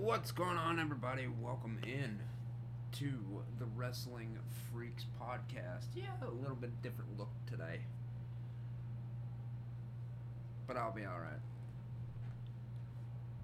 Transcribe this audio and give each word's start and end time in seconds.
What's 0.00 0.30
going 0.30 0.56
on, 0.56 0.78
everybody? 0.78 1.26
Welcome 1.26 1.80
in 1.82 2.20
to 2.98 3.42
the 3.58 3.64
Wrestling 3.74 4.38
Freaks 4.72 5.04
podcast. 5.20 5.86
Yeah, 5.92 6.04
a 6.22 6.30
little 6.30 6.54
bit 6.54 6.70
different 6.82 7.18
look 7.18 7.30
today, 7.50 7.80
but 10.68 10.76
I'll 10.76 10.94
be 10.94 11.04
all 11.04 11.18
right. 11.18 11.40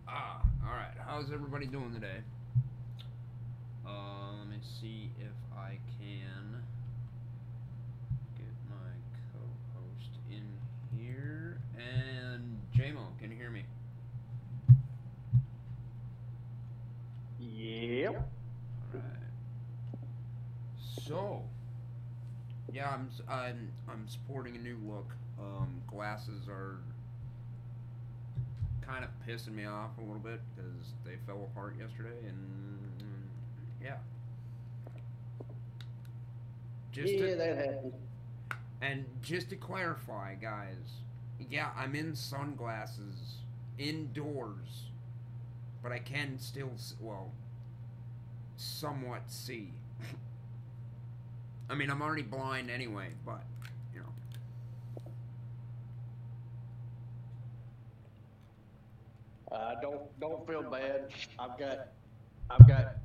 Ah, 0.07 0.43
all 0.65 0.77
right. 0.77 0.95
How's 1.05 1.33
everybody 1.33 1.67
doing 1.67 1.93
today? 1.93 2.19
Uh, 3.85 4.39
let 4.39 4.49
me 4.49 4.59
see 4.81 5.11
if 5.19 5.59
I 5.59 5.79
can 5.99 6.63
get 8.37 8.47
my 8.71 8.93
co-host 9.33 10.11
in 10.31 10.45
here. 10.97 11.59
And 11.77 12.61
JMO, 12.77 13.19
can 13.19 13.33
you 13.33 13.37
hear 13.37 13.51
me? 13.51 13.65
Yep. 17.65 18.29
Alright. 18.95 19.05
So, 21.07 21.43
yeah, 22.73 22.91
I'm 22.91 23.09
I'm 23.29 23.69
I'm 23.89 24.09
sporting 24.09 24.57
a 24.57 24.59
new 24.59 24.79
look. 24.87 25.11
Um, 25.39 25.83
glasses 25.87 26.49
are 26.49 26.79
kind 28.81 29.05
of 29.05 29.11
pissing 29.27 29.55
me 29.55 29.65
off 29.65 29.97
a 29.99 30.01
little 30.01 30.19
bit 30.19 30.41
because 30.55 30.93
they 31.05 31.17
fell 31.27 31.49
apart 31.53 31.77
yesterday, 31.79 32.17
and 32.29 33.03
yeah. 33.83 33.97
Just 36.93 37.13
yeah, 37.13 37.27
to, 37.31 37.37
that 37.37 37.57
happened. 37.59 37.93
and 38.81 39.05
just 39.23 39.51
to 39.51 39.57
clarify, 39.57 40.35
guys, 40.35 41.01
yeah, 41.51 41.71
I'm 41.77 41.95
in 41.95 42.15
sunglasses 42.15 43.39
indoors, 43.79 44.91
but 45.83 45.93
I 45.93 45.99
can 45.99 46.39
still, 46.39 46.73
well, 47.01 47.33
somewhat 48.57 49.31
see. 49.31 49.73
I 51.69 51.75
mean, 51.75 51.91
I'm 51.91 52.03
already 52.03 52.23
blind 52.23 52.71
anyway, 52.71 53.09
but, 53.25 53.43
you 53.95 54.01
know. 54.01 54.07
Uh, 59.51 59.75
don't 59.81 60.21
don't 60.21 60.47
feel 60.47 60.63
bad. 60.63 61.09
I've 61.39 61.59
got 61.59 61.89
I've 62.51 62.67
got 62.67 62.97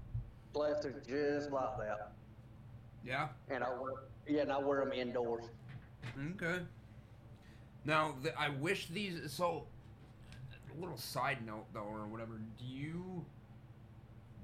glasses 0.53 0.95
just 1.07 1.51
like 1.51 1.77
that, 1.77 2.11
Yeah? 3.05 3.29
and 3.49 3.63
I 3.63 3.69
wear 3.69 3.93
yeah, 4.27 4.41
and 4.41 4.51
I 4.51 4.59
wear 4.59 4.83
them 4.83 4.93
indoors. 4.93 5.45
Okay. 6.35 6.59
Now, 7.85 8.15
the, 8.21 8.37
I 8.39 8.49
wish 8.49 8.87
these. 8.87 9.31
So, 9.31 9.65
a 10.75 10.79
little 10.79 10.97
side 10.97 11.45
note 11.45 11.65
though, 11.73 11.79
or 11.81 12.07
whatever. 12.07 12.33
Do 12.57 12.65
you 12.65 13.23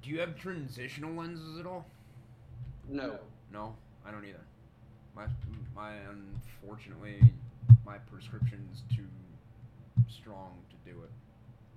do 0.02 0.10
you 0.10 0.20
have 0.20 0.38
transitional 0.38 1.14
lenses 1.14 1.60
at 1.60 1.66
all? 1.66 1.86
No, 2.88 3.18
No, 3.52 3.76
I 4.08 4.12
don't 4.12 4.26
either. 4.26 4.46
My 5.16 5.26
my 5.76 5.94
unfortunately 6.10 7.22
my 7.86 7.98
prescription's 7.98 8.84
too 8.96 9.08
strong 10.10 10.58
to 10.70 10.92
do 10.92 10.98
it. 11.04 11.12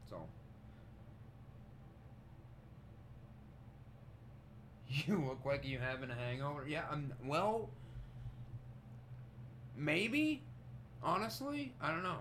So 0.08 0.22
You 5.06 5.24
look 5.26 5.44
like 5.44 5.64
you 5.64 5.78
having 5.78 6.10
a 6.10 6.14
hangover. 6.14 6.66
Yeah, 6.66 6.84
I'm 6.90 7.12
well 7.24 7.70
maybe 9.76 10.42
honestly, 11.02 11.72
I 11.80 11.90
don't 11.90 12.02
know. 12.02 12.18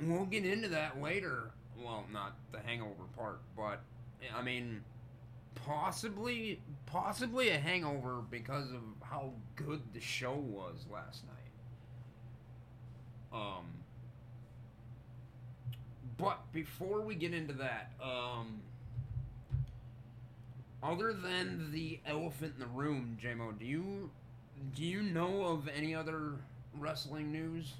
We'll 0.00 0.26
get 0.26 0.44
into 0.44 0.68
that 0.68 1.00
later. 1.00 1.50
Well, 1.78 2.04
not 2.12 2.36
the 2.52 2.58
hangover 2.60 3.04
part, 3.16 3.40
but 3.56 3.80
I 4.36 4.42
mean 4.42 4.82
possibly 5.54 6.60
possibly 6.86 7.50
a 7.50 7.58
hangover 7.58 8.22
because 8.30 8.70
of 8.70 8.82
how 9.02 9.32
good 9.56 9.80
the 9.92 10.00
show 10.00 10.34
was 10.34 10.86
last 10.92 11.22
night. 11.26 11.34
Um 13.32 13.64
but 16.16 16.52
before 16.52 17.00
we 17.00 17.14
get 17.14 17.34
into 17.34 17.54
that, 17.54 17.92
um 18.02 18.60
other 20.82 21.12
than 21.14 21.70
the 21.72 21.98
elephant 22.06 22.52
in 22.54 22.60
the 22.60 22.66
room, 22.66 23.16
JMO, 23.22 23.58
do 23.58 23.64
you 23.64 24.10
do 24.74 24.84
you 24.84 25.02
know 25.02 25.44
of 25.44 25.68
any 25.68 25.94
other 25.94 26.32
wrestling 26.78 27.32
news? 27.32 27.74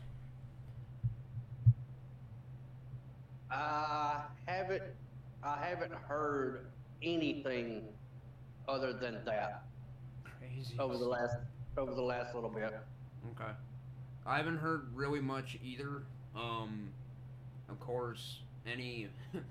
I 3.51 4.23
haven't 4.47 4.83
I 5.43 5.57
haven't 5.59 5.93
heard 5.93 6.67
anything 7.03 7.85
other 8.69 8.93
than 8.93 9.19
that 9.25 9.65
Crazy. 10.25 10.75
over 10.79 10.97
the 10.97 11.05
last 11.05 11.37
over 11.77 11.95
the 11.95 12.03
last 12.03 12.35
little 12.35 12.51
bit. 12.51 12.75
Okay. 13.33 13.51
I 14.27 14.37
haven't 14.37 14.59
heard 14.59 14.87
really 14.95 15.21
much 15.21 15.59
either. 15.63 16.03
Um, 16.37 16.91
of 17.69 17.79
course, 17.81 18.41
any 18.67 19.09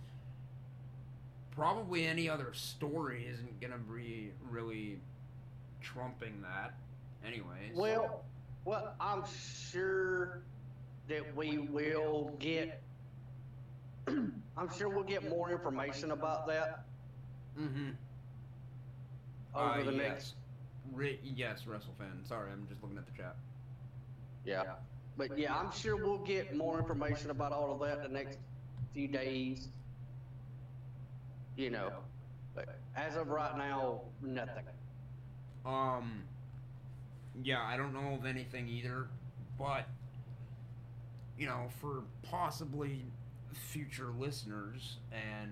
probably 1.56 2.06
any 2.06 2.30
other 2.30 2.54
story 2.54 3.28
isn't 3.32 3.60
gonna 3.62 3.78
be 3.78 4.32
really 4.50 5.00
trumping 5.82 6.42
that. 6.42 6.76
Anyways. 7.26 7.76
Well, 7.76 8.24
well, 8.66 8.96
I'm 9.00 9.24
sure 9.72 10.42
that 11.08 11.36
we 11.36 11.58
will 11.58 12.36
get. 12.40 12.82
I'm 14.08 14.70
sure 14.78 14.90
we'll 14.90 15.04
get 15.04 15.30
more 15.30 15.52
information 15.52 16.12
about 16.12 16.48
that 16.48 16.86
Mm-hmm. 17.60 17.90
over 19.56 19.70
uh, 19.70 19.84
the 19.84 19.92
yes. 19.92 20.02
next. 20.02 20.34
Re- 20.92 21.20
yes, 21.24 21.64
WrestleFan. 21.68 22.28
Sorry, 22.28 22.52
I'm 22.52 22.68
just 22.68 22.82
looking 22.82 22.98
at 22.98 23.06
the 23.06 23.18
chat. 23.18 23.36
Yeah. 24.46 24.64
yeah. 24.64 24.74
But 25.16 25.38
yeah, 25.38 25.56
I'm 25.56 25.72
sure 25.72 25.96
we'll 25.96 26.18
get 26.18 26.56
more 26.56 26.80
information 26.80 27.30
about 27.30 27.52
all 27.52 27.72
of 27.72 27.80
that 27.88 28.02
the 28.04 28.10
next 28.10 28.40
few 28.94 29.08
days. 29.08 29.70
You 31.56 31.70
know, 31.70 31.92
but 32.56 32.80
as 32.96 33.16
of 33.16 33.28
right 33.30 33.56
now, 33.56 34.02
nothing. 34.22 34.66
Um, 35.66 36.24
yeah, 37.44 37.62
I 37.62 37.78
don't 37.78 37.94
know 37.94 38.16
of 38.20 38.26
anything 38.26 38.68
either, 38.68 39.08
but 39.58 39.88
you 41.38 41.46
know, 41.46 41.68
for 41.80 42.04
possibly 42.24 43.06
future 43.54 44.10
listeners 44.18 44.98
and 45.12 45.52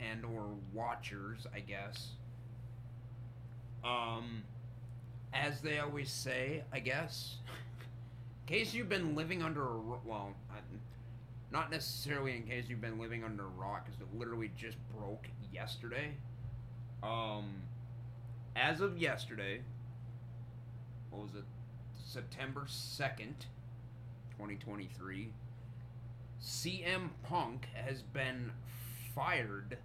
and 0.00 0.24
or 0.24 0.54
watchers, 0.72 1.46
I 1.54 1.60
guess. 1.60 2.10
Um, 3.84 4.42
as 5.32 5.60
they 5.60 5.78
always 5.78 6.10
say, 6.10 6.62
I 6.72 6.80
guess. 6.80 7.36
in 8.48 8.54
case 8.54 8.74
you've 8.74 8.88
been 8.88 9.14
living 9.14 9.42
under 9.42 9.62
a 9.62 9.76
ro- 9.76 10.02
well, 10.04 10.34
not 11.50 11.70
necessarily 11.70 12.36
in 12.36 12.42
case 12.42 12.64
you've 12.68 12.80
been 12.80 12.98
living 12.98 13.24
under 13.24 13.44
a 13.44 13.48
rock, 13.48 13.86
because 13.86 14.00
it 14.00 14.06
literally 14.18 14.50
just 14.56 14.76
broke 14.94 15.26
yesterday. 15.52 16.12
Um, 17.02 17.62
as 18.54 18.80
of 18.80 18.98
yesterday, 18.98 19.60
what 21.10 21.22
was 21.22 21.34
it? 21.34 21.44
September 21.94 22.64
2nd, 22.68 23.46
2023, 24.36 25.32
CM 26.42 27.10
Punk 27.22 27.68
has 27.74 28.02
been 28.02 28.50
fired 29.14 29.78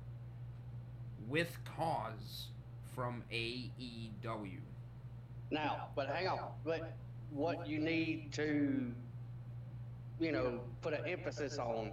with 1.27 1.57
cause 1.77 2.47
from 2.95 3.23
E 3.31 3.69
AEW. 3.79 4.59
Now, 5.51 5.87
but 5.95 6.07
hang 6.09 6.27
on. 6.27 6.51
But 6.63 6.93
what 7.31 7.67
you 7.67 7.79
need 7.79 8.31
to, 8.33 8.91
you 10.19 10.31
know, 10.31 10.59
put 10.81 10.93
an 10.93 11.05
emphasis 11.05 11.57
on 11.57 11.91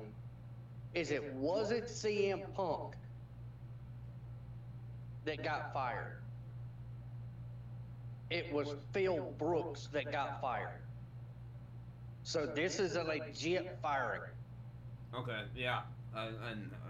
is 0.94 1.10
it 1.10 1.32
wasn't 1.34 1.84
CM 1.84 2.52
Punk 2.54 2.94
that 5.24 5.42
got 5.42 5.72
fired. 5.72 6.16
It 8.30 8.52
was 8.52 8.76
Phil 8.92 9.32
Brooks 9.38 9.88
that 9.92 10.10
got 10.12 10.40
fired. 10.40 10.80
So 12.22 12.46
this 12.46 12.78
is 12.78 12.96
a 12.96 13.02
legit 13.02 13.78
firing. 13.82 14.22
Okay, 15.14 15.42
yeah, 15.56 15.80
uh, 16.14 16.28
and 16.50 16.70
uh, 16.72 16.89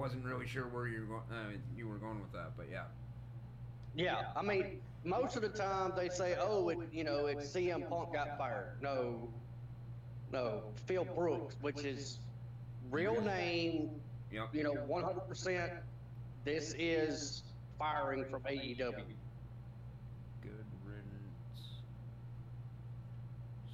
wasn't 0.00 0.24
really 0.24 0.48
sure 0.48 0.64
where 0.64 0.88
you 0.88 1.00
were 1.00 1.06
going. 1.06 1.22
Uh, 1.30 1.58
you 1.76 1.86
were 1.86 1.96
going 1.96 2.20
with 2.20 2.32
that, 2.32 2.52
but 2.56 2.66
yeah. 2.70 2.84
Yeah, 3.94 4.28
I 4.34 4.42
mean, 4.42 4.80
most 5.04 5.36
of 5.36 5.42
the 5.42 5.48
time 5.48 5.92
they 5.96 6.08
say, 6.08 6.36
"Oh, 6.40 6.70
it, 6.70 6.78
you 6.92 7.04
know, 7.04 7.26
it's 7.26 7.46
CM 7.46 7.88
Punk 7.88 8.14
got 8.14 8.38
fired." 8.38 8.80
No, 8.80 9.28
no, 10.32 10.62
Phil 10.86 11.04
Brooks, 11.04 11.56
which 11.60 11.84
is 11.84 12.18
real 12.90 13.20
name. 13.20 13.90
Yep. 14.32 14.54
You 14.54 14.62
know, 14.62 14.74
100%. 14.88 15.70
This 16.44 16.74
is 16.78 17.42
firing 17.78 18.24
from 18.30 18.42
AEW. 18.42 18.78
Good 20.40 20.64
riddance. 20.86 21.80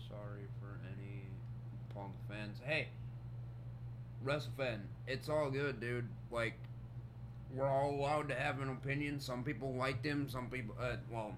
Sorry 0.08 0.46
for 0.60 0.80
any 0.92 1.22
Punk 1.94 2.12
fans. 2.28 2.58
Hey, 2.64 2.88
WrestleFan, 4.24 4.80
it's 5.06 5.28
all 5.28 5.50
good, 5.50 5.78
dude. 5.78 6.08
Like, 6.30 6.54
we're 7.54 7.68
all 7.68 7.90
allowed 7.90 8.28
to 8.28 8.34
have 8.34 8.60
an 8.60 8.68
opinion. 8.70 9.20
Some 9.20 9.42
people 9.44 9.72
liked 9.74 10.04
him. 10.04 10.28
Some 10.28 10.48
people, 10.50 10.74
uh, 10.80 10.96
well, 11.10 11.34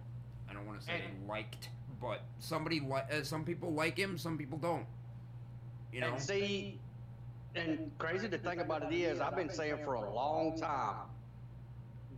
I 0.48 0.54
don't 0.54 0.66
want 0.66 0.80
to 0.80 0.86
say 0.86 1.02
And- 1.06 1.28
liked, 1.28 1.68
but 2.00 2.22
somebody 2.38 2.80
like 2.80 3.12
uh, 3.12 3.22
some 3.22 3.44
people 3.44 3.72
like 3.72 3.96
him. 3.96 4.18
Some 4.18 4.38
people 4.38 4.58
don't. 4.58 4.86
You 5.92 6.00
know. 6.00 6.12
And 6.14 6.22
see, 6.22 6.78
and 7.54 7.90
crazy 7.98 8.28
to 8.28 8.38
think 8.38 8.60
about 8.60 8.82
it 8.90 8.94
is, 8.94 9.20
I've 9.20 9.36
been 9.36 9.50
saying 9.50 9.78
for 9.84 9.94
a 9.94 10.10
long 10.12 10.58
time 10.58 11.06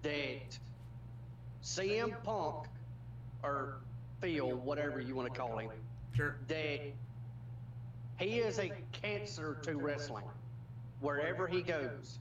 that 0.02 0.58
CM 1.62 2.22
Punk 2.24 2.66
or 3.42 3.76
Phil, 4.20 4.56
whatever 4.56 5.00
you 5.00 5.14
want 5.14 5.32
to 5.32 5.38
call 5.38 5.58
him, 5.58 5.70
Sure. 6.14 6.36
that 6.48 6.80
he 8.18 8.38
is 8.38 8.58
a 8.58 8.70
cancer 8.92 9.58
to 9.62 9.76
wrestling 9.76 10.24
wherever 11.00 11.46
he 11.46 11.62
goes. 11.62 12.18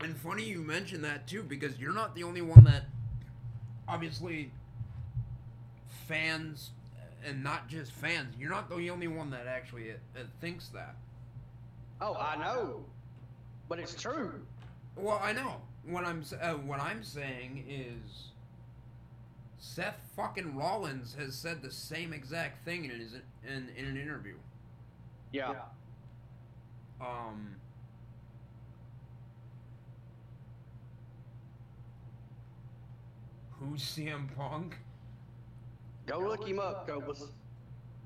And 0.00 0.16
funny 0.16 0.44
you 0.44 0.60
mention 0.60 1.02
that 1.02 1.26
too, 1.26 1.42
because 1.42 1.78
you're 1.78 1.92
not 1.92 2.14
the 2.14 2.22
only 2.22 2.42
one 2.42 2.64
that, 2.64 2.84
obviously, 3.88 4.52
fans, 6.06 6.70
and 7.26 7.42
not 7.42 7.68
just 7.68 7.92
fans. 7.92 8.34
You're 8.38 8.50
not 8.50 8.70
the 8.70 8.90
only 8.90 9.08
one 9.08 9.30
that 9.30 9.46
actually 9.46 9.90
uh, 9.90 10.20
uh, 10.20 10.22
thinks 10.40 10.68
that. 10.68 10.94
Oh, 12.00 12.14
I 12.14 12.36
know, 12.36 12.84
but 13.68 13.80
it's 13.80 14.00
true. 14.00 14.40
Well, 14.96 15.20
I 15.22 15.32
know. 15.32 15.60
What 15.84 16.04
I'm 16.04 16.22
uh, 16.40 16.52
what 16.54 16.80
I'm 16.80 17.02
saying 17.02 17.64
is, 17.68 18.28
Seth 19.58 19.98
fucking 20.14 20.56
Rollins 20.56 21.16
has 21.18 21.34
said 21.34 21.62
the 21.62 21.72
same 21.72 22.12
exact 22.12 22.64
thing 22.64 22.84
in 22.84 22.90
his 22.92 23.14
in, 23.46 23.68
in 23.76 23.84
an 23.84 23.96
interview. 23.96 24.36
Yeah. 25.32 25.54
Um. 27.00 27.56
Who's 33.60 33.82
CM 33.82 34.28
Punk? 34.36 34.76
Go 36.06 36.20
look 36.20 36.46
him 36.46 36.58
up, 36.58 36.86
Cobus. 36.86 37.24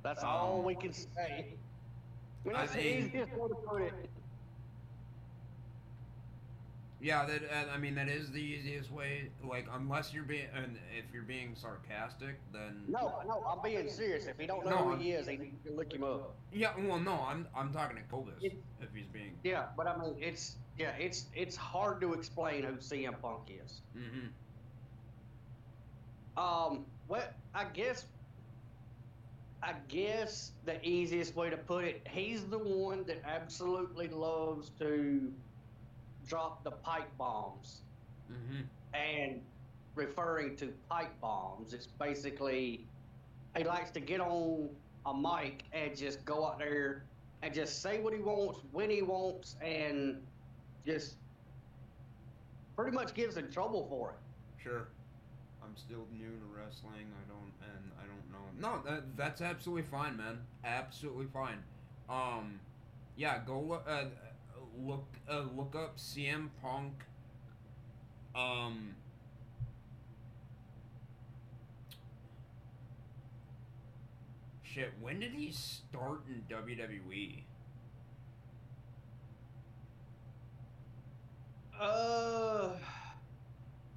That's 0.02 0.25
all 0.25 0.62
we 0.62 0.75
can 0.75 0.92
say. 0.92 1.54
I 2.44 2.49
mean, 2.49 2.56
I 2.56 2.61
that's 2.62 2.73
the 2.73 2.80
easiest 2.99 3.32
way 3.35 3.49
to 3.49 3.54
put 3.54 3.82
it. 3.82 3.94
Yeah, 7.00 7.26
that 7.26 7.42
uh, 7.44 7.73
I 7.75 7.78
mean 7.78 7.97
that 7.97 8.09
is 8.09 8.30
the 8.30 8.40
easiest 8.40 8.90
way. 8.92 9.30
Like, 9.44 9.66
unless 9.73 10.14
you're 10.14 10.23
being, 10.25 10.47
and 10.54 10.76
if 10.97 11.04
you're 11.12 11.25
being 11.25 11.54
sarcastic, 11.56 12.37
then 12.52 12.85
No, 12.88 13.21
no, 13.26 13.44
I'm 13.47 13.61
being 13.62 13.88
serious. 13.90 14.26
If 14.26 14.38
he 14.38 14.47
don't 14.47 14.64
know 14.64 14.71
No, 14.71 14.76
who 14.78 14.90
I'm- 14.92 15.00
he 15.00 15.12
is, 15.12 15.26
he 15.26 15.37
needs 15.37 15.64
to 15.66 15.73
look 15.73 15.92
him 15.92 16.04
up. 16.04 16.35
Yeah, 16.52 16.73
well, 16.78 16.99
no, 17.00 17.14
I'm 17.14 17.47
I'm 17.56 17.73
talking 17.73 17.97
to 17.97 18.02
Cobus 18.04 18.35
It- 18.40 18.56
if 18.80 18.88
he's 18.94 19.06
being. 19.06 19.37
Yeah, 19.42 19.66
but 19.76 19.87
I 19.88 19.97
mean, 19.99 20.14
it's 20.21 20.56
yeah, 20.78 20.92
it's 20.92 21.26
it's 21.35 21.56
hard 21.56 22.00
to 22.02 22.14
explain 22.14 22.62
who 22.64 22.75
CM 22.76 23.21
Punk 23.21 23.50
is. 23.64 23.80
hmm 23.94 24.26
Um, 26.36 26.86
well, 27.08 27.28
I 27.54 27.64
guess, 27.64 28.06
I 29.62 29.74
guess 29.88 30.52
the 30.64 30.84
easiest 30.86 31.34
way 31.36 31.50
to 31.50 31.56
put 31.56 31.84
it, 31.84 32.06
he's 32.10 32.46
the 32.46 32.58
one 32.58 33.04
that 33.04 33.22
absolutely 33.24 34.08
loves 34.08 34.70
to 34.80 35.32
drop 36.26 36.64
the 36.64 36.72
pipe 36.72 37.16
bombs. 37.18 37.82
hmm 38.28 38.62
And 38.94 39.42
referring 39.94 40.56
to 40.56 40.72
pipe 40.88 41.18
bombs, 41.20 41.72
it's 41.74 41.86
basically 41.86 42.88
he 43.56 43.64
likes 43.64 43.90
to 43.92 44.00
get 44.00 44.20
on 44.20 44.70
a 45.06 45.14
mic 45.14 45.64
and 45.72 45.96
just 45.96 46.24
go 46.24 46.46
out 46.46 46.58
there 46.58 47.04
and 47.42 47.52
just 47.54 47.82
say 47.82 48.00
what 48.00 48.12
he 48.14 48.20
wants 48.20 48.60
when 48.72 48.90
he 48.90 49.02
wants 49.02 49.56
and 49.62 50.26
just 50.86 51.16
pretty 52.76 52.92
much 52.92 53.14
gives 53.14 53.36
in 53.36 53.50
trouble 53.50 53.86
for 53.88 54.12
it. 54.12 54.62
Sure. 54.62 54.88
I'm 55.72 55.78
still 55.78 56.06
new 56.12 56.26
to 56.26 56.46
wrestling. 56.54 57.08
I 57.16 57.24
don't, 57.28 57.52
and 57.62 57.92
I 57.98 58.04
don't 58.04 58.30
know. 58.30 58.60
No, 58.60 58.90
that, 58.90 59.16
that's 59.16 59.40
absolutely 59.40 59.88
fine, 59.90 60.18
man. 60.18 60.40
Absolutely 60.64 61.26
fine. 61.32 61.62
Um, 62.10 62.60
yeah, 63.16 63.38
go 63.46 63.58
look, 63.58 63.86
uh, 63.88 64.04
look, 64.78 65.06
uh, 65.30 65.44
look 65.56 65.74
up 65.74 65.96
CM 65.96 66.48
Punk. 66.60 66.92
Um. 68.34 68.96
Shit, 74.62 74.92
when 75.00 75.20
did 75.20 75.32
he 75.32 75.52
start 75.52 76.24
in? 76.28 76.42
WWE? 76.54 77.44
Uh, 81.80 82.70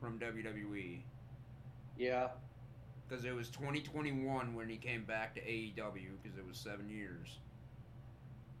from 0.00 0.18
WWE. 0.18 1.00
Yeah. 1.96 2.28
Because 3.08 3.24
it 3.24 3.34
was 3.34 3.48
2021 3.50 4.54
when 4.54 4.68
he 4.68 4.76
came 4.76 5.04
back 5.04 5.34
to 5.34 5.40
AEW, 5.40 6.18
because 6.22 6.38
it 6.38 6.46
was 6.46 6.58
seven 6.58 6.88
years. 6.90 7.38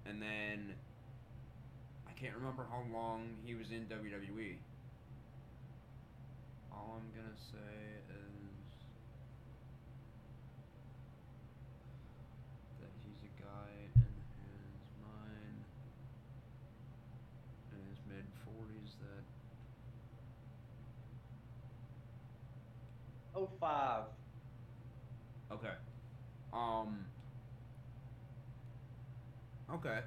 And 0.06 0.22
then, 0.22 0.74
I 2.08 2.12
can't 2.12 2.34
remember 2.34 2.66
how 2.70 2.82
long 2.92 3.36
he 3.44 3.54
was 3.54 3.70
in 3.70 3.86
WWE. 3.86 4.56
All 6.72 6.98
I'm 7.00 7.10
going 7.14 7.34
to 7.34 7.42
say 7.42 8.00
is 8.08 8.86
that 12.80 12.90
he's 13.04 13.22
a 13.22 13.42
guy 13.42 13.70
in 13.96 14.00
his 14.00 14.88
mind, 15.02 15.64
in 17.72 17.78
his 17.90 17.98
mid 18.08 18.24
40s, 18.46 18.92
that 19.00 19.24
Oh 23.34 23.46
five. 23.68 24.02
Okay. 25.52 25.74
Um. 26.52 27.04
Okay. 29.72 30.00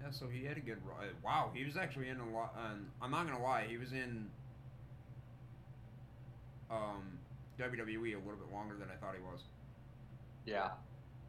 Yeah, 0.00 0.10
so 0.10 0.26
he 0.26 0.44
had 0.44 0.56
a 0.56 0.60
good 0.60 0.78
run. 0.84 1.08
Wow, 1.22 1.50
he 1.54 1.64
was 1.64 1.76
actually 1.76 2.08
in 2.08 2.18
a 2.18 2.30
lot. 2.30 2.54
Um, 2.56 2.86
I'm 3.00 3.10
not 3.10 3.26
gonna 3.26 3.42
lie, 3.42 3.66
he 3.68 3.76
was 3.76 3.92
in 3.92 4.26
um 6.70 7.18
WWE 7.58 8.14
a 8.14 8.18
little 8.18 8.36
bit 8.36 8.52
longer 8.52 8.74
than 8.78 8.88
I 8.88 8.96
thought 8.96 9.14
he 9.14 9.22
was. 9.22 9.40
Yeah. 10.46 10.70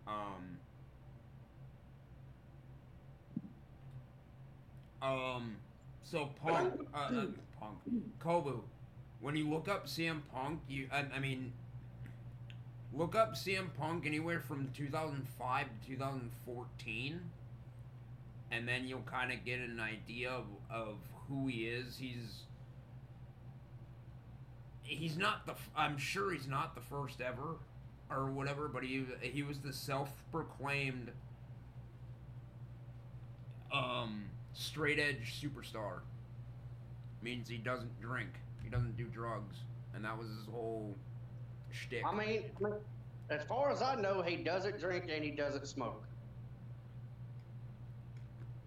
Um. 0.08 0.58
Um. 5.02 5.58
So 6.04 6.30
Punk, 6.42 6.74
uh, 6.94 6.98
uh, 6.98 7.26
Punk, 7.60 7.78
Kobu. 8.20 8.62
When 9.24 9.38
you 9.38 9.50
look 9.50 9.70
up 9.70 9.88
CM 9.88 10.20
Punk, 10.34 10.60
you, 10.68 10.90
I, 10.92 11.06
I 11.16 11.20
mean, 11.20 11.54
look 12.92 13.16
up 13.16 13.36
CM 13.36 13.74
Punk 13.80 14.06
anywhere 14.06 14.42
from 14.42 14.70
2005 14.76 15.66
to 15.66 15.88
2014, 15.88 17.22
and 18.52 18.68
then 18.68 18.86
you'll 18.86 19.00
kind 19.04 19.32
of 19.32 19.46
get 19.46 19.62
an 19.62 19.80
idea 19.80 20.30
of, 20.30 20.44
of 20.70 20.98
who 21.30 21.48
he 21.48 21.68
is. 21.68 21.98
He's 21.98 22.42
he's 24.82 25.18
not 25.18 25.46
the 25.46 25.54
I'm 25.74 25.98
sure 25.98 26.34
he's 26.34 26.50
not 26.50 26.76
the 26.76 26.82
first 26.82 27.22
ever, 27.22 27.60
or 28.10 28.30
whatever. 28.30 28.68
But 28.68 28.84
he 28.84 29.06
he 29.22 29.42
was 29.42 29.60
the 29.60 29.72
self-proclaimed 29.72 31.12
um, 33.74 34.26
straight 34.52 35.00
edge 35.00 35.42
superstar. 35.42 36.00
Means 37.22 37.48
he 37.48 37.58
doesn't 37.58 38.02
drink. 38.02 38.32
Doesn't 38.74 38.98
do 38.98 39.06
drugs, 39.06 39.58
and 39.94 40.04
that 40.04 40.18
was 40.18 40.28
his 40.30 40.48
whole 40.52 40.96
shtick. 41.70 42.02
I 42.04 42.12
mean, 42.16 42.46
as 43.30 43.44
far 43.44 43.70
as 43.72 43.84
I 43.84 43.94
know, 44.02 44.24
he 44.24 44.36
doesn't 44.36 44.80
drink 44.80 45.12
and 45.14 45.24
he 45.24 45.30
doesn't 45.30 45.68
smoke. 45.68 46.04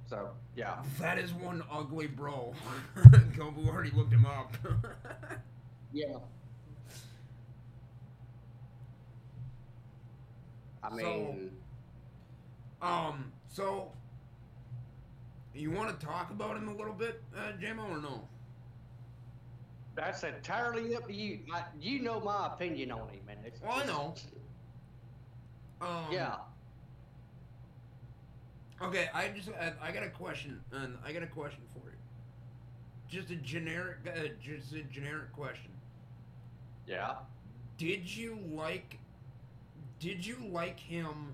So 0.09 0.29
yeah. 0.55 0.77
That 1.01 1.19
is 1.19 1.33
one 1.35 1.65
ugly 1.73 2.07
bro. 2.07 2.55
Kobu 3.37 3.67
already 3.69 3.91
looked 3.91 4.13
him 4.13 4.27
up. 4.27 4.53
Yeah. 5.93 6.19
I 10.83 10.91
So- 10.91 10.95
mean, 10.97 11.51
um, 12.83 13.33
so 13.49 13.91
you 15.55 15.71
want 15.71 15.99
to 15.99 16.07
talk 16.07 16.31
about 16.31 16.57
him 16.57 16.69
a 16.69 16.75
little 16.75 16.93
bit, 16.93 17.23
uh, 17.37 17.53
JMO, 17.61 17.89
or 17.91 17.99
no? 17.99 18.29
That's 19.97 20.23
entirely 20.23 20.95
up 20.95 21.07
to 21.09 21.15
you. 21.15 21.41
I, 21.53 21.65
you 21.81 22.01
know 22.03 22.21
my 22.21 22.49
opinion 22.49 22.93
on 22.93 23.09
him, 23.09 23.21
man. 23.27 23.39
It's, 23.45 23.61
Well, 23.61 23.73
I 23.73 23.87
know. 23.87 24.15
Um, 25.81 26.13
Yeah. 26.13 26.37
Okay, 28.81 29.09
I 29.15 29.29
just 29.29 29.49
I, 29.49 29.73
I 29.81 29.91
got 29.91 30.03
a 30.03 30.11
question, 30.11 30.61
and 30.71 30.99
I 31.05 31.13
got 31.13 31.23
a 31.23 31.27
question 31.27 31.63
for 31.73 31.89
you. 31.89 31.97
just 33.09 33.31
a 33.31 33.37
generic, 33.37 33.97
uh, 34.07 34.29
just 34.43 34.75
a 34.75 34.83
generic 34.83 35.33
question. 35.33 35.71
Yeah. 36.87 37.15
Did 37.79 38.15
you 38.15 38.39
like? 38.53 38.99
Did 39.99 40.25
you 40.25 40.37
like 40.53 40.79
him? 40.79 41.33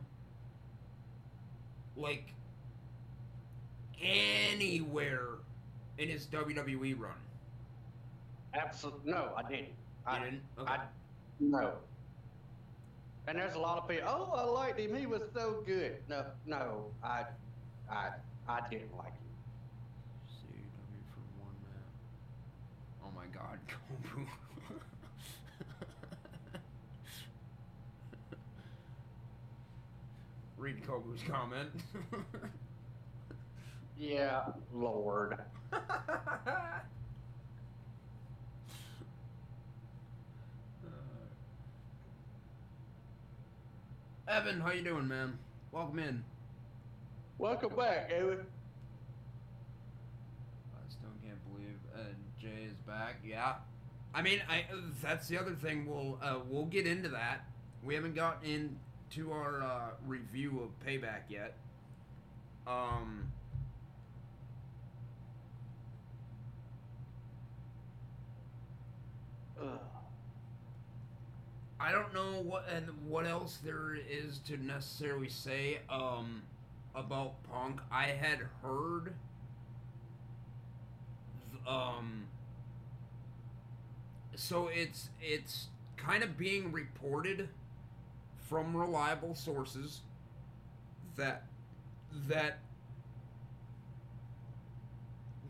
Like 1.96 2.32
anywhere 4.00 5.28
in 5.98 6.08
his 6.08 6.26
WWE 6.26 6.98
run? 6.98 7.12
Absolutely. 8.54 9.10
No, 9.10 9.30
I 9.36 9.42
didn't. 9.48 9.68
I 10.06 10.18
didn't? 10.24 10.42
Okay. 10.58 10.72
I 10.72 10.78
no. 11.40 11.72
And 13.26 13.38
there's 13.38 13.54
a 13.54 13.58
lot 13.58 13.78
of 13.78 13.88
people. 13.88 14.08
Oh, 14.08 14.32
I 14.34 14.44
liked 14.44 14.78
him. 14.80 14.94
He 14.96 15.06
was 15.06 15.22
so 15.34 15.62
good. 15.64 15.96
No, 16.08 16.24
no, 16.44 16.86
I, 17.04 17.24
I, 17.90 18.08
I 18.48 18.60
didn't 18.68 18.96
like 18.96 19.12
him. 19.14 19.30
CW 20.28 21.02
for 21.14 21.22
one 21.40 21.54
man. 21.62 23.04
Oh 23.04 23.10
my 23.14 23.26
God, 23.32 23.58
Kobu. 23.68 24.26
Read 30.58 30.82
Kobu's 30.84 31.22
comment. 31.28 31.70
Yeah, 33.98 34.46
Lord. 34.72 35.38
Evan, 44.28 44.60
how 44.60 44.70
you 44.70 44.82
doing, 44.82 45.08
man? 45.08 45.38
Welcome 45.72 45.98
in. 45.98 46.24
Welcome 47.38 47.74
back, 47.76 48.10
Evan. 48.12 48.46
I 50.74 50.88
still 50.88 51.10
can't 51.24 51.38
believe 51.52 51.76
uh, 51.94 52.12
Jay 52.40 52.66
is 52.68 52.76
back. 52.86 53.16
Yeah, 53.24 53.54
I 54.14 54.22
mean, 54.22 54.40
I 54.48 54.64
that's 55.02 55.26
the 55.28 55.38
other 55.38 55.54
thing. 55.54 55.86
We'll 55.86 56.18
uh, 56.22 56.38
we'll 56.48 56.66
get 56.66 56.86
into 56.86 57.08
that. 57.10 57.46
We 57.82 57.94
haven't 57.94 58.14
gotten 58.14 58.48
into 58.48 59.32
our 59.32 59.60
uh, 59.62 59.90
review 60.06 60.60
of 60.60 60.86
Payback 60.86 61.22
yet. 61.28 61.56
Um. 62.66 63.32
Ugh. 69.60 69.91
I 71.82 71.90
don't 71.90 72.14
know 72.14 72.40
what 72.42 72.68
and 72.72 72.86
what 73.08 73.26
else 73.26 73.58
there 73.64 73.96
is 74.08 74.38
to 74.46 74.56
necessarily 74.56 75.28
say 75.28 75.80
um, 75.90 76.42
about 76.94 77.42
Punk. 77.42 77.80
I 77.90 78.04
had 78.04 78.38
heard 78.62 79.14
um, 81.66 82.26
so 84.36 84.68
it's 84.72 85.10
it's 85.20 85.66
kind 85.96 86.22
of 86.22 86.38
being 86.38 86.70
reported 86.70 87.48
from 88.48 88.76
reliable 88.76 89.34
sources 89.34 90.02
that 91.16 91.46
that 92.28 92.60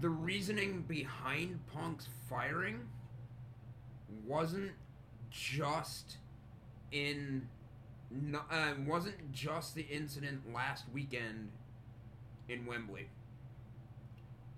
the 0.01 0.09
reasoning 0.09 0.83
behind 0.83 1.61
Punk's 1.73 2.09
firing 2.29 2.89
wasn't 4.27 4.73
just 5.31 6.17
in 6.93 7.49
uh, 8.51 8.73
wasn't 8.87 9.33
just 9.33 9.75
the 9.75 9.83
incident 9.83 10.53
last 10.53 10.85
weekend 10.93 11.51
in 12.49 12.67
Wembley. 12.67 13.09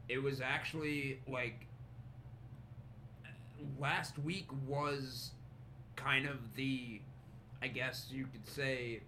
It 0.09 0.23
was 0.23 0.40
actually 0.40 1.20
like 1.29 1.66
last 3.79 4.18
week 4.18 4.49
was 4.66 5.31
kind 5.97 6.27
of 6.27 6.55
the 6.57 7.01
I 7.62 7.68
guess 7.68 8.09
you 8.11 8.27
could 8.27 8.47
say 8.47 9.01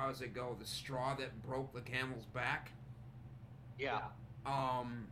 how 0.00 0.08
does 0.08 0.22
it 0.22 0.34
go? 0.34 0.56
The 0.58 0.66
straw 0.66 1.14
that 1.16 1.42
broke 1.42 1.74
the 1.74 1.82
camel's 1.82 2.24
back. 2.32 2.70
Yeah. 3.78 4.00
Um, 4.46 5.08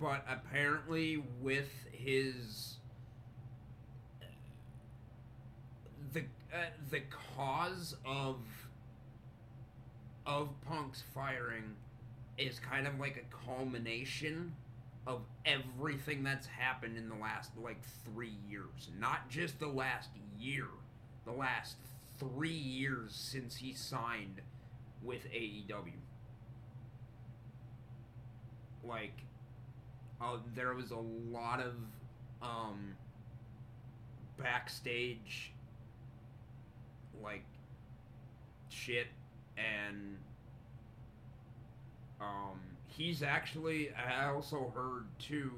but 0.00 0.24
apparently, 0.28 1.22
with 1.42 1.70
his 1.92 2.76
the 6.12 6.20
uh, 6.52 6.66
the 6.90 7.00
cause 7.36 7.96
of 8.04 8.36
of 10.26 10.48
Punk's 10.66 11.02
firing 11.14 11.74
is 12.38 12.58
kind 12.58 12.86
of 12.86 12.98
like 12.98 13.16
a 13.16 13.46
culmination 13.46 14.54
of 15.06 15.22
everything 15.44 16.22
that's 16.22 16.46
happened 16.46 16.96
in 16.96 17.08
the 17.08 17.16
last 17.16 17.50
like 17.62 17.82
three 18.04 18.36
years, 18.48 18.90
not 18.98 19.28
just 19.28 19.58
the 19.58 19.66
last 19.66 20.10
year, 20.38 20.68
the 21.24 21.32
last 21.32 21.76
three 22.18 22.50
years 22.50 23.12
since 23.14 23.56
he 23.56 23.72
signed 23.72 24.40
with 25.02 25.28
AEW. 25.32 25.92
Like, 28.84 29.22
uh, 30.20 30.38
there 30.54 30.74
was 30.74 30.90
a 30.90 30.96
lot 30.96 31.60
of 31.60 31.74
um, 32.42 32.96
backstage 34.38 35.51
like 37.22 37.44
shit 38.68 39.08
and 39.56 40.16
um 42.20 42.60
he's 42.86 43.22
actually 43.22 43.90
I 43.94 44.28
also 44.28 44.72
heard 44.74 45.06
too 45.18 45.50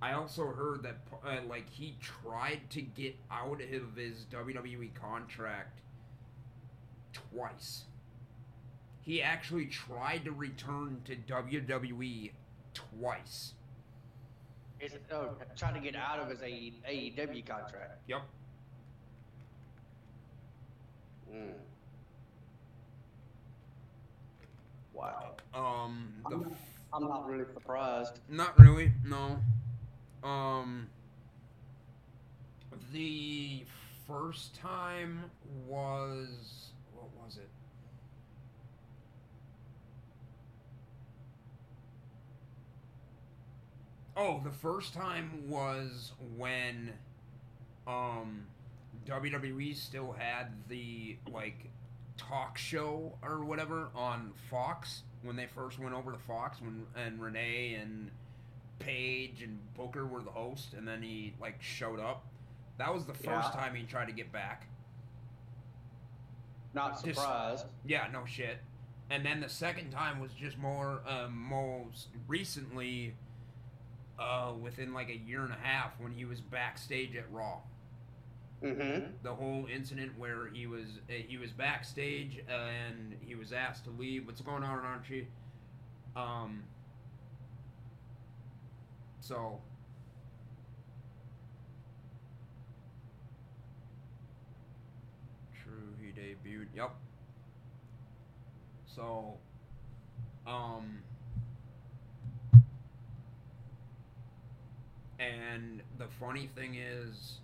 I 0.00 0.12
also 0.12 0.46
heard 0.46 0.82
that 0.84 0.98
uh, 1.26 1.38
like 1.48 1.68
he 1.68 1.96
tried 2.00 2.60
to 2.70 2.82
get 2.82 3.16
out 3.30 3.60
of 3.60 3.96
his 3.96 4.26
WWE 4.32 4.94
contract 4.94 5.80
twice. 7.12 7.84
He 9.00 9.22
actually 9.22 9.66
tried 9.66 10.24
to 10.24 10.32
return 10.32 11.00
to 11.06 11.16
WWE 11.16 12.30
twice. 12.74 13.54
Is 14.80 14.92
it, 14.92 15.02
oh, 15.10 15.30
trying 15.56 15.74
to 15.74 15.80
get 15.80 15.96
out 15.96 16.20
of 16.20 16.28
his 16.28 16.42
AE, 16.42 16.74
AEW 16.88 17.44
contract. 17.44 18.02
Yep. 18.06 18.22
Mm. 21.32 21.52
Wow. 24.92 25.34
Um 25.54 26.12
the 26.28 26.36
I'm, 26.36 26.56
I'm 26.92 27.08
not 27.08 27.26
really 27.26 27.44
surprised. 27.52 28.20
Not 28.28 28.58
really, 28.58 28.92
no. 29.04 29.38
Um, 30.22 30.88
the 32.92 33.64
first 34.06 34.54
time 34.56 35.24
was 35.66 36.70
what 36.94 37.08
was 37.24 37.36
it? 37.36 37.48
Oh, 44.16 44.40
the 44.42 44.50
first 44.50 44.94
time 44.94 45.48
was 45.48 46.12
when 46.36 46.92
um 47.86 48.46
WWE 49.08 49.74
still 49.76 50.12
had 50.12 50.48
the 50.68 51.16
like 51.32 51.70
talk 52.16 52.58
show 52.58 53.16
or 53.22 53.44
whatever 53.44 53.88
on 53.94 54.32
Fox 54.50 55.02
when 55.22 55.36
they 55.36 55.46
first 55.46 55.78
went 55.78 55.94
over 55.94 56.12
to 56.12 56.18
Fox 56.18 56.60
when 56.60 56.84
and 56.96 57.20
Renee 57.20 57.74
and 57.80 58.10
Paige 58.78 59.42
and 59.42 59.58
Booker 59.74 60.06
were 60.06 60.22
the 60.22 60.30
host 60.30 60.74
and 60.74 60.86
then 60.86 61.02
he 61.02 61.32
like 61.40 61.60
showed 61.62 62.00
up. 62.00 62.26
That 62.76 62.92
was 62.92 63.06
the 63.06 63.14
first 63.14 63.26
Yeah. 63.54 63.60
time 63.60 63.74
he 63.74 63.84
tried 63.84 64.06
to 64.06 64.12
get 64.12 64.30
back. 64.32 64.68
Not 66.74 67.02
Just- 67.02 67.18
surprised. 67.18 67.66
Yeah, 67.84 68.08
no 68.12 68.24
shit. 68.26 68.58
And 69.10 69.24
then 69.24 69.40
the 69.40 69.48
second 69.48 69.90
time 69.90 70.20
was 70.20 70.32
just 70.34 70.58
more 70.58 71.00
um, 71.08 71.34
most 71.36 72.08
recently 72.26 73.14
uh, 74.18 74.52
within 74.60 74.92
like 74.92 75.08
a 75.08 75.16
year 75.16 75.42
and 75.44 75.52
a 75.52 75.56
half 75.56 75.98
when 75.98 76.12
he 76.12 76.24
was 76.26 76.40
backstage 76.40 77.16
at 77.16 77.30
Raw. 77.32 77.60
Mm-hmm. 78.62 79.12
the 79.22 79.32
whole 79.32 79.66
incident 79.72 80.18
where 80.18 80.48
he 80.52 80.66
was 80.66 80.98
uh, 81.08 81.12
he 81.28 81.36
was 81.36 81.52
backstage 81.52 82.40
and 82.48 83.14
he 83.20 83.36
was 83.36 83.52
asked 83.52 83.84
to 83.84 83.90
leave. 83.90 84.26
What's 84.26 84.40
going 84.40 84.64
on, 84.64 84.80
Archie? 84.80 85.28
Um. 86.16 86.64
So. 89.20 89.60
True, 95.62 95.94
he 96.00 96.08
debuted. 96.08 96.66
Yep. 96.74 96.90
So. 98.86 99.34
Um. 100.48 101.02
And 105.20 105.82
the 105.98 106.06
funny 106.20 106.48
thing 106.56 106.76
is, 106.76 107.38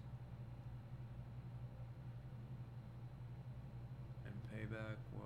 Payback 4.55 4.97
was. 5.13 5.25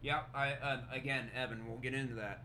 Yeah, 0.00 0.22
I 0.34 0.52
uh, 0.52 0.78
again, 0.90 1.30
Evan, 1.36 1.68
we'll 1.68 1.78
get 1.78 1.94
into 1.94 2.14
that. 2.14 2.44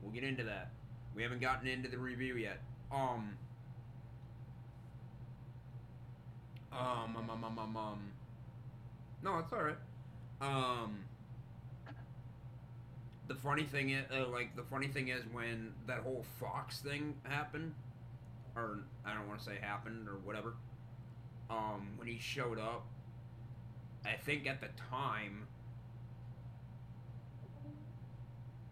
We'll 0.00 0.12
get 0.12 0.24
into 0.24 0.44
that. 0.44 0.70
We 1.14 1.22
haven't 1.22 1.40
gotten 1.40 1.66
into 1.66 1.88
the 1.88 1.98
review 1.98 2.36
yet. 2.36 2.60
Um. 2.90 3.36
Um, 6.72 7.16
um, 7.16 7.30
um, 7.30 7.44
um, 7.44 7.58
um, 7.58 7.76
um. 7.76 8.00
No, 9.22 9.38
it's 9.38 9.52
alright. 9.52 9.76
Um. 10.40 11.04
The 13.28 13.34
funny 13.34 13.64
thing 13.64 13.90
is, 13.90 14.04
uh, 14.10 14.28
like, 14.28 14.56
the 14.56 14.64
funny 14.64 14.88
thing 14.88 15.08
is 15.08 15.22
when 15.32 15.72
that 15.86 16.00
whole 16.00 16.24
Fox 16.40 16.80
thing 16.80 17.14
happened, 17.22 17.74
or 18.56 18.80
I 19.04 19.14
don't 19.14 19.26
want 19.28 19.40
to 19.40 19.44
say 19.44 19.58
happened 19.60 20.08
or 20.08 20.18
whatever. 20.24 20.54
Um, 21.50 21.92
when 21.96 22.08
he 22.08 22.18
showed 22.18 22.58
up, 22.58 22.86
I 24.04 24.14
think 24.24 24.46
at 24.46 24.60
the 24.60 24.68
time. 24.90 25.46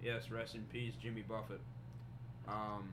Yes, 0.02 0.30
rest 0.30 0.54
in 0.54 0.62
peace, 0.72 0.94
Jimmy 1.00 1.22
Buffett. 1.22 1.60
Um, 2.48 2.88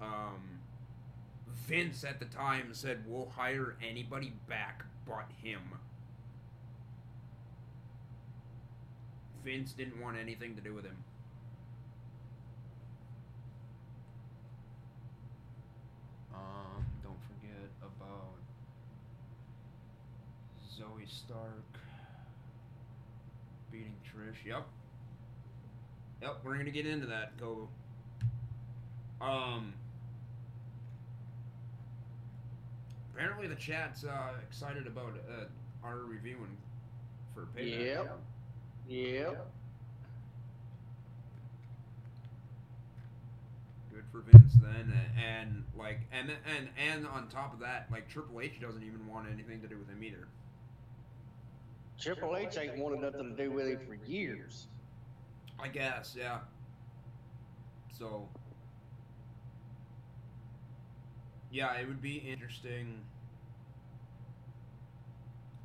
um, 0.00 0.60
Vince 1.66 2.04
at 2.04 2.18
the 2.18 2.26
time 2.26 2.74
said, 2.74 3.04
"We'll 3.06 3.30
hire 3.30 3.76
anybody 3.82 4.34
back 4.48 4.84
but 5.06 5.30
him." 5.42 5.62
Vince 9.42 9.72
didn't 9.72 10.00
want 10.00 10.16
anything 10.16 10.54
to 10.56 10.62
do 10.62 10.74
with 10.74 10.84
him. 10.84 11.04
Um, 16.34 16.84
don't 17.02 17.18
forget 17.28 17.70
about 17.80 18.38
Zoey 20.76 21.08
Stark 21.08 21.64
beating 23.70 23.94
Trish. 24.04 24.44
Yep. 24.46 24.66
Yep, 26.22 26.40
we're 26.44 26.56
gonna 26.56 26.70
get 26.70 26.86
into 26.86 27.06
that. 27.06 27.36
Go. 27.38 27.68
Um. 29.20 29.74
Apparently, 33.14 33.46
the 33.46 33.54
chat's 33.54 34.04
uh, 34.04 34.32
excited 34.42 34.86
about 34.88 35.14
uh, 35.30 35.44
our 35.86 35.98
reviewing 35.98 36.56
for 37.32 37.42
payback. 37.56 37.84
Yep. 37.86 38.18
Yep. 38.88 39.46
Good 43.94 44.04
for 44.10 44.22
Vince 44.22 44.54
then, 44.60 44.92
and 45.16 45.64
like, 45.78 46.00
and 46.10 46.28
and 46.28 46.68
and 46.76 47.06
on 47.06 47.28
top 47.28 47.54
of 47.54 47.60
that, 47.60 47.86
like 47.92 48.08
Triple 48.08 48.40
H 48.40 48.60
doesn't 48.60 48.82
even 48.82 49.06
want 49.06 49.28
anything 49.32 49.60
to 49.60 49.68
do 49.68 49.78
with 49.78 49.88
him 49.88 50.02
either. 50.02 50.26
Triple 52.00 52.36
H 52.36 52.58
ain't 52.58 52.76
wanted 52.78 53.00
nothing 53.02 53.36
to 53.36 53.44
do 53.44 53.52
with 53.52 53.68
him 53.68 53.78
for 53.86 53.94
years. 53.94 54.66
I 55.60 55.68
guess, 55.68 56.16
yeah. 56.18 56.38
So, 57.96 58.28
yeah, 61.52 61.74
it 61.74 61.86
would 61.86 62.02
be 62.02 62.16
interesting. 62.16 62.98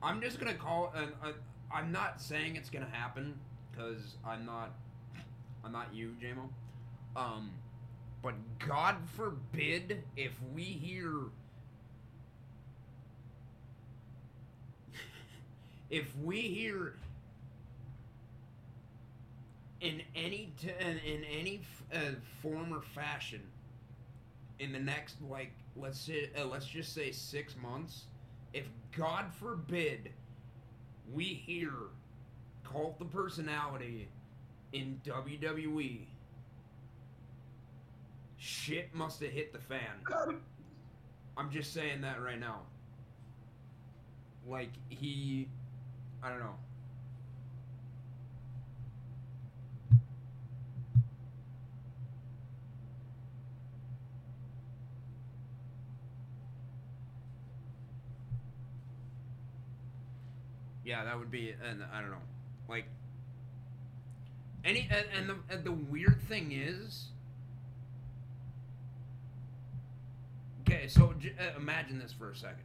I'm 0.03 0.21
just 0.21 0.39
gonna 0.39 0.53
call, 0.53 0.93
and 0.95 1.13
I'm 1.73 1.91
not 1.91 2.21
saying 2.21 2.57
it's 2.57 2.69
gonna 2.69 2.89
happen 2.91 3.39
because 3.71 4.17
I'm 4.23 4.45
not, 4.45 4.73
I'm 5.65 5.71
not 5.71 5.95
you, 5.95 6.15
JMO. 6.21 6.47
Um, 7.15 7.49
but 8.21 8.34
God 8.60 8.97
forbid 9.15 10.03
if 10.17 10.34
we 10.53 10.63
hear, 10.63 11.13
if 15.89 16.15
we 16.17 16.41
hear 16.41 16.95
in 19.82 20.01
any 20.15 20.51
t- 20.60 20.69
in, 20.79 21.23
any 21.23 21.62
f- 21.62 21.84
uh, 21.93 22.15
form 22.41 22.73
or 22.73 22.82
fashion 22.82 23.41
in 24.60 24.71
the 24.73 24.79
next 24.79 25.21
like 25.21 25.51
let's 25.77 25.99
say 25.99 26.29
uh, 26.38 26.45
let's 26.45 26.65
just 26.65 26.93
say 26.93 27.12
6 27.12 27.55
months 27.62 28.05
if 28.53 28.65
god 28.95 29.27
forbid 29.34 30.10
we 31.13 31.23
hear 31.23 31.71
cult 32.63 32.99
the 32.99 33.05
personality 33.05 34.08
in 34.73 35.01
WWE 35.05 36.05
shit 38.39 38.95
must 38.95 39.21
have 39.21 39.32
hit 39.32 39.54
the 39.54 39.60
fan. 39.60 40.39
I'm 41.38 41.52
just 41.52 41.73
saying 41.73 42.02
that 42.02 42.21
right 42.21 42.39
now. 42.39 42.62
Like 44.47 44.71
he 44.89 45.47
i 46.23 46.30
don't 46.30 46.39
know. 46.39 46.56
Yeah, 60.84 61.04
that 61.04 61.19
would 61.19 61.30
be, 61.30 61.54
and 61.69 61.84
I 61.93 62.02
don't 62.02 62.10
know, 62.10 62.17
like 62.67 62.86
any, 64.65 64.89
and, 64.91 65.06
and 65.15 65.30
the 65.30 65.54
and 65.54 65.63
the 65.63 65.71
weird 65.71 66.19
thing 66.28 66.52
is, 66.52 67.10
okay, 70.79 70.87
so 70.87 71.13
j- 71.19 71.33
uh, 71.39 71.57
imagine 71.57 71.99
this 71.99 72.13
for 72.13 72.31
a 72.31 72.35
second. 72.35 72.63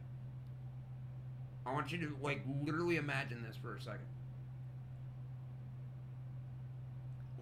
I 1.65 1.73
want 1.73 1.91
you 1.91 1.97
to 1.99 2.15
like 2.21 2.41
literally 2.63 2.97
imagine 2.97 3.43
this 3.43 3.57
for 3.57 3.75
a 3.75 3.81
second. 3.81 4.05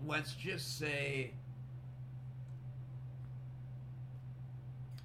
Let's 0.06 0.34
just 0.34 0.78
say, 0.78 1.32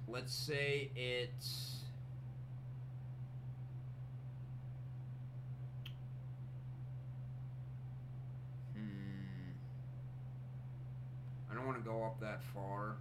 let's 0.07 0.33
say 0.33 0.89
it's. 0.95 1.75
Hmm. 8.73 9.51
I 11.51 11.55
don't 11.55 11.65
want 11.65 11.77
to 11.77 11.89
go 11.89 12.03
up 12.03 12.19
that 12.21 12.41
far, 12.53 12.95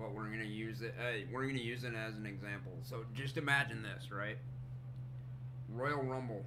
but 0.00 0.14
we're 0.14 0.30
gonna 0.30 0.44
use 0.44 0.80
it. 0.80 0.94
Uh, 0.98 1.26
we're 1.30 1.46
gonna 1.46 1.58
use 1.58 1.84
it 1.84 1.92
as 1.94 2.16
an 2.16 2.24
example. 2.24 2.72
So 2.82 3.04
just 3.14 3.36
imagine 3.36 3.82
this, 3.82 4.10
right? 4.10 4.38
Royal 5.68 6.02
Rumble. 6.02 6.44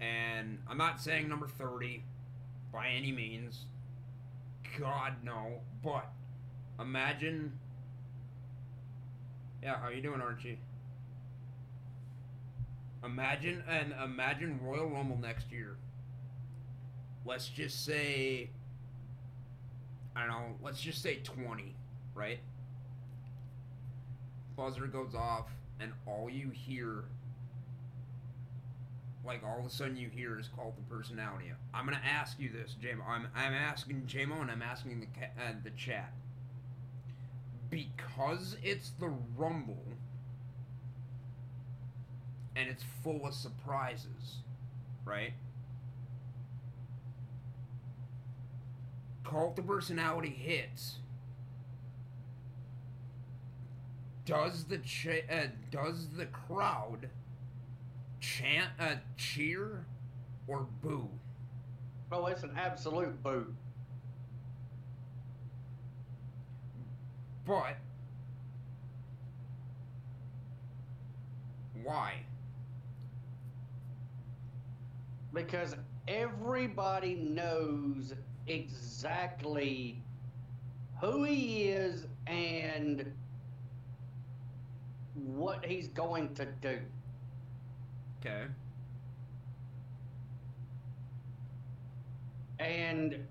And 0.00 0.58
I'm 0.68 0.78
not 0.78 1.00
saying 1.00 1.28
number 1.28 1.46
30 1.46 2.02
by 2.72 2.88
any 2.88 3.12
means. 3.12 3.66
God 4.78 5.14
no, 5.22 5.60
but 5.82 6.10
imagine 6.80 7.52
Yeah, 9.62 9.78
how 9.80 9.88
you 9.88 10.02
doing, 10.02 10.20
Archie? 10.20 10.58
Imagine 13.04 13.62
and 13.68 13.94
imagine 14.02 14.60
Royal 14.62 14.88
Rumble 14.88 15.18
next 15.18 15.50
year. 15.50 15.76
Let's 17.24 17.48
just 17.48 17.84
say 17.84 18.50
I 20.16 20.20
don't 20.20 20.28
know, 20.30 20.54
let's 20.62 20.80
just 20.80 21.02
say 21.02 21.16
20, 21.22 21.74
right? 22.14 22.38
Buzzer 24.56 24.86
goes 24.86 25.14
off 25.14 25.50
and 25.78 25.92
all 26.06 26.30
you 26.30 26.48
hear 26.50 27.04
like 29.26 29.42
all 29.44 29.58
of 29.58 29.66
a 29.66 29.70
sudden 29.70 29.96
you 29.96 30.08
hear 30.08 30.38
is 30.38 30.48
called 30.48 30.74
the 30.76 30.94
personality. 30.94 31.52
I'm 31.74 31.84
gonna 31.84 32.00
ask 32.04 32.38
you 32.38 32.48
this, 32.48 32.76
JMO. 32.82 33.06
I'm 33.06 33.26
I'm 33.34 33.52
asking 33.52 34.02
JMO 34.06 34.40
and 34.40 34.50
I'm 34.50 34.62
asking 34.62 35.00
the 35.00 35.06
ca- 35.06 35.32
uh, 35.38 35.52
the 35.62 35.70
chat 35.70 36.12
because 37.68 38.56
it's 38.62 38.90
the 39.00 39.12
Rumble 39.36 39.82
and 42.54 42.68
it's 42.70 42.84
full 43.02 43.26
of 43.26 43.34
surprises, 43.34 44.38
right? 45.04 45.32
Cult 49.28 49.56
the 49.56 49.62
personality 49.62 50.30
hits. 50.30 50.98
Does 54.24 54.64
the 54.64 54.78
cha- 54.78 55.26
uh, 55.30 55.46
does 55.70 56.08
the 56.10 56.26
crowd 56.26 57.08
chant 58.20 58.70
a 58.78 58.84
uh, 58.84 58.96
cheer 59.16 59.86
or 60.46 60.66
boo? 60.82 61.08
Oh, 62.12 62.26
it's 62.26 62.44
an 62.44 62.52
absolute 62.56 63.20
boo. 63.22 63.54
But 67.44 67.76
why? 71.82 72.14
Because 75.32 75.76
everybody 76.08 77.14
knows 77.14 78.14
exactly 78.46 80.02
who 81.00 81.24
he 81.24 81.64
is 81.64 82.06
and 82.26 83.12
what 85.14 85.64
he's 85.64 85.88
going 85.88 86.34
to 86.34 86.46
do. 86.60 86.80
Okay. 88.20 88.46
And 92.58 93.26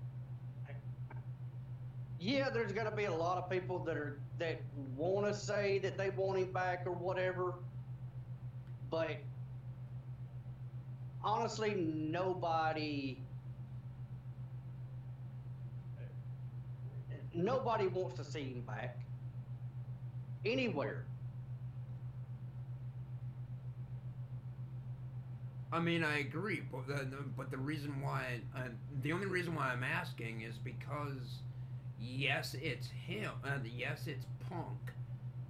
yeah, 2.18 2.50
there's 2.50 2.72
going 2.72 2.88
to 2.88 2.96
be 2.96 3.04
a 3.04 3.14
lot 3.14 3.38
of 3.38 3.50
people 3.50 3.78
that 3.80 3.96
are 3.96 4.20
that 4.38 4.60
want 4.96 5.26
to 5.26 5.34
say 5.34 5.78
that 5.78 5.96
they 5.96 6.10
want 6.10 6.38
him 6.38 6.52
back 6.52 6.82
or 6.86 6.92
whatever, 6.92 7.54
but 8.90 9.16
honestly, 11.22 11.74
nobody 11.74 13.25
nobody 17.36 17.86
wants 17.86 18.16
to 18.16 18.24
see 18.24 18.44
him 18.44 18.62
back 18.62 18.98
anywhere. 20.44 21.04
I 25.72 25.80
mean, 25.80 26.04
I 26.04 26.20
agree, 26.20 26.62
but 26.72 26.86
the, 26.86 27.04
the 27.04 27.22
but 27.36 27.50
the 27.50 27.58
reason 27.58 28.00
why 28.00 28.40
uh, 28.56 28.68
the 29.02 29.12
only 29.12 29.26
reason 29.26 29.54
why 29.54 29.68
I'm 29.72 29.82
asking 29.82 30.42
is 30.42 30.56
because 30.56 31.40
yes, 32.00 32.54
it's 32.62 32.88
him. 32.88 33.32
Uh, 33.44 33.58
yes, 33.76 34.06
it's 34.06 34.26
Punk, 34.48 34.92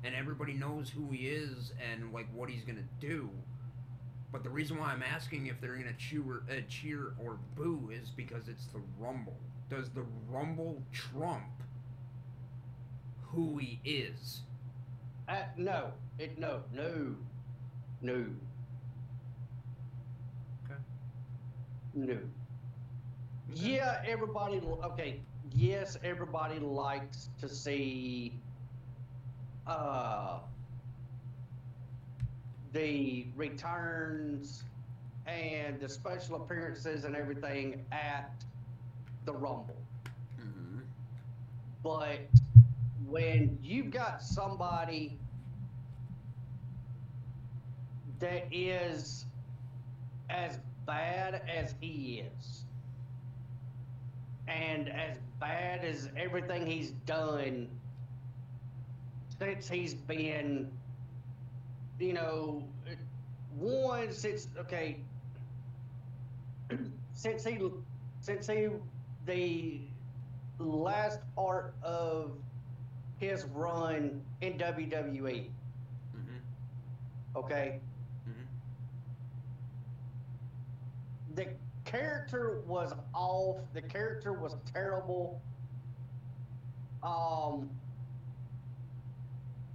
and 0.04 0.14
everybody 0.14 0.54
knows 0.54 0.88
who 0.90 1.10
he 1.10 1.28
is 1.28 1.72
and 1.92 2.12
like 2.12 2.26
what 2.34 2.48
he's 2.48 2.64
gonna 2.64 2.88
do. 2.98 3.28
But 4.32 4.42
the 4.42 4.50
reason 4.50 4.78
why 4.78 4.86
I'm 4.86 5.02
asking 5.02 5.46
if 5.46 5.60
they're 5.60 5.76
gonna 5.76 5.92
cheer, 5.98 6.42
uh, 6.50 6.54
cheer 6.68 7.12
or 7.22 7.38
boo 7.54 7.90
is 7.92 8.10
because 8.10 8.48
it's 8.48 8.66
the 8.66 8.80
Rumble. 8.98 9.36
Does 9.68 9.90
the 9.90 10.04
Rumble 10.28 10.82
trump 10.92 11.44
who 13.36 13.58
he 13.58 13.78
is? 13.84 14.40
Uh, 15.28 15.42
no, 15.58 15.92
it 16.18 16.38
no 16.38 16.62
no 16.72 17.14
no 18.00 18.24
Okay. 20.64 20.80
no. 21.94 22.18
Yeah, 23.54 24.02
everybody. 24.06 24.60
Okay, 24.84 25.20
yes, 25.52 25.98
everybody 26.02 26.58
likes 26.58 27.28
to 27.38 27.48
see 27.48 28.32
uh, 29.66 30.38
the 32.72 33.26
returns 33.36 34.64
and 35.26 35.78
the 35.78 35.88
special 35.88 36.36
appearances 36.36 37.04
and 37.04 37.14
everything 37.14 37.84
at 37.92 38.30
the 39.26 39.32
Rumble. 39.32 39.76
Mm-hmm. 40.40 40.80
But 41.82 42.20
when 43.08 43.58
you've 43.62 43.90
got 43.90 44.22
somebody 44.22 45.18
that 48.18 48.46
is 48.50 49.26
as 50.30 50.58
bad 50.86 51.42
as 51.48 51.74
he 51.80 52.24
is, 52.38 52.64
and 54.48 54.88
as 54.88 55.18
bad 55.40 55.84
as 55.84 56.08
everything 56.16 56.66
he's 56.66 56.92
done 57.04 57.68
since 59.38 59.68
he's 59.68 59.94
been, 59.94 60.70
you 61.98 62.12
know, 62.12 62.64
one 63.54 64.12
since 64.12 64.48
okay, 64.58 65.00
since 67.12 67.44
he 67.44 67.58
since 68.20 68.46
he 68.46 68.68
the 69.26 69.80
last 70.58 71.20
part 71.34 71.74
of 71.82 72.32
his 73.18 73.44
run 73.46 74.22
in 74.40 74.58
WWE, 74.58 75.50
Mm-hmm. 76.16 76.36
okay, 77.36 77.80
Mm-hmm. 78.28 78.42
the 81.34 81.46
character 81.84 82.62
was 82.66 82.92
off. 83.14 83.58
The 83.72 83.82
character 83.82 84.32
was 84.32 84.56
terrible. 84.72 85.40
Um, 87.02 87.70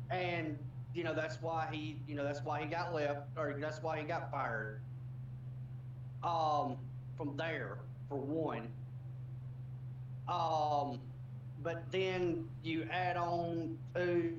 and 0.10 0.58
you 0.94 1.04
know 1.04 1.14
that's 1.14 1.42
why 1.42 1.68
he, 1.72 1.98
you 2.08 2.16
know 2.16 2.24
that's 2.24 2.42
why 2.44 2.62
he 2.62 2.66
got 2.68 2.94
left, 2.94 3.22
or 3.38 3.56
that's 3.60 3.82
why 3.82 4.00
he 4.00 4.04
got 4.06 4.30
fired. 4.32 4.82
Um, 6.24 6.78
from 7.18 7.36
there 7.38 7.80
for 8.10 8.18
one. 8.18 8.68
Um, 10.28 11.00
but 11.64 11.92
then 11.92 12.48
you 12.64 12.88
add 12.92 13.18
on 13.18 13.78
to 13.96 14.34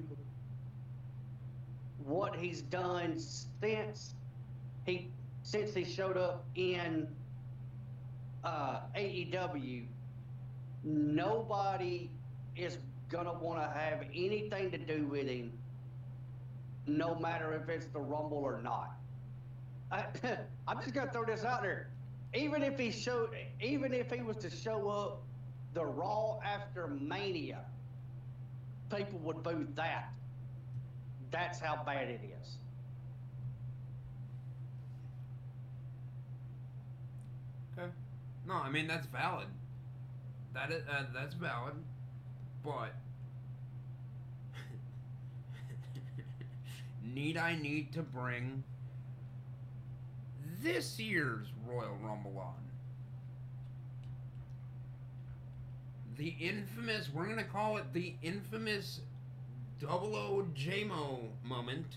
what 2.04 2.35
he's 2.37 2.62
done 2.62 3.18
since 3.18 4.14
he 4.85 5.11
since 5.42 5.74
he 5.74 5.85
showed 5.85 6.16
up 6.16 6.44
in 6.54 7.08
uh, 8.44 8.80
AEW, 8.96 9.87
nobody 10.85 12.11
is 12.56 12.78
gonna 13.08 13.32
want 13.32 13.61
to 13.61 13.78
have 13.78 14.02
anything 14.14 14.70
to 14.70 14.78
do 14.78 15.06
with 15.06 15.26
him, 15.26 15.52
no 16.87 17.14
matter 17.16 17.54
if 17.54 17.68
it's 17.68 17.87
the 17.87 18.00
Rumble 18.00 18.38
or 18.38 18.61
not. 18.62 18.92
I, 19.90 20.04
I'm 20.68 20.80
just 20.80 20.94
gonna 20.94 21.12
throw 21.12 21.24
this 21.24 21.44
out 21.44 21.62
there. 21.62 21.90
Even 22.35 22.62
if 22.62 22.78
he 22.78 22.90
showed, 22.90 23.30
even 23.61 23.92
if 23.92 24.11
he 24.11 24.22
was 24.22 24.37
to 24.38 24.50
show 24.50 24.88
up 24.88 25.21
the 25.74 25.85
Raw 25.85 26.38
after 26.44 26.87
Mania, 26.87 27.61
people 28.94 29.18
would 29.20 29.42
boo 29.42 29.66
that. 29.74 30.12
That's 31.30 31.58
how 31.58 31.82
bad 31.85 32.08
it 32.08 32.20
is. 32.40 32.56
Okay. 37.78 37.88
No, 38.46 38.54
I 38.54 38.70
mean 38.70 38.87
that's 38.87 39.06
valid. 39.06 39.46
That 40.52 40.70
is 40.70 40.82
uh, 40.87 41.04
that's 41.14 41.35
valid, 41.35 41.74
but 42.62 42.94
need 47.14 47.38
I 47.38 47.56
need 47.56 47.92
to 47.94 48.02
bring 48.02 48.62
this 50.62 51.00
year's 51.00 51.46
Royal 51.66 51.96
Rumble 52.02 52.38
on? 52.38 52.62
The 56.16 56.35
infamous, 56.40 57.09
we're 57.12 57.27
gonna 57.27 57.44
call 57.44 57.79
it 57.79 57.92
the 57.92 58.14
infamous 58.22 59.01
Double 59.81 60.14
O 60.14 60.46
JMO 60.55 61.31
moment. 61.42 61.96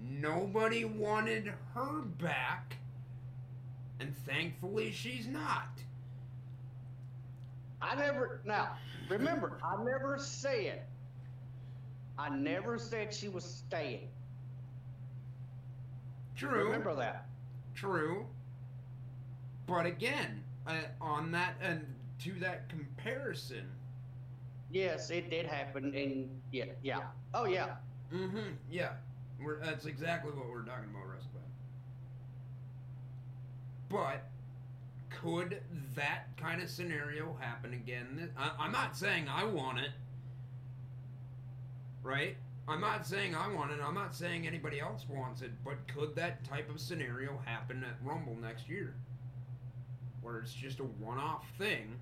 Nobody 0.00 0.84
wanted 0.84 1.52
her 1.74 2.02
back, 2.02 2.76
and 4.00 4.14
thankfully 4.26 4.92
she's 4.92 5.26
not. 5.26 5.82
I 7.80 7.94
never 7.96 8.40
now 8.44 8.76
remember 9.08 9.58
I 9.62 9.82
never 9.82 10.18
said 10.18 10.82
I 12.18 12.28
never 12.28 12.78
said 12.78 13.12
she 13.12 13.28
was 13.28 13.44
staying. 13.44 14.08
True. 16.36 16.64
Remember 16.66 16.94
that. 16.94 17.26
True. 17.74 18.26
But 19.66 19.86
again, 19.86 20.42
uh, 20.66 20.74
on 21.00 21.32
that 21.32 21.56
and 21.60 21.86
to 22.20 22.32
that 22.40 22.68
comparison, 22.68 23.70
Yes, 24.70 25.10
it 25.10 25.30
did 25.30 25.46
happen 25.46 25.94
and 25.94 26.28
yeah, 26.50 26.64
yeah. 26.82 27.02
Oh 27.32 27.44
yeah. 27.44 27.76
mm-hmm, 28.12 28.54
yeah, 28.70 28.94
we're, 29.40 29.60
that's 29.60 29.86
exactly 29.86 30.32
what 30.32 30.48
we're 30.48 30.62
talking 30.62 30.90
about, 30.90 31.04
WrestleMania. 31.04 31.44
But 33.88 34.24
could 35.10 35.60
that 35.94 36.36
kind 36.36 36.60
of 36.60 36.68
scenario 36.68 37.36
happen 37.40 37.72
again? 37.72 38.30
I, 38.36 38.50
I'm 38.58 38.72
not 38.72 38.96
saying 38.96 39.28
I 39.28 39.44
want 39.44 39.78
it, 39.78 39.90
right? 42.02 42.36
I'm 42.66 42.80
not 42.80 43.06
saying 43.06 43.34
I 43.34 43.48
want 43.48 43.70
it. 43.72 43.78
I'm 43.84 43.94
not 43.94 44.14
saying 44.14 44.46
anybody 44.46 44.80
else 44.80 45.04
wants 45.08 45.42
it. 45.42 45.52
But 45.64 45.86
could 45.86 46.16
that 46.16 46.42
type 46.44 46.70
of 46.70 46.80
scenario 46.80 47.38
happen 47.44 47.84
at 47.84 47.96
Rumble 48.02 48.36
next 48.40 48.68
year, 48.68 48.94
where 50.24 50.38
it's 50.38 50.54
just 50.54 50.80
a 50.80 50.84
one-off 50.84 51.44
thing? 51.58 51.96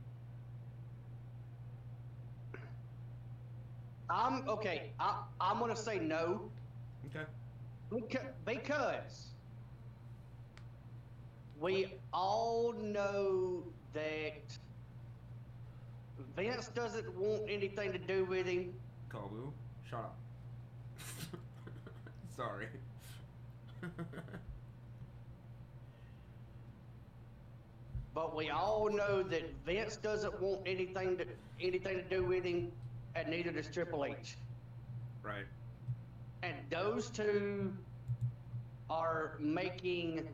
I'm 4.09 4.49
okay. 4.49 4.93
I, 5.01 5.23
I'm 5.41 5.59
gonna 5.59 5.75
say 5.75 5.99
no 5.99 6.51
Okay. 7.07 7.25
because, 8.45 9.27
we 11.59 11.95
all 12.13 12.73
know 12.75 13.65
that 13.93 14.57
Vince 16.37 16.69
doesn't 16.69 17.13
want 17.17 17.43
anything 17.49 17.93
to 17.93 17.99
do 17.99 18.25
with 18.25 18.47
him. 18.47 18.73
Kabu, 19.11 19.53
shut 19.89 20.01
up. 20.01 20.19
Sorry. 22.37 22.69
But 28.15 28.37
we 28.37 28.51
all 28.51 28.91
know 28.91 29.23
that 29.23 29.55
Vince 29.65 29.97
doesn't 29.97 30.41
want 30.41 30.63
anything 30.67 31.17
to 31.19 31.27
anything 31.61 31.97
to 31.99 32.03
do 32.05 32.25
with 32.25 32.45
him, 32.45 32.73
and 33.15 33.29
neither 33.29 33.51
does 33.53 33.69
Triple 33.69 34.05
H. 34.05 34.37
right. 35.23 35.47
and 36.43 36.55
those 36.71 37.11
two 37.11 37.73
are 38.91 39.37
making 39.41 40.29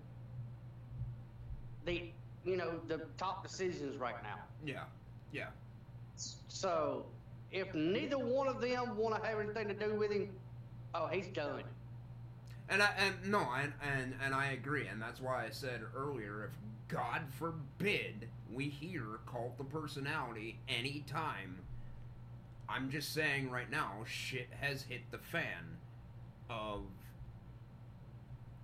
the 1.85 2.13
you 2.45 2.57
know 2.57 2.81
the 2.89 3.03
top 3.19 3.43
decisions 3.43 3.97
right 3.99 4.23
now. 4.23 4.39
Yeah. 4.65 4.85
Yeah. 5.33 5.49
So 6.49 7.07
if 7.53 7.75
neither 7.75 8.19
one 8.19 8.49
of 8.49 8.61
them 8.61 8.97
want 8.97 9.21
to 9.21 9.29
have 9.29 9.39
anything 9.41 9.69
to 9.69 9.75
do 9.75 9.95
with 9.95 10.11
him, 10.13 10.31
oh, 10.95 11.07
he's 11.09 11.29
done. 11.29 11.63
And 12.69 12.83
I 12.83 12.91
and 12.99 13.15
no, 13.31 13.41
and 13.57 13.73
and 13.83 14.15
and 14.25 14.35
I 14.35 14.53
agree, 14.53 14.87
and 14.89 15.01
that's 15.01 15.21
why 15.21 15.45
I 15.47 15.51
said 15.51 15.83
earlier, 15.97 16.45
if 16.47 16.51
God 16.89 17.23
forbid 17.39 18.29
we 18.51 18.65
hear 18.69 19.05
cult 19.31 19.55
of 19.61 19.71
personality 19.71 20.59
anytime, 20.69 21.59
I'm 22.69 22.91
just 22.91 23.13
saying 23.13 23.51
right 23.51 23.71
now, 23.71 24.05
shit 24.07 24.49
has 24.61 24.83
hit 24.83 25.03
the 25.11 25.19
fan 25.19 25.79
of 26.49 26.83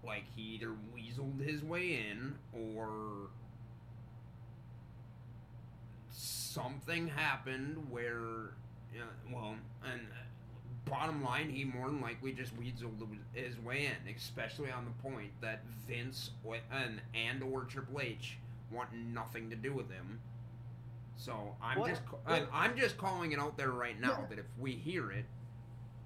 like 0.02 0.24
he 0.34 0.42
either 0.54 0.72
weaseled 0.94 1.40
his 1.40 1.62
way 1.62 2.06
in 2.10 2.34
or 2.52 3.28
something 6.10 7.08
happened 7.08 7.86
where, 7.90 8.54
you 8.92 9.00
know, 9.00 9.32
well, 9.32 9.54
and 9.90 10.00
bottom 10.84 11.22
line, 11.24 11.48
he 11.50 11.64
more 11.64 11.86
than 11.86 12.00
likely 12.00 12.32
just 12.32 12.54
weaseled 12.58 13.00
his 13.32 13.58
way 13.60 13.86
in, 13.86 14.14
especially 14.14 14.70
on 14.70 14.84
the 14.84 15.08
point 15.08 15.30
that 15.40 15.62
Vince 15.88 16.30
and 16.72 17.00
and 17.14 17.42
or 17.42 17.64
Triple 17.64 18.00
H 18.00 18.38
want 18.70 18.92
nothing 18.92 19.50
to 19.50 19.56
do 19.56 19.72
with 19.72 19.90
him. 19.90 20.20
So 21.16 21.56
I'm 21.62 21.78
What- 21.78 21.90
just 21.90 22.04
ca- 22.06 22.16
I'm, 22.26 22.46
I'm 22.52 22.76
just 22.76 22.98
calling 22.98 23.32
it 23.32 23.38
out 23.38 23.56
there 23.56 23.70
right 23.70 23.98
now 24.00 24.18
Yeah. 24.20 24.26
that 24.26 24.38
if 24.40 24.46
we 24.58 24.72
hear 24.74 25.10
it, 25.12 25.24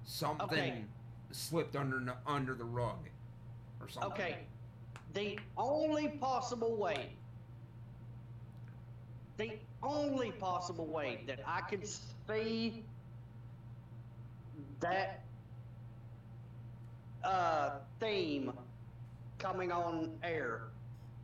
something 0.03 0.47
Okay. 0.47 0.85
slipped 1.31 1.75
under 1.75 2.15
under 2.25 2.53
the 2.55 2.65
rug 2.65 3.09
or 3.81 3.87
something. 3.89 4.11
Okay, 4.11 4.45
the 5.13 5.39
only 5.57 6.09
possible 6.09 6.75
way, 6.77 7.15
the 9.37 9.57
only 9.81 10.31
possible 10.33 10.87
way 10.87 11.23
that 11.27 11.39
I 11.45 11.61
could 11.61 11.87
see 11.87 12.83
that 14.79 15.23
uh, 17.23 17.71
theme 17.99 18.51
coming 19.37 19.71
on 19.71 20.11
air 20.23 20.63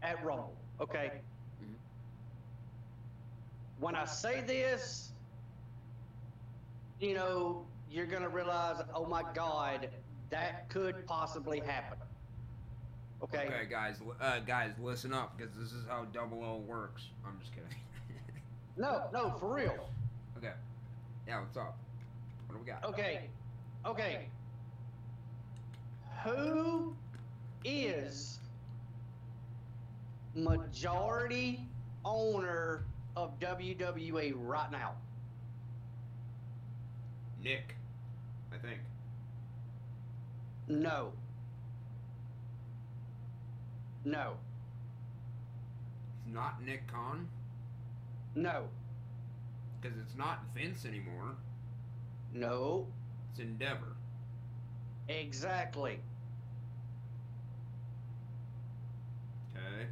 at 0.01 0.23
Rumble, 0.23 0.55
okay? 0.79 1.21
Mhm. 1.61 1.75
When 3.79 3.95
I 3.95 4.05
say 4.05 4.41
this, 4.41 5.11
you 6.99 7.13
know, 7.13 7.65
you're 7.89 8.05
gonna 8.05 8.29
realize, 8.29 8.81
oh 8.93 9.05
my 9.05 9.23
God, 9.33 9.89
that 10.29 10.69
could 10.69 11.05
possibly 11.07 11.59
happen. 11.59 11.97
Okay. 13.23 13.47
Okay, 13.47 13.65
guys, 13.69 14.01
uh, 14.19 14.39
guys, 14.39 14.71
listen 14.79 15.13
up 15.13 15.37
because 15.37 15.53
this 15.55 15.71
is 15.71 15.85
how 15.87 16.05
Double 16.05 16.43
O 16.43 16.57
works. 16.57 17.07
I'm 17.25 17.39
just 17.39 17.51
kidding. 17.53 17.69
No, 18.77 19.07
no, 19.13 19.31
for 19.39 19.55
real. 19.55 19.89
okay. 20.37 20.51
Yeah, 21.25 21.39
what's 21.39 21.55
up? 21.55 21.77
What 22.55 22.65
do 22.65 22.71
we 22.71 22.79
got? 22.79 22.89
Okay. 22.89 23.29
Okay. 23.85 24.27
Who 26.23 26.95
is 27.65 28.39
majority 30.33 31.67
owner 32.05 32.85
of 33.17 33.37
WWE 33.39 34.33
right 34.37 34.71
now? 34.71 34.93
Nick, 37.43 37.75
I 38.53 38.57
think. 38.57 38.79
No. 40.69 41.11
No. 44.05 44.33
It's 46.25 46.33
not 46.33 46.63
Nick 46.63 46.87
Khan 46.87 47.27
No. 48.33 48.63
because 49.81 49.97
it's 49.99 50.15
not 50.15 50.45
Vince 50.55 50.85
anymore. 50.85 51.35
No. 52.35 52.85
It's 53.31 53.39
Endeavor. 53.39 53.95
Exactly. 55.07 55.99
Okay. 59.55 59.87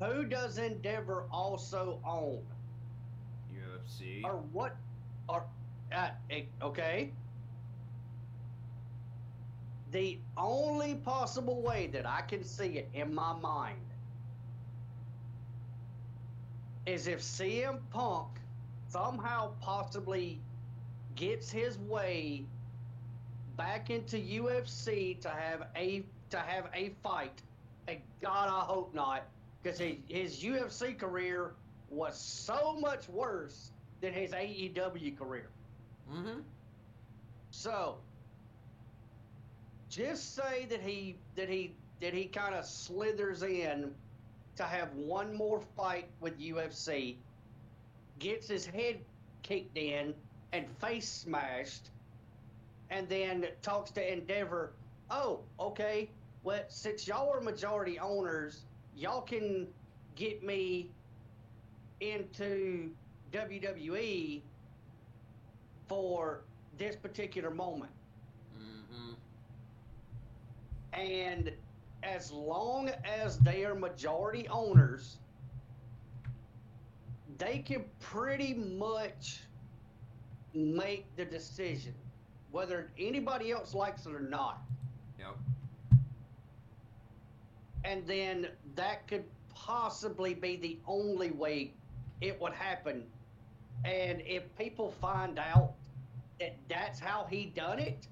Who 0.00 0.24
does 0.24 0.56
Endeavor 0.56 1.24
also 1.30 2.00
own? 2.06 2.40
UFC. 3.54 4.24
Or 4.24 4.42
what? 4.52 4.76
Or 5.28 5.44
uh, 5.94 6.08
okay. 6.62 7.12
The 9.90 10.18
only 10.38 10.94
possible 10.94 11.60
way 11.60 11.88
that 11.88 12.06
I 12.06 12.22
can 12.22 12.42
see 12.42 12.78
it 12.78 12.88
in 12.94 13.14
my 13.14 13.34
mind 13.34 13.76
is 16.86 17.06
if 17.06 17.20
CM 17.20 17.78
Punk 17.90 18.28
somehow 18.88 19.50
possibly 19.60 20.40
gets 21.16 21.50
his 21.50 21.78
way 21.78 22.44
back 23.56 23.90
into 23.90 24.16
UFC 24.16 25.20
to 25.20 25.28
have 25.28 25.68
a 25.76 26.04
to 26.30 26.38
have 26.38 26.68
a 26.74 26.92
fight. 27.02 27.42
And 27.88 27.98
God, 28.20 28.48
I 28.48 28.60
hope 28.64 28.94
not, 28.94 29.24
because 29.62 29.78
his, 29.78 29.96
his 30.08 30.42
UFC 30.42 30.98
career 30.98 31.52
was 31.90 32.18
so 32.18 32.76
much 32.80 33.08
worse 33.08 33.70
than 34.00 34.12
his 34.12 34.30
AEW 34.32 35.16
career. 35.18 35.48
Mm-hmm. 36.12 36.40
So, 37.50 37.96
just 39.88 40.34
say 40.34 40.66
that 40.70 40.80
he 40.80 41.16
that 41.36 41.48
he 41.48 41.74
that 42.00 42.14
he 42.14 42.24
kind 42.26 42.54
of 42.54 42.64
slithers 42.64 43.42
in 43.42 43.92
to 44.56 44.64
have 44.64 44.92
one 44.94 45.34
more 45.34 45.60
fight 45.76 46.08
with 46.20 46.38
UFC, 46.38 47.16
gets 48.18 48.48
his 48.48 48.66
head 48.66 48.98
kicked 49.42 49.76
in 49.76 50.14
and 50.52 50.66
face 50.80 51.08
smashed, 51.08 51.90
and 52.90 53.08
then 53.08 53.46
talks 53.62 53.90
to 53.92 54.12
Endeavor. 54.12 54.72
Oh, 55.10 55.40
okay. 55.58 56.10
Well, 56.44 56.62
since 56.68 57.06
y'all 57.06 57.30
are 57.30 57.40
majority 57.40 57.98
owners, 57.98 58.62
y'all 58.96 59.22
can 59.22 59.68
get 60.16 60.42
me 60.42 60.90
into 62.00 62.90
WWE 63.32 64.42
for 65.88 66.42
this 66.78 66.96
particular 66.96 67.50
moment. 67.50 67.92
Mm-hmm. 68.58 69.12
And 71.00 71.52
as 72.02 72.32
long 72.32 72.90
as 73.04 73.38
they 73.38 73.64
are 73.64 73.74
majority 73.74 74.48
owners, 74.48 75.18
they 77.38 77.58
can 77.58 77.84
pretty 78.00 78.54
much 78.54 79.42
make 80.54 81.14
the 81.16 81.24
decision, 81.24 81.94
whether 82.50 82.90
anybody 82.98 83.50
else 83.52 83.74
likes 83.74 84.06
it 84.06 84.14
or 84.14 84.20
not. 84.20 84.62
Yep. 85.18 85.36
And 87.84 88.06
then 88.06 88.48
that 88.74 89.06
could 89.08 89.24
possibly 89.54 90.34
be 90.34 90.56
the 90.56 90.78
only 90.86 91.30
way 91.30 91.74
it 92.20 92.40
would 92.40 92.52
happen. 92.52 93.04
And 93.84 94.20
if 94.22 94.54
people 94.56 94.92
find 94.92 95.38
out 95.38 95.74
that 96.38 96.56
that's 96.68 97.00
how 97.00 97.26
he 97.28 97.46
done 97.46 97.78
it, 97.78 98.06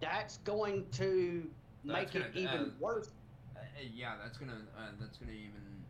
that's 0.00 0.38
going 0.38 0.86
to 0.92 1.50
That's 1.84 2.14
make 2.14 2.14
it 2.14 2.34
gonna, 2.34 2.48
even 2.48 2.60
uh, 2.66 2.70
worse. 2.78 3.10
Uh, 3.56 3.60
yeah, 3.92 4.16
that's 4.22 4.36
gonna 4.38 4.66
uh, 4.76 4.90
that's 5.00 5.16
gonna 5.16 5.32
even 5.32 5.84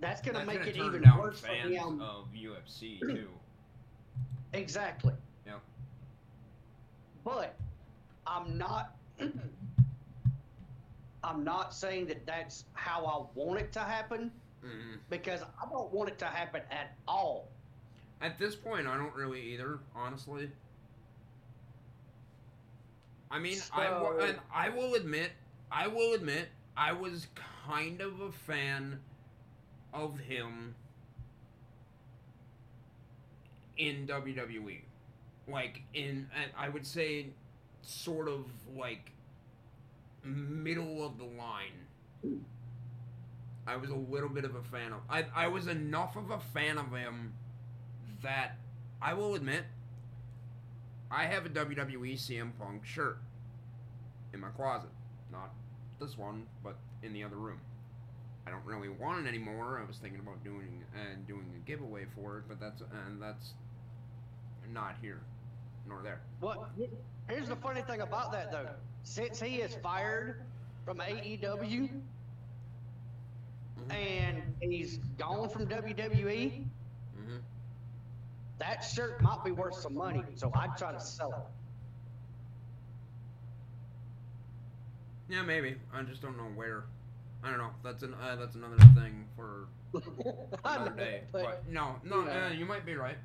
That's 0.00 0.20
going 0.20 0.34
to 0.34 0.38
that's 0.40 0.46
make 0.46 0.58
gonna 0.58 0.70
it 0.70 0.76
even 0.76 1.02
worse 1.18 1.40
for 1.40 1.46
fans 1.48 1.74
him. 1.74 2.00
of 2.00 2.28
UFC 2.32 3.00
too. 3.08 3.28
Exactly. 4.54 5.12
Yeah. 5.46 5.54
But 7.24 7.54
I'm 8.26 8.56
not. 8.56 8.94
I'm 11.24 11.42
not 11.44 11.72
saying 11.74 12.06
that 12.06 12.26
that's 12.26 12.64
how 12.74 13.04
I 13.06 13.38
want 13.38 13.60
it 13.60 13.72
to 13.72 13.80
happen 13.80 14.30
Mm-hmm. 14.64 14.96
because 15.10 15.42
I 15.42 15.68
don't 15.70 15.92
want 15.92 16.08
it 16.08 16.18
to 16.20 16.24
happen 16.24 16.62
at 16.70 16.96
all. 17.06 17.48
At 18.22 18.38
this 18.38 18.56
point, 18.56 18.86
I 18.86 18.96
don't 18.96 19.14
really 19.14 19.42
either, 19.42 19.78
honestly. 19.94 20.50
I 23.30 23.38
mean, 23.38 23.58
I 23.74 23.86
So- 23.88 24.38
I 24.54 24.68
will 24.70 24.94
admit, 24.94 25.32
I 25.70 25.86
will 25.88 26.14
admit, 26.14 26.48
I 26.78 26.92
was 26.92 27.26
kind 27.66 28.00
of 28.00 28.20
a 28.22 28.32
fan 28.32 29.00
of 29.92 30.18
him 30.18 30.74
in 33.76 34.06
WWE, 34.06 34.80
like 35.48 35.82
in, 35.92 36.28
I 36.56 36.68
would 36.68 36.86
say, 36.86 37.26
sort 37.82 38.28
of 38.28 38.46
like 38.76 39.12
middle 40.22 41.04
of 41.04 41.18
the 41.18 41.24
line. 41.24 42.40
I 43.66 43.76
was 43.76 43.90
a 43.90 43.94
little 43.94 44.28
bit 44.28 44.44
of 44.44 44.54
a 44.54 44.62
fan 44.62 44.92
of. 44.92 45.00
I 45.08 45.24
I 45.34 45.48
was 45.48 45.66
enough 45.66 46.16
of 46.16 46.30
a 46.30 46.38
fan 46.38 46.78
of 46.78 46.92
him 46.92 47.32
that 48.22 48.58
I 49.00 49.14
will 49.14 49.34
admit 49.34 49.64
I 51.10 51.24
have 51.24 51.46
a 51.46 51.48
WWE 51.48 52.14
CM 52.14 52.50
Punk 52.58 52.84
shirt 52.84 53.18
in 54.32 54.40
my 54.40 54.48
closet. 54.48 54.90
Not 55.30 55.52
this 56.00 56.18
one, 56.18 56.46
but 56.62 56.76
in 57.02 57.12
the 57.12 57.24
other 57.24 57.36
room. 57.36 57.60
I 58.46 58.50
don't 58.50 58.64
really 58.64 58.88
want 58.88 59.24
it 59.24 59.28
anymore. 59.28 59.80
I 59.82 59.86
was 59.86 59.96
thinking 59.96 60.20
about 60.20 60.42
doing 60.44 60.84
and 60.94 61.26
doing 61.26 61.46
a 61.56 61.66
giveaway 61.66 62.04
for 62.14 62.38
it, 62.38 62.44
but 62.48 62.60
that's 62.60 62.82
and 63.06 63.22
that's 63.22 63.52
not 64.72 64.96
here 65.00 65.20
nor 65.86 66.00
there. 66.02 66.20
What? 66.40 66.70
Here's 67.28 67.48
the 67.48 67.56
funny 67.56 67.82
thing 67.82 68.00
about 68.00 68.32
that 68.32 68.50
though. 68.52 68.68
Since 69.02 69.40
he 69.40 69.56
is 69.56 69.74
fired 69.82 70.42
from 70.84 70.98
AEW 70.98 71.88
and 73.90 74.42
he's 74.60 74.98
gone 75.18 75.48
from 75.48 75.66
WWE, 75.66 76.64
Mm-hmm. 77.16 77.36
that 78.58 78.80
shirt 78.84 79.20
might 79.22 79.42
be 79.44 79.50
worth 79.52 79.76
some 79.76 79.94
money. 79.94 80.22
So 80.34 80.50
I'd 80.54 80.76
try 80.76 80.92
to 80.92 81.00
sell 81.00 81.30
it. 81.30 81.36
Yeah, 85.34 85.42
maybe. 85.42 85.76
I 85.92 86.02
just 86.02 86.20
don't 86.22 86.36
know 86.36 86.48
where. 86.54 86.84
I 87.42 87.48
don't 87.50 87.58
know. 87.58 87.70
That's 87.82 88.02
an 88.02 88.14
uh, 88.14 88.36
that's 88.36 88.54
another 88.56 88.76
thing 88.94 89.24
for 89.36 89.68
another 90.64 90.90
day. 90.90 91.22
but- 91.32 91.62
no, 91.68 91.96
no, 92.04 92.26
uh, 92.28 92.50
you 92.50 92.64
might 92.66 92.84
be 92.84 92.94
right. 92.94 93.16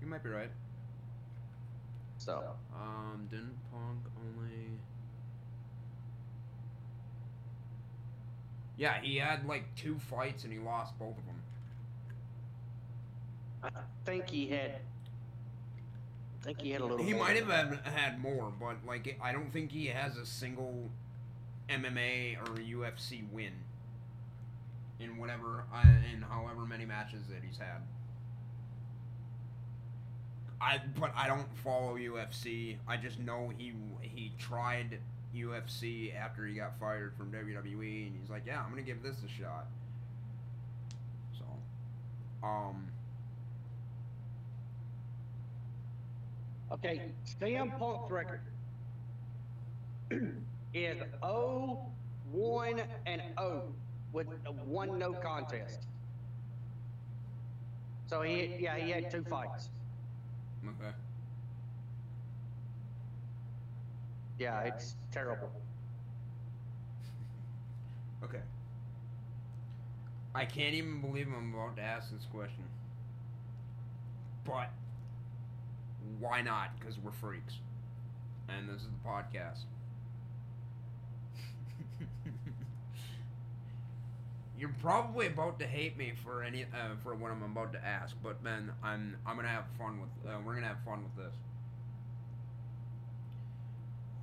You 0.00 0.06
might 0.06 0.22
be 0.22 0.30
right. 0.30 0.50
so 2.18 2.42
Um, 2.74 3.26
didn't 3.30 3.56
Punk 3.70 4.00
only? 4.18 4.78
Yeah, 8.76 9.00
he 9.00 9.16
had 9.16 9.46
like 9.46 9.74
two 9.74 9.98
fights 9.98 10.44
and 10.44 10.52
he 10.52 10.58
lost 10.58 10.98
both 10.98 11.16
of 11.16 11.24
them. 11.26 11.42
I 13.62 13.70
think 14.04 14.28
he 14.30 14.46
had. 14.48 14.80
I 16.40 16.44
think 16.44 16.60
he 16.60 16.70
had 16.70 16.82
a 16.82 16.84
little. 16.84 17.04
He 17.04 17.12
more. 17.12 17.24
might 17.24 17.36
have 17.36 17.48
had, 17.48 17.80
had 17.92 18.20
more, 18.20 18.52
but 18.60 18.76
like 18.86 19.18
I 19.22 19.32
don't 19.32 19.52
think 19.52 19.72
he 19.72 19.86
has 19.86 20.16
a 20.16 20.26
single 20.26 20.90
MMA 21.68 22.38
or 22.40 22.56
UFC 22.60 23.28
win 23.32 23.52
in 25.00 25.16
whatever 25.16 25.64
uh, 25.74 25.82
in 26.14 26.22
however 26.22 26.64
many 26.66 26.84
matches 26.84 27.26
that 27.28 27.42
he's 27.42 27.58
had. 27.58 27.82
I 30.60 30.80
but 30.98 31.12
I 31.16 31.26
don't 31.26 31.46
follow 31.62 31.96
UFC. 31.96 32.76
I 32.88 32.96
just 32.96 33.18
know 33.18 33.52
he 33.56 33.72
he 34.00 34.32
tried 34.38 34.98
UFC 35.34 36.14
after 36.16 36.46
he 36.46 36.54
got 36.54 36.78
fired 36.80 37.14
from 37.16 37.30
WWE, 37.30 38.06
and 38.06 38.16
he's 38.18 38.30
like, 38.30 38.44
yeah, 38.46 38.62
I'm 38.62 38.70
gonna 38.70 38.82
give 38.82 39.02
this 39.02 39.16
a 39.24 39.28
shot. 39.28 39.66
So, 41.38 41.44
um, 42.46 42.88
Okay, 46.72 47.00
CM 47.40 47.78
Punk's 47.78 48.10
record 48.10 48.40
is 50.10 50.96
0, 51.22 51.86
1, 52.32 52.82
and 53.06 53.22
0 53.38 53.62
with 54.12 54.26
one 54.64 54.98
no 54.98 55.12
contest. 55.12 55.86
So 58.08 58.22
he, 58.22 58.56
yeah, 58.58 58.76
he 58.76 58.90
had 58.90 59.10
two 59.10 59.22
fights. 59.22 59.68
Okay. 60.64 60.92
Yeah, 64.38 64.60
it's 64.62 64.94
terrible. 65.10 65.50
Okay. 68.24 68.40
I 70.36 70.44
can't 70.44 70.74
even 70.74 71.00
believe 71.00 71.26
I'm 71.36 71.52
about 71.52 71.76
to 71.76 71.82
ask 71.82 72.10
this 72.12 72.26
question. 72.26 72.64
But 74.44 74.70
why 76.18 76.42
not? 76.42 76.78
Because 76.78 76.98
we're 76.98 77.12
freaks. 77.12 77.54
And 78.48 78.68
this 78.68 78.82
is 78.82 78.88
the 78.88 79.08
podcast. 79.08 79.64
You're 84.58 84.74
probably 84.80 85.26
about 85.26 85.58
to 85.58 85.66
hate 85.66 85.98
me 85.98 86.14
for 86.24 86.42
any 86.42 86.64
uh, 86.64 86.96
for 87.02 87.14
what 87.14 87.30
I'm 87.30 87.42
about 87.42 87.72
to 87.74 87.84
ask, 87.84 88.16
but 88.22 88.42
man, 88.42 88.72
I'm 88.82 89.16
I'm 89.26 89.36
gonna 89.36 89.48
have 89.48 89.66
fun 89.78 90.00
with 90.00 90.30
uh, 90.30 90.38
we're 90.44 90.54
gonna 90.54 90.68
have 90.68 90.82
fun 90.84 91.02
with 91.02 91.24
this. 91.24 91.34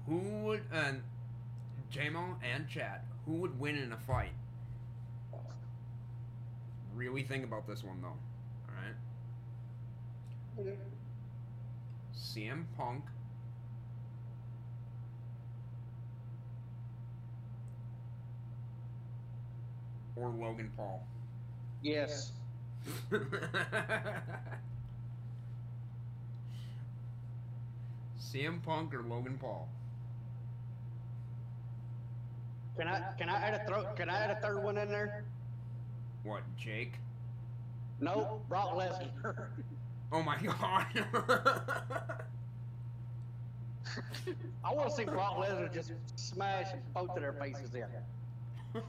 Who 0.07 0.17
would 0.45 0.61
and 0.71 1.03
JMO 1.91 2.35
and 2.43 2.67
Chad, 2.67 3.01
who 3.25 3.33
would 3.33 3.59
win 3.59 3.75
in 3.75 3.93
a 3.93 3.97
fight? 3.97 4.33
Really 6.95 7.23
think 7.23 7.43
about 7.43 7.67
this 7.67 7.83
one 7.83 8.01
though. 8.01 8.17
Alright? 8.69 8.95
CM 12.15 12.65
Punk. 12.77 13.03
Or 20.15 20.29
Logan 20.29 20.71
Paul. 20.77 21.05
Yes. 21.81 22.31
CM 28.19 28.61
Punk 28.63 28.93
or 28.93 29.03
Logan 29.03 29.37
Paul? 29.39 29.67
Can 32.77 32.87
I 32.87 33.01
can 33.17 33.29
I 33.29 33.35
add 33.35 33.53
a 33.53 33.65
throw, 33.67 33.83
can 33.95 34.09
I 34.09 34.17
add 34.17 34.31
a 34.31 34.35
third 34.41 34.63
one 34.63 34.77
in 34.77 34.89
there? 34.89 35.25
What, 36.23 36.41
Jake? 36.57 36.93
Nope, 37.99 38.43
Brock 38.49 38.71
Lesnar. 38.75 39.47
Oh 40.11 40.23
my 40.23 40.37
god. 40.43 40.87
I 44.63 44.73
want 44.73 44.89
to 44.89 44.95
see 44.95 45.05
Brock 45.05 45.37
Lesnar 45.37 45.71
just 45.71 45.91
smash 46.15 46.67
both 46.93 47.09
of 47.11 47.21
their 47.21 47.33
faces 47.33 47.75
in. 47.75 47.85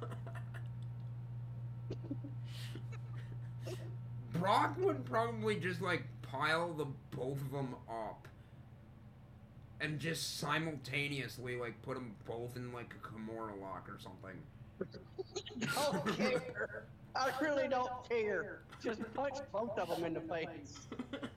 Brock 4.35 4.75
would 4.79 5.05
probably 5.05 5.57
just 5.57 5.81
like 5.81 6.05
pile 6.23 6.73
the 6.73 6.87
both 7.17 7.41
of 7.41 7.53
them 7.53 7.75
up 7.89 8.27
and 9.81 9.99
just 10.01 10.39
simultaneously 10.39 11.57
like 11.57 11.81
put 11.83 11.95
them 11.95 12.15
both 12.27 12.57
in 12.57 12.73
like 12.73 12.95
a 12.95 13.07
Kimura 13.07 13.61
lock 13.61 13.89
or 13.89 13.99
something. 13.99 14.37
Don't 15.75 16.17
care. 16.17 16.85
I 17.17 17.31
really 17.41 17.69
don't 17.69 18.09
care. 18.09 18.63
Just 18.83 19.01
punch 19.15 19.37
both 19.53 19.79
of 19.79 19.89
them 19.89 20.05
in 20.05 20.15
the 20.15 20.21
face. 20.21 20.89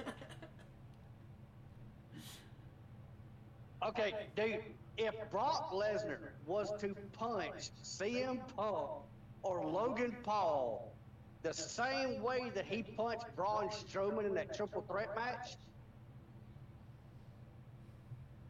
Okay, 3.85 4.13
dude, 4.35 4.59
if 4.97 5.13
Brock 5.29 5.71
Lesnar 5.71 6.17
was 6.47 6.73
to 6.79 6.95
punch 7.13 7.69
CM 7.83 8.39
Punk 8.55 9.03
or 9.47 9.65
Logan 9.65 10.15
Paul 10.23 10.93
the 11.41 11.53
same 11.53 12.21
way 12.21 12.51
that 12.55 12.65
he 12.65 12.83
punched 12.83 13.25
Braun 13.35 13.69
Strowman 13.69 14.25
in 14.25 14.33
that 14.35 14.53
triple 14.53 14.81
threat 14.81 15.15
match, 15.15 15.55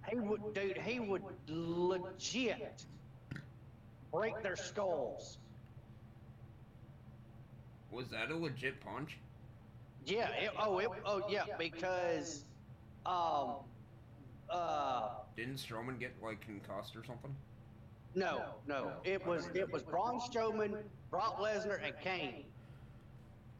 he 0.09 0.19
would, 0.19 0.53
dude, 0.53 0.77
he 0.77 0.99
would 0.99 1.21
legit 1.47 2.85
break 4.11 4.41
their 4.41 4.55
skulls. 4.55 5.37
Was 7.91 8.07
that 8.07 8.31
a 8.31 8.35
legit 8.35 8.79
punch? 8.81 9.17
Yeah. 10.05 10.29
It, 10.29 10.51
oh, 10.59 10.79
it, 10.79 10.87
oh, 11.05 11.21
yeah. 11.29 11.43
Because, 11.59 12.45
um, 13.05 13.55
uh, 14.49 15.09
Didn't 15.35 15.57
Strowman 15.57 15.99
get 15.99 16.13
like 16.23 16.41
concussed 16.41 16.95
or 16.95 17.03
something? 17.05 17.35
No, 18.17 18.41
no. 18.67 18.91
It 19.03 19.25
was 19.25 19.49
it 19.53 19.71
was 19.71 19.83
Braun 19.83 20.19
Strowman, 20.19 20.77
Brock 21.11 21.39
Lesnar, 21.39 21.79
and 21.85 21.93
Kane. 22.03 22.45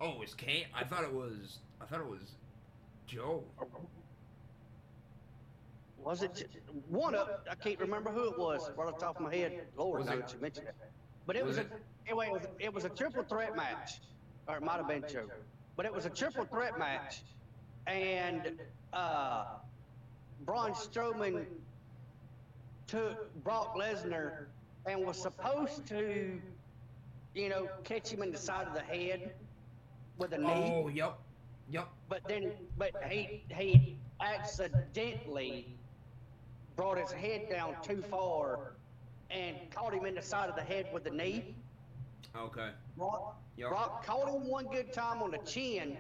Oh, 0.02 0.12
it 0.12 0.20
was 0.20 0.34
Kane. 0.34 0.66
I 0.76 0.84
thought 0.84 1.04
it 1.04 1.14
was. 1.14 1.60
I 1.82 1.86
thought 1.86 2.00
it 2.02 2.08
was 2.10 2.36
Joe. 3.06 3.44
Was 6.04 6.24
it 6.24 6.48
one 6.90 7.16
of? 7.16 7.30
I 7.50 7.56
can't 7.56 7.80
remember 7.80 8.10
who 8.12 8.32
it 8.32 8.38
was. 8.40 8.70
Right 8.76 8.88
off 8.88 8.96
the 9.00 9.06
top 9.06 9.18
of 9.18 9.22
my 9.24 9.36
head. 9.36 9.62
Lord, 9.76 10.00
Was 10.00 10.08
now 10.08 10.14
it- 10.16 10.34
you 10.34 10.40
mentioned 10.42 10.68
it. 10.68 10.76
But 11.26 11.36
it 11.36 11.46
was 11.46 11.58
was, 11.58 11.66
it- 11.66 11.72
a 11.72 12.10
anyway. 12.10 12.28
It 12.28 12.32
was, 12.32 12.42
it 12.60 12.74
was 12.74 12.86
a 12.86 12.90
triple 12.90 13.24
threat 13.24 13.56
match, 13.56 14.00
or 14.48 14.58
it 14.58 14.64
might 14.64 14.78
have 14.78 14.88
been 14.88 15.04
Joe. 15.08 15.28
But 15.76 15.86
it 15.86 15.94
was 15.94 16.06
a 16.06 16.10
triple 16.10 16.46
threat 16.46 16.80
match, 16.80 17.22
and 17.86 18.60
uh, 18.94 19.46
Braun 20.46 20.72
Strowman 20.72 21.46
took 22.88 23.34
Brock 23.44 23.76
Lesnar 23.76 24.46
and 24.86 25.06
was 25.06 25.22
supposed 25.22 25.86
to, 25.88 26.40
you 27.36 27.50
know, 27.50 27.68
catch 27.84 28.10
him 28.10 28.24
in 28.24 28.32
the 28.32 28.38
side 28.38 28.68
of 28.68 28.74
the 28.74 28.82
head 28.82 29.34
with 30.18 30.34
a 30.34 30.38
knee. 30.38 30.72
Oh, 30.74 30.88
yep, 30.88 31.18
yep. 31.70 31.90
But 32.10 32.28
then, 32.28 32.52
but 32.78 32.92
he 33.10 33.44
he 33.50 33.98
accidentally 34.22 35.68
brought 36.76 36.98
his 36.98 37.12
head 37.12 37.50
down 37.50 37.76
too 37.84 38.02
far 38.10 38.74
and 39.30 39.56
caught 39.72 39.94
him 39.94 40.06
in 40.06 40.16
the 40.16 40.22
side 40.22 40.50
of 40.50 40.56
the 40.56 40.62
head 40.64 40.88
with 40.94 41.04
the 41.04 41.12
knee. 41.12 41.56
Okay. 42.36 42.70
Brock, 42.96 43.36
Yep. 43.58 43.70
Brock 43.70 44.06
caught 44.06 44.30
him 44.30 44.48
one 44.48 44.68
good 44.68 44.94
time 44.94 45.22
on 45.24 45.32
the 45.32 45.40
chin, 45.40 45.98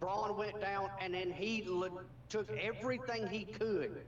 Braun 0.00 0.36
went 0.36 0.60
down, 0.60 0.90
and 1.00 1.14
then 1.14 1.30
he 1.30 1.62
le- 1.66 1.90
took 2.28 2.50
everything 2.50 3.26
he 3.28 3.44
could, 3.44 4.04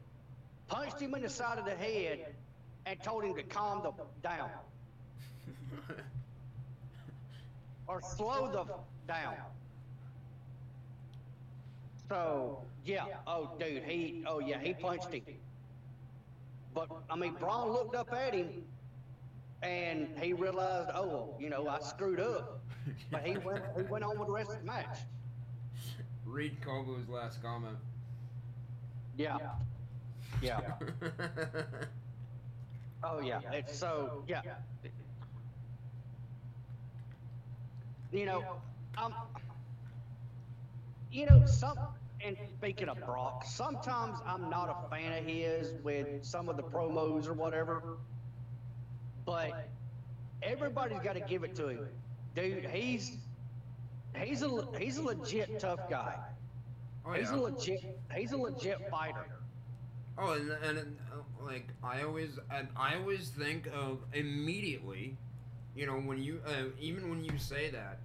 punched 0.69 1.01
him 1.01 1.15
in 1.15 1.23
the 1.23 1.29
side 1.29 1.59
of 1.59 1.65
the 1.65 1.75
head, 1.75 2.35
and 2.87 3.03
told 3.03 3.25
him 3.25 3.35
to 3.35 3.43
calm 3.43 3.83
the 3.83 3.93
down 4.23 4.49
or 7.89 8.01
slow 8.01 8.51
the 8.51 9.13
down. 9.13 9.35
So 12.09 12.63
yeah, 12.85 13.05
oh 13.27 13.51
dude, 13.59 13.83
he 13.83 14.25
oh 14.27 14.39
yeah, 14.39 14.59
he 14.61 14.73
punched 14.75 15.13
him. 15.13 15.23
But 16.75 16.89
I 17.11 17.17
mean, 17.17 17.35
Braun 17.35 17.71
looked 17.71 17.97
up 17.97 18.13
at 18.13 18.35
him, 18.35 18.63
and 19.63 20.09
he 20.21 20.33
realized, 20.33 20.91
oh, 20.95 21.35
you 21.41 21.49
know, 21.49 21.67
I 21.69 21.81
screwed 21.81 22.21
up. 22.21 22.61
But 23.11 23.27
he 23.27 23.37
went 23.39 23.65
he 23.77 23.83
went 23.83 24.05
on 24.05 24.19
with 24.19 24.29
the 24.29 24.35
rest 24.35 24.51
of 24.51 24.61
the 24.61 24.65
match. 24.65 24.99
Read 26.25 26.61
Kogo's 26.61 27.09
last 27.09 27.43
comment. 27.43 27.77
Yeah, 29.17 29.39
yeah. 30.61 30.61
Oh 33.03 33.21
yeah, 33.21 33.41
it's 33.53 33.77
so 33.79 34.25
yeah. 34.27 34.43
You 38.11 38.25
know, 38.27 38.45
um, 38.97 39.15
you 41.11 41.27
know 41.27 41.43
some. 41.47 41.79
And 42.25 42.37
speaking 42.59 42.89
of 42.89 43.05
Brock, 43.05 43.45
sometimes 43.45 44.19
I'm 44.25 44.49
not 44.49 44.69
a 44.71 44.89
fan 44.91 45.13
of 45.13 45.25
his 45.25 45.75
with 45.83 46.09
some 46.23 46.49
of 46.49 46.57
the 46.57 46.63
promos 46.63 47.29
or 47.29 47.35
whatever. 47.35 47.83
But 49.25 49.55
everybody's 50.43 51.01
got 51.01 51.15
to 51.15 51.21
give 51.21 51.45
it 51.45 51.55
to 51.57 51.69
him, 51.69 51.89
dude. 52.35 52.67
He's 52.67 53.19
he's 54.17 54.43
a 54.43 54.51
he's 54.79 54.97
a 54.99 55.03
legit 55.03 55.59
tough 55.59 55.89
guy. 55.89 56.17
Oh, 57.05 57.13
He's 57.13 57.31
a 57.31 57.37
legit 57.37 57.81
he's 58.15 58.33
a 58.33 58.37
legit 58.39 58.81
fighter. 58.91 59.36
Oh, 60.19 60.33
and, 60.33 60.51
and, 60.51 60.97
uh, 61.13 61.45
like 61.45 61.69
I 61.83 62.03
always, 62.03 62.39
and 62.51 62.69
I 62.77 62.97
always 62.97 63.29
think 63.29 63.67
of 63.75 63.99
immediately, 64.15 65.17
you 65.75 65.87
know, 65.87 65.99
when 66.01 66.23
you, 66.23 66.41
uh, 66.47 66.65
even 66.81 67.11
when 67.11 67.23
you 67.25 67.37
say 67.39 67.71
that, 67.71 67.99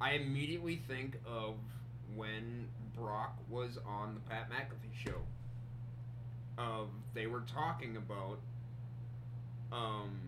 I 0.00 0.12
immediately 0.12 0.76
think 0.88 1.16
of 1.26 1.56
when 2.14 2.68
Brock 2.96 3.36
was 3.50 3.78
on 3.86 4.14
the 4.14 4.20
Pat 4.20 4.48
McAfee 4.50 4.94
show. 4.94 5.20
Of 6.58 6.88
they 7.14 7.26
were 7.26 7.42
talking 7.42 7.96
about, 7.96 8.38
um, 9.72 10.18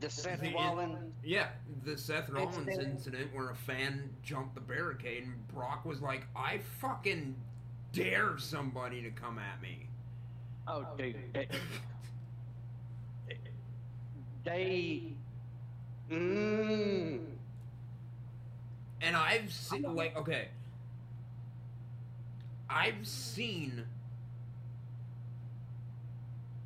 The 0.00 0.10
Seth 0.10 0.40
The- 0.40 0.52
Rollins. 0.54 1.14
yeah, 1.24 1.48
the 1.84 1.96
Seth 1.96 2.28
Rollins 2.28 2.56
Incident. 2.68 2.90
incident 2.90 3.34
where 3.34 3.50
a 3.50 3.54
fan 3.56 4.14
jumped 4.22 4.54
the 4.54 4.60
barricade 4.60 5.24
and 5.24 5.48
Brock 5.48 5.84
was 5.86 6.00
like, 6.02 6.26
"I 6.36 6.58
fucking 6.58 7.34
dare 7.92 8.36
somebody 8.38 9.00
to 9.02 9.10
come 9.10 9.38
at 9.38 9.60
me." 9.62 9.88
Oh, 10.68 10.84
dude. 10.98 11.16
They, 11.32 11.48
they 14.44 15.02
mm, 16.10 17.20
And 19.00 19.16
I've 19.16 19.52
seen 19.52 19.94
like 19.94 20.16
okay. 20.16 20.48
I've 22.68 23.06
seen 23.06 23.84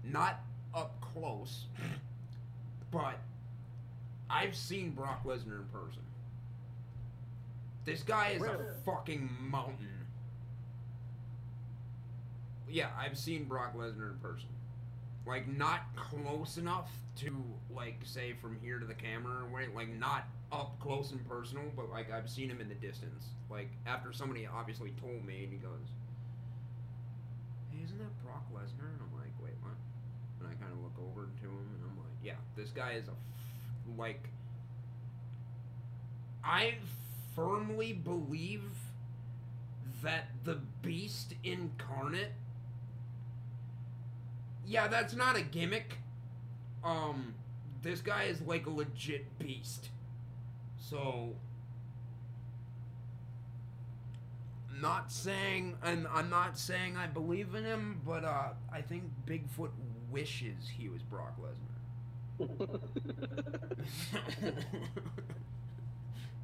not 0.02 0.40
up 0.74 0.98
close, 1.00 1.66
but 2.90 3.18
I've 4.30 4.56
seen 4.56 4.90
Brock 4.90 5.24
Lesnar 5.24 5.60
in 5.60 5.66
person. 5.72 6.02
This 7.84 8.02
guy 8.02 8.30
is 8.30 8.40
Really? 8.42 8.54
a 8.68 8.74
fucking 8.84 9.28
mountain. 9.50 9.99
Yeah, 12.70 12.88
I've 12.98 13.18
seen 13.18 13.44
Brock 13.44 13.76
Lesnar 13.76 14.10
in 14.12 14.18
person. 14.22 14.48
Like 15.26 15.46
not 15.48 15.80
close 15.96 16.56
enough 16.56 16.90
to 17.16 17.36
like 17.74 17.98
say 18.04 18.32
from 18.32 18.56
here 18.62 18.78
to 18.78 18.86
the 18.86 18.94
camera 18.94 19.44
or 19.44 19.48
wait, 19.54 19.74
like 19.74 19.88
not 19.98 20.24
up 20.52 20.78
close 20.80 21.12
and 21.12 21.26
personal, 21.28 21.64
but 21.76 21.90
like 21.90 22.10
I've 22.12 22.28
seen 22.28 22.48
him 22.50 22.60
in 22.60 22.68
the 22.68 22.74
distance. 22.74 23.26
Like 23.50 23.70
after 23.86 24.12
somebody 24.12 24.46
obviously 24.46 24.92
told 25.00 25.24
me, 25.24 25.44
and 25.44 25.52
he 25.52 25.58
goes, 25.58 25.88
"Hey, 27.70 27.82
isn't 27.84 27.98
that 27.98 28.22
Brock 28.24 28.44
Lesnar?" 28.52 28.90
And 28.92 29.00
I'm 29.00 29.18
like, 29.18 29.32
"Wait, 29.42 29.54
what?" 29.62 29.74
And 30.40 30.48
I 30.48 30.54
kind 30.62 30.72
of 30.72 30.80
look 30.82 30.96
over 31.10 31.26
to 31.26 31.46
him, 31.46 31.68
and 31.74 31.84
I'm 31.90 31.96
like, 31.98 32.16
"Yeah, 32.22 32.36
this 32.56 32.70
guy 32.70 32.92
is 32.92 33.08
a 33.08 33.12
f- 33.12 33.98
like." 33.98 34.28
I 36.44 36.74
firmly 37.34 37.92
believe 37.92 38.62
that 40.02 40.28
the 40.44 40.60
Beast 40.82 41.34
incarnate. 41.44 42.32
Yeah, 44.70 44.86
that's 44.86 45.16
not 45.16 45.36
a 45.36 45.42
gimmick. 45.42 45.98
Um, 46.84 47.34
this 47.82 48.00
guy 48.00 48.22
is 48.24 48.40
like 48.40 48.66
a 48.66 48.70
legit 48.70 49.36
beast. 49.36 49.88
So, 50.78 51.34
not 54.80 55.10
saying, 55.10 55.76
and 55.82 56.06
I'm 56.06 56.30
not 56.30 56.56
saying 56.56 56.96
I 56.96 57.08
believe 57.08 57.56
in 57.56 57.64
him, 57.64 58.00
but 58.06 58.24
uh, 58.24 58.50
I 58.72 58.80
think 58.80 59.02
Bigfoot 59.26 59.70
wishes 60.08 60.68
he 60.78 60.88
was 60.88 61.02
Brock 61.02 61.36
Lesnar. 62.38 62.80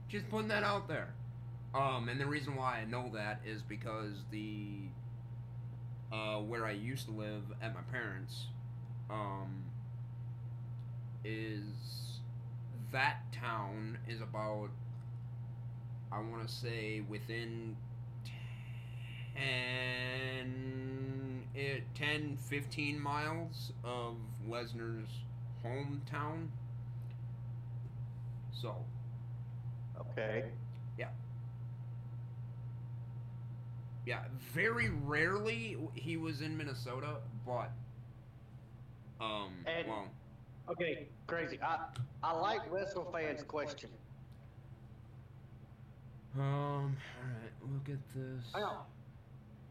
Just 0.09 0.29
putting 0.29 0.49
that 0.49 0.65
out 0.65 0.89
there. 0.89 1.15
Um, 1.77 2.09
and 2.09 2.21
the 2.21 2.27
reason 2.27 2.57
why 2.57 2.81
I 2.81 2.85
know 2.87 3.09
that 3.15 3.41
is 3.47 3.63
because 3.63 4.25
the 4.33 4.89
uh, 6.13 6.37
where 6.37 6.67
I 6.67 6.73
used 6.73 7.07
to 7.07 7.13
live 7.13 7.43
at 7.63 7.75
my 7.75 7.81
parents, 7.93 8.47
um, 9.11 9.65
is 11.25 12.21
that 12.93 13.33
town 13.33 13.99
is 14.09 14.21
about 14.21 14.69
I 16.13 16.21
want 16.21 16.47
to 16.47 16.53
say 16.53 17.03
within 17.09 17.77
10, 19.37 21.43
eh, 21.57 21.81
10 21.95 22.37
15 22.37 23.01
miles 23.01 23.73
of 23.85 24.17
Lesnar's 24.49 25.11
hometown. 25.65 26.49
So, 28.53 28.75
okay. 30.01 30.45
Yeah, 34.07 34.21
very 34.55 34.89
rarely 35.05 35.77
he 35.95 36.17
was 36.17 36.41
in 36.41 36.57
Minnesota, 36.57 37.17
but 37.45 37.71
um, 39.21 39.53
And- 39.67 39.89
well, 39.89 40.07
Okay, 40.69 41.07
crazy. 41.29 41.61
I 41.63 41.79
I 42.25 42.33
like 42.33 42.61
wrestle 42.73 43.05
fans' 43.13 43.45
question. 43.45 43.89
um, 46.37 46.43
all 46.43 46.83
right, 47.23 47.73
look 47.73 47.89
at 47.89 48.01
this. 48.15 48.45
Hang 48.53 48.65
on. 48.65 48.85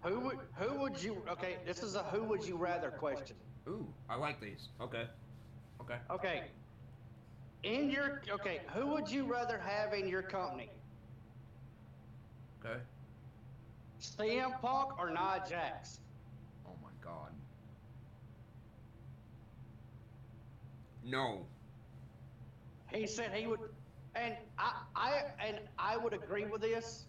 Who 0.04 0.20
would 0.22 0.38
who 0.56 0.80
would 0.80 1.02
you? 1.04 1.22
Okay, 1.30 1.58
this 1.66 1.84
is 1.84 1.96
a 1.96 2.04
who 2.04 2.24
would 2.24 2.46
you 2.46 2.56
rather 2.56 2.92
question. 2.92 3.36
Ooh, 3.68 3.86
I 4.10 4.16
like 4.16 4.40
these. 4.40 4.70
Okay, 4.80 5.06
okay. 5.82 5.98
Okay. 6.10 6.44
In 7.64 7.90
your 7.90 8.22
okay, 8.32 8.62
who 8.74 8.88
would 8.88 9.10
you 9.10 9.26
rather 9.26 9.58
have 9.58 9.94
in 9.94 10.08
your 10.08 10.22
company? 10.22 10.70
Okay. 12.64 12.80
CM 14.00 14.60
Punk 14.62 15.00
or 15.00 15.10
Nia 15.10 15.43
Jax? 15.50 16.00
Oh 16.68 16.76
my 16.84 16.89
god. 17.02 17.32
No. 21.04 21.46
He 22.93 23.08
said 23.08 23.32
he 23.34 23.48
would, 23.48 23.60
and 24.16 24.36
I, 24.58 24.74
I, 24.96 25.22
and 25.46 25.60
I 25.78 25.98
would 25.98 26.14
agree 26.14 26.46
with 26.46 26.62
this. 26.62 27.06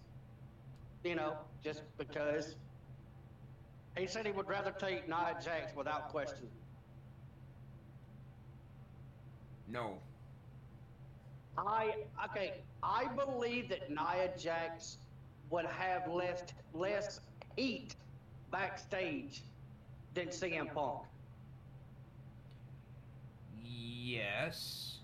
You 1.04 1.14
know, 1.14 1.36
just 1.62 1.82
because 1.98 2.56
he 3.96 4.06
said 4.06 4.26
he 4.26 4.32
would 4.32 4.48
rather 4.48 4.72
take 4.72 5.08
Nia 5.08 5.36
Jax 5.42 5.74
without 5.76 6.08
question. 6.08 6.48
No. 9.68 9.98
I 11.56 11.94
okay. 12.26 12.54
I 12.82 13.06
believe 13.14 13.68
that 13.70 13.88
Nia 13.90 14.30
Jax 14.36 14.98
would 15.50 15.66
have 15.66 16.08
less 16.08 16.42
less 16.74 17.20
heat 17.56 17.94
backstage 18.50 19.42
than 20.14 20.28
CM 20.28 20.72
Punk. 20.72 21.02
Yes. 23.64 24.98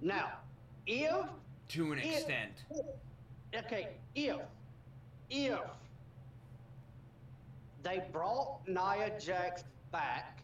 Now, 0.00 0.32
if 0.86 1.26
To 1.68 1.92
an 1.92 1.98
if- 1.98 2.04
extent. 2.06 2.64
okay, 3.54 3.88
if 4.14 4.40
if 5.30 5.60
they 7.82 8.02
brought 8.12 8.66
Nia 8.66 9.18
Jax 9.20 9.64
back, 9.92 10.42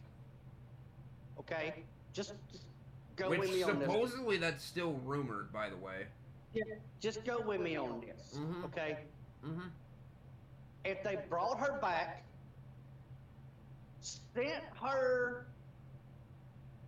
okay, 1.39 1.83
just, 2.13 2.33
just 2.51 2.65
go 3.15 3.29
Which 3.29 3.39
with 3.41 3.51
me 3.51 3.63
on 3.63 3.79
this. 3.79 3.87
supposedly 3.87 4.37
that's 4.37 4.63
still 4.63 4.93
rumored, 5.05 5.51
by 5.51 5.69
the 5.69 5.77
way. 5.77 6.05
Yeah, 6.53 6.63
just 6.99 7.23
go 7.25 7.41
with 7.41 7.61
me 7.61 7.75
on 7.77 8.01
this, 8.01 8.35
Mhm. 8.35 8.65
okay? 8.65 8.97
Mm-hmm. 9.45 9.67
If 10.85 11.03
they 11.03 11.15
brought 11.29 11.59
her 11.59 11.79
back, 11.79 12.23
sent 14.01 14.63
her 14.81 15.45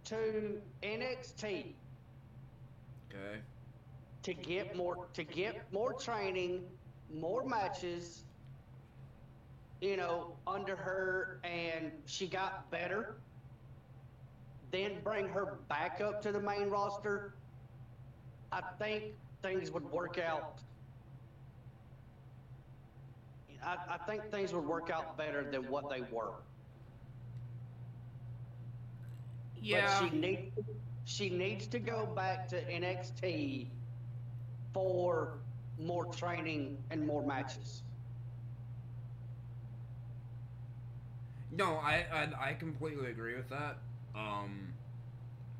to 0.05 0.61
NXT 0.83 1.75
Okay. 3.07 3.41
to 4.23 4.33
get 4.33 4.75
more 4.75 5.07
to 5.13 5.23
get 5.23 5.71
more 5.71 5.93
training, 5.93 6.63
more 7.13 7.43
matches, 7.43 8.25
you 9.81 9.97
know, 9.97 10.37
under 10.47 10.75
her 10.75 11.39
and 11.43 11.91
she 12.05 12.27
got 12.27 12.69
better. 12.71 13.15
Then 14.71 15.01
bring 15.03 15.27
her 15.29 15.45
back 15.67 16.01
up 16.01 16.21
to 16.21 16.31
the 16.31 16.39
main 16.39 16.69
roster. 16.69 17.33
I 18.51 18.61
think 18.79 19.15
things 19.41 19.71
would 19.71 19.89
work 19.91 20.17
out. 20.19 20.59
I, 23.63 23.77
I 23.89 23.97
think 23.97 24.29
things 24.31 24.53
would 24.53 24.65
work 24.65 24.89
out 24.89 25.17
better 25.17 25.43
than 25.49 25.69
what 25.69 25.89
they 25.89 26.01
were. 26.11 26.33
Yeah. 29.61 29.99
But 29.99 30.09
she 30.11 30.17
needs 30.17 30.51
she 31.05 31.29
needs 31.29 31.67
to 31.67 31.79
go 31.79 32.05
back 32.05 32.47
to 32.49 32.61
NXT 32.63 33.67
for 34.73 35.39
more 35.79 36.05
training 36.05 36.77
and 36.89 37.05
more 37.05 37.23
matches. 37.25 37.83
No, 41.51 41.75
I, 41.75 42.05
I 42.13 42.49
I 42.49 42.53
completely 42.53 43.11
agree 43.11 43.35
with 43.35 43.49
that. 43.49 43.77
Um, 44.15 44.73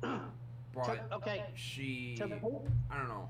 but 0.74 1.06
okay, 1.12 1.44
she, 1.54 2.14
to- 2.16 2.24
I 2.90 2.98
don't 2.98 3.08
know. 3.08 3.28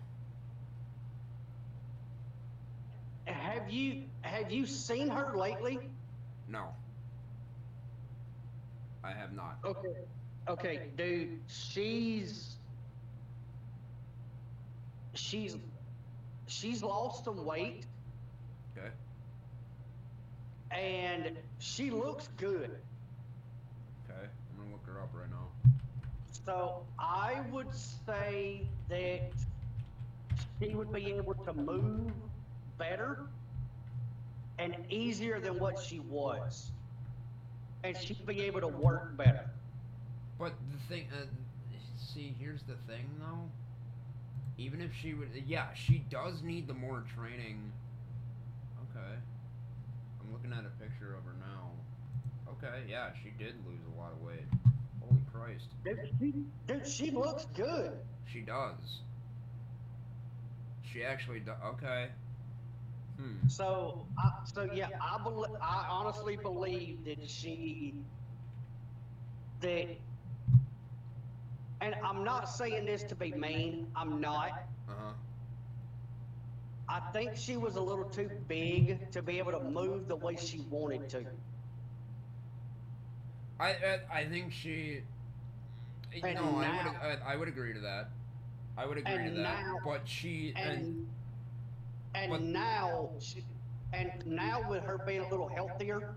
Have 3.26 3.70
you 3.70 4.04
have 4.22 4.50
you 4.52 4.66
seen 4.66 5.08
her 5.08 5.36
lately? 5.36 5.78
No, 6.48 6.74
I 9.04 9.12
have 9.12 9.32
not. 9.32 9.58
Okay. 9.64 9.94
Okay, 10.48 10.80
dude, 10.96 11.40
she's 11.46 12.56
she's 15.14 15.56
she's 16.46 16.82
lost 16.82 17.24
some 17.24 17.44
weight 17.44 17.86
Okay. 18.76 18.90
and 20.70 21.36
she 21.58 21.90
looks 21.90 22.28
good. 22.36 22.70
Okay. 24.04 24.26
I'm 24.50 24.56
gonna 24.58 24.72
look 24.72 24.86
her 24.86 25.00
up 25.00 25.10
right 25.14 25.30
now. 25.30 25.48
So 26.44 26.86
I 26.98 27.42
would 27.50 27.72
say 28.06 28.68
that 28.88 29.32
she 30.60 30.74
would 30.74 30.92
be 30.92 31.12
able 31.12 31.34
to 31.34 31.52
move 31.52 32.12
better 32.82 33.26
and 34.58 34.74
easier 34.90 35.40
than 35.40 35.58
what 35.58 35.78
she 35.78 36.00
was. 36.00 36.70
And 37.84 37.96
she'd 37.96 38.24
be 38.26 38.42
able 38.42 38.60
to 38.60 38.68
work 38.68 39.16
better. 39.16 39.50
But 40.38 40.52
the 40.72 40.94
thing, 40.94 41.08
uh, 41.12 41.24
see, 41.96 42.34
here's 42.38 42.62
the 42.62 42.76
thing 42.92 43.08
though. 43.18 43.50
Even 44.58 44.80
if 44.80 44.90
she 44.94 45.14
would, 45.14 45.28
yeah, 45.46 45.72
she 45.74 46.04
does 46.10 46.42
need 46.42 46.68
the 46.68 46.74
more 46.74 47.04
training. 47.16 47.72
Okay. 48.90 49.14
I'm 50.20 50.32
looking 50.32 50.52
at 50.52 50.64
a 50.64 50.82
picture 50.82 51.14
of 51.14 51.24
her 51.24 51.34
now. 51.40 51.70
Okay, 52.52 52.82
yeah, 52.88 53.10
she 53.22 53.30
did 53.42 53.54
lose 53.66 53.80
a 53.96 54.00
lot 54.00 54.12
of 54.12 54.22
weight. 54.22 54.46
Holy 55.00 55.20
Christ. 55.32 55.64
Dude, 55.84 56.10
she, 56.20 56.34
dude, 56.68 56.86
she 56.86 57.10
looks 57.10 57.46
good. 57.56 57.92
She 58.30 58.40
does. 58.40 59.00
She 60.92 61.02
actually 61.02 61.40
does. 61.40 61.56
Okay. 61.64 62.08
Hmm. 63.22 63.48
So, 63.48 64.08
I, 64.18 64.30
so 64.44 64.64
yeah, 64.72 64.90
I 65.00 65.18
bel 65.22 65.58
I 65.62 65.86
honestly 65.88 66.36
believe 66.36 67.04
that 67.04 67.28
she, 67.28 68.04
that, 69.60 69.88
and 71.80 71.96
I'm 72.02 72.24
not 72.24 72.48
saying 72.48 72.86
this 72.86 73.04
to 73.04 73.16
be 73.16 73.32
mean. 73.32 73.88
I'm 73.96 74.20
not. 74.20 74.52
Uh 74.88 74.92
huh. 74.96 75.14
I 76.88 77.00
think 77.12 77.36
she 77.36 77.56
was 77.56 77.76
a 77.76 77.80
little 77.80 78.04
too 78.04 78.30
big 78.48 79.10
to 79.12 79.22
be 79.22 79.38
able 79.38 79.52
to 79.52 79.60
move 79.60 80.08
the 80.08 80.16
way 80.16 80.36
she 80.36 80.60
wanted 80.60 81.08
to. 81.10 81.26
I, 83.60 83.70
I 83.70 84.00
I 84.20 84.26
think 84.26 84.52
she. 84.52 85.02
And 86.22 86.34
no, 86.34 86.58
I 86.58 86.70
would 86.70 86.96
I, 87.02 87.18
I 87.32 87.36
would 87.36 87.48
agree 87.48 87.72
to 87.74 87.80
that. 87.80 88.10
I 88.76 88.86
would 88.86 88.98
agree 88.98 89.24
to 89.24 89.30
that. 89.30 89.66
now- 89.66 89.78
but 89.84 90.08
she 90.08 90.54
and, 90.56 90.80
And 90.80 91.08
and 92.14 92.30
But- 92.30 92.42
now, 92.42 93.10
she, 93.20 93.44
and 93.92 94.12
now 94.26 94.68
with 94.68 94.84
her 94.84 94.98
being 94.98 95.20
a 95.20 95.28
little 95.28 95.48
healthier, 95.48 96.14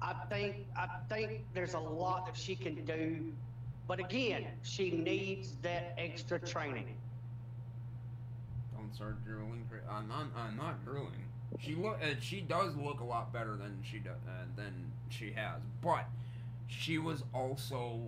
I 0.00 0.14
think 0.30 0.66
I 0.76 0.86
think 1.08 1.44
there's 1.54 1.74
a 1.74 1.78
lot 1.80 2.26
that 2.26 2.36
she 2.36 2.54
can 2.54 2.84
do. 2.84 3.32
But 3.88 3.98
again, 4.00 4.46
she 4.62 4.90
needs 4.90 5.56
that 5.62 5.94
extra 5.98 6.38
training. 6.38 6.94
don't 8.76 8.94
start 8.94 9.24
drooling. 9.24 9.66
cra- 9.68 9.80
I'm 9.90 10.08
not. 10.08 10.26
I'm 10.36 10.56
not 10.56 10.84
drooling. 10.84 11.24
She 11.58 11.74
look. 11.74 11.98
Uh, 12.02 12.14
she 12.20 12.40
does 12.40 12.76
look 12.76 13.00
a 13.00 13.04
lot 13.04 13.32
better 13.32 13.56
than 13.56 13.78
she 13.82 13.98
does 13.98 14.18
uh, 14.28 14.44
than 14.56 14.92
she 15.08 15.32
has. 15.32 15.60
But 15.82 16.06
she 16.68 16.98
was 16.98 17.24
also. 17.34 18.00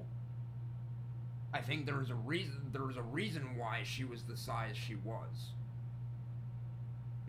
I 1.52 1.60
think 1.60 1.86
there 1.86 1.96
was 1.98 2.10
a 2.10 2.14
reason. 2.14 2.70
There 2.72 2.84
was 2.84 2.96
a 2.96 3.02
reason 3.02 3.56
why 3.56 3.80
she 3.84 4.04
was 4.04 4.22
the 4.22 4.36
size 4.36 4.76
she 4.76 4.94
was. 4.96 5.52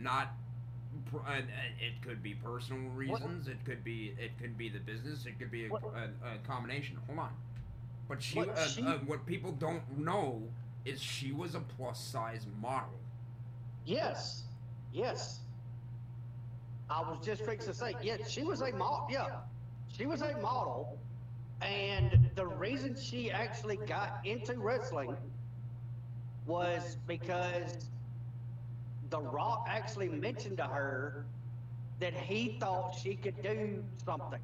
Not. 0.02 0.34
it 1.80 2.02
could 2.02 2.22
be 2.24 2.34
personal 2.36 2.90
reasons. 2.92 3.48
It 3.48 3.64
could 3.66 3.84
be. 3.84 4.14
It 4.20 4.32
could 4.40 4.58
be 4.58 4.70
the 4.70 4.80
business. 4.80 5.26
It 5.26 5.38
could 5.40 5.52
be 5.52 5.66
a, 5.66 5.74
a, 5.74 5.76
a 5.76 6.38
combination. 6.48 6.98
Hold 7.08 7.20
on. 7.20 7.32
But 8.10 8.22
she. 8.22 8.38
What 8.40 8.50
Uh, 8.58 8.68
she- 8.68 8.82
uh, 8.84 8.98
what 9.06 9.26
people 9.26 9.52
don't 9.54 9.98
know 9.98 10.42
is 10.86 11.02
she 11.02 11.32
was 11.32 11.56
a 11.56 11.60
plus 11.60 12.00
size 12.00 12.46
model. 12.62 12.90
Yes, 13.86 14.44
yes. 14.94 15.40
I 16.90 17.00
was 17.02 17.26
just 17.26 17.44
fixing 17.46 17.72
to 17.72 17.78
say, 17.78 17.96
yeah, 18.02 18.18
she 18.28 18.44
was 18.44 18.62
a 18.62 18.72
model. 18.74 19.08
Yeah, 19.10 19.38
she 19.88 20.06
was 20.06 20.22
a 20.22 20.38
model, 20.40 21.00
and 21.62 22.30
the 22.36 22.46
reason 22.46 22.96
she 23.00 23.32
actually 23.32 23.78
got 23.78 24.20
into 24.26 24.58
wrestling 24.60 25.16
was 26.46 26.98
because 27.08 27.88
The 29.12 29.22
Rock 29.22 29.68
actually 29.70 30.10
mentioned 30.10 30.58
to 30.60 30.68
her 30.68 31.28
that 32.00 32.16
he 32.16 32.50
thought 32.60 32.96
she 32.96 33.16
could 33.16 33.42
do 33.44 33.86
something, 34.06 34.42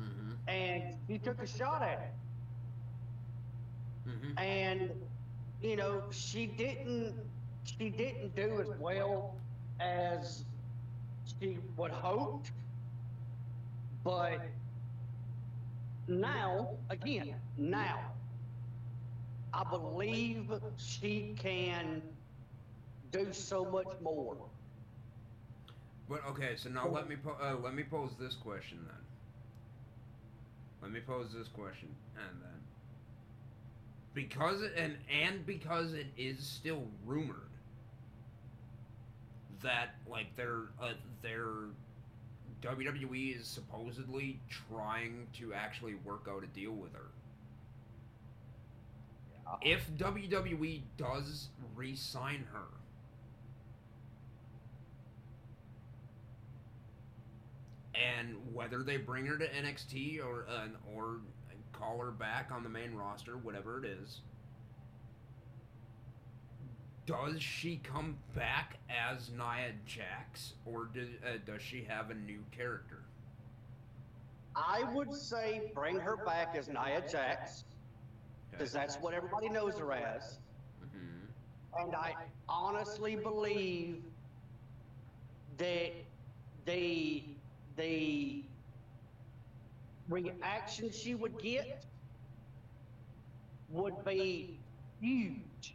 Mm-hmm. 0.00 0.34
and 0.48 0.84
he 1.08 1.18
took 1.18 1.42
a 1.42 1.46
shot 1.46 1.82
at 1.82 2.00
it. 2.00 2.14
Mm-hmm. 4.08 4.34
and 4.38 4.92
you 5.62 5.76
know 5.76 6.04
she 6.10 6.46
didn't 6.46 7.14
she 7.64 7.90
didn't 7.90 8.36
do 8.36 8.60
as 8.60 8.70
well 8.78 9.36
as 9.80 10.44
she 11.24 11.58
would 11.76 11.92
hoped 11.92 12.52
but 14.04 14.40
now 16.08 16.70
again 16.90 17.36
now 17.56 18.12
i 19.54 19.64
believe 19.64 20.52
she 20.76 21.32
can 21.36 22.02
do 23.12 23.32
so 23.32 23.64
much 23.64 23.86
more 24.02 24.36
But 26.08 26.24
okay, 26.30 26.56
so 26.56 26.68
now 26.70 26.88
let 26.88 27.08
me 27.08 27.16
po- 27.16 27.36
uh, 27.40 27.56
let 27.62 27.74
me 27.74 27.82
pose 27.82 28.12
this 28.18 28.34
question 28.34 28.78
then. 28.86 28.96
Let 30.82 30.92
me 30.92 31.00
pose 31.00 31.32
this 31.32 31.48
question 31.48 31.88
and 32.16 32.40
then 32.42 32.60
because 34.14 34.62
it, 34.62 34.72
and 34.76 34.96
and 35.10 35.44
because 35.44 35.92
it 35.92 36.06
is 36.16 36.38
still 36.40 36.84
rumored 37.04 37.50
that 39.62 39.96
like 40.08 40.34
they're 40.36 40.62
uh, 40.80 40.92
they're 41.22 41.68
WWE 42.62 43.38
is 43.38 43.46
supposedly 43.46 44.40
trying 44.48 45.26
to 45.38 45.52
actually 45.52 45.94
work 45.96 46.26
out 46.30 46.42
a 46.42 46.46
deal 46.48 46.72
with 46.72 46.92
her. 46.94 47.10
If 49.62 49.88
WWE 49.96 50.82
does 50.96 51.48
re-sign 51.76 52.46
her, 52.52 52.66
and 57.96 58.36
whether 58.52 58.82
they 58.82 58.96
bring 58.96 59.26
her 59.26 59.38
to 59.38 59.46
NXT 59.54 60.20
or 60.20 60.46
uh, 60.48 60.68
or 60.94 61.20
call 61.72 61.98
her 62.00 62.10
back 62.12 62.50
on 62.52 62.62
the 62.62 62.68
main 62.68 62.94
roster, 62.94 63.36
whatever 63.36 63.78
it 63.78 63.84
is, 63.84 64.22
does 67.06 67.42
she 67.42 67.76
come 67.78 68.18
back 68.34 68.78
as 68.88 69.30
Nia 69.30 69.72
Jax, 69.84 70.54
or 70.64 70.86
do, 70.86 71.18
uh, 71.24 71.38
does 71.44 71.62
she 71.62 71.84
have 71.84 72.10
a 72.10 72.14
new 72.14 72.44
character? 72.50 73.04
i 74.56 74.82
would 74.84 75.12
say 75.12 75.62
bring 75.74 75.98
her 75.98 76.16
back 76.16 76.54
as 76.54 76.68
nia 76.68 77.00
jax 77.02 77.64
because 78.50 78.72
that's 78.72 78.98
what 78.98 79.14
everybody 79.14 79.48
knows 79.48 79.78
her 79.78 79.92
as 79.92 80.40
hmm 80.80 81.30
And 81.78 81.94
I 81.94 82.14
honestly 82.48 83.16
believe 83.16 84.02
that 85.58 85.92
the 86.64 87.35
the 87.76 88.42
reaction 90.08 90.90
she 90.90 91.14
would 91.14 91.38
get 91.40 91.84
would 93.70 94.04
be 94.04 94.58
huge. 95.00 95.74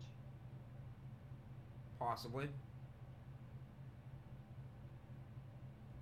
Possibly. 1.99 2.47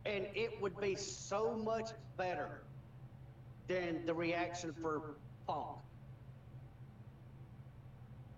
And 0.06 0.26
it 0.34 0.60
would 0.62 0.80
be 0.80 0.96
so 0.96 1.54
much 1.64 1.90
better 2.18 2.62
than 3.68 4.06
the 4.06 4.14
reaction 4.14 4.74
for 4.82 5.16
Punk. 5.46 5.78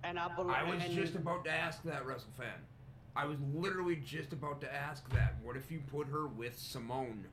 And 0.04 0.18
I 0.18 0.34
believe. 0.36 0.56
I 0.56 0.64
was 0.64 0.84
just 0.94 1.16
about 1.16 1.46
to 1.46 1.52
ask 1.52 1.84
that, 1.84 2.06
Russell 2.06 2.30
WrestleFan. 2.40 2.60
I 3.16 3.26
was 3.26 3.38
literally 3.54 3.98
just 3.98 4.34
about 4.34 4.62
to 4.62 4.74
ask 4.74 5.08
that. 5.12 5.36
What 5.44 5.56
if 5.56 5.70
you 5.72 5.82
put 5.92 6.08
her 6.08 6.28
with 6.28 6.58
Simone 6.58 7.26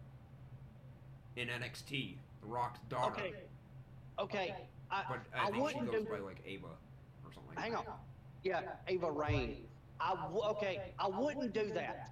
in 1.38 1.48
NXT, 1.48 2.16
The 2.42 2.46
Rock's 2.46 2.80
daughter? 2.88 3.20
Okay. 3.20 3.34
Okay. 4.18 4.54
I, 4.90 5.04
But 5.08 5.18
I, 5.34 5.44
think 5.44 5.54
she 5.56 5.60
wouldn't 5.60 5.92
goes 5.92 6.04
do. 6.04 6.10
by 6.10 6.18
like 6.18 6.42
Ava 6.46 6.66
or 6.66 7.32
something 7.32 7.54
like 7.54 7.58
Hang 7.58 7.72
that. 7.72 7.86
on. 7.86 7.94
Yeah, 8.42 8.62
Ava 8.88 9.10
Raine. 9.10 9.56
I 10.00 10.14
w- 10.14 10.42
okay. 10.42 10.92
I 10.98 11.08
wouldn't 11.08 11.52
do 11.52 11.70
that. 11.74 12.10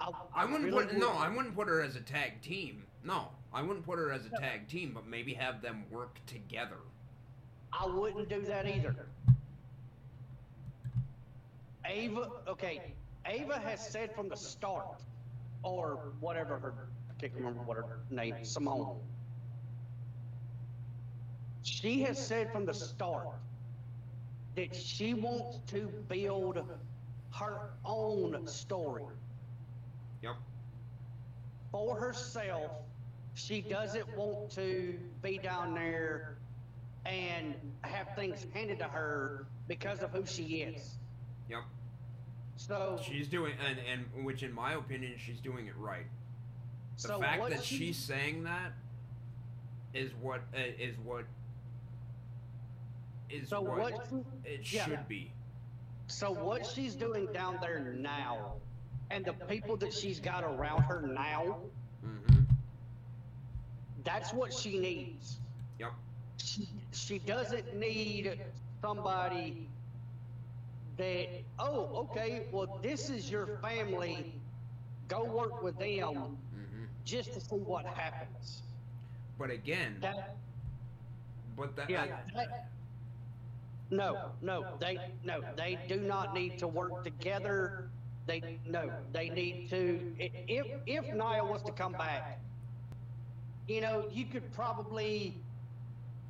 I, 0.00 0.10
I 0.34 0.44
wouldn't 0.44 0.64
really 0.64 0.86
put 0.86 0.96
no, 0.96 1.08
wouldn't. 1.08 1.24
I 1.24 1.28
wouldn't 1.28 1.54
put 1.54 1.68
her 1.68 1.82
as 1.82 1.96
a 1.96 2.00
tag 2.00 2.40
team. 2.40 2.84
No, 3.04 3.28
I 3.52 3.62
wouldn't 3.62 3.84
put 3.84 3.98
her 3.98 4.10
as 4.12 4.24
a 4.26 4.30
tag 4.40 4.68
team, 4.68 4.92
but 4.94 5.06
maybe 5.06 5.34
have 5.34 5.62
them 5.62 5.84
work 5.90 6.18
together. 6.26 6.78
I 7.72 7.86
wouldn't 7.86 8.28
do 8.28 8.42
that 8.42 8.66
either. 8.66 8.94
Ava, 11.84 12.30
okay, 12.48 12.94
Ava 13.26 13.58
has 13.58 13.86
said 13.86 14.14
from 14.14 14.28
the 14.28 14.36
start, 14.36 15.02
or 15.62 16.12
whatever 16.20 16.58
her, 16.58 16.72
I 16.72 16.99
can't 17.20 17.34
remember 17.34 17.62
what 17.62 17.76
her 17.76 18.00
name, 18.10 18.44
Simone. 18.44 18.98
She 21.62 22.02
has 22.02 22.18
said 22.24 22.50
from 22.52 22.64
the 22.64 22.74
start 22.74 23.28
that 24.56 24.74
she 24.74 25.14
wants 25.14 25.58
to 25.68 25.88
build 26.08 26.62
her 27.32 27.70
own 27.84 28.46
story 28.46 29.04
Yep. 30.22 30.36
for 31.70 31.96
herself. 31.96 32.72
She 33.34 33.60
doesn't 33.60 34.16
want 34.16 34.50
to 34.52 34.98
be 35.22 35.38
down 35.38 35.74
there 35.74 36.38
and 37.06 37.54
have 37.82 38.14
things 38.14 38.46
handed 38.52 38.78
to 38.80 38.84
her 38.84 39.46
because 39.68 40.02
of 40.02 40.10
who 40.10 40.26
she 40.26 40.62
is. 40.62 40.98
Yep. 41.48 41.60
So, 42.56 42.98
She's 43.02 43.28
doing 43.28 43.54
and 43.66 43.78
and 43.78 44.24
which 44.24 44.42
in 44.42 44.52
my 44.52 44.74
opinion 44.74 45.14
she's 45.18 45.40
doing 45.40 45.66
it 45.66 45.76
right. 45.76 46.06
The 47.02 47.08
so 47.08 47.20
fact 47.20 47.48
that 47.48 47.64
she- 47.64 47.76
she's 47.78 47.96
saying 47.96 48.44
that 48.44 48.72
is 49.94 50.12
what 50.20 50.42
uh, 50.54 50.58
is 50.78 50.96
what 51.02 51.24
is 53.30 53.48
so 53.48 53.60
what, 53.62 53.78
what, 53.78 54.08
it 54.44 54.70
yeah. 54.72 54.84
should 54.84 55.08
be. 55.08 55.30
so 56.08 56.30
what 56.30 56.66
she's 56.66 56.94
doing 56.94 57.26
down 57.32 57.58
there 57.62 57.80
now, 57.98 58.54
and 59.10 59.24
the 59.24 59.32
people 59.32 59.76
that 59.78 59.92
she's 59.94 60.20
got 60.20 60.44
around 60.44 60.82
her 60.82 61.00
now, 61.02 61.58
Mm-hmm. 62.04 62.40
that's 64.04 64.32
what 64.32 64.52
she 64.52 64.78
needs. 64.78 65.36
Yep. 65.78 65.92
She, 66.38 66.66
she 66.92 67.18
doesn't 67.18 67.76
need 67.76 68.40
somebody 68.80 69.68
that, 70.96 71.28
oh, 71.58 72.08
okay, 72.10 72.46
well, 72.52 72.78
this 72.82 73.10
is 73.10 73.30
your 73.30 73.58
family. 73.60 74.32
Go 75.08 75.24
work 75.24 75.62
with 75.62 75.78
them. 75.78 76.38
Just 77.04 77.32
to 77.34 77.40
see 77.40 77.56
what 77.56 77.84
happens. 77.86 78.62
But 79.38 79.50
again, 79.50 79.96
That, 80.00 80.36
but 81.56 81.76
that 81.76 81.90
yeah. 81.90 82.04
I- 82.36 82.46
that- 82.46 82.70
no, 83.90 84.30
no, 84.40 84.76
they, 84.78 85.00
no, 85.24 85.42
they 85.56 85.76
do 85.88 86.00
not 86.00 86.32
need 86.34 86.58
to 86.58 86.68
work 86.68 87.02
together. 87.02 87.90
They, 88.26 88.60
no, 88.64 88.92
they 89.12 89.28
need 89.30 89.68
to, 89.70 90.14
if, 90.18 90.66
if 90.86 91.12
Nia 91.12 91.44
was 91.44 91.62
to 91.64 91.72
come 91.72 91.92
back, 91.92 92.38
you 93.66 93.80
know, 93.80 94.04
you 94.12 94.26
could 94.26 94.52
probably, 94.52 95.34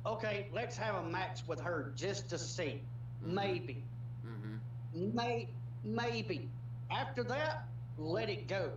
okay, 0.05 0.47
let's 0.51 0.75
have 0.77 0.95
a 0.95 1.03
match 1.03 1.41
with 1.47 1.59
her 1.59 1.93
just 1.95 2.29
to 2.29 2.39
see. 2.39 2.81
Maybe, 3.21 3.83
Mhm. 4.25 5.13
may, 5.13 5.47
maybe. 5.83 6.49
After 6.89 7.23
that, 7.25 7.67
let 7.97 8.29
it 8.29 8.47
go. 8.47 8.71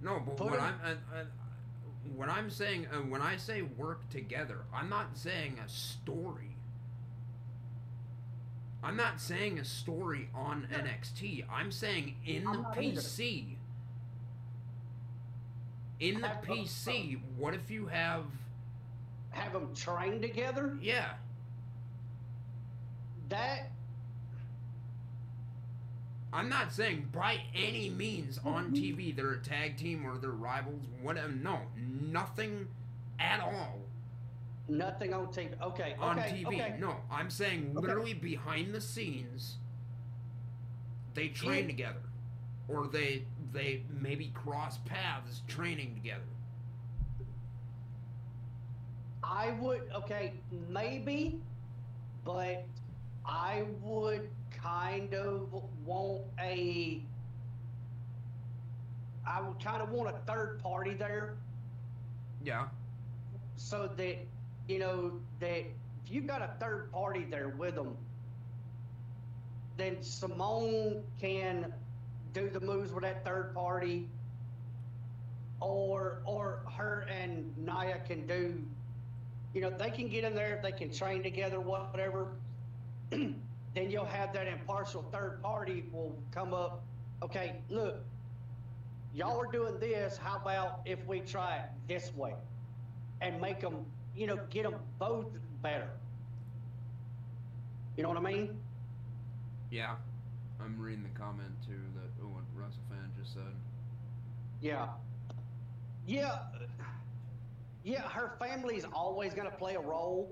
No, 0.00 0.20
but 0.24 0.36
Put 0.36 0.50
what 0.50 0.60
I'm 0.60 0.74
uh, 0.84 0.88
uh, 1.16 1.24
when 2.14 2.30
I'm 2.30 2.50
saying 2.50 2.86
uh, 2.92 2.98
when 2.98 3.20
I 3.20 3.36
say 3.36 3.62
work 3.62 4.08
together, 4.10 4.60
I'm 4.72 4.88
not 4.88 5.16
saying 5.18 5.58
a 5.64 5.68
story. 5.68 6.56
I'm 8.82 8.96
not 8.96 9.20
saying 9.20 9.58
a 9.58 9.64
story 9.64 10.30
on 10.34 10.68
NXT. 10.72 11.44
I'm 11.50 11.72
saying 11.72 12.14
in 12.24 12.46
I'm 12.46 12.52
the 12.52 12.62
not 12.62 12.82
either. 12.82 13.00
PC. 13.00 13.56
In 16.00 16.20
the 16.20 16.28
Have- 16.28 16.44
PC, 16.44 17.20
what 17.36 17.54
if 17.54 17.70
you 17.72 17.88
have 17.88 18.22
Have 19.30 19.52
them 19.52 19.74
train 19.74 20.22
together. 20.22 20.78
yeah, 20.80 21.14
That, 23.30 23.70
I'm 26.32 26.48
not 26.48 26.72
saying 26.72 27.08
by 27.12 27.40
any 27.54 27.88
means 27.90 28.38
on 28.44 28.72
TV 28.72 29.14
they're 29.16 29.32
a 29.32 29.42
tag 29.42 29.76
team 29.76 30.06
or 30.06 30.18
they're 30.18 30.30
rivals, 30.30 30.84
whatever. 31.00 31.32
No, 31.32 31.60
nothing 31.76 32.68
at 33.18 33.40
all 33.40 33.78
nothing 34.68 35.14
on 35.14 35.28
TV. 35.28 35.58
Okay, 35.62 35.96
on 35.98 36.18
okay, 36.18 36.44
TV. 36.44 36.46
okay. 36.46 36.76
No, 36.78 36.96
I'm 37.10 37.30
saying 37.30 37.72
Okay. 37.74 37.86
literally 37.86 38.12
behind 38.12 38.74
the 38.74 38.80
scenes, 38.82 39.56
they 41.14 41.28
train 41.28 41.60
In- 41.60 41.66
together, 41.68 42.02
or 42.68 42.86
they 42.86 43.24
they 43.50 43.82
maybe 43.88 44.26
cross 44.34 44.76
paths 44.84 45.40
training 45.48 45.94
together. 45.94 46.20
I 49.22 49.52
would, 49.52 49.82
okay, 49.94 50.34
maybe, 50.68 51.40
but 52.24 52.64
I 53.24 53.64
would 53.82 54.28
kind 54.62 55.14
of 55.14 55.52
want 55.84 56.24
a, 56.40 57.06
I 59.26 59.40
would 59.40 59.60
kind 59.62 59.82
of 59.82 59.90
want 59.90 60.08
a 60.08 60.18
third 60.26 60.60
party 60.62 60.94
there 60.94 61.38
Yeah. 62.42 62.68
so 63.56 63.88
that, 63.96 64.16
you 64.68 64.78
know, 64.78 65.20
that 65.40 65.64
if 66.04 66.10
you've 66.10 66.26
got 66.26 66.42
a 66.42 66.48
third 66.60 66.90
party 66.92 67.24
there 67.24 67.48
with 67.48 67.74
them, 67.74 67.96
then 69.76 70.02
Simone 70.02 71.04
can 71.18 71.72
do 72.32 72.48
the 72.50 72.60
moves 72.60 72.92
with 72.92 73.02
that 73.04 73.24
third 73.24 73.54
party, 73.54 74.10
or 75.60 76.22
or 76.24 76.64
her 76.76 77.06
and 77.10 77.56
Nia 77.56 77.98
can 78.06 78.26
do, 78.26 78.64
you 79.54 79.60
know, 79.60 79.70
they 79.70 79.90
can 79.90 80.08
get 80.08 80.24
in 80.24 80.34
there, 80.34 80.60
they 80.62 80.72
can 80.72 80.90
train 80.92 81.22
together, 81.22 81.60
whatever. 81.60 82.36
then 83.74 83.90
you'll 83.90 84.04
have 84.04 84.32
that 84.32 84.46
impartial 84.46 85.02
third 85.12 85.42
party 85.42 85.84
will 85.92 86.16
come 86.32 86.54
up. 86.54 86.82
Okay, 87.22 87.56
look, 87.68 88.04
y'all 89.14 89.40
are 89.40 89.50
doing 89.50 89.78
this. 89.78 90.16
How 90.16 90.36
about 90.36 90.80
if 90.84 91.04
we 91.06 91.20
try 91.20 91.56
it 91.56 91.70
this 91.86 92.14
way? 92.14 92.34
and 93.20 93.40
make 93.40 93.60
them, 93.60 93.84
you 94.14 94.26
know, 94.26 94.38
get 94.50 94.64
them 94.64 94.74
both 94.98 95.26
better. 95.62 95.90
You 97.96 98.02
know 98.02 98.10
what 98.10 98.18
I 98.18 98.20
mean? 98.22 98.60
Yeah. 99.70 99.96
I'm 100.60 100.78
reading 100.78 101.02
the 101.04 101.18
comment 101.18 101.50
too 101.66 101.80
that 101.94 102.26
what 102.26 102.44
Russell 102.54 102.82
fan 102.88 103.10
just 103.18 103.34
said. 103.34 103.42
Yeah. 104.60 104.88
Yeah. 106.06 106.38
Yeah, 107.84 108.02
her 108.02 108.32
family's 108.38 108.84
always 108.92 109.34
going 109.34 109.50
to 109.50 109.56
play 109.56 109.74
a 109.76 109.80
role, 109.80 110.30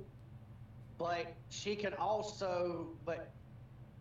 but 0.99 1.36
she 1.49 1.76
can 1.76 1.94
also, 1.94 2.88
but, 3.05 3.32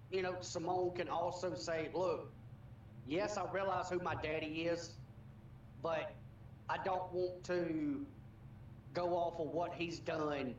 you 0.09 0.21
know, 0.21 0.37
Simone 0.41 0.95
can 0.95 1.07
also 1.09 1.53
say, 1.55 1.89
look, 1.93 2.33
yes, 3.05 3.37
I 3.37 3.45
realize 3.51 3.89
who 3.89 3.99
my 3.99 4.15
daddy 4.15 4.63
is, 4.65 4.95
but 5.81 6.15
I 6.69 6.77
don't 6.77 7.11
want 7.11 7.43
to 7.45 8.05
go 8.93 9.15
off 9.15 9.39
of 9.39 9.47
what 9.49 9.73
he's 9.73 9.99
done 9.99 10.55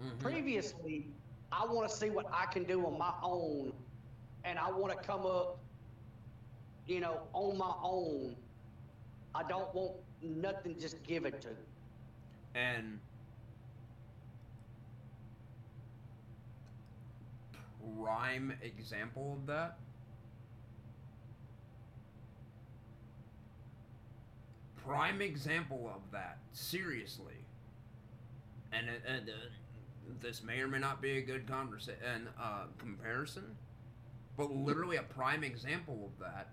Mhm. 0.00 0.18
previously, 0.18 1.14
I 1.52 1.64
want 1.66 1.88
to 1.88 1.94
see 1.94 2.10
what 2.10 2.26
I 2.32 2.46
can 2.46 2.64
do 2.64 2.86
on 2.86 2.96
my 2.98 3.12
own, 3.22 3.72
and 4.44 4.58
I 4.58 4.70
want 4.70 4.92
to 4.92 4.98
come 5.06 5.26
up, 5.26 5.58
you 6.86 7.00
know, 7.00 7.22
on 7.32 7.56
my 7.58 7.72
own. 7.82 8.36
I 9.34 9.42
don't 9.42 9.72
want 9.74 9.92
nothing 10.22 10.78
just 10.78 11.02
given 11.02 11.38
to. 11.40 11.56
And 12.54 13.00
rhyme 17.96 18.52
example 18.62 19.36
of 19.40 19.46
that? 19.46 19.78
Prime 24.84 25.20
example 25.20 25.90
of 25.94 26.00
that, 26.12 26.38
seriously. 26.52 27.34
And, 28.72 28.88
uh, 28.88 28.92
and 29.08 29.28
uh, 29.28 29.32
this 30.20 30.42
may 30.42 30.60
or 30.60 30.68
may 30.68 30.78
not 30.78 31.00
be 31.02 31.18
a 31.18 31.22
good 31.22 31.46
conversa- 31.46 31.96
uh, 32.40 32.64
comparison, 32.78 33.56
but 34.36 34.50
literally 34.50 34.96
a 34.96 35.02
prime 35.02 35.44
example 35.44 36.10
of 36.12 36.18
that 36.24 36.48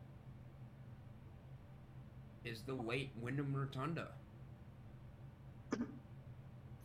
is 2.43 2.61
the 2.61 2.73
late 2.73 3.11
Windham 3.19 3.53
Rotunda. 3.53 4.09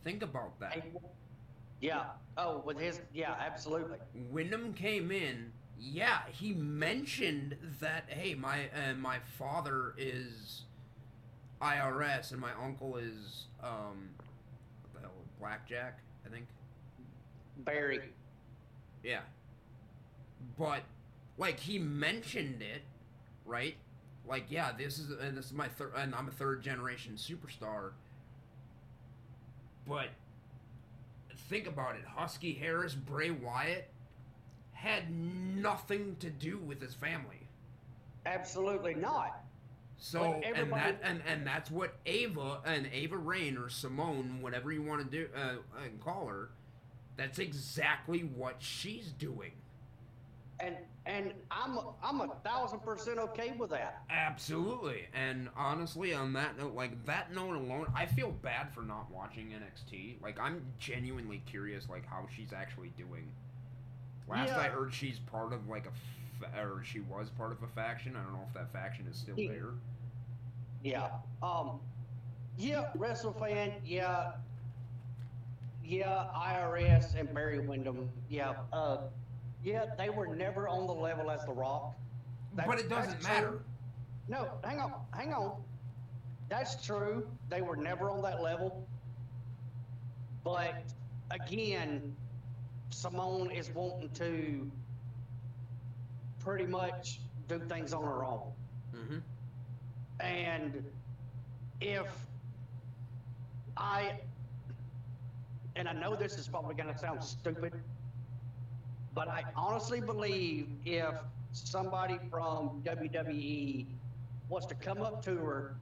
Think 0.03 0.21
about 0.23 0.59
that. 0.59 0.73
I- 0.77 0.83
yeah. 1.83 2.03
Oh, 2.37 2.63
with 2.65 2.79
his 2.79 3.01
yeah, 3.13 3.35
absolutely. 3.39 3.97
Windham 4.31 4.73
came 4.73 5.11
in. 5.11 5.51
Yeah, 5.77 6.19
he 6.31 6.53
mentioned 6.53 7.57
that. 7.81 8.05
Hey, 8.07 8.33
my 8.33 8.69
uh, 8.69 8.93
my 8.97 9.19
father 9.37 9.93
is 9.97 10.61
IRS 11.61 12.31
and 12.31 12.39
my 12.39 12.51
uncle 12.63 12.95
is 12.95 13.45
um, 13.61 14.09
what 14.91 14.93
the 14.93 14.99
hell, 15.01 15.11
Blackjack, 15.39 15.99
I 16.25 16.29
think. 16.29 16.45
Barry. 17.57 17.99
Yeah. 19.03 19.19
But 20.57 20.83
like 21.37 21.59
he 21.59 21.79
mentioned 21.79 22.61
it, 22.61 22.81
right? 23.45 23.75
Like 24.25 24.45
yeah, 24.49 24.71
this 24.77 24.99
is 24.99 25.11
and 25.19 25.37
this 25.37 25.47
is 25.47 25.53
my 25.53 25.67
third 25.67 25.91
and 25.97 26.15
I'm 26.15 26.29
a 26.29 26.31
third 26.31 26.63
generation 26.63 27.15
superstar. 27.17 27.91
But 29.85 30.07
think 31.49 31.67
about 31.67 31.95
it, 31.95 32.03
Husky 32.05 32.53
Harris, 32.53 32.93
Bray 32.93 33.31
Wyatt 33.31 33.89
had 34.71 35.09
nothing 35.11 36.15
to 36.19 36.29
do 36.29 36.57
with 36.57 36.81
his 36.81 36.93
family. 36.93 37.47
Absolutely 38.25 38.95
not. 38.95 39.43
So 39.97 40.41
and 40.43 40.71
that 40.73 40.99
and 41.01 41.21
and 41.25 41.47
that's 41.47 41.71
what 41.71 41.95
Ava 42.05 42.59
and 42.65 42.89
Ava 42.91 43.17
Raine 43.17 43.57
or 43.57 43.69
Simone, 43.69 44.39
whatever 44.41 44.71
you 44.71 44.83
want 44.83 45.09
to 45.09 45.09
do, 45.09 45.29
uh, 45.35 45.39
uh, 45.39 45.55
call 46.03 46.27
her, 46.27 46.49
that's 47.15 47.39
exactly 47.39 48.19
what 48.19 48.55
she's 48.59 49.11
doing. 49.11 49.53
And 50.63 50.75
and 51.05 51.33
I'm 51.51 51.77
I'm 52.01 52.21
a 52.21 52.29
thousand 52.43 52.79
percent 52.79 53.19
okay 53.19 53.53
with 53.57 53.71
that. 53.71 54.03
Absolutely. 54.09 55.07
And 55.13 55.49
honestly, 55.55 56.13
on 56.13 56.33
that 56.33 56.57
note, 56.57 56.73
like 56.75 57.05
that 57.05 57.33
note 57.33 57.55
alone, 57.55 57.87
I 57.95 58.05
feel 58.05 58.31
bad 58.31 58.73
for 58.73 58.81
not 58.81 59.11
watching 59.11 59.47
NXT. 59.47 60.21
Like 60.21 60.39
I'm 60.39 60.61
genuinely 60.79 61.41
curious, 61.45 61.89
like 61.89 62.05
how 62.07 62.25
she's 62.35 62.53
actually 62.53 62.93
doing. 62.97 63.31
Last 64.29 64.49
yeah. 64.49 64.59
I 64.59 64.67
heard, 64.69 64.93
she's 64.93 65.19
part 65.19 65.51
of 65.51 65.67
like 65.67 65.85
a, 65.85 66.61
or 66.61 66.81
she 66.85 67.01
was 67.01 67.29
part 67.29 67.51
of 67.51 67.61
a 67.63 67.67
faction. 67.67 68.15
I 68.15 68.23
don't 68.23 68.33
know 68.33 68.45
if 68.47 68.53
that 68.53 68.71
faction 68.71 69.05
is 69.11 69.17
still 69.17 69.35
there. 69.35 69.71
Yeah. 70.83 71.09
Um. 71.41 71.79
Yeah, 72.57 72.89
wrestle 72.95 73.33
fan. 73.33 73.73
Yeah. 73.85 74.33
Yeah, 75.83 76.27
IRS 76.33 77.19
and 77.19 77.33
Barry 77.33 77.59
Windham. 77.59 78.09
Yeah. 78.29 78.53
Uh 78.71 78.97
yeah, 79.63 79.85
they 79.97 80.09
were 80.09 80.27
never 80.27 80.67
on 80.67 80.87
the 80.87 80.93
level 80.93 81.31
as 81.31 81.45
The 81.45 81.53
Rock. 81.53 81.95
That, 82.55 82.67
but 82.67 82.79
it 82.79 82.89
doesn't 82.89 83.23
matter. 83.23 83.61
No, 84.27 84.47
hang 84.63 84.79
on, 84.79 84.93
hang 85.11 85.33
on. 85.33 85.61
That's 86.49 86.85
true. 86.85 87.27
They 87.49 87.61
were 87.61 87.75
never 87.75 88.09
on 88.09 88.21
that 88.21 88.41
level. 88.41 88.87
But 90.43 90.83
again, 91.31 92.15
Simone 92.89 93.49
is 93.49 93.71
wanting 93.73 94.09
to 94.11 94.69
pretty 96.39 96.65
much 96.65 97.21
do 97.47 97.59
things 97.59 97.93
on 97.93 98.03
her 98.03 98.23
own. 98.23 98.51
Mm-hmm. 98.95 99.17
And 100.19 100.85
if 101.81 102.07
I, 103.77 104.19
and 105.75 105.87
I 105.87 105.93
know 105.93 106.15
this 106.15 106.37
is 106.37 106.47
probably 106.47 106.75
going 106.75 106.93
to 106.93 106.99
sound 106.99 107.23
stupid, 107.23 107.73
but 109.13 109.27
I 109.27 109.43
honestly 109.55 110.01
believe 110.01 110.67
if 110.85 111.15
somebody 111.51 112.19
from 112.29 112.81
WWE 112.83 113.85
was 114.49 114.65
to 114.67 114.75
come 114.75 115.01
up 115.01 115.23
to 115.25 115.35
her 115.35 115.75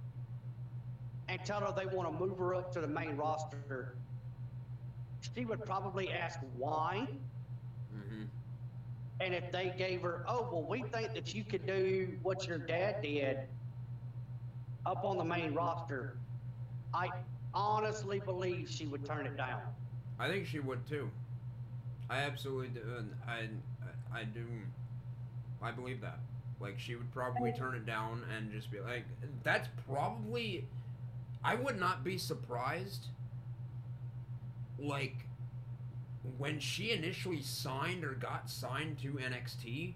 and 1.29 1.39
tell 1.45 1.61
her 1.61 1.73
they 1.75 1.86
want 1.95 2.11
to 2.11 2.25
move 2.25 2.38
her 2.38 2.55
up 2.55 2.73
to 2.73 2.82
the 2.82 2.88
main 2.88 3.15
roster, 3.15 3.95
she 5.36 5.45
would 5.45 5.63
probably 5.65 6.11
ask 6.11 6.39
why. 6.57 7.07
Mm-hmm. 7.95 8.23
And 9.21 9.34
if 9.34 9.51
they 9.51 9.73
gave 9.77 10.01
her, 10.01 10.25
oh, 10.27 10.49
well, 10.51 10.65
we 10.67 10.84
think 10.84 11.13
that 11.13 11.34
you 11.34 11.43
could 11.43 11.65
do 11.65 12.09
what 12.23 12.47
your 12.47 12.57
dad 12.57 13.01
did 13.01 13.39
up 14.86 15.05
on 15.05 15.17
the 15.17 15.23
main 15.23 15.53
roster, 15.53 16.17
I 16.93 17.09
honestly 17.53 18.19
believe 18.19 18.69
she 18.69 18.88
would 18.88 19.05
turn 19.05 19.25
it 19.25 19.38
down. 19.38 19.61
I 20.19 20.27
think 20.27 20.45
she 20.47 20.59
would 20.59 20.86
too. 20.88 21.09
I 22.12 22.24
absolutely 22.24 22.68
do. 22.68 22.82
I, 23.26 23.47
I 24.14 24.26
do. 24.26 24.45
I 25.62 25.72
believe 25.72 26.01
that. 26.01 26.20
Like 26.59 26.78
she 26.78 26.95
would 26.95 27.12
probably 27.14 27.53
turn 27.53 27.74
it 27.74 27.86
down 27.86 28.24
and 28.36 28.51
just 28.51 28.70
be 28.70 28.82
like, 28.82 29.05
"That's 29.43 29.70
probably." 29.88 30.68
I 31.43 31.55
would 31.55 31.80
not 31.80 32.03
be 32.03 32.18
surprised. 32.18 33.07
Like 34.78 35.26
when 36.38 36.59
she 36.59 36.91
initially 36.91 37.41
signed 37.41 38.03
or 38.03 38.14
got 38.14 38.49
signed 38.49 38.99
to 38.99 39.14
NXT, 39.14 39.93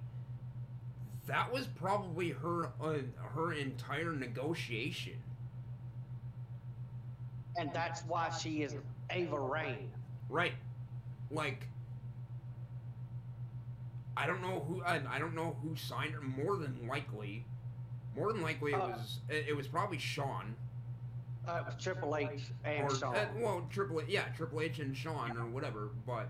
that 1.27 1.51
was 1.51 1.67
probably 1.67 2.29
her 2.29 2.71
uh, 2.81 2.99
her 3.33 3.51
entire 3.51 4.13
negotiation. 4.13 5.21
And 7.57 7.71
that's 7.73 8.01
why 8.05 8.29
she 8.29 8.63
is 8.63 8.73
Ava 9.09 9.39
Raine. 9.39 9.91
Right. 10.29 10.53
Like 11.29 11.67
I 14.17 14.27
don't 14.27 14.41
know 14.41 14.65
who. 14.67 14.81
I, 14.83 15.01
I 15.09 15.19
don't 15.19 15.35
know 15.35 15.55
who 15.61 15.75
signed 15.75 16.13
her. 16.13 16.21
More 16.21 16.57
than 16.57 16.87
likely, 16.87 17.45
more 18.15 18.31
than 18.31 18.41
likely 18.41 18.71
it 18.71 18.75
uh, 18.75 18.87
was. 18.87 19.19
It, 19.29 19.45
it, 19.49 19.55
was 19.55 19.67
probably 19.67 19.97
Shawn. 19.97 20.55
Uh, 21.47 21.61
it 21.61 21.65
was 21.65 21.83
Triple 21.83 22.15
H 22.15 22.29
and 22.63 22.83
or, 22.83 22.95
Shawn. 22.95 23.15
Uh, 23.15 23.27
well, 23.37 23.67
Triple 23.69 24.01
H, 24.01 24.07
yeah, 24.07 24.25
Triple 24.35 24.61
H 24.61 24.79
and 24.79 24.95
Shawn 24.95 25.37
or 25.37 25.45
whatever. 25.45 25.89
But 26.07 26.29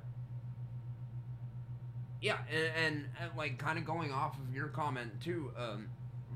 yeah, 2.22 2.38
and, 2.52 2.86
and, 2.86 3.06
and 3.22 3.32
like 3.38 3.58
kind 3.60 3.78
of 3.78 3.86
going 3.86 4.12
off 4.12 4.38
of 4.40 4.54
your 4.54 4.68
comment 4.70 5.12
too, 5.24 5.52
um, 5.58 5.88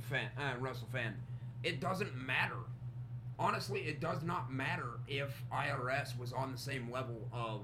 fan, 0.01 0.29
uh, 0.37 0.53
Russell 0.59 0.87
fan, 0.91 1.15
it 1.63 1.79
doesn't 1.79 2.15
matter. 2.15 2.57
Honestly, 3.39 3.81
it 3.81 3.99
does 3.99 4.21
not 4.21 4.51
matter 4.51 4.99
if 5.07 5.43
IRS 5.51 6.17
was 6.19 6.33
on 6.33 6.51
the 6.51 6.57
same 6.57 6.91
level 6.91 7.27
of 7.31 7.61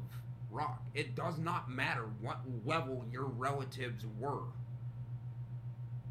rock. 0.56 0.82
It 0.94 1.16
does 1.16 1.38
not 1.38 1.70
matter 1.70 2.06
what 2.22 2.40
level 2.66 3.06
your 3.12 3.26
relatives 3.26 4.06
were. 4.20 4.44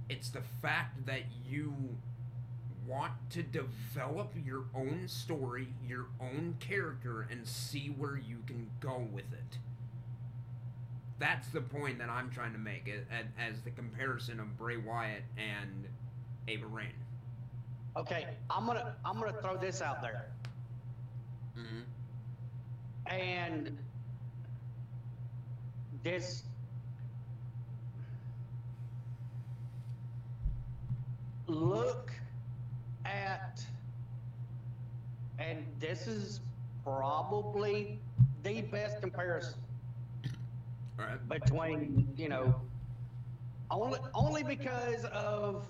It's 0.08 0.28
the 0.28 0.42
fact 0.60 1.06
that 1.06 1.22
you 1.48 1.74
want 2.86 3.12
to 3.30 3.42
develop 3.42 4.34
your 4.44 4.64
own 4.74 5.08
story, 5.08 5.68
your 5.88 6.06
own 6.20 6.56
character, 6.60 7.26
and 7.30 7.48
see 7.48 7.88
where 7.96 8.16
you 8.16 8.38
can 8.46 8.70
go 8.80 9.06
with 9.10 9.32
it. 9.32 9.58
That's 11.18 11.48
the 11.48 11.62
point 11.62 11.98
that 12.00 12.10
I'm 12.10 12.28
trying 12.28 12.52
to 12.52 12.58
make 12.58 12.92
as 13.38 13.62
the 13.62 13.70
comparison 13.70 14.40
of 14.40 14.58
Bray 14.58 14.76
Wyatt 14.76 15.22
and 15.38 15.86
Ava 16.46 16.66
Raine. 16.66 16.92
Okay, 17.96 18.26
I'm 18.50 18.66
gonna 18.66 18.96
I'm 19.04 19.18
gonna 19.18 19.40
throw 19.40 19.56
this 19.56 19.80
out 19.80 20.02
there. 20.02 20.26
Mm-hmm. 21.56 23.14
And 23.14 23.78
this 26.04 26.44
look 31.46 32.12
at 33.04 33.64
and 35.38 35.66
this 35.80 36.06
is 36.06 36.40
probably 36.84 38.00
the 38.42 38.62
best 38.62 39.00
comparison 39.00 39.58
right. 40.98 41.28
between 41.28 42.08
you 42.16 42.28
know 42.28 42.54
only 43.70 43.98
only 44.14 44.42
because 44.42 45.04
of 45.06 45.66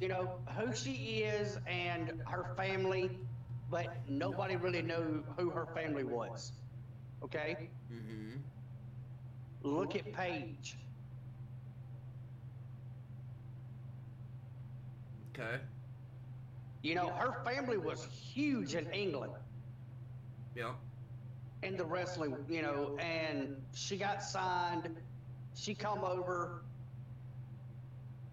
you 0.00 0.08
know 0.08 0.38
who 0.56 0.74
she 0.74 1.22
is 1.24 1.58
and 1.66 2.12
her 2.26 2.54
family 2.56 3.18
but 3.70 3.88
nobody 4.08 4.56
really 4.56 4.82
knew 4.82 5.24
who 5.36 5.50
her 5.50 5.66
family 5.74 6.04
was 6.04 6.52
okay 7.22 7.68
mm-hmm. 7.92 8.37
Look 9.62 9.96
at 9.96 10.12
Paige. 10.12 10.76
Okay. 15.34 15.60
You 16.82 16.94
know, 16.94 17.08
her 17.10 17.42
family 17.44 17.76
was 17.76 18.04
huge 18.04 18.74
in 18.74 18.86
England. 18.92 19.32
Yeah. 20.54 20.72
In 21.62 21.76
the 21.76 21.84
wrestling, 21.84 22.36
you 22.48 22.62
know, 22.62 22.96
and 22.98 23.56
she 23.74 23.96
got 23.96 24.22
signed. 24.22 24.94
She 25.54 25.74
come 25.74 26.04
over, 26.04 26.62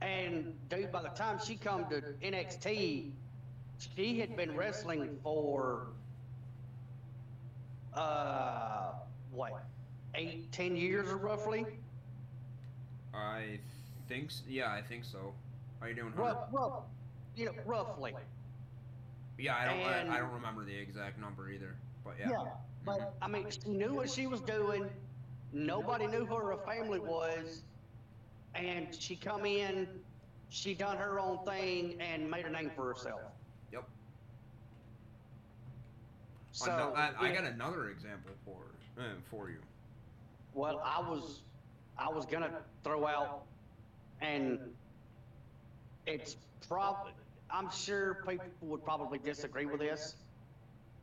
and 0.01 0.53
dude, 0.69 0.91
by 0.91 1.01
the 1.01 1.09
time 1.09 1.39
she 1.43 1.55
come 1.55 1.86
to 1.89 2.01
NXT, 2.21 3.11
she 3.78 4.19
had 4.19 4.36
been 4.36 4.55
wrestling 4.55 5.17
for 5.23 5.88
uh 7.93 8.91
what 9.32 9.51
eight 10.16 10.51
ten 10.51 10.76
years 10.76 11.09
or 11.09 11.18
roughly 11.18 11.66
I 13.13 13.59
think. 14.09 14.32
Yeah, 14.47 14.72
I 14.72 14.82
think 14.82 15.05
so. 15.05 15.34
How 15.80 15.88
you 15.88 15.93
doing? 15.95 16.13
Rough, 16.16 16.47
rough, 16.51 16.84
you 17.36 17.45
know 17.45 17.53
roughly 17.66 18.13
Yeah, 19.38 19.55
I 19.55 19.66
don't. 19.66 20.09
I, 20.11 20.16
I 20.16 20.20
don't 20.20 20.34
remember 20.34 20.66
the 20.66 20.76
exact 20.76 21.20
number 21.20 21.49
either. 21.49 21.76
But 22.03 22.16
yeah. 22.20 22.30
Yeah, 22.30 22.43
but 22.86 23.16
i 23.22 23.28
mean 23.28 23.47
she 23.49 23.70
knew 23.70 23.93
what 23.93 24.09
she 24.09 24.28
was 24.28 24.41
doing 24.41 24.88
nobody 25.51 26.07
knew 26.07 26.26
who 26.26 26.36
her 26.36 26.57
family 26.66 26.99
was 26.99 27.63
and 28.53 28.88
she 28.93 29.16
come 29.16 29.45
in 29.45 29.88
she 30.49 30.74
done 30.74 30.97
her 30.97 31.20
own 31.20 31.39
thing 31.45 31.95
and 31.99 32.30
made 32.30 32.45
a 32.45 32.49
name 32.49 32.72
for 32.76 32.88
herself 32.93 33.22
Yep. 33.74 33.86
so 36.51 36.72
Ano- 36.72 36.93
I, 36.95 37.11
I 37.20 37.34
got 37.34 37.45
another 37.45 37.89
example 37.89 38.32
for 38.45 38.57
uh, 38.99 39.03
for 39.30 39.49
you. 39.49 39.57
Well, 40.56 40.82
I 40.86 41.01
was, 41.01 41.41
I 41.99 42.10
was 42.10 42.26
gonna 42.26 42.49
throw 42.84 43.06
out, 43.06 43.43
and 44.22 44.58
it's 46.08 46.38
probably, 46.70 47.12
I'm 47.51 47.70
sure 47.70 48.24
people 48.26 48.47
would 48.62 48.84
probably 48.84 49.20
disagree 49.20 49.66
with 49.66 49.82
this, 49.82 50.16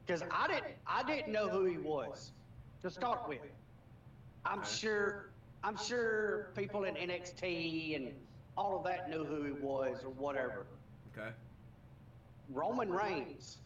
because 0.07 0.23
I 0.31 0.49
didn't, 0.49 0.73
I 0.87 1.03
didn't 1.03 1.31
know 1.31 1.51
who 1.51 1.67
he 1.67 1.77
was 1.77 2.33
to 2.81 2.91
start 2.91 3.29
with. 3.29 3.41
I'm 4.47 4.65
sure, 4.65 5.29
I'm 5.63 5.77
sure 5.77 6.49
people 6.57 6.85
in 6.85 6.95
NXT 6.95 7.95
and 7.95 8.13
all 8.57 8.79
of 8.79 8.85
that 8.85 9.11
knew 9.11 9.23
who 9.23 9.45
he 9.45 9.53
was 9.53 10.03
or 10.03 10.11
whatever. 10.11 10.67
Okay. 11.15 11.29
Roman 12.51 12.91
Reigns. 12.91 13.59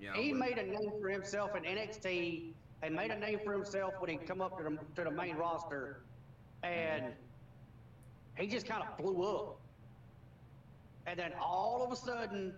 Yeah. 0.00 0.14
He 0.14 0.32
made 0.32 0.58
a 0.58 0.62
name 0.66 0.92
for 1.00 1.08
himself 1.08 1.56
in 1.56 1.64
NXT 1.64 2.52
and 2.82 2.94
made 2.94 3.10
a 3.10 3.18
name 3.18 3.40
for 3.44 3.52
himself 3.52 3.94
when 3.98 4.10
he 4.10 4.16
come 4.16 4.40
up 4.40 4.56
to 4.58 4.62
the, 4.64 4.78
to 4.96 5.04
the 5.04 5.10
main 5.10 5.36
roster, 5.36 6.02
and 6.62 7.12
he 8.36 8.46
just 8.46 8.66
kind 8.66 8.82
of 8.82 8.96
blew 8.96 9.22
up. 9.24 9.58
And 11.06 11.18
then 11.18 11.32
all 11.40 11.82
of 11.84 11.90
a 11.90 11.96
sudden, 11.96 12.52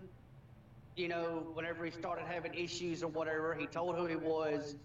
you 0.95 1.07
know, 1.07 1.47
whenever 1.53 1.85
he 1.85 1.91
started 1.91 2.25
having 2.27 2.53
issues 2.53 3.01
or 3.01 3.07
whatever, 3.07 3.55
he 3.55 3.65
told 3.65 3.95
who 3.95 4.05
he 4.05 4.15
was. 4.15 4.75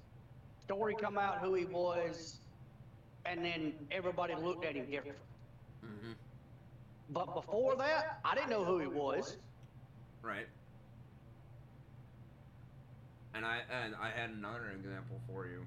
Story 0.65 0.95
come 1.01 1.19
out 1.19 1.39
who 1.39 1.55
he 1.55 1.65
was, 1.67 2.41
and 3.25 3.45
then 3.45 3.75
everybody 3.91 4.35
looked 4.35 4.65
at 4.65 4.75
him 4.75 4.87
different. 4.91 5.19
Mhm. 5.85 6.15
But 7.11 7.35
before 7.35 7.77
that, 7.77 8.19
I 8.25 8.35
didn't 8.35 8.51
know 8.51 8.65
who 8.65 8.79
he 8.79 8.87
was. 8.87 9.37
Right. 10.23 10.47
And 13.37 13.45
I 13.45 13.59
and 13.85 13.95
I 13.97 14.11
had 14.19 14.31
another 14.31 14.71
example 14.75 15.21
for 15.29 15.47
you. 15.47 15.67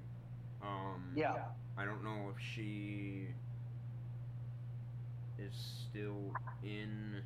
Um, 0.62 1.12
Yeah. 1.14 1.44
I 1.78 1.84
don't 1.84 2.02
know 2.02 2.30
if 2.34 2.42
she 2.42 3.28
is 5.38 5.54
still 5.88 6.34
in 6.64 7.22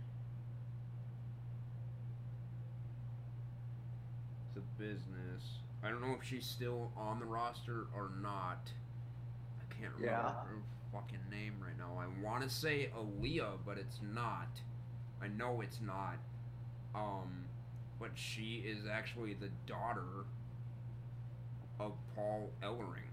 the 4.54 4.60
business. 4.78 5.42
I 5.82 5.88
don't 5.88 6.00
know 6.00 6.14
if 6.20 6.26
she's 6.26 6.44
still 6.46 6.92
on 6.96 7.18
the 7.18 7.24
roster 7.26 7.86
or 7.94 8.10
not. 8.20 8.70
I 9.60 9.74
can't 9.74 9.92
remember 9.94 10.04
Yeah. 10.06 10.44
her 10.44 10.62
fucking 10.92 11.28
name 11.30 11.54
right 11.60 11.76
now. 11.76 11.98
I 11.98 12.06
want 12.22 12.42
to 12.42 12.50
say 12.50 12.90
Aaliyah, 12.94 13.58
but 13.66 13.78
it's 13.78 14.00
not. 14.02 14.60
I 15.20 15.28
know 15.28 15.60
it's 15.62 15.80
not. 15.80 16.18
Um, 16.94 17.43
but 18.04 18.12
she 18.16 18.62
is 18.66 18.80
actually 18.86 19.32
the 19.32 19.48
daughter 19.66 20.26
of 21.80 21.92
Paul 22.14 22.50
Ellering. 22.62 23.08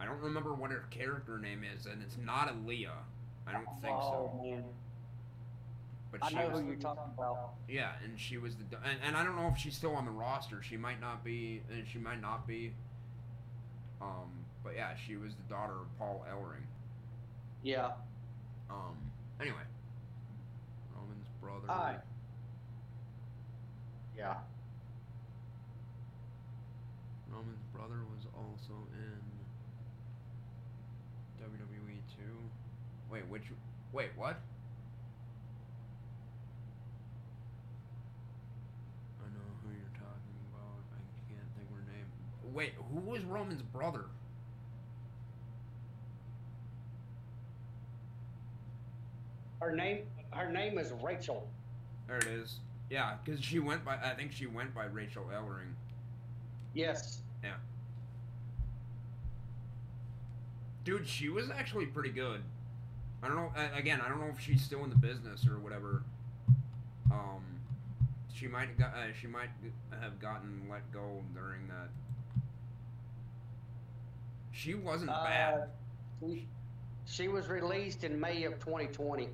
I 0.00 0.06
don't 0.06 0.20
remember 0.20 0.54
what 0.54 0.70
her 0.70 0.86
character 0.90 1.38
name 1.38 1.64
is, 1.76 1.84
and 1.84 2.00
it's 2.02 2.16
not 2.16 2.48
Aaliyah. 2.48 2.88
I 3.46 3.52
don't 3.52 3.66
think 3.82 4.00
so. 4.00 4.32
Oh, 4.32 4.42
man. 4.42 4.64
But 6.10 6.24
I 6.24 6.28
she 6.30 6.34
know 6.36 6.48
was, 6.48 6.60
who 6.60 6.66
you're 6.66 6.76
talking 6.76 7.12
about. 7.14 7.50
yeah, 7.68 7.92
and 8.02 8.18
she 8.18 8.38
was 8.38 8.54
the, 8.54 8.64
and, 8.78 8.98
and 9.06 9.14
I 9.14 9.22
don't 9.22 9.36
know 9.36 9.50
if 9.52 9.58
she's 9.58 9.76
still 9.76 9.94
on 9.94 10.06
the 10.06 10.10
roster. 10.10 10.62
She 10.62 10.78
might 10.78 10.98
not 10.98 11.22
be, 11.22 11.60
and 11.70 11.86
she 11.86 11.98
might 11.98 12.22
not 12.22 12.46
be. 12.46 12.72
Um, 14.00 14.30
but 14.64 14.72
yeah, 14.76 14.92
she 15.06 15.16
was 15.16 15.34
the 15.34 15.54
daughter 15.54 15.74
of 15.74 15.98
Paul 15.98 16.24
Ellering. 16.32 16.64
Yeah. 17.62 17.90
Um, 18.70 18.96
anyway, 19.38 19.60
brother. 21.48 21.70
Aye. 21.70 21.96
Yeah. 24.16 24.34
Roman's 27.30 27.62
brother 27.72 28.00
was 28.10 28.26
also 28.34 28.74
in 28.92 29.20
WWE 31.42 31.96
too. 32.16 32.36
Wait, 33.10 33.26
which? 33.28 33.44
Wait, 33.92 34.10
what? 34.16 34.40
I 39.20 39.28
know 39.32 39.48
who 39.62 39.70
you're 39.70 39.94
talking 39.94 40.36
about. 40.52 40.84
I 40.92 41.00
can't 41.32 41.48
think 41.56 41.70
of 41.70 41.76
her 41.76 41.84
name. 41.92 42.06
Wait, 42.52 42.72
who 42.92 43.00
was 43.00 43.24
Roman's 43.24 43.62
brother? 43.62 44.04
Her 49.60 49.74
name 49.74 50.04
her 50.30 50.50
name 50.50 50.78
is 50.78 50.92
Rachel. 51.02 51.48
There 52.06 52.18
it 52.18 52.26
is. 52.26 52.56
Yeah, 52.90 53.14
because 53.24 53.40
she 53.42 53.58
went 53.58 53.84
by. 53.84 53.96
I 53.96 54.14
think 54.14 54.32
she 54.32 54.46
went 54.46 54.74
by 54.74 54.84
Rachel 54.86 55.24
Ellering. 55.34 55.72
Yes. 56.74 57.20
Yeah. 57.42 57.54
Dude, 60.84 61.06
she 61.06 61.28
was 61.28 61.50
actually 61.50 61.86
pretty 61.86 62.10
good. 62.10 62.40
I 63.22 63.26
don't 63.28 63.36
know. 63.36 63.50
Again, 63.74 64.00
I 64.00 64.08
don't 64.08 64.20
know 64.20 64.28
if 64.32 64.40
she's 64.40 64.62
still 64.62 64.84
in 64.84 64.90
the 64.90 64.96
business 64.96 65.46
or 65.46 65.58
whatever. 65.58 66.02
Um, 67.10 67.42
she 68.32 68.46
might 68.46 68.68
have 68.68 68.78
got. 68.78 68.94
Uh, 68.94 69.12
she 69.20 69.26
might 69.26 69.50
have 70.00 70.18
gotten 70.20 70.62
let 70.70 70.90
go 70.92 71.22
during 71.34 71.66
that. 71.68 71.88
She 74.52 74.74
wasn't 74.74 75.10
Uh, 75.10 75.24
bad. 75.24 75.68
She 77.06 77.28
was 77.28 77.48
released 77.48 78.04
in 78.04 78.18
May 78.18 78.44
of 78.44 78.58
2020. 78.58 79.28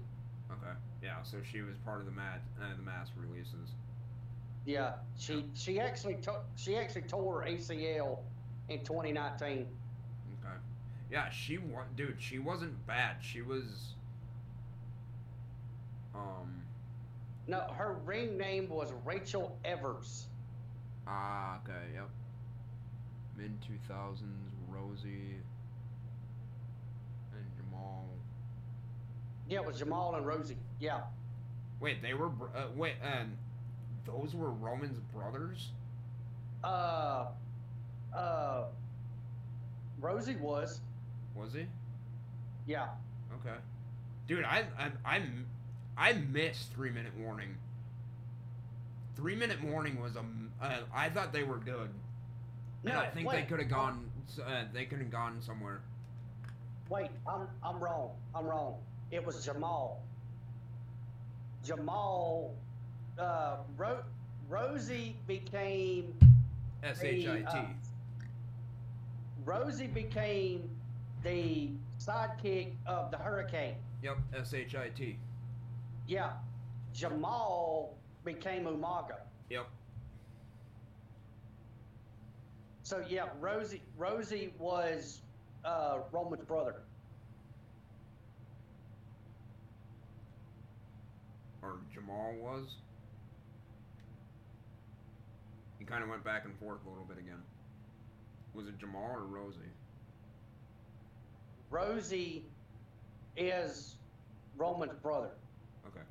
Yeah. 1.05 1.23
So 1.23 1.37
she 1.43 1.61
was 1.61 1.77
part 1.85 2.01
of 2.01 2.07
the 2.07 2.13
mat. 2.13 2.41
Uh, 2.61 2.75
the 2.77 2.83
mass 2.83 3.09
releases. 3.17 3.75
Yeah. 4.65 4.95
She 5.19 5.45
she 5.55 5.79
actually 5.79 6.15
took 6.17 6.45
she 6.57 6.77
actually 6.77 7.03
tore 7.03 7.43
her 7.43 7.47
ACL 7.47 8.21
in 8.71 8.79
2019. 8.81 9.51
Okay. 9.51 9.69
Yeah, 11.11 11.29
she 11.31 11.59
was. 11.59 11.85
Dude, 11.97 12.17
she 12.19 12.39
wasn't 12.39 12.87
bad. 12.87 13.17
She 13.21 13.43
was. 13.43 13.95
Um. 16.15 16.63
No, 17.47 17.61
her 17.77 17.93
ring 18.07 18.39
name 18.39 18.71
was 18.71 18.91
Rachel 19.05 19.59
Evers. 19.65 20.27
Ah, 21.07 21.59
okay, 21.63 21.93
yep. 21.95 22.09
Mid 23.37 23.61
two 23.61 23.75
thousands, 23.87 24.55
Rosey 24.73 25.37
and 27.35 27.45
Jamal. 27.57 28.07
Yeah, 29.49 29.61
it 29.61 29.67
was 29.67 29.79
Jamal 29.79 30.15
and 30.15 30.25
Rosey. 30.27 30.57
Yeah. 30.81 31.01
Wait, 31.81 32.03
they 32.03 32.15
were 32.15 32.29
uh, 32.55 32.67
wait, 32.75 32.95
and 33.03 33.37
those 34.07 34.35
were 34.35 34.51
Roman's 34.51 34.99
brothers. 35.15 35.71
Uh 36.63 37.27
uh 38.15 38.65
Rosey 40.01 40.39
was. 40.41 40.81
Was 41.35 41.53
he? 41.53 41.67
Yeah. 42.67 42.89
Okay. 43.41 43.57
Dude, 44.27 44.45
I 44.45 44.65
I 44.79 44.91
I, 45.05 45.23
I 45.97 46.13
missed 46.15 46.73
three 46.73 46.91
minute 46.91 47.13
warning. 47.19 47.57
Three 49.17 49.37
minute 49.37 49.63
warning 49.63 50.01
was 50.01 50.17
um. 50.17 50.51
Uh, 50.61 50.79
I 50.95 51.11
thought 51.11 51.33
they 51.33 51.43
were 51.43 51.59
good. 51.59 51.91
And 52.85 52.93
No, 52.93 53.01
I 53.01 53.09
think 53.09 53.31
they 53.31 53.43
could 53.43 53.61
have 53.61 53.69
gone. 53.69 54.11
Uh, 54.43 54.65
they 54.73 54.87
could 54.87 54.99
have 54.99 55.11
gone 55.11 55.41
somewhere. 55.41 55.81
Wait, 56.89 57.11
I'm 57.27 57.47
I'm 57.63 57.79
wrong. 57.83 58.11
I'm 58.35 58.47
wrong. 58.47 58.77
It 59.15 59.25
was 59.25 59.45
Jamal. 59.45 60.03
Jamal 61.65 62.53
uh 63.17 63.59
Ro- 63.77 64.03
Rosey 64.51 65.15
became 65.29 66.13
S 66.83 67.01
H 67.03 67.29
I 67.29 67.39
T. 67.39 67.45
uh, 67.47 67.65
Rosey 69.45 69.87
became 69.87 70.69
the 71.23 71.71
sidekick 72.01 72.73
of 72.87 73.13
the 73.13 73.17
Hurricane. 73.17 73.77
Yep. 74.03 74.19
S 74.37 74.53
H 74.53 74.75
I 74.75 74.89
T. 74.89 75.17
Yeah. 76.09 76.33
Jamal 76.93 77.95
became 78.25 78.65
Umaga. 78.65 79.19
Yep. 79.49 79.67
So 82.83 83.01
yeah, 83.09 83.27
Rosey 83.41 83.81
Rosey 83.97 84.51
was 84.59 85.21
uh 85.65 85.99
Roman's 86.11 86.45
brother. 86.45 86.83
Or 91.65 91.79
Jamal 91.93 92.35
was. 92.39 92.77
He 95.79 95.85
kind 95.87 96.03
of 96.03 96.11
went 96.11 96.23
back 96.23 96.45
and 96.45 96.55
forth 96.59 96.81
a 96.87 96.89
little 96.89 97.05
bit 97.05 97.19
again. 97.19 97.43
Was 98.55 98.69
it 98.69 98.79
Jamal 98.79 99.11
or 99.15 99.23
Rosey? 99.23 99.71
Rosey 101.71 102.43
is 103.37 103.97
Roman's 104.57 104.95
brother. 105.03 105.31
Okay. 105.87 106.05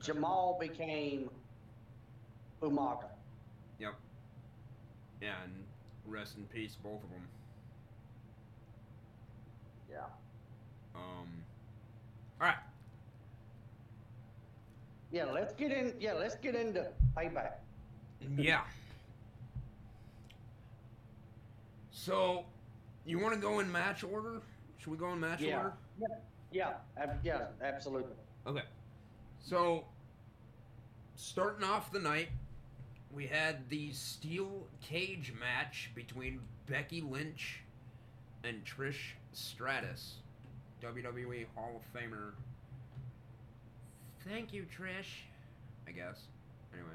Jamal 0.00 0.56
became 0.60 1.28
Umaga. 2.62 3.08
Yep. 3.78 3.94
Yeah, 5.20 5.34
and 5.44 5.52
rest 6.06 6.36
in 6.36 6.44
peace, 6.44 6.76
both 6.82 7.02
of 7.02 7.10
them. 7.10 7.28
Yeah. 9.90 9.98
Um. 10.94 11.28
All 12.40 12.46
right. 12.46 12.56
Yeah, 15.16 15.24
let's 15.32 15.54
get 15.54 15.72
in. 15.72 15.94
Yeah, 15.98 16.12
let's 16.12 16.34
get 16.34 16.54
into 16.54 16.86
payback. 17.16 17.52
Yeah. 18.36 18.64
So, 21.90 22.44
you 23.06 23.18
want 23.18 23.34
to 23.34 23.40
go 23.40 23.60
in 23.60 23.72
match 23.72 24.04
order? 24.04 24.42
Should 24.76 24.90
we 24.90 24.98
go 24.98 25.14
in 25.14 25.20
match 25.20 25.40
Yeah. 25.40 25.56
order? 25.56 25.72
Yeah. 25.98 26.06
Yeah. 26.52 26.74
ab- 26.98 27.20
Yeah. 27.24 27.46
Absolutely. 27.62 28.12
Okay. 28.46 28.64
So, 29.40 29.86
starting 31.14 31.64
off 31.64 31.90
the 31.92 31.98
night, 32.00 32.28
we 33.10 33.26
had 33.26 33.70
the 33.70 33.92
steel 33.92 34.66
cage 34.82 35.32
match 35.40 35.92
between 35.94 36.42
Becky 36.66 37.00
Lynch 37.00 37.62
and 38.44 38.62
Trish 38.66 39.12
Stratus, 39.32 40.16
WWE 40.82 41.46
Hall 41.54 41.80
of 41.82 41.98
Famer. 41.98 42.32
Thank 44.28 44.52
you, 44.52 44.62
Trish. 44.64 45.22
I 45.86 45.92
guess. 45.92 46.22
Anyway, 46.72 46.88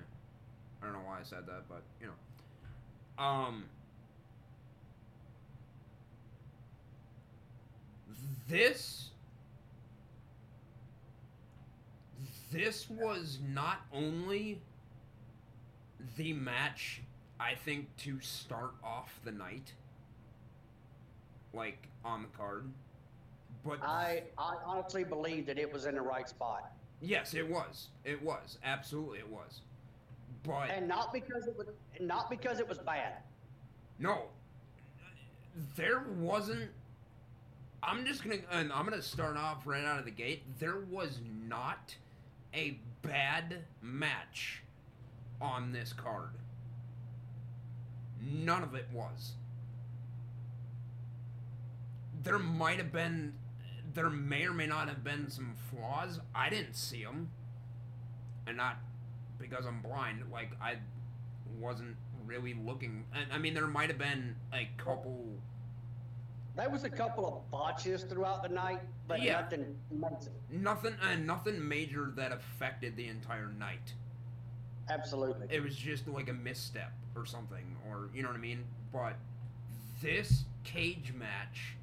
I 0.82 0.86
don't 0.86 0.94
know 0.94 1.00
why 1.06 1.20
I 1.20 1.24
said 1.24 1.46
that, 1.48 1.64
but 1.70 1.84
you 2.00 2.08
know. 2.08 3.24
Um. 3.24 3.66
This 8.50 9.12
this 12.52 12.90
was 12.90 13.40
not 13.54 13.78
only 13.94 14.62
the 16.18 16.34
match 16.34 17.02
I 17.40 17.56
think 17.56 17.96
to 18.00 18.20
start 18.20 18.74
off 18.84 19.22
the 19.24 19.32
night 19.32 19.74
like 21.54 21.88
on 22.04 22.24
the 22.24 22.38
card 22.38 22.66
but 23.64 23.80
I 23.84 24.24
I 24.38 24.56
honestly 24.66 25.04
believe 25.04 25.46
that 25.46 25.60
it 25.60 25.72
was 25.72 25.86
in 25.86 25.96
the 25.96 26.02
right 26.02 26.28
spot, 26.28 26.72
yes 27.02 27.34
it 27.34 27.48
was. 27.50 27.88
It 28.06 28.22
was. 28.22 28.58
Absolutely 28.64 29.20
it 29.20 29.30
was. 29.30 29.62
But 30.44 30.70
and 30.72 30.88
not 30.88 31.14
because 31.14 31.48
it 31.48 31.58
was 31.58 31.68
not 32.00 32.30
because 32.30 32.60
it 32.60 32.68
was 32.68 32.78
bad. 32.80 33.14
no. 34.00 34.24
There 35.76 36.04
wasn't 36.18 36.72
I'm 37.84 38.06
just 38.06 38.24
gonna 38.24 38.38
and 38.52 38.72
I'm 38.72 38.86
gonna 38.86 39.02
start 39.02 39.36
off 39.38 39.66
right 39.68 39.84
out 39.84 40.00
of 40.00 40.06
the 40.06 40.12
gate. 40.12 40.44
There 40.60 40.80
was 40.90 41.20
not 41.48 41.96
a 42.54 42.80
bad 43.02 43.64
match 43.82 44.64
on 45.42 45.72
this 45.72 45.92
card. 45.94 46.30
None 48.22 48.64
of 48.64 48.76
it 48.76 48.86
was. 48.94 49.34
There 52.24 52.38
might 52.38 52.78
have 52.78 52.92
been 52.92 53.34
there 53.94 54.10
may 54.10 54.46
or 54.46 54.54
may 54.54 54.68
not 54.68 54.88
have 54.88 55.04
been 55.04 55.30
some 55.30 55.54
flaws 55.70 56.20
i 56.34 56.50
didn't 56.50 56.76
see 56.76 57.04
them 57.04 57.30
and 58.48 58.56
not 58.58 58.78
because 59.40 59.66
i'm 59.66 59.82
blind 59.82 60.22
like 60.32 60.52
i 60.62 60.76
wasn't 61.60 61.96
really 62.26 62.54
looking 62.66 63.04
and 63.14 63.26
i 63.34 63.38
mean 63.38 63.54
there 63.54 63.68
might 63.68 63.90
have 63.90 63.98
been 64.00 64.36
a 64.54 64.68
couple 64.78 65.26
There 66.56 66.70
was 66.70 66.84
a 66.84 66.90
couple 66.90 67.26
of 67.28 67.50
botches 67.52 68.04
throughout 68.04 68.44
the 68.44 68.50
night, 68.50 68.82
but 69.08 69.22
Yeah. 69.22 69.42
nothing 69.42 69.76
major. 69.90 70.32
nothing 70.50 70.96
and 71.02 71.26
nothing 71.26 71.66
major 71.68 72.12
that 72.16 72.32
affected 72.32 72.96
the 72.98 73.08
entire 73.08 73.48
night 73.48 73.94
Absolutely. 74.90 75.48
it 75.50 75.62
was 75.64 75.76
just 75.76 76.08
like 76.08 76.30
a 76.30 76.34
misstep 76.34 76.92
or 77.16 77.26
something 77.26 77.76
or 77.90 78.10
you 78.14 78.22
know 78.22 78.30
what 78.30 78.38
i 78.38 78.42
mean 78.42 78.64
but 78.92 79.16
this 80.02 80.44
cage 80.64 81.14
match 81.14 81.76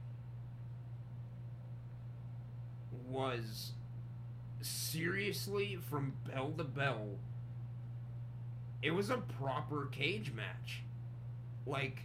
was 3.07 3.73
seriously 4.61 5.79
from 5.89 6.15
bell 6.27 6.53
to 6.57 6.65
bell 6.65 7.19
it 8.83 8.93
was 8.93 9.11
a 9.11 9.17
proper 9.17 9.87
cage 9.87 10.33
match. 10.35 10.83
Like 11.67 12.03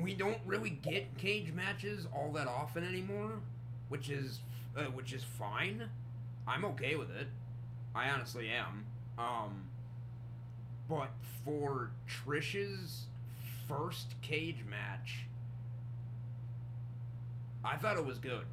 we 0.00 0.14
don't 0.14 0.38
really 0.46 0.70
get 0.70 1.16
cage 1.18 1.52
matches 1.52 2.06
all 2.14 2.30
that 2.32 2.46
often 2.46 2.84
anymore 2.84 3.40
which 3.88 4.08
is 4.08 4.40
uh, 4.76 4.84
which 4.84 5.12
is 5.12 5.24
fine. 5.24 5.88
I'm 6.46 6.64
okay 6.64 6.94
with 6.94 7.10
it. 7.10 7.26
I 7.94 8.08
honestly 8.10 8.48
am. 8.48 8.86
Um 9.18 9.64
but 10.88 11.10
for 11.44 11.90
trish's 12.08 13.06
first 13.68 14.14
cage 14.20 14.64
match 14.68 15.26
i 17.64 17.76
thought 17.76 17.96
it 17.96 18.04
was 18.04 18.18
good 18.18 18.44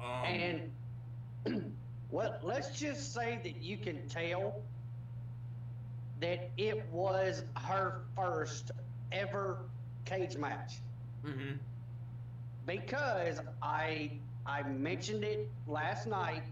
um, 0.00 0.24
And 0.24 0.72
well, 2.10 2.38
let's 2.42 2.78
just 2.78 3.12
say 3.12 3.38
that 3.42 3.56
you 3.56 3.76
can 3.78 4.06
tell 4.08 4.62
that 6.20 6.52
it 6.56 6.86
was 6.90 7.44
her 7.56 8.06
first 8.14 8.70
ever 9.12 9.70
cage 10.04 10.36
match 10.36 10.80
mhm. 11.24 11.58
because 12.66 13.40
I 13.62 14.20
I 14.46 14.62
mentioned 14.62 15.24
it 15.24 15.50
last 15.66 16.06
night. 16.06 16.42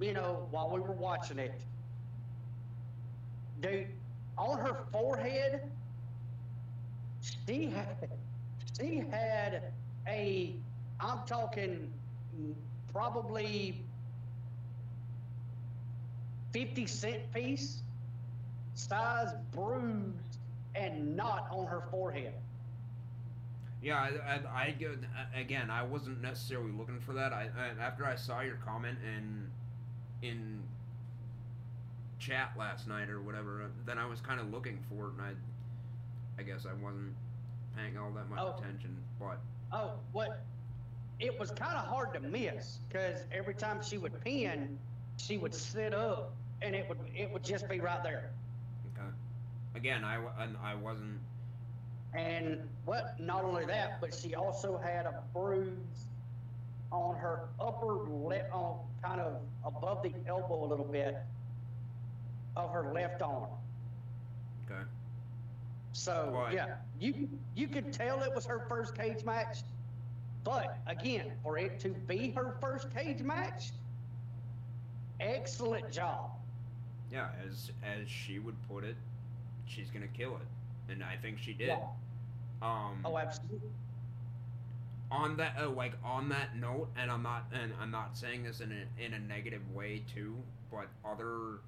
You 0.00 0.12
know, 0.12 0.48
while 0.50 0.70
we 0.70 0.80
were 0.80 0.92
watching 0.92 1.38
it, 1.38 1.60
dude, 3.60 3.88
on 4.36 4.58
her 4.58 4.74
forehead, 4.92 5.60
she 7.20 7.70
had 7.70 8.08
she 8.76 8.98
had 9.10 9.72
a 10.06 10.62
I'm 11.00 11.18
talking 11.26 11.92
probably 12.92 13.82
50 16.52 16.86
cent 16.86 17.32
piece 17.32 17.82
size 18.74 19.28
bruised 19.52 20.38
and 20.74 21.16
not 21.16 21.48
on 21.50 21.66
her 21.66 21.82
forehead. 21.90 22.34
Yeah, 23.82 23.96
I, 23.96 24.34
I, 24.34 24.62
I 24.62 24.74
again. 25.38 25.70
I 25.70 25.82
wasn't 25.82 26.20
necessarily 26.22 26.72
looking 26.72 26.98
for 26.98 27.12
that. 27.12 27.32
I, 27.32 27.48
I 27.56 27.82
after 27.82 28.04
I 28.06 28.16
saw 28.16 28.40
your 28.40 28.56
comment 28.56 28.98
in 29.04 29.46
in 30.28 30.62
chat 32.18 32.52
last 32.58 32.88
night 32.88 33.10
or 33.10 33.20
whatever, 33.20 33.62
uh, 33.62 33.66
then 33.84 33.98
I 33.98 34.06
was 34.06 34.20
kind 34.20 34.40
of 34.40 34.50
looking 34.50 34.78
for 34.88 35.08
it, 35.08 35.12
and 35.12 35.22
I 35.22 35.32
I 36.40 36.42
guess 36.42 36.66
I 36.66 36.72
wasn't 36.82 37.14
paying 37.76 37.96
all 37.98 38.10
that 38.12 38.28
much 38.30 38.40
Oh. 38.40 38.56
attention. 38.58 38.96
But 39.20 39.38
Oh, 39.72 39.92
what? 40.12 40.42
It 41.18 41.38
was 41.38 41.50
kind 41.50 41.76
of 41.76 41.84
hard 41.86 42.12
to 42.14 42.20
miss 42.20 42.80
because 42.88 43.24
every 43.32 43.54
time 43.54 43.80
she 43.82 43.98
would 43.98 44.20
pin, 44.20 44.78
she 45.16 45.36
would 45.38 45.54
sit 45.54 45.94
up 45.94 46.36
and 46.62 46.74
it 46.74 46.88
would 46.88 46.98
it 47.14 47.30
would 47.32 47.44
just 47.44 47.68
be 47.68 47.80
right 47.80 48.02
there. 48.02 48.32
okay, 48.86 49.08
again, 49.74 50.04
I 50.04 50.16
and 50.38 50.56
I 50.58 50.74
wasn't. 50.74 51.20
And 52.14 52.68
what? 52.84 53.18
Not 53.18 53.44
only 53.44 53.64
that, 53.66 54.00
but 54.00 54.14
she 54.14 54.34
also 54.34 54.78
had 54.78 55.06
a 55.06 55.14
bruise 55.32 56.08
on 56.90 57.16
her 57.16 57.48
upper 57.60 57.94
left, 58.08 58.50
on 58.52 58.78
kind 59.02 59.20
of 59.20 59.40
above 59.64 60.02
the 60.02 60.12
elbow 60.26 60.64
a 60.64 60.68
little 60.68 60.84
bit 60.84 61.16
of 62.56 62.70
her 62.70 62.92
left 62.92 63.22
arm. 63.22 63.50
Okay, 64.64 64.82
So 65.92 66.40
yeah, 66.50 66.66
you 66.98 67.28
you 67.54 67.68
could 67.68 67.92
tell 67.92 68.22
it 68.22 68.32
was 68.34 68.46
her 68.46 68.60
first 68.68 68.94
cage 68.94 69.24
match, 69.24 69.58
but 70.46 70.78
again, 70.86 71.32
for 71.42 71.58
it 71.58 71.78
to 71.80 71.88
be 71.90 72.30
her 72.30 72.56
first 72.60 72.94
cage 72.94 73.20
match, 73.22 73.72
excellent 75.20 75.90
job. 75.90 76.30
yeah, 77.12 77.28
as 77.46 77.70
as 77.84 78.08
she 78.08 78.38
would 78.38 78.56
put 78.68 78.84
it, 78.84 78.96
she's 79.66 79.90
gonna 79.90 80.06
kill 80.08 80.36
it, 80.36 80.92
and 80.92 81.02
I 81.02 81.16
think 81.16 81.38
she 81.38 81.52
did. 81.52 81.68
Yeah. 81.68 81.86
Um, 82.62 83.02
Oh, 83.04 83.18
absolutely. 83.18 83.68
on 85.10 85.36
that 85.36 85.56
uh, 85.60 85.68
like 85.68 85.92
on 86.02 86.28
that 86.30 86.56
note 86.56 86.88
and 86.96 87.10
i'm 87.10 87.22
not 87.22 87.44
and 87.52 87.70
i'm 87.80 87.90
not 87.92 88.16
saying 88.16 88.42
this 88.42 88.60
in 88.60 88.72
a, 88.72 89.04
in 89.04 89.12
a 89.14 89.18
negative 89.20 89.60
way 89.74 90.02
too 90.12 90.34
but 90.70 90.86
other 91.08 91.60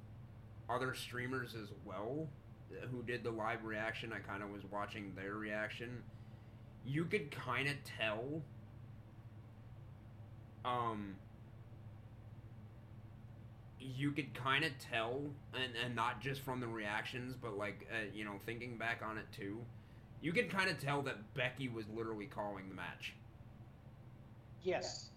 other 0.70 0.92
streamers 0.94 1.54
as 1.54 1.68
well 1.84 2.26
uh, 2.72 2.86
who 2.88 3.02
did 3.02 3.22
the 3.22 3.30
live 3.30 3.62
reaction 3.64 4.12
i 4.14 4.18
kind 4.18 4.42
of 4.42 4.50
was 4.50 4.62
watching 4.72 5.12
their 5.14 5.34
reaction 5.34 6.02
you 6.86 7.04
could 7.04 7.30
kind 7.30 7.68
of 7.68 7.74
tell 7.84 8.42
um 10.68 11.16
you 13.80 14.12
could 14.12 14.34
kind 14.34 14.64
of 14.64 14.72
tell, 14.78 15.22
and 15.54 15.72
and 15.84 15.94
not 15.94 16.20
just 16.20 16.42
from 16.42 16.60
the 16.60 16.68
reactions, 16.68 17.36
but 17.36 17.56
like 17.56 17.86
uh, 17.92 18.06
you 18.14 18.24
know, 18.24 18.38
thinking 18.46 18.78
back 18.78 19.02
on 19.02 19.18
it 19.18 19.26
too, 19.32 19.66
you 20.20 20.32
could 20.32 20.50
kind 20.50 20.70
of 20.70 20.78
tell 20.78 21.02
that 21.02 21.34
Becky 21.34 21.68
was 21.68 21.88
literally 21.88 22.26
calling 22.26 22.68
the 22.68 22.74
match. 22.74 23.14
Yes. 24.62 25.10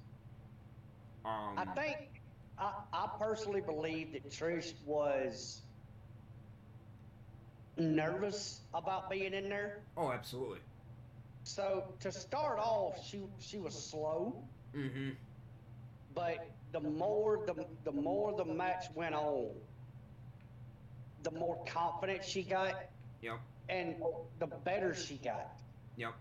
Um, 1.26 1.58
I 1.58 1.66
think 1.66 2.22
I, 2.58 2.74
I 2.94 3.08
personally 3.20 3.62
believe 3.62 4.14
that 4.14 4.30
Trish 4.30 4.74
was 4.86 5.64
nervous 7.78 8.62
about 8.74 9.10
being 9.10 9.34
in 9.34 9.50
there. 9.50 9.84
oh, 9.98 10.12
absolutely. 10.12 10.60
So 11.44 11.96
to 12.00 12.12
start 12.12 12.60
off, 12.60 13.04
she 13.04 13.26
she 13.40 13.60
was 13.60 13.76
slow, 13.76 14.50
Mm-hmm. 14.76 15.12
But 16.14 16.48
the 16.72 16.80
more 16.80 17.44
the 17.46 17.66
the 17.84 17.92
more 17.92 18.36
the 18.36 18.46
match 18.46 18.86
went 18.96 19.16
on, 19.16 19.50
the 21.24 21.32
more 21.32 21.64
confident 21.66 22.24
she 22.24 22.44
got, 22.44 22.86
Yep. 23.22 23.40
and 23.70 23.96
the 24.40 24.48
better 24.48 24.94
she 24.96 25.16
got. 25.18 25.54
Yep. 25.98 26.14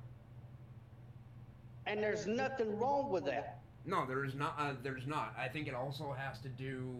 And 1.86 2.02
there's 2.02 2.26
nothing 2.26 2.78
wrong 2.78 3.10
with 3.10 3.24
that. 3.26 3.60
No, 3.86 4.04
there's 4.06 4.34
not. 4.34 4.54
Uh, 4.58 4.74
there's 4.82 5.06
not. 5.06 5.34
I 5.38 5.48
think 5.48 5.66
it 5.66 5.74
also 5.74 6.12
has 6.12 6.38
to 6.40 6.48
do, 6.48 6.94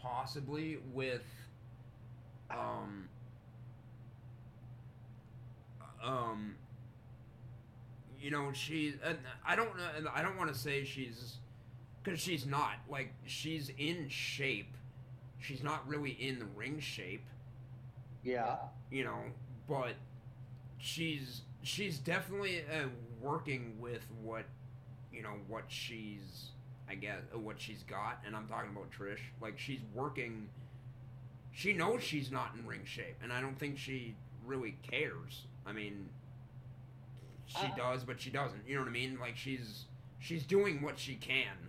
possibly 0.00 0.78
with, 0.92 1.24
um, 2.50 3.08
um, 6.02 6.54
you 8.20 8.30
know, 8.30 8.52
she. 8.52 8.94
Uh, 9.04 9.14
I 9.44 9.56
don't 9.56 9.76
know. 9.76 10.10
I 10.14 10.22
don't 10.22 10.36
want 10.38 10.52
to 10.52 10.58
say 10.58 10.84
she's, 10.84 11.38
because 12.08 12.20
she's 12.22 12.46
not. 12.46 12.74
Like 12.88 13.12
she's 13.26 13.70
in 13.78 14.08
shape. 14.08 14.74
She's 15.40 15.62
not 15.62 15.86
really 15.86 16.10
in 16.10 16.38
the 16.38 16.46
ring 16.56 16.80
shape. 16.80 17.24
Yeah. 18.24 18.56
You 18.90 19.04
know, 19.04 19.18
but 19.68 19.94
she's 20.78 21.42
she's 21.62 21.98
definitely 21.98 22.60
uh, 22.62 22.88
working 23.20 23.76
with 23.80 24.06
what 24.22 24.44
you 25.12 25.22
know 25.22 25.34
what 25.48 25.64
she's 25.68 26.50
I 26.88 26.94
guess 26.94 27.20
uh, 27.34 27.38
what 27.38 27.60
she's 27.60 27.82
got, 27.82 28.20
and 28.26 28.34
I'm 28.34 28.46
talking 28.46 28.70
about 28.70 28.90
Trish. 28.90 29.20
Like 29.40 29.58
she's 29.58 29.80
working. 29.94 30.48
She 31.52 31.72
knows 31.72 32.02
she's 32.02 32.30
not 32.30 32.52
in 32.58 32.66
ring 32.66 32.84
shape, 32.84 33.16
and 33.22 33.32
I 33.32 33.40
don't 33.40 33.58
think 33.58 33.78
she 33.78 34.14
really 34.46 34.76
cares. 34.82 35.42
I 35.66 35.72
mean, 35.72 36.08
she 37.46 37.66
Uh, 37.66 37.74
does, 37.76 38.04
but 38.04 38.20
she 38.20 38.30
doesn't. 38.30 38.66
You 38.66 38.76
know 38.76 38.82
what 38.82 38.88
I 38.88 38.92
mean? 38.92 39.18
Like 39.20 39.36
she's 39.36 39.84
she's 40.18 40.44
doing 40.44 40.82
what 40.82 40.98
she 40.98 41.14
can, 41.16 41.67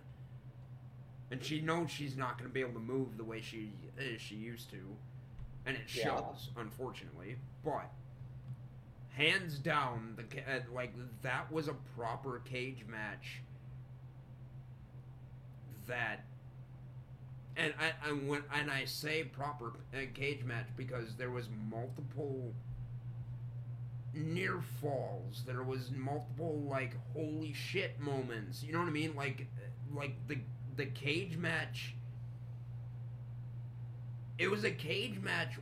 and 1.30 1.42
she 1.44 1.60
knows 1.60 1.90
she's 1.90 2.16
not 2.16 2.38
going 2.38 2.48
to 2.50 2.54
be 2.54 2.60
able 2.60 2.72
to 2.74 2.78
move 2.80 3.16
the 3.16 3.24
way 3.24 3.40
she 3.40 3.72
uh, 3.98 4.02
she 4.18 4.34
used 4.34 4.70
to, 4.70 4.96
and 5.66 5.76
it 5.76 5.82
Yeah. 5.94 6.04
shows, 6.16 6.50
unfortunately. 6.56 7.36
But 7.64 7.90
hands 9.10 9.58
down, 9.58 10.16
the 10.16 10.24
uh, 10.40 10.60
like 10.72 10.92
that 11.22 11.50
was 11.52 11.68
a 11.68 11.74
proper 11.96 12.40
cage 12.44 12.84
match. 12.88 13.42
That, 15.86 16.24
and 17.56 17.74
I, 17.80 18.08
I 18.08 18.12
when 18.12 18.42
and 18.54 18.70
I 18.70 18.84
say 18.84 19.24
proper 19.24 19.72
uh, 19.92 19.98
cage 20.14 20.44
match 20.44 20.66
because 20.76 21.16
there 21.16 21.30
was 21.30 21.48
multiple 21.68 22.52
near 24.14 24.60
falls. 24.80 25.42
There 25.46 25.62
was 25.62 25.90
multiple 25.90 26.64
like 26.68 26.94
holy 27.12 27.52
shit 27.52 27.98
moments. 28.00 28.62
You 28.62 28.72
know 28.72 28.78
what 28.80 28.88
I 28.88 28.92
mean? 28.92 29.14
Like, 29.16 29.46
like 29.92 30.14
the 30.28 30.38
the 30.76 30.86
cage 30.86 31.36
match. 31.36 31.94
It 34.38 34.50
was 34.50 34.64
a 34.64 34.70
cage 34.70 35.20
match 35.20 35.58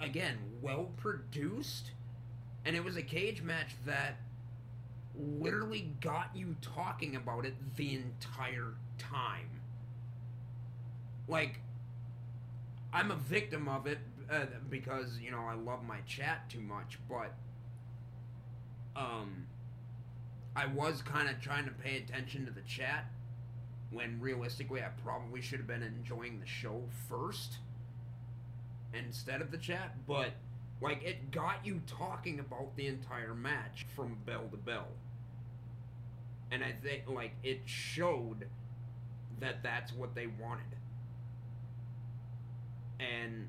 again, 0.00 0.38
well 0.60 0.90
produced, 0.96 1.92
and 2.64 2.74
it 2.74 2.84
was 2.84 2.96
a 2.96 3.02
cage 3.02 3.42
match 3.42 3.76
that 3.86 4.16
literally 5.14 5.92
got 6.00 6.30
you 6.34 6.56
talking 6.60 7.16
about 7.16 7.44
it 7.44 7.54
the 7.76 7.94
entire 7.94 8.74
time. 8.98 9.48
Like, 11.28 11.60
I'm 12.92 13.10
a 13.10 13.16
victim 13.16 13.68
of 13.68 13.86
it 13.86 13.98
uh, 14.30 14.46
because 14.68 15.18
you 15.20 15.30
know 15.30 15.42
I 15.48 15.54
love 15.54 15.84
my 15.84 15.98
chat 16.06 16.48
too 16.50 16.60
much, 16.60 16.98
but 17.08 17.34
um, 18.96 19.46
I 20.54 20.66
was 20.66 21.02
kind 21.02 21.28
of 21.28 21.40
trying 21.40 21.64
to 21.64 21.70
pay 21.70 21.96
attention 21.96 22.46
to 22.46 22.52
the 22.52 22.60
chat 22.62 23.06
when 23.92 24.20
realistically 24.20 24.80
I 24.80 24.88
probably 25.04 25.40
should 25.40 25.58
have 25.58 25.66
been 25.66 25.82
enjoying 25.82 26.40
the 26.40 26.46
show 26.46 26.82
first 27.08 27.58
instead 28.94 29.40
of 29.40 29.50
the 29.50 29.58
chat, 29.58 29.94
but 30.06 30.30
like 30.80 31.02
it 31.02 31.30
got 31.30 31.64
you 31.64 31.80
talking 31.86 32.40
about 32.40 32.76
the 32.76 32.86
entire 32.86 33.34
match 33.34 33.86
from 33.94 34.16
bell 34.26 34.48
to 34.50 34.56
bell. 34.56 34.88
And 36.50 36.62
I 36.62 36.72
think 36.82 37.04
like 37.08 37.34
it 37.42 37.60
showed 37.64 38.46
that 39.40 39.62
that's 39.62 39.92
what 39.92 40.14
they 40.14 40.26
wanted. 40.26 40.76
And 43.00 43.48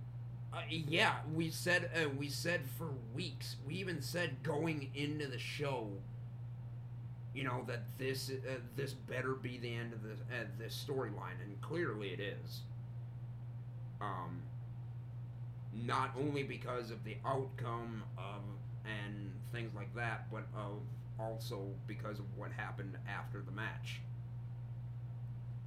uh, 0.54 0.62
yeah, 0.70 1.16
we 1.34 1.50
said 1.50 1.90
uh, 1.96 2.10
we 2.10 2.30
said 2.30 2.62
for 2.78 2.90
weeks. 3.14 3.58
We 3.66 3.76
even 3.76 4.02
said 4.02 4.44
going 4.44 4.90
into 4.96 5.28
the 5.28 5.40
show, 5.40 5.90
you 7.34 7.44
know, 7.44 7.64
that 7.68 7.84
this 7.98 8.30
uh, 8.30 8.54
this 8.76 8.94
better 8.94 9.34
be 9.34 9.58
the 9.58 9.74
end 9.74 9.94
of 9.94 10.04
this 10.04 10.20
uh, 10.32 10.46
this 10.60 10.86
storyline, 10.88 11.42
and 11.44 11.60
clearly 11.62 12.10
it 12.10 12.20
is. 12.20 12.62
Um, 14.02 14.42
not 15.86 16.12
only 16.20 16.44
because 16.44 16.92
of 16.92 17.04
the 17.04 17.18
outcome 17.26 18.04
of 18.18 18.42
and 18.86 19.32
things 19.52 19.74
like 19.76 19.94
that, 19.96 20.32
but 20.32 20.44
of 20.56 20.82
also 21.20 21.68
because 21.88 22.20
of 22.20 22.26
what 22.36 22.52
happened 22.52 22.98
after 23.08 23.42
the 23.42 23.52
match. 23.52 24.02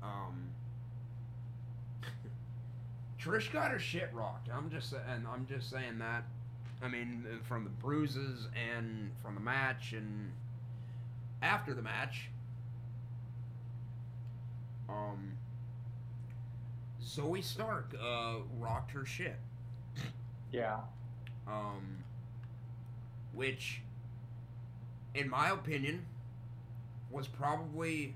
Um, 0.03 0.49
Trish 3.21 3.53
got 3.53 3.71
her 3.71 3.79
shit 3.79 4.11
rocked. 4.13 4.49
I'm 4.53 4.71
just 4.71 4.93
and 4.93 5.27
I'm 5.27 5.47
just 5.47 5.71
saying 5.71 5.99
that. 5.99 6.25
I 6.83 6.89
mean, 6.89 7.25
from 7.49 7.65
the 7.65 7.71
bruises 7.71 8.49
and 8.55 9.11
from 9.23 9.35
the 9.35 9.41
match 9.41 9.95
and 9.95 10.31
after 11.43 11.75
the 11.75 11.83
match. 11.83 12.29
Um, 14.89 15.33
Zoey 17.03 17.43
Stark 17.43 17.95
uh, 18.01 18.37
rocked 18.59 18.91
her 18.93 19.05
shit. 19.05 19.37
Yeah. 20.53 20.79
Um, 21.49 21.99
which, 23.35 23.81
in 25.15 25.29
my 25.29 25.51
opinion, 25.51 26.05
was 27.11 27.27
probably. 27.29 28.15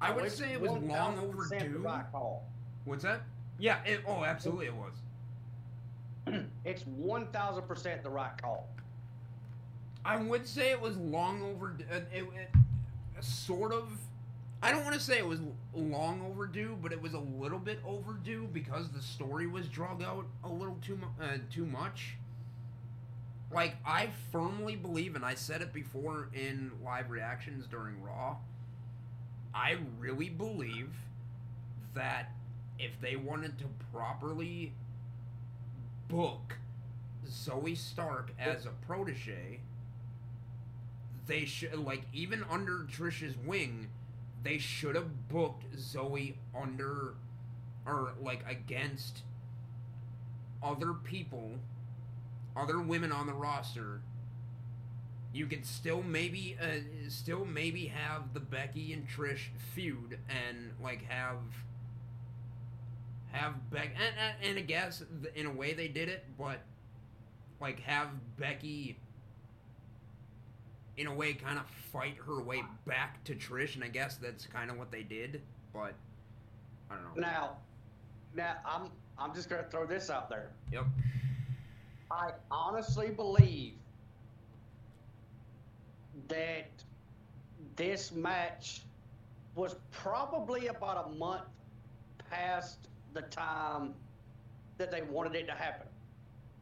I 0.00 0.12
would 0.12 0.30
say 0.30 0.52
it 0.52 0.60
was 0.60 0.70
long 0.82 1.18
overdue. 1.18 1.82
What's 2.84 3.02
that? 3.02 3.22
Yeah. 3.58 3.82
It, 3.84 4.00
oh, 4.06 4.24
absolutely, 4.24 4.66
it 4.66 4.74
was. 4.74 4.92
It's 6.64 6.82
one 6.86 7.26
thousand 7.28 7.62
percent 7.66 8.02
the 8.02 8.10
right 8.10 8.36
call. 8.40 8.68
I 10.04 10.16
would 10.16 10.46
say 10.46 10.70
it 10.70 10.80
was 10.80 10.96
long 10.96 11.42
overdue. 11.42 11.84
It, 11.90 12.08
it, 12.12 12.50
sort 13.20 13.72
of. 13.72 13.90
I 14.62 14.72
don't 14.72 14.82
want 14.82 14.94
to 14.94 15.00
say 15.00 15.18
it 15.18 15.26
was 15.26 15.40
long 15.72 16.20
overdue, 16.22 16.76
but 16.82 16.92
it 16.92 17.00
was 17.00 17.14
a 17.14 17.20
little 17.20 17.58
bit 17.58 17.78
overdue 17.86 18.48
because 18.52 18.88
the 18.90 19.02
story 19.02 19.46
was 19.46 19.68
drug 19.68 20.02
out 20.02 20.26
a 20.42 20.48
little 20.48 20.78
too 20.82 20.96
mu- 20.96 21.24
uh, 21.24 21.38
too 21.52 21.64
much. 21.64 22.16
Like 23.52 23.76
I 23.86 24.10
firmly 24.32 24.76
believe, 24.76 25.14
and 25.14 25.24
I 25.24 25.34
said 25.34 25.62
it 25.62 25.72
before 25.72 26.28
in 26.34 26.72
live 26.84 27.10
reactions 27.10 27.66
during 27.66 28.02
Raw. 28.02 28.36
I 29.54 29.76
really 29.98 30.28
believe 30.28 30.94
that 31.94 32.32
if 32.78 33.00
they 33.00 33.16
wanted 33.16 33.58
to 33.58 33.64
properly 33.92 34.72
book 36.08 36.56
Zoey 37.26 37.76
Stark 37.76 38.32
as 38.38 38.66
a 38.66 38.70
protege, 38.86 39.60
they 41.28 41.44
should 41.44 41.78
like 41.78 42.02
even 42.12 42.44
under 42.50 42.86
Trisha's 42.90 43.36
wing, 43.36 43.88
they 44.42 44.58
should 44.58 44.96
have 44.96 45.28
booked 45.28 45.76
Zoey 45.76 46.34
under 46.60 47.14
or 47.86 48.14
like 48.20 48.44
against 48.48 49.22
other 50.62 50.92
people, 50.92 51.52
other 52.56 52.80
women 52.80 53.12
on 53.12 53.26
the 53.26 53.32
roster. 53.32 54.00
You 55.32 55.46
could 55.46 55.66
still 55.66 56.02
maybe 56.02 56.56
uh, 56.60 56.80
still 57.08 57.44
maybe 57.44 57.86
have 57.86 58.32
the 58.34 58.40
Becky 58.40 58.92
and 58.92 59.06
Trish 59.06 59.48
feud 59.74 60.18
and 60.28 60.72
like 60.82 61.04
have 61.04 61.36
have 63.32 63.70
Beck 63.70 63.90
and, 63.94 64.14
and, 64.18 64.50
and 64.50 64.58
I 64.58 64.62
guess 64.62 65.04
in 65.34 65.46
a 65.46 65.52
way 65.52 65.74
they 65.74 65.88
did 65.88 66.08
it, 66.08 66.24
but 66.38 66.60
like 67.60 67.80
have 67.80 68.08
Becky 68.38 68.96
in 70.98 71.06
a 71.06 71.14
way 71.14 71.32
kind 71.32 71.58
of 71.58 71.66
fight 71.66 72.16
her 72.26 72.42
way 72.42 72.62
back 72.86 73.22
to 73.24 73.34
Trish, 73.34 73.76
and 73.76 73.84
I 73.84 73.88
guess 73.88 74.16
that's 74.16 74.46
kind 74.46 74.70
of 74.70 74.76
what 74.76 74.90
they 74.90 75.02
did. 75.02 75.40
But 75.72 75.94
I 76.90 76.96
don't 76.96 77.16
know. 77.16 77.20
Now, 77.20 77.56
now 78.34 78.56
I'm 78.66 78.90
I'm 79.16 79.34
just 79.34 79.48
gonna 79.48 79.66
throw 79.70 79.86
this 79.86 80.10
out 80.10 80.28
there. 80.28 80.50
Yep. 80.72 80.84
I 82.10 82.30
honestly 82.50 83.10
believe 83.10 83.74
that 86.26 86.70
this 87.76 88.12
match 88.12 88.82
was 89.54 89.76
probably 89.92 90.66
about 90.66 91.06
a 91.06 91.10
month 91.16 91.44
past 92.30 92.88
the 93.14 93.22
time 93.22 93.94
that 94.78 94.90
they 94.90 95.02
wanted 95.02 95.34
it 95.34 95.46
to 95.46 95.52
happen. 95.52 95.86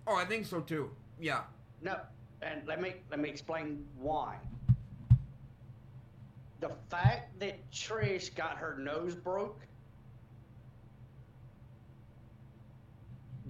Oh, 0.07 0.17
I 0.17 0.25
think 0.25 0.47
so 0.47 0.61
too. 0.61 0.91
Yeah. 1.19 1.43
No, 1.83 1.99
and 2.43 2.67
let 2.67 2.81
me 2.81 2.95
let 3.11 3.21
me 3.21 3.29
explain 3.29 3.85
why. 3.99 4.37
The 6.61 6.71
fact 6.91 7.39
that 7.41 7.71
Trish 7.71 8.35
got 8.35 8.57
her 8.57 8.77
nose 8.79 9.15
broke, 9.15 9.61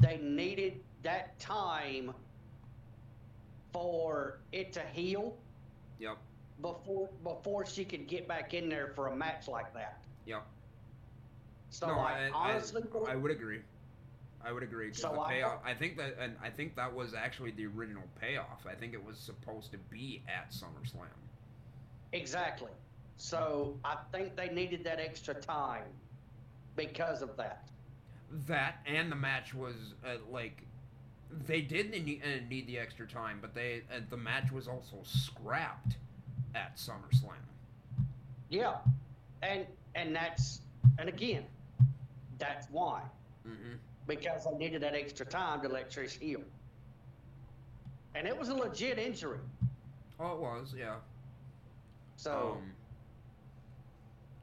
they 0.01 0.19
needed 0.19 0.81
that 1.03 1.39
time 1.39 2.13
for 3.73 4.39
it 4.53 4.73
to 4.73 4.81
heal 4.81 5.37
Yep. 5.99 6.19
before 6.61 7.09
before 7.23 7.65
she 7.65 7.85
could 7.85 8.07
get 8.07 8.27
back 8.27 8.55
in 8.55 8.69
there 8.69 8.89
for 8.95 9.09
a 9.09 9.17
match 9.17 9.49
like 9.49 9.73
that. 9.75 9.99
Yep. 10.27 10.43
So 11.71 11.87
no, 11.89 11.95
I, 11.95 12.27
I, 12.27 12.31
honestly 12.33 12.83
I, 13.07 13.13
I 13.13 13.17
would 13.17 13.31
agree. 13.31 13.61
I 14.45 14.53
would 14.53 14.63
agree. 14.63 14.93
So 14.93 15.13
the 15.13 15.21
I- 15.21 15.59
I 15.65 15.75
think 15.75 15.97
that, 15.97 16.17
and 16.19 16.37
I 16.43 16.51
think 16.51 16.77
that 16.77 16.93
was 16.95 17.15
actually 17.15 17.51
the 17.51 17.67
original 17.67 18.05
payoff. 18.21 18.67
I 18.67 18.75
think 18.75 18.95
it 18.95 19.03
was 19.05 19.19
supposed 19.19 19.73
to 19.73 19.79
be 19.79 20.23
at 20.29 20.51
SummerSlam. 20.51 21.09
exactly. 22.13 22.71
So 23.17 23.79
I 23.85 23.97
think 24.13 24.37
they 24.37 24.49
needed 24.49 24.85
that 24.85 25.01
extra 25.01 25.35
time 25.35 25.85
because 26.77 27.23
of 27.23 27.37
that. 27.37 27.69
That 28.47 28.79
and 28.87 29.11
the 29.11 29.17
match 29.17 29.55
was 29.55 29.95
uh, 30.05 30.17
like 30.31 30.63
they 31.31 31.61
did 31.63 31.91
need, 31.91 32.23
uh, 32.23 32.47
need 32.49 32.67
the 32.67 32.79
extra 32.79 33.07
time, 33.07 33.39
but 33.41 33.55
they 33.55 33.83
uh, 33.91 34.01
the 34.09 34.17
match 34.17 34.53
was 34.53 34.69
also 34.69 34.97
scrapped 35.03 35.97
at 36.55 36.77
SummerSlam. 36.77 37.35
Yeah, 38.49 38.77
and 39.43 39.67
and 39.95 40.15
that's 40.15 40.61
and 40.99 41.09
again, 41.09 41.45
that's 42.39 42.69
why 42.71 43.03
Mm-hmm. 43.47 43.75
Because 44.07 44.47
I 44.47 44.57
needed 44.57 44.83
that 44.83 44.95
extra 44.95 45.27
time 45.27 45.63
to 45.63 45.69
let 45.69 45.91
Trish 45.91 46.19
heal, 46.19 46.43
and 48.15 48.27
it 48.27 48.37
was 48.37 48.49
a 48.49 48.55
legit 48.55 48.99
injury. 48.99 49.41
Oh, 50.19 50.33
it 50.35 50.41
was, 50.41 50.75
yeah. 50.77 50.97
So 52.17 52.59
Um, 52.59 52.77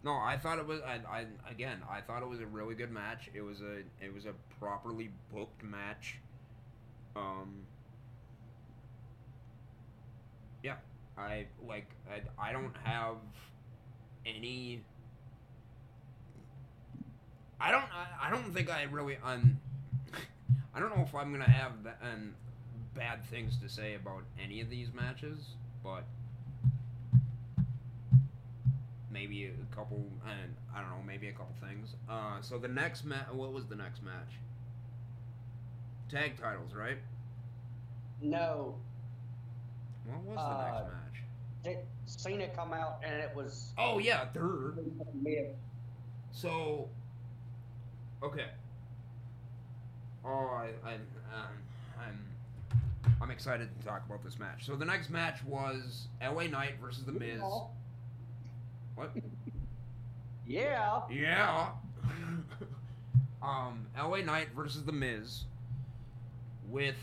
no, 0.04 0.14
I 0.14 0.38
thought 0.38 0.60
it 0.60 0.68
was. 0.68 0.82
I, 0.82 1.00
I 1.10 1.26
again, 1.50 1.82
I 1.90 2.02
thought 2.02 2.22
it 2.22 2.28
was 2.30 2.42
a 2.42 2.46
really 2.46 2.76
good 2.76 2.92
match. 2.92 3.30
It 3.34 3.42
was 3.42 3.62
a 3.62 3.80
it 4.04 4.14
was 4.14 4.26
a 4.26 4.34
properly 4.60 5.12
booked 5.34 5.64
match. 5.64 6.20
Um. 7.16 7.66
Yeah, 10.64 10.76
I 11.18 11.48
like. 11.68 11.90
I, 12.10 12.50
I 12.50 12.52
don't 12.52 12.76
have 12.84 13.18
any. 14.26 14.84
I 17.64 17.72
don't. 17.72 17.86
I, 17.94 18.28
I 18.28 18.30
don't 18.30 18.54
think 18.54 18.70
I 18.70 18.84
really. 18.84 19.18
Um, 19.24 19.58
I 20.76 20.80
don't 20.80 20.96
know 20.96 21.04
if 21.04 21.16
I'm 21.16 21.32
gonna 21.32 21.50
have 21.50 21.84
that, 21.84 22.00
um, 22.02 22.34
bad 22.96 23.24
things 23.26 23.58
to 23.60 23.70
say 23.70 23.96
about 23.96 24.24
any 24.44 24.62
of 24.62 24.70
these 24.70 24.94
matches, 24.94 25.56
but 25.84 26.04
maybe 29.12 29.46
a 29.48 29.76
couple, 29.76 30.04
and 30.28 30.56
I 30.76 30.82
don't 30.82 30.90
know, 30.90 31.04
maybe 31.06 31.28
a 31.30 31.32
couple 31.32 31.56
things. 31.62 31.96
Uh, 32.10 32.42
so 32.42 32.58
the 32.58 32.68
next 32.68 33.06
match, 33.06 33.28
what 33.32 33.54
was 33.54 33.68
the 33.68 33.76
next 33.76 34.04
match? 34.04 34.40
Tag 36.10 36.38
titles, 36.40 36.74
right? 36.74 36.98
no, 38.22 38.76
What 40.06 40.24
was 40.24 40.38
the 40.38 40.42
Uh, 40.42 40.56
next 40.56 40.88
match? 40.88 41.24
did 41.64 41.78
Cena 42.06 42.48
come 42.50 42.74
out 42.74 43.00
and 43.04 43.16
it 43.22 43.34
was 43.36 43.72
Oh 43.78 44.00
yeah, 44.00 44.26
third. 44.34 44.78
So, 46.32 46.90
okay. 48.24 48.46
Oh, 50.26 50.50
I, 50.54 50.70
I, 50.88 50.94
um, 50.94 51.52
I'm, 52.00 53.14
I'm 53.22 53.32
excited 53.32 53.70
to 53.80 53.86
talk 53.86 54.04
about 54.06 54.24
this 54.24 54.40
match. 54.40 54.66
So 54.66 54.76
the 54.76 54.86
next 54.86 55.10
match 55.10 55.44
was 55.46 56.08
L.A. 56.22 56.48
Knight 56.48 56.76
versus 56.82 57.04
The 57.04 57.12
Miz. 57.12 57.42
What? 58.96 59.12
Yeah, 60.46 61.02
Yeah. 61.10 61.70
um, 63.42 63.88
LA 63.98 64.18
Knight 64.18 64.50
versus 64.56 64.84
The 64.84 64.92
Miz 64.92 65.46
with 66.70 66.98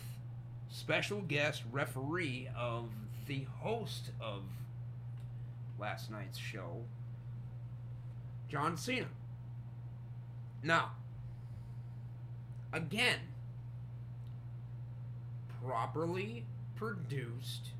special 0.68 1.22
guest 1.22 1.62
referee 1.72 2.48
of 2.56 2.90
the 3.26 3.46
host 3.60 4.10
of 4.20 4.42
last 5.78 6.10
night's 6.10 6.38
show, 6.38 6.82
John 8.48 8.76
Cena. 8.76 9.06
Now, 10.62 10.90
again, 12.72 13.18
properly 15.62 16.44
produced 16.76 17.70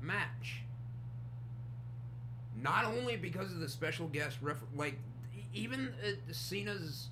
match. 0.00 0.62
Not 2.60 2.84
only 2.84 3.16
because 3.16 3.52
of 3.52 3.60
the 3.60 3.68
special 3.68 4.08
guest 4.08 4.38
ref 4.42 4.58
like 4.76 4.98
even 5.54 5.94
uh, 6.04 6.32
Cena's 6.32 7.08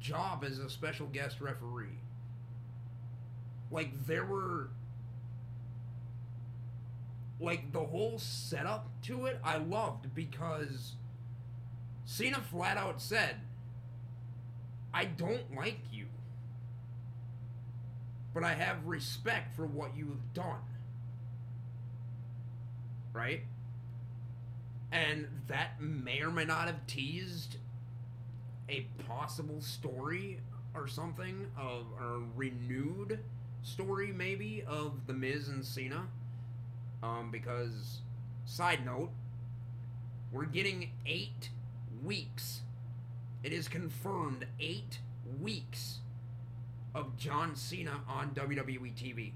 job 0.00 0.44
as 0.44 0.58
a 0.58 0.68
special 0.68 1.06
guest 1.06 1.40
referee. 1.40 1.98
Like 3.70 4.06
there 4.06 4.24
were 4.24 4.68
like 7.40 7.72
the 7.72 7.80
whole 7.80 8.18
setup 8.18 8.88
to 9.02 9.26
it 9.26 9.40
I 9.42 9.56
loved 9.56 10.14
because 10.14 10.94
Cena 12.04 12.40
flat 12.40 12.76
out 12.76 13.00
said 13.00 13.36
I 14.92 15.04
don't 15.06 15.54
like 15.56 15.80
you 15.92 16.03
but 18.34 18.42
I 18.42 18.54
have 18.54 18.84
respect 18.84 19.54
for 19.54 19.64
what 19.64 19.96
you 19.96 20.08
have 20.08 20.34
done 20.34 20.60
right 23.12 23.42
and 24.92 25.26
that 25.48 25.80
may 25.80 26.20
or 26.20 26.30
may 26.30 26.44
not 26.44 26.66
have 26.66 26.86
teased 26.86 27.56
a 28.68 28.86
possible 29.06 29.60
story 29.60 30.40
or 30.74 30.86
something 30.86 31.46
of 31.56 31.86
a 32.00 32.20
renewed 32.34 33.20
story 33.62 34.12
maybe 34.12 34.62
of 34.66 35.06
the 35.06 35.12
Miz 35.12 35.48
and 35.48 35.64
Cena. 35.64 36.06
Um, 37.02 37.30
because 37.30 38.00
side 38.44 38.84
note, 38.84 39.10
we're 40.32 40.46
getting 40.46 40.90
eight 41.06 41.50
weeks. 42.02 42.62
It 43.42 43.52
is 43.52 43.68
confirmed 43.68 44.46
eight 44.58 44.98
weeks 45.40 45.98
of 46.94 47.16
John 47.16 47.56
Cena 47.56 48.00
on 48.08 48.30
WWE 48.30 48.94
TV 48.94 49.32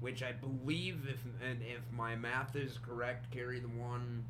which 0.00 0.22
I 0.22 0.32
believe, 0.32 1.06
if 1.08 1.24
and 1.44 1.60
if 1.62 1.80
my 1.92 2.14
math 2.14 2.54
is 2.56 2.78
correct, 2.78 3.30
carry 3.30 3.60
the 3.60 3.68
one. 3.68 4.24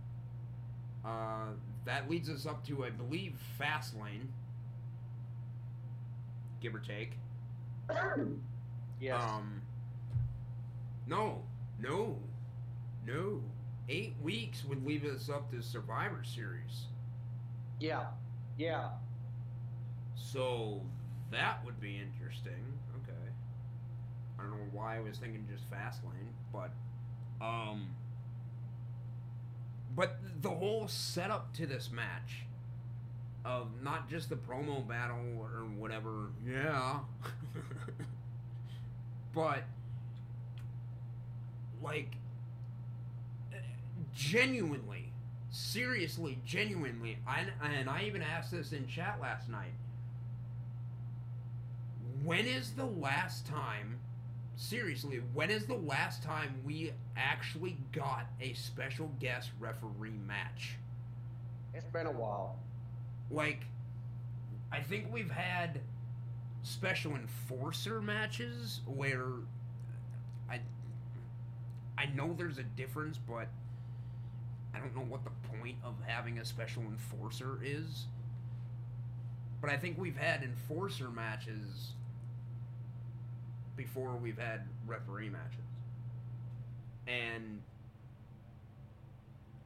Uh, 1.05 1.49
that 1.85 2.11
leads 2.11 2.29
us 2.29 2.47
up 2.47 2.67
to, 2.67 2.85
I 2.85 2.91
believe, 2.91 3.35
Fastlane, 3.61 4.29
give 6.61 6.75
or 6.75 6.81
take. 6.81 7.13
yes. 9.01 9.23
Um. 9.23 9.63
No, 11.07 11.43
no, 11.81 12.19
no. 13.07 13.43
Eight 13.89 14.15
weeks 14.23 14.65
would 14.65 14.85
leave 14.85 15.05
us 15.05 15.31
up 15.31 15.51
to 15.53 15.63
Survivor 15.63 16.23
Series, 16.23 16.85
yeah, 17.81 18.05
yeah. 18.59 18.89
So 20.19 20.83
that 21.31 21.65
would 21.65 21.81
be 21.81 21.97
interesting. 21.97 22.65
Okay. 23.03 23.31
I 24.39 24.43
don't 24.43 24.51
know 24.51 24.67
why 24.73 24.97
I 24.97 25.01
was 25.01 25.19
thinking 25.19 25.47
just 25.51 25.71
Fastlane, 25.71 26.33
but 26.53 26.71
um 27.45 27.89
but 29.95 30.19
the 30.43 30.51
whole 30.51 30.87
setup 30.87 31.53
to 31.55 31.67
this 31.67 31.91
match 31.91 32.45
of 33.45 33.69
not 33.83 34.09
just 34.09 34.29
the 34.29 34.37
promo 34.37 34.87
battle 34.87 35.19
or 35.39 35.65
whatever, 35.77 36.31
yeah. 36.47 37.01
but 39.35 39.65
like 41.83 42.13
genuinely, 44.15 45.13
seriously, 45.51 46.39
genuinely, 46.45 47.19
I, 47.27 47.47
and 47.63 47.89
I 47.89 48.05
even 48.05 48.23
asked 48.23 48.51
this 48.51 48.73
in 48.73 48.87
chat 48.87 49.19
last 49.21 49.49
night. 49.49 49.73
When 52.25 52.47
is 52.47 52.73
the 52.73 52.87
last 52.87 53.47
time 53.47 53.99
seriously, 54.57 55.23
when 55.33 55.51
is 55.51 55.67
the 55.67 55.77
last 55.77 56.23
time 56.23 56.61
we 56.65 56.93
actually 57.17 57.79
got 57.93 58.27
a 58.41 58.53
special 58.55 59.11
guest 59.21 59.51
referee 59.61 60.19
match? 60.27 60.77
It's 61.75 61.87
been 61.87 62.07
a 62.07 62.13
while. 62.13 62.57
like 63.31 63.61
I 64.71 64.81
think 64.81 65.11
we've 65.13 65.31
had 65.31 65.81
special 66.63 67.15
enforcer 67.15 68.01
matches 68.03 68.81
where 68.87 69.33
I 70.51 70.61
I 71.97 72.07
know 72.07 72.35
there's 72.37 72.59
a 72.59 72.63
difference, 72.65 73.19
but 73.19 73.49
I 74.75 74.79
don't 74.79 74.95
know 74.95 75.03
what 75.03 75.25
the 75.25 75.31
point 75.57 75.77
of 75.85 75.95
having 76.07 76.39
a 76.39 76.45
special 76.45 76.83
enforcer 76.83 77.59
is. 77.63 78.07
But 79.61 79.71
I 79.71 79.77
think 79.77 79.99
we've 79.99 80.17
had 80.17 80.43
enforcer 80.43 81.11
matches 81.11 81.93
before 83.79 84.17
we've 84.17 84.37
had 84.37 84.63
referee 84.87 85.31
matches. 85.31 85.65
And 87.07 87.63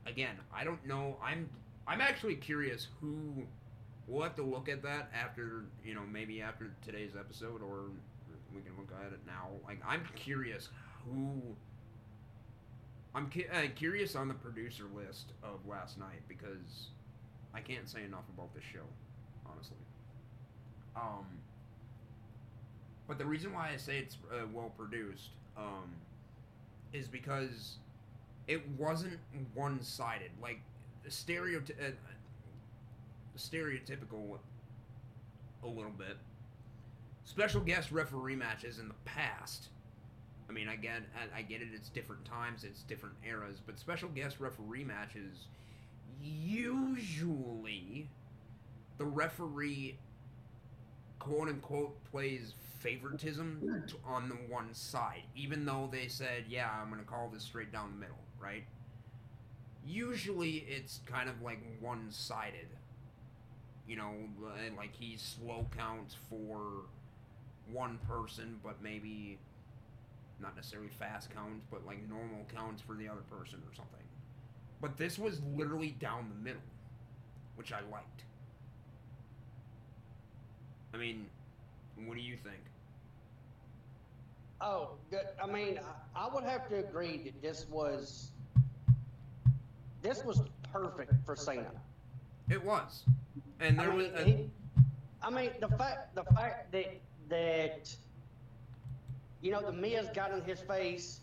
again, 0.06 0.36
I 0.54 0.62
don't 0.62 0.86
know. 0.86 1.16
I'm 1.20 1.48
I'm 1.88 2.00
actually 2.00 2.36
curious 2.36 2.86
who 3.00 3.42
we'll 4.06 4.22
have 4.22 4.36
to 4.36 4.44
look 4.44 4.68
at 4.68 4.82
that 4.82 5.10
after, 5.12 5.64
you 5.84 5.94
know, 5.94 6.02
maybe 6.12 6.40
after 6.40 6.70
today's 6.84 7.12
episode 7.18 7.62
or 7.62 7.86
we 8.54 8.60
can 8.60 8.72
look 8.78 8.92
at 9.04 9.12
it 9.12 9.20
now. 9.26 9.48
Like 9.66 9.80
I'm 9.84 10.04
curious 10.14 10.68
who 11.04 11.40
I'm 13.14 13.28
cu- 13.30 13.48
uh, 13.52 13.66
curious 13.74 14.14
on 14.14 14.28
the 14.28 14.34
producer 14.34 14.84
list 14.94 15.32
of 15.42 15.66
last 15.66 15.98
night 15.98 16.22
because 16.28 16.90
I 17.54 17.60
can't 17.60 17.88
say 17.88 18.04
enough 18.04 18.24
about 18.34 18.54
this 18.54 18.64
show, 18.72 18.86
honestly. 19.46 19.76
Um, 20.94 21.26
but 23.06 23.18
the 23.18 23.24
reason 23.24 23.52
why 23.52 23.70
I 23.72 23.76
say 23.76 23.98
it's 23.98 24.16
uh, 24.32 24.46
well 24.52 24.72
produced 24.76 25.30
um, 25.56 25.90
is 26.92 27.08
because 27.08 27.76
it 28.46 28.62
wasn't 28.78 29.18
one 29.54 29.82
sided. 29.82 30.30
Like 30.40 30.60
stereoty- 31.08 31.72
uh, 31.80 31.90
stereotypical 33.36 34.38
a 35.62 35.66
little 35.66 35.92
bit. 35.92 36.16
Special 37.24 37.60
guest 37.60 37.92
referee 37.92 38.36
matches 38.36 38.78
in 38.78 38.88
the 38.88 38.94
past. 39.04 39.68
I 40.48 40.52
mean, 40.52 40.68
I 40.68 40.76
get, 40.76 41.02
I 41.34 41.40
get 41.42 41.62
it. 41.62 41.68
It's 41.72 41.88
different 41.88 42.24
times, 42.24 42.64
it's 42.64 42.82
different 42.82 43.14
eras, 43.26 43.60
but 43.64 43.78
special 43.78 44.08
guest 44.10 44.38
referee 44.38 44.84
matches 44.84 45.46
usually 46.22 48.08
the 48.98 49.04
referee 49.04 49.96
quote 51.22 51.48
unquote 51.48 52.02
plays 52.10 52.54
favoritism 52.80 53.84
on 54.04 54.28
the 54.28 54.34
one 54.52 54.74
side, 54.74 55.22
even 55.36 55.64
though 55.64 55.88
they 55.90 56.08
said, 56.08 56.46
"Yeah, 56.48 56.68
I'm 56.68 56.90
going 56.90 57.00
to 57.00 57.06
call 57.06 57.28
this 57.28 57.44
straight 57.44 57.70
down 57.70 57.92
the 57.92 57.98
middle," 57.98 58.18
right? 58.40 58.64
Usually, 59.86 60.64
it's 60.68 60.98
kind 61.06 61.28
of 61.28 61.40
like 61.40 61.60
one-sided. 61.80 62.66
You 63.86 63.96
know, 63.96 64.12
like 64.76 64.94
he 64.94 65.16
slow 65.16 65.66
counts 65.76 66.16
for 66.28 66.86
one 67.70 67.98
person, 68.08 68.58
but 68.64 68.82
maybe 68.82 69.38
not 70.40 70.56
necessarily 70.56 70.88
fast 70.88 71.32
counts, 71.32 71.64
but 71.70 71.86
like 71.86 72.08
normal 72.08 72.44
counts 72.52 72.82
for 72.82 72.94
the 72.94 73.08
other 73.08 73.22
person 73.30 73.60
or 73.68 73.72
something. 73.74 74.04
But 74.80 74.96
this 74.96 75.20
was 75.20 75.40
literally 75.56 75.94
down 76.00 76.28
the 76.28 76.42
middle, 76.42 76.62
which 77.54 77.72
I 77.72 77.80
liked. 77.92 78.24
I 80.94 80.96
mean, 80.96 81.26
what 82.06 82.16
do 82.16 82.20
you 82.20 82.36
think? 82.36 82.60
Oh, 84.60 84.90
good. 85.10 85.26
I 85.42 85.46
mean, 85.46 85.80
I, 86.14 86.28
would 86.32 86.44
have 86.44 86.68
to 86.68 86.76
agree 86.76 87.18
that 87.24 87.42
this 87.42 87.66
was 87.68 88.30
this 90.02 90.24
was 90.24 90.42
perfect 90.72 91.12
for 91.26 91.34
Cena. 91.34 91.70
It 92.48 92.62
was, 92.64 93.04
and 93.60 93.78
there 93.78 93.90
I 93.90 93.94
was. 93.94 94.06
A, 94.14 94.24
he, 94.24 94.50
I 95.22 95.30
mean, 95.30 95.50
the 95.60 95.68
fact 95.68 96.14
the 96.14 96.24
fact 96.34 96.70
that 96.72 97.00
that 97.28 97.94
you 99.40 99.50
know 99.50 99.62
the 99.62 99.72
Miz 99.72 100.06
got 100.14 100.32
in 100.32 100.42
his 100.42 100.60
face, 100.60 101.20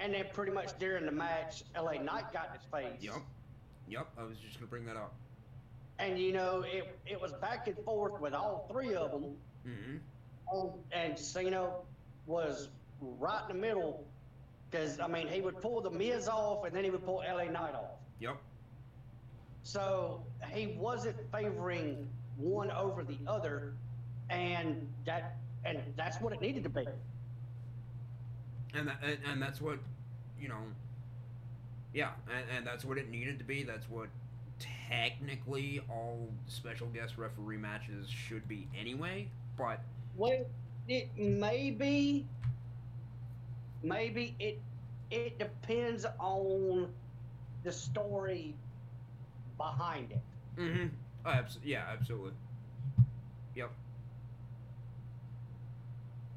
and 0.00 0.12
then 0.12 0.24
pretty 0.32 0.52
much 0.52 0.76
during 0.80 1.04
the 1.04 1.12
match, 1.12 1.62
LA 1.76 2.02
Knight 2.02 2.32
got 2.32 2.48
in 2.48 2.52
his 2.58 2.68
face. 2.72 3.00
Yep. 3.00 3.22
Yep. 3.88 4.06
I 4.18 4.22
was 4.24 4.38
just 4.38 4.58
gonna 4.58 4.66
bring 4.66 4.86
that 4.86 4.96
up. 4.96 5.14
And 5.98 6.18
you 6.18 6.32
know, 6.32 6.64
it 6.66 6.98
it 7.06 7.20
was 7.20 7.32
back 7.34 7.68
and 7.68 7.76
forth 7.84 8.20
with 8.20 8.34
all 8.34 8.66
three 8.70 8.94
of 8.94 9.10
them. 9.10 9.36
Mm-hmm. 9.66 9.96
And, 10.52 10.70
and 10.92 11.18
Cena 11.18 11.70
was 12.26 12.68
right 13.00 13.42
in 13.48 13.56
the 13.56 13.60
middle 13.60 14.04
because 14.70 15.00
I 15.00 15.06
mean 15.06 15.28
he 15.28 15.40
would 15.40 15.60
pull 15.60 15.80
the 15.80 15.90
Miz 15.90 16.28
off 16.28 16.64
and 16.64 16.74
then 16.74 16.84
he 16.84 16.90
would 16.90 17.04
pull 17.04 17.22
LA 17.26 17.44
Knight 17.44 17.74
off. 17.74 17.98
Yep. 18.20 18.36
So 19.62 20.22
he 20.52 20.76
wasn't 20.78 21.16
favoring 21.32 22.08
one 22.36 22.70
over 22.70 23.02
the 23.02 23.18
other, 23.26 23.72
and 24.30 24.86
that 25.06 25.36
and 25.64 25.80
that's 25.96 26.20
what 26.20 26.32
it 26.32 26.40
needed 26.40 26.62
to 26.64 26.68
be. 26.68 26.86
And 28.74 28.88
that, 28.88 28.98
and, 29.02 29.18
and 29.30 29.42
that's 29.42 29.60
what, 29.60 29.78
you 30.40 30.48
know. 30.48 30.60
Yeah, 31.92 32.10
and, 32.30 32.58
and 32.58 32.66
that's 32.66 32.84
what 32.84 32.98
it 32.98 33.10
needed 33.10 33.38
to 33.38 33.44
be. 33.44 33.62
That's 33.62 33.88
what 33.88 34.08
technically 34.58 35.80
all 35.90 36.28
special 36.46 36.86
guest 36.88 37.18
referee 37.18 37.56
matches 37.58 38.08
should 38.08 38.46
be 38.48 38.68
anyway. 38.78 39.28
But 39.56 39.80
Well, 40.16 40.44
it 40.88 41.08
may 41.16 41.70
be, 41.70 42.26
maybe 43.82 44.34
it 44.38 44.60
it 45.10 45.38
depends 45.38 46.04
on 46.18 46.88
the 47.62 47.72
story 47.72 48.54
behind 49.56 50.12
it. 50.12 50.20
Mm-hmm. 50.58 50.86
Oh, 51.24 51.30
abs- 51.30 51.58
yeah, 51.64 51.84
absolutely. 51.92 52.32
Yep. 53.54 53.70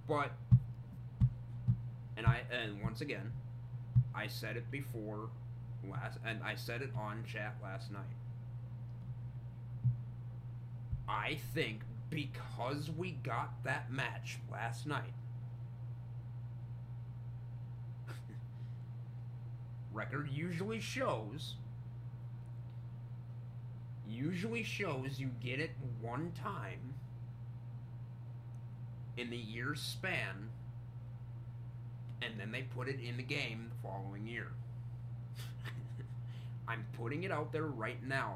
But, 0.08 0.32
and 2.18 2.26
I 2.26 2.42
and 2.52 2.82
once 2.82 3.02
again, 3.02 3.32
I 4.16 4.28
said 4.28 4.58
it 4.58 4.70
before 4.72 5.30
last, 5.90 6.18
and 6.26 6.42
I 6.44 6.56
said 6.56 6.82
it 6.82 6.92
on 6.98 7.24
chat 7.26 7.56
last 7.62 7.92
night. 7.92 8.02
I 11.08 11.38
think 11.54 11.82
because 12.10 12.90
we 12.96 13.12
got 13.12 13.64
that 13.64 13.92
match 13.92 14.40
last 14.52 14.88
night, 14.88 15.14
record 19.94 20.30
usually 20.32 20.80
shows 20.80 21.56
usually 24.08 24.64
shows 24.64 25.20
you 25.20 25.30
get 25.40 25.60
it 25.60 25.72
one 26.02 26.32
time 26.32 26.96
in 29.18 29.30
the 29.30 29.38
year's 29.38 29.82
span 29.82 30.50
and 32.22 32.40
then 32.40 32.52
they 32.52 32.64
put 32.64 32.88
it 32.88 33.00
in 33.00 33.18
the 33.18 33.24
game 33.24 33.70
the 33.70 33.88
following 33.88 34.28
year. 34.28 34.52
I'm 36.70 36.86
putting 36.94 37.24
it 37.24 37.32
out 37.32 37.52
there 37.52 37.66
right 37.66 38.02
now. 38.08 38.36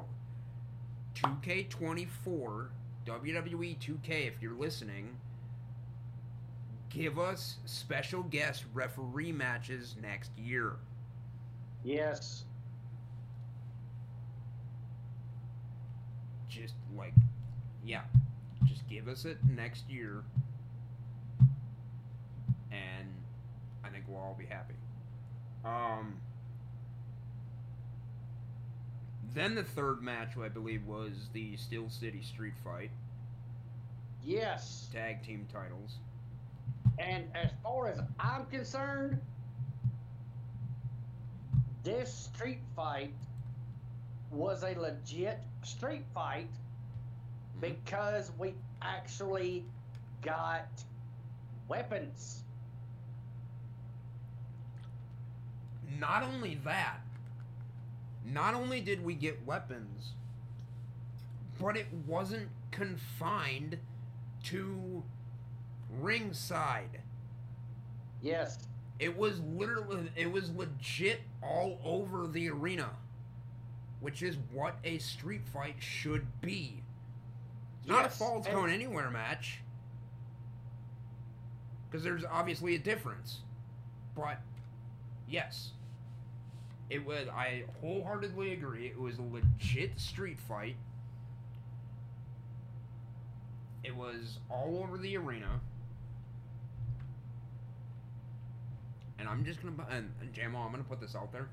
2K24, 1.14 2.66
WWE 3.06 3.78
2K, 3.78 4.26
if 4.26 4.42
you're 4.42 4.58
listening, 4.58 5.16
give 6.90 7.18
us 7.18 7.56
special 7.64 8.24
guest 8.24 8.64
referee 8.74 9.32
matches 9.32 9.94
next 10.02 10.36
year. 10.36 10.72
Yes. 11.84 12.44
just 16.54 16.74
like 16.96 17.12
yeah 17.84 18.02
just 18.64 18.88
give 18.88 19.08
us 19.08 19.24
it 19.24 19.38
next 19.56 19.90
year 19.90 20.22
and 22.70 23.08
i 23.84 23.88
think 23.88 24.04
we'll 24.06 24.18
all 24.20 24.36
be 24.38 24.46
happy 24.46 24.74
um 25.64 26.14
then 29.34 29.54
the 29.54 29.64
third 29.64 30.02
match 30.02 30.36
i 30.42 30.48
believe 30.48 30.84
was 30.86 31.28
the 31.32 31.56
steel 31.56 31.88
city 31.90 32.22
street 32.22 32.54
fight 32.64 32.90
Yes. 34.24 34.88
tag 34.92 35.22
team 35.22 35.46
titles 35.52 35.98
And 36.98 37.24
as 37.34 37.50
far 37.62 37.88
as 37.88 37.98
I'm 38.18 38.46
concerned, 38.46 39.20
this 41.82 42.12
street 42.34 42.60
fight 42.74 43.12
was 44.30 44.62
a 44.62 44.74
legit 44.78 45.40
street 45.62 46.04
fight 46.14 46.48
mm-hmm. 46.50 47.60
because 47.60 48.30
we 48.38 48.54
actually 48.80 49.64
got 50.22 50.68
weapons. 51.68 52.40
not 55.98 56.22
only 56.22 56.56
that 56.64 56.98
not 58.24 58.54
only 58.54 58.80
did 58.80 59.04
we 59.04 59.14
get 59.14 59.44
weapons 59.46 60.12
but 61.60 61.76
it 61.76 61.86
wasn't 62.06 62.48
confined 62.70 63.78
to 64.44 65.02
ringside 66.00 67.00
Yes. 68.22 68.58
It 68.98 69.16
was 69.18 69.38
literally, 69.40 70.10
it 70.16 70.30
was 70.32 70.50
legit 70.54 71.20
all 71.42 71.78
over 71.84 72.26
the 72.26 72.48
arena. 72.48 72.90
which 74.00 74.22
is 74.22 74.36
what 74.52 74.76
a 74.84 74.98
street 74.98 75.46
fight 75.48 75.76
should 75.78 76.26
be. 76.42 76.82
It's 77.80 77.88
not 77.88 78.00
a 78.00 78.02
Yes, 78.04 78.18
falls 78.18 78.44
and- 78.46 78.54
going 78.54 78.70
anywhere 78.72 79.10
match. 79.10 79.60
Because 81.90 82.04
there's 82.04 82.24
obviously 82.24 82.74
a 82.74 82.78
difference. 82.78 83.40
But, 84.14 84.40
yes. 85.26 85.72
It 86.90 87.04
was, 87.04 87.28
I 87.28 87.64
wholeheartedly 87.80 88.52
agree, 88.52 88.86
it 88.86 89.00
was 89.00 89.18
a 89.18 89.22
legit 89.22 89.98
street 89.98 90.38
fight. 90.38 90.76
It 93.82 93.94
was 93.94 94.38
all 94.50 94.82
over 94.82 94.98
the 94.98 95.16
arena. 95.16 95.60
And 99.18 99.28
I'm 99.28 99.44
just 99.44 99.62
gonna, 99.62 99.74
and, 99.90 100.12
and 100.20 100.32
Jamal, 100.32 100.66
I'm 100.66 100.72
gonna 100.72 100.84
put 100.84 101.00
this 101.00 101.14
out 101.14 101.32
there. 101.32 101.48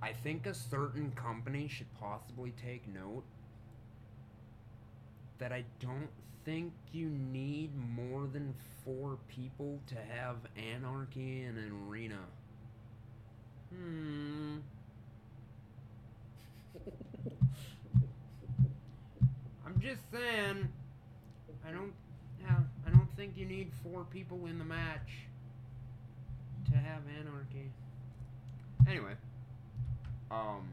I 0.00 0.12
think 0.12 0.46
a 0.46 0.54
certain 0.54 1.12
company 1.12 1.66
should 1.66 1.92
possibly 1.98 2.52
take 2.62 2.86
note 2.86 3.24
that 5.38 5.52
I 5.52 5.64
don't 5.80 6.08
think 6.44 6.72
you 6.92 7.08
need 7.08 7.70
more 7.76 8.26
than 8.32 8.54
four 8.84 9.18
people 9.28 9.80
to 9.88 9.94
have 9.94 10.36
anarchy 10.56 11.42
in 11.42 11.56
an 11.56 11.72
arena. 11.88 12.18
Hmm. 13.74 14.58
I'm 19.66 19.80
just 19.80 20.00
saying. 20.12 20.68
I 21.66 21.72
don't. 21.72 21.92
Yeah, 22.40 22.58
I 22.86 22.90
don't 22.90 23.08
think 23.16 23.32
you 23.36 23.46
need 23.46 23.70
four 23.82 24.04
people 24.04 24.46
in 24.46 24.58
the 24.58 24.64
match 24.64 25.26
to 26.70 26.76
have 26.76 27.02
anarchy. 27.18 27.70
Anyway. 28.86 29.14
Um. 30.30 30.68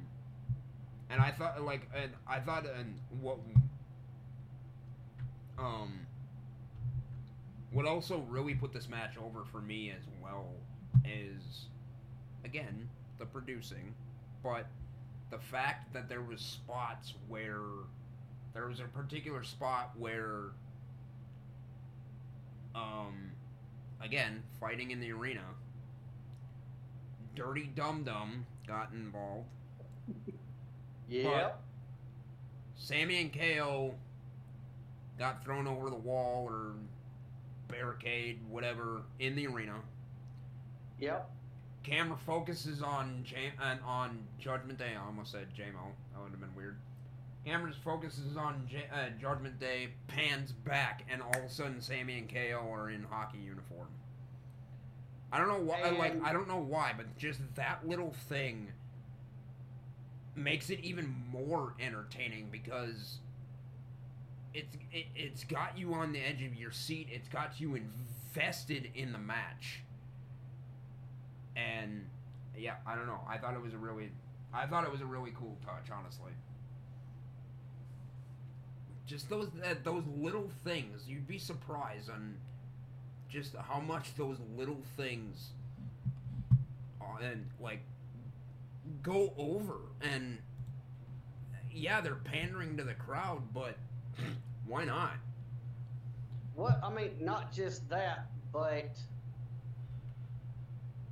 And 1.09 1.19
I 1.19 1.31
thought, 1.31 1.61
like, 1.61 1.89
and 1.95 2.11
I 2.27 2.39
thought, 2.39 2.65
and 2.65 2.95
what. 3.21 3.37
Um. 5.57 6.07
What 7.71 7.85
also 7.85 8.19
really 8.29 8.53
put 8.53 8.73
this 8.73 8.89
match 8.89 9.17
over 9.17 9.45
for 9.45 9.61
me 9.61 9.91
as 9.91 10.03
well 10.21 10.49
is, 11.05 11.67
again, 12.43 12.89
the 13.17 13.25
producing, 13.25 13.95
but 14.43 14.67
the 15.29 15.39
fact 15.39 15.93
that 15.93 16.09
there 16.09 16.21
was 16.21 16.41
spots 16.41 17.13
where 17.29 17.61
there 18.53 18.67
was 18.67 18.79
a 18.81 18.83
particular 18.83 19.43
spot 19.43 19.91
where 19.97 20.51
um 22.75 23.31
again 24.01 24.43
fighting 24.59 24.91
in 24.91 24.99
the 24.99 25.11
arena 25.11 25.43
dirty 27.35 27.71
dum 27.75 28.03
dum 28.03 28.45
got 28.67 28.91
involved 28.91 29.47
Yep. 31.07 31.61
Sami 32.75 33.21
and 33.21 33.33
ko 33.33 33.95
got 35.21 35.43
thrown 35.45 35.67
over 35.67 35.91
the 35.91 35.95
wall 35.95 36.47
or 36.49 36.73
barricade 37.67 38.39
whatever 38.49 39.03
in 39.19 39.35
the 39.35 39.45
arena 39.45 39.75
Yep. 40.97 41.29
camera 41.83 42.17
focuses 42.25 42.81
on 42.81 43.23
Jam- 43.23 43.53
on 43.83 44.25
Judgment 44.39 44.79
Day. 44.79 44.95
I 44.95 45.05
almost 45.05 45.31
said 45.31 45.53
JMO. 45.53 45.91
That 46.11 46.21
would 46.23 46.31
have 46.31 46.39
been 46.39 46.55
weird. 46.55 46.79
Camera 47.45 47.71
focuses 47.83 48.35
on 48.35 48.67
J- 48.67 48.87
uh, 48.91 49.09
Judgment 49.19 49.59
Day, 49.59 49.93
pans 50.07 50.51
back, 50.51 51.03
and 51.07 51.21
all 51.21 51.37
of 51.37 51.43
a 51.43 51.49
sudden 51.49 51.81
Sami 51.81 52.17
and 52.17 52.27
KO 52.27 52.71
are 52.73 52.89
in 52.89 53.03
hockey 53.03 53.37
uniform. 53.37 53.89
I 55.31 55.37
don't 55.37 55.47
know 55.47 55.59
why. 55.61 55.87
Like 55.91 56.19
I 56.23 56.33
don't 56.33 56.47
know 56.47 56.59
why, 56.61 56.93
but 56.97 57.15
just 57.17 57.39
that 57.55 57.87
little 57.87 58.11
thing 58.11 58.71
makes 60.35 60.71
it 60.71 60.79
even 60.79 61.07
more 61.31 61.73
entertaining 61.79 62.49
because 62.51 63.19
it's 64.53 64.75
it, 64.91 65.05
it's 65.15 65.43
got 65.43 65.77
you 65.77 65.93
on 65.93 66.11
the 66.13 66.19
edge 66.19 66.43
of 66.43 66.55
your 66.55 66.71
seat. 66.71 67.07
It's 67.11 67.27
got 67.27 67.59
you 67.59 67.75
invested 67.75 68.89
in 68.95 69.11
the 69.11 69.19
match 69.19 69.81
and 71.55 72.05
yeah, 72.57 72.75
I 72.85 72.95
don't 72.95 73.07
know. 73.07 73.21
I 73.27 73.37
thought 73.37 73.53
it 73.53 73.61
was 73.61 73.73
a 73.73 73.77
really, 73.77 74.09
I 74.53 74.65
thought 74.65 74.83
it 74.83 74.91
was 74.91 75.01
a 75.01 75.05
really 75.05 75.33
cool 75.37 75.57
touch, 75.65 75.89
honestly. 75.95 76.31
Just 79.05 79.29
those 79.29 79.49
those 79.83 80.03
little 80.17 80.49
things, 80.63 81.03
you'd 81.07 81.27
be 81.27 81.37
surprised 81.37 82.09
on 82.09 82.35
just 83.29 83.55
how 83.55 83.79
much 83.79 84.15
those 84.15 84.37
little 84.55 84.81
things, 84.95 85.49
uh, 87.01 87.23
and 87.23 87.45
like 87.59 87.81
go 89.03 89.33
over. 89.37 89.79
And 90.01 90.37
yeah, 91.73 91.99
they're 91.99 92.15
pandering 92.15 92.77
to 92.77 92.83
the 92.83 92.93
crowd, 92.93 93.41
but 93.53 93.77
why 94.65 94.85
not? 94.85 95.13
What 96.55 96.79
I 96.83 96.89
mean, 96.93 97.11
not 97.19 97.51
just 97.51 97.87
that, 97.89 98.29
but 98.51 98.97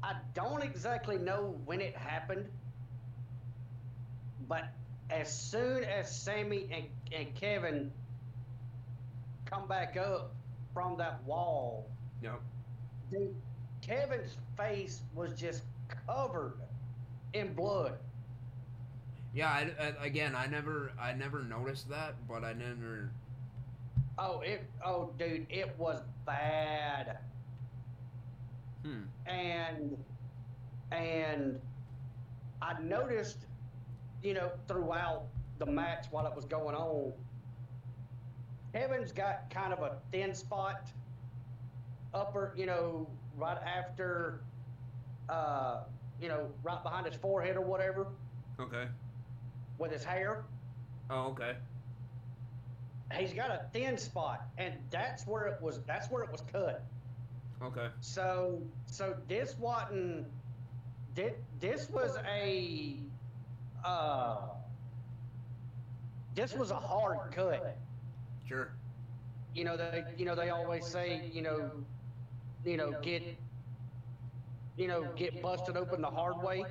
I 0.04 0.16
don't 0.34 0.64
exactly 0.64 1.18
know 1.18 1.60
when 1.66 1.82
it 1.82 1.96
happened. 1.96 2.46
But 4.48 4.64
as 5.10 5.32
soon 5.32 5.84
as 5.84 6.24
Sami 6.24 6.70
and, 6.72 6.86
and 7.16 7.36
Kevin 7.36 7.92
come 9.46 9.68
back 9.68 9.98
up 9.98 10.34
from 10.74 10.98
that 10.98 11.24
wall, 11.24 11.90
Yep. 12.22 12.42
dude, 13.12 13.36
Kevin's 13.82 14.36
face 14.58 15.02
was 15.14 15.34
just 15.40 15.64
covered 16.06 16.60
in 17.34 17.54
blood. 17.54 17.98
Yeah. 19.34 19.50
I, 19.50 19.72
I, 19.80 20.06
again, 20.06 20.36
I 20.36 20.48
never, 20.48 20.92
I 21.00 21.14
never 21.14 21.44
noticed 21.44 21.90
that, 21.90 22.16
but 22.28 22.44
I 22.44 22.54
never. 22.54 23.12
Oh, 24.18 24.42
it. 24.42 24.64
Oh, 24.84 25.12
dude, 25.18 25.46
it 25.50 25.74
was 25.78 26.02
bad. 26.26 27.20
Hmm. 28.84 29.02
and 29.26 29.98
and 30.92 31.60
I 32.62 32.82
noticed, 32.82 33.46
you 34.24 34.34
know, 34.34 34.52
throughout 34.68 35.24
the 35.60 35.66
match 35.66 36.06
while 36.12 36.26
it 36.26 36.36
was 36.36 36.46
going 36.46 36.76
on, 36.76 37.12
Kevin's 38.74 39.12
got 39.12 39.50
kind 39.50 39.74
of 39.74 39.80
a 39.80 39.98
thin 40.12 40.34
spot, 40.34 40.90
upper, 42.14 42.54
you 42.56 42.66
know, 42.66 43.08
right 43.38 43.58
after, 43.64 44.42
uh, 45.28 45.82
you 46.22 46.30
know, 46.30 46.50
right 46.64 46.82
behind 46.82 47.06
his 47.06 47.16
forehead 47.16 47.58
or 47.58 47.62
whatever, 47.62 48.08
Okay. 48.60 48.88
With 49.80 49.92
his 49.92 50.04
hair. 50.04 50.46
Oh, 51.10 51.28
okay. 51.32 51.56
He's 53.14 53.34
got 53.34 53.50
a 53.50 53.66
thin 53.74 53.98
spot, 53.98 54.48
and 54.58 54.76
that's 54.92 55.26
where 55.26 55.48
it 55.48 55.62
was. 55.62 55.82
That's 55.88 56.12
where 56.12 56.24
it 56.24 56.32
was 56.32 56.42
cut. 56.42 56.86
Okay. 57.64 57.88
So 58.02 58.62
so 58.86 59.16
this 59.28 59.58
wasn't 59.58 60.28
this, 61.16 61.34
this 61.60 61.90
was 61.90 62.18
a 62.28 62.98
uh 63.84 64.38
this 66.36 66.54
was 66.56 66.72
a 66.72 66.76
hard 66.80 67.32
cut. 67.32 67.78
Sure. 68.48 68.72
You 69.54 69.66
know 69.66 69.78
they 69.78 70.04
you 70.18 70.26
know 70.26 70.36
they 70.36 70.50
always 70.50 70.86
say, 70.86 71.30
you 71.34 71.42
know 71.42 71.72
you 72.64 72.78
know 72.78 72.94
get 73.02 73.24
you 74.78 74.88
know 74.88 75.08
get 75.16 75.42
busted 75.42 75.78
open 75.78 76.02
the 76.02 76.12
hard 76.12 76.42
way. 76.42 76.66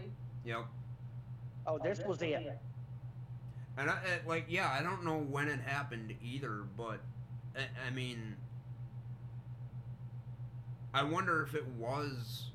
Yep. 0.45 0.67
Oh, 1.67 1.79
this 1.79 2.01
was 2.05 2.23
it. 2.23 2.59
And 3.79 3.89
I, 3.89 3.95
uh, 3.95 3.99
like, 4.27 4.47
yeah, 4.49 4.69
I 4.77 4.83
don't 4.83 5.05
know 5.05 5.19
when 5.19 5.49
it 5.49 5.61
happened 5.61 6.13
either, 6.23 6.65
but 6.77 6.99
I, 7.57 7.87
I 7.87 7.91
mean, 7.91 8.37
I 10.93 11.05
wonder 11.05 11.43
if 11.45 11.55
it 11.55 11.67
was 11.79 12.51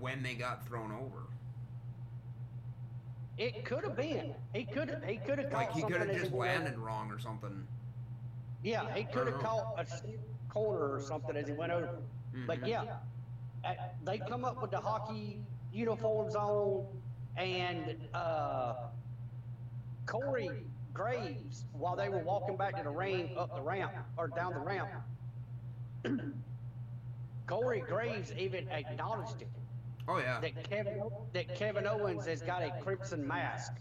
when 0.00 0.22
they 0.22 0.34
got 0.34 0.66
thrown 0.66 0.90
over. 0.90 1.24
It 3.36 3.64
could 3.64 3.84
have 3.84 3.96
been. 3.96 4.34
He 4.54 4.64
could 4.64 4.88
have 4.88 5.04
he 5.04 5.16
could 5.16 5.38
have 5.38 5.52
Like 5.52 5.72
caught 5.72 5.76
he 5.76 5.82
could 5.82 6.00
have 6.00 6.12
just 6.12 6.30
he 6.30 6.38
went 6.38 6.52
over. 6.52 6.60
landed 6.60 6.78
wrong 6.78 7.10
or 7.10 7.18
something. 7.18 7.66
Yeah, 8.62 8.94
he 8.94 9.04
could 9.04 9.26
have 9.26 9.40
caught 9.40 9.78
a 9.78 9.84
corner 10.48 10.94
or 10.94 11.00
something 11.00 11.36
as 11.36 11.46
he 11.48 11.52
went 11.52 11.72
over. 11.72 11.88
But 12.46 12.60
Mhm. 12.60 12.68
yeah, 12.68 12.84
they 14.04 14.18
come 14.18 14.44
up 14.44 14.62
with 14.62 14.70
the 14.70 14.80
hockey 14.80 15.40
uniforms 15.72 16.34
on, 16.36 16.86
and 17.36 18.08
uh, 18.14 18.74
Corey 20.06 20.66
Graves, 20.92 21.66
while 21.72 21.96
they 21.96 22.08
were 22.08 22.18
walking 22.18 22.56
back 22.56 22.76
to 22.76 22.82
the 22.82 22.90
ring 22.90 23.30
up 23.36 23.54
the 23.54 23.62
ramp 23.62 23.92
or 24.16 24.28
down 24.28 24.54
the 24.54 24.60
ramp, 24.60 24.90
Corey 27.46 27.80
Graves 27.80 28.32
even 28.32 28.68
acknowledged 28.68 29.42
it 29.42 29.48
Oh 30.08 30.18
yeah. 30.18 30.40
that 30.40 30.62
Kevin 30.62 31.02
that 31.32 31.54
Kevin 31.54 31.86
Owens 31.86 32.26
has 32.26 32.42
got 32.42 32.62
a 32.62 32.70
crimson 32.70 33.26
mask. 33.26 33.72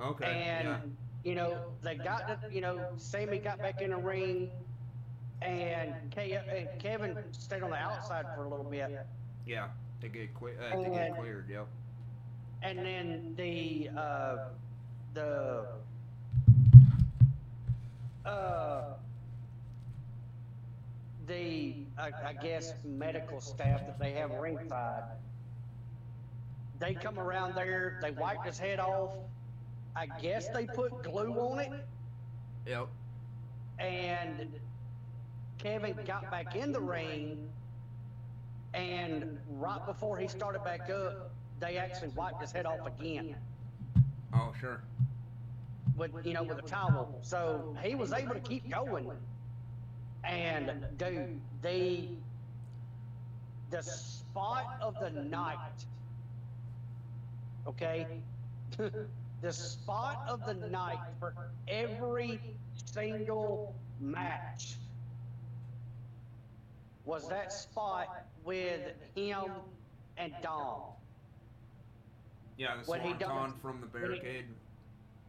Okay. 0.00 0.26
And 0.26 0.68
yeah. 0.68 0.78
you 1.22 1.34
know, 1.34 1.58
they 1.82 1.96
got 1.96 2.26
the, 2.26 2.38
you 2.52 2.60
know, 2.60 2.80
Sami 2.96 3.38
got 3.38 3.60
back 3.60 3.80
in 3.82 3.90
the 3.90 3.96
ring, 3.98 4.50
and 5.42 5.94
Ke- 6.10 6.32
uh, 6.34 6.66
Kevin 6.78 7.18
stayed 7.32 7.62
on 7.62 7.70
the 7.70 7.76
outside 7.76 8.26
for 8.34 8.44
a 8.44 8.48
little 8.48 8.64
bit, 8.64 8.90
Yeah, 9.46 9.68
to 10.00 10.08
get 10.08 10.34
cle- 10.34 10.56
uh, 10.58 10.76
to 10.76 10.90
get 10.90 11.14
cleared. 11.14 11.48
Yep. 11.48 11.68
And 12.62 12.78
then 12.78 13.34
the 13.36 13.88
uh, 13.96 14.36
the 15.14 15.66
uh, 18.24 18.82
the 21.26 21.74
I, 21.98 22.10
I 22.26 22.32
guess 22.34 22.74
medical 22.84 23.40
staff 23.40 23.86
that 23.86 23.98
they 23.98 24.12
have 24.12 24.30
ringside. 24.32 25.04
They 26.78 26.94
come 26.94 27.18
around 27.18 27.54
there, 27.54 27.98
they 28.00 28.10
wipe 28.10 28.42
his 28.44 28.58
head 28.58 28.80
off. 28.80 29.10
I 29.94 30.06
guess 30.20 30.48
they 30.48 30.66
put 30.66 31.02
glue 31.02 31.32
on 31.34 31.58
it, 31.58 31.72
Yep. 32.66 32.86
and 33.78 34.48
Kevin 35.58 35.94
got 36.06 36.30
back 36.30 36.54
in 36.56 36.72
the 36.72 36.80
ring, 36.80 37.48
and 38.72 39.38
right 39.50 39.84
before 39.84 40.16
he 40.16 40.26
started 40.28 40.62
back 40.64 40.88
up, 40.88 41.29
they 41.60 41.76
actually 41.76 42.08
wiped 42.08 42.40
his 42.40 42.52
head 42.52 42.66
off 42.66 42.86
again 42.86 43.36
Oh 44.32 44.52
sure. 44.60 44.80
with 45.96 46.12
you 46.24 46.32
know 46.32 46.42
with 46.42 46.58
a 46.58 46.62
towel. 46.62 47.18
So 47.22 47.76
he 47.82 47.94
was 47.94 48.12
able 48.12 48.34
to 48.34 48.40
keep 48.40 48.68
going. 48.70 49.10
And 50.24 50.84
dude, 50.98 51.40
the 51.62 52.08
the 53.70 53.82
spot 53.82 54.78
of 54.80 54.94
the 55.00 55.10
night. 55.10 55.56
Okay? 57.66 58.06
the 59.42 59.52
spot 59.52 60.24
of 60.28 60.44
the 60.46 60.54
night 60.68 60.98
for 61.18 61.34
every 61.68 62.40
single 62.86 63.74
match 64.00 64.76
was 67.04 67.28
that 67.28 67.52
spot 67.52 68.26
with 68.44 68.80
him 69.14 69.44
and 70.16 70.32
Dom. 70.42 70.82
Yeah, 72.60 72.76
the 72.76 72.90
When 72.90 73.00
he 73.00 73.06
swanton 73.08 73.28
done- 73.28 73.52
from 73.54 73.80
the 73.80 73.86
when 73.86 74.02
he- 74.02 74.08
barricade. 74.20 74.46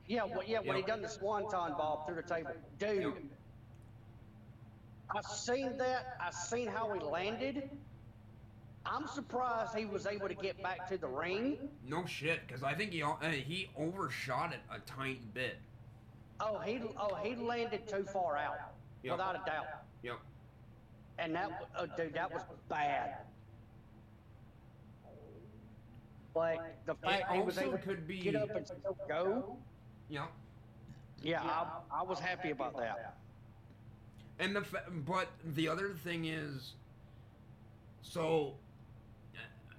Yeah, 0.05 0.25
well, 0.25 0.43
yeah, 0.43 0.59
when 0.59 0.75
he 0.75 0.81
done 0.81 1.01
the 1.01 1.07
swanton 1.07 1.73
bomb 1.77 2.05
through 2.05 2.15
the 2.15 2.23
table, 2.23 2.51
dude. 2.77 3.29
I 5.09 5.21
seen 5.21 5.77
that. 5.77 6.17
I 6.19 6.29
seen 6.31 6.67
how 6.67 6.91
he 6.91 6.99
landed. 6.99 7.69
I'm 8.85 9.07
surprised 9.07 9.73
he 9.77 9.85
was 9.85 10.05
able 10.07 10.27
to 10.27 10.33
get 10.35 10.61
back 10.61 10.87
to 10.89 10.97
the 10.97 11.07
ring. 11.07 11.69
No 11.85 12.05
shit, 12.05 12.45
because 12.45 12.63
I 12.63 12.73
think 12.73 12.91
he 12.91 13.01
he 13.45 13.69
overshot 13.77 14.51
it 14.51 14.59
a 14.69 14.79
tiny 14.79 15.21
bit. 15.33 15.57
Oh, 16.41 16.59
he 16.59 16.81
oh 16.97 17.15
he 17.15 17.35
landed 17.35 17.87
too 17.87 18.03
far 18.03 18.35
out, 18.35 18.57
Yep. 19.03 19.13
without 19.13 19.35
a 19.41 19.45
doubt. 19.45 19.67
Yep. 20.03 20.19
And 21.17 21.33
that, 21.35 21.69
oh, 21.77 21.85
dude, 21.85 22.13
that 22.13 22.29
was 22.33 22.43
bad. 22.67 23.19
But 26.33 26.75
the 26.85 26.95
fact 26.95 27.31
he 27.31 27.41
was 27.41 27.57
able 27.57 27.77
could 27.77 27.97
to 27.97 28.01
be- 28.03 28.19
get 28.21 28.35
up 28.35 28.51
and 28.55 28.65
still 28.65 28.97
go, 29.07 29.57
Yep. 30.09 30.31
yeah, 31.21 31.41
I, 31.43 31.65
I 31.99 32.03
was 32.03 32.19
happy 32.19 32.51
about 32.51 32.77
that. 32.77 33.15
And 34.39 34.55
the 34.55 34.61
fa- 34.61 34.85
but 35.05 35.27
the 35.53 35.67
other 35.67 35.89
thing 35.93 36.25
is, 36.25 36.73
so 38.01 38.53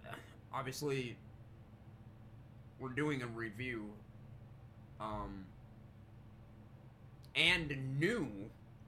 uh, 0.09 0.13
obviously 0.55 1.17
we're 2.79 2.91
doing 2.91 3.23
a 3.23 3.27
review, 3.27 3.91
um, 5.01 5.45
and 7.35 7.99
new 7.99 8.29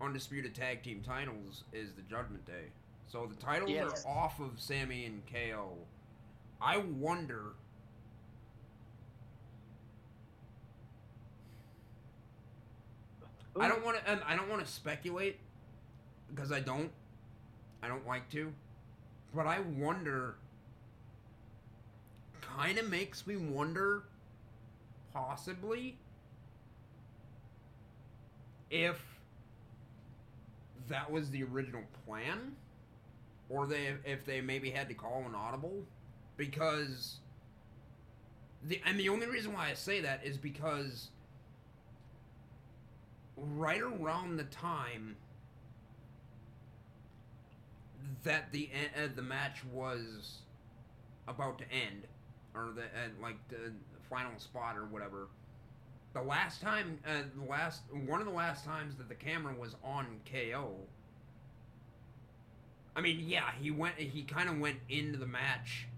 undisputed 0.01 0.55
tag 0.55 0.83
team 0.83 1.03
titles 1.05 1.65
is 1.73 1.93
the 1.93 2.03
Judgment 2.03 2.45
Day. 2.45 2.67
So 3.07 3.27
the 3.27 3.37
titles 3.37 3.71
Yes. 3.71 4.05
are 4.05 4.11
off 4.11 4.39
of 4.41 4.61
Sami 4.61 5.07
and 5.07 5.23
KO. 5.27 5.73
I 6.61 6.79
wonder. 6.79 7.53
I 13.59 13.69
don't 13.69 13.85
want 13.85 14.05
to. 14.05 14.13
Um, 14.13 14.21
I 14.27 14.35
don't 14.37 14.49
want 14.49 14.65
to 14.65 14.71
speculate 14.71 15.39
because 16.35 16.51
I 16.51 16.61
don't. 16.61 16.91
I 17.83 17.89
don't 17.89 18.07
like 18.07 18.29
to, 18.31 18.53
but 19.35 19.47
I 19.47 19.61
wonder. 19.61 20.37
Kind 22.41 22.79
of 22.79 22.89
makes 22.89 23.27
me 23.27 23.37
wonder, 23.37 24.05
possibly, 25.13 25.99
if 28.71 29.01
that 30.89 31.11
was 31.11 31.31
the 31.31 31.43
original 31.43 31.83
plan, 32.07 32.55
or 33.49 33.67
they 33.67 33.95
if 34.05 34.25
they 34.25 34.41
maybe 34.41 34.71
had 34.71 34.89
to 34.89 34.95
call 34.95 35.25
an 35.27 35.35
audible, 35.35 35.85
because. 36.37 37.17
The, 38.67 38.81
and 38.87 38.99
the 38.99 39.11
only 39.11 39.27
reason 39.27 39.53
why 39.53 39.69
I 39.69 39.75
say 39.75 40.01
that 40.01 40.25
is 40.25 40.39
because 40.39 41.11
right 43.37 43.83
around 43.83 44.39
the 44.39 44.45
time 44.45 45.17
that 48.23 48.51
the 48.53 48.71
uh, 48.97 49.09
the 49.15 49.23
match 49.23 49.59
was 49.73 50.39
about 51.29 51.59
to 51.59 51.65
end, 51.71 52.07
or 52.55 52.71
the 52.75 52.83
uh, 52.83 53.11
like 53.23 53.37
the 53.49 53.73
final 54.09 54.33
spot 54.39 54.77
or 54.77 54.87
whatever. 54.87 55.29
The 56.15 56.23
last 56.23 56.63
time, 56.63 56.99
uh, 57.07 57.23
the 57.37 57.51
last 57.51 57.83
one 58.07 58.21
of 58.21 58.27
the 58.27 58.33
last 58.33 58.65
times 58.65 58.95
that 58.97 59.09
the 59.09 59.15
camera 59.15 59.55
was 59.55 59.75
on 59.85 60.07
KO. 60.31 60.73
I 62.97 63.01
mean, 63.01 63.25
yeah, 63.27 63.51
he 63.61 63.71
went. 63.71 63.97
He 63.97 64.23
kind 64.23 64.49
of 64.49 64.59
went 64.59 64.79
into 64.89 65.19
the 65.19 65.27
match, 65.27 65.89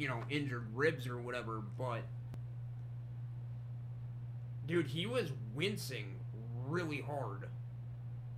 you 0.00 0.08
know, 0.08 0.22
injured 0.30 0.64
ribs 0.74 1.06
or 1.06 1.18
whatever, 1.18 1.60
but 1.76 2.00
dude, 4.66 4.86
he 4.86 5.04
was 5.04 5.30
wincing 5.54 6.16
really 6.66 7.02
hard. 7.02 7.48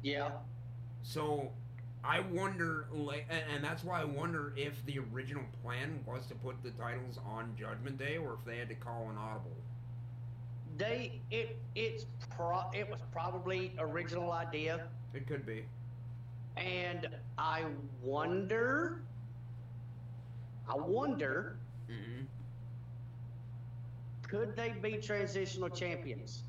Yeah. 0.02 0.30
So 1.04 1.52
I 2.02 2.18
wonder, 2.18 2.88
like, 2.92 3.26
and, 3.30 3.62
that's 3.62 3.84
why 3.84 4.00
I 4.00 4.04
wonder 4.04 4.52
if 4.56 4.84
the 4.86 4.98
original 5.12 5.44
plan 5.62 6.00
was 6.04 6.26
to 6.26 6.34
put 6.34 6.60
the 6.64 6.70
titles 6.72 7.18
on 7.24 7.54
Judgment 7.56 7.96
Day, 7.96 8.16
or 8.16 8.34
if 8.34 8.44
they 8.44 8.58
had 8.58 8.68
to 8.70 8.74
call 8.74 9.08
an 9.08 9.16
audible. 9.16 9.56
They 10.78 11.20
it 11.30 11.58
it's 11.76 12.06
pro 12.34 12.62
it 12.74 12.90
was 12.90 12.98
probably 13.12 13.72
original 13.78 14.32
idea, 14.32 14.88
It 15.14 15.28
could 15.28 15.46
be. 15.46 15.64
and 16.56 17.08
I 17.38 17.66
wonder. 18.02 19.02
I 20.72 20.76
wonder, 20.76 21.60
Mm-hmm. 21.90 22.26
could 24.28 24.56
they 24.56 24.72
be 24.72 24.98
transitional 24.98 25.70
champions? 25.70 26.44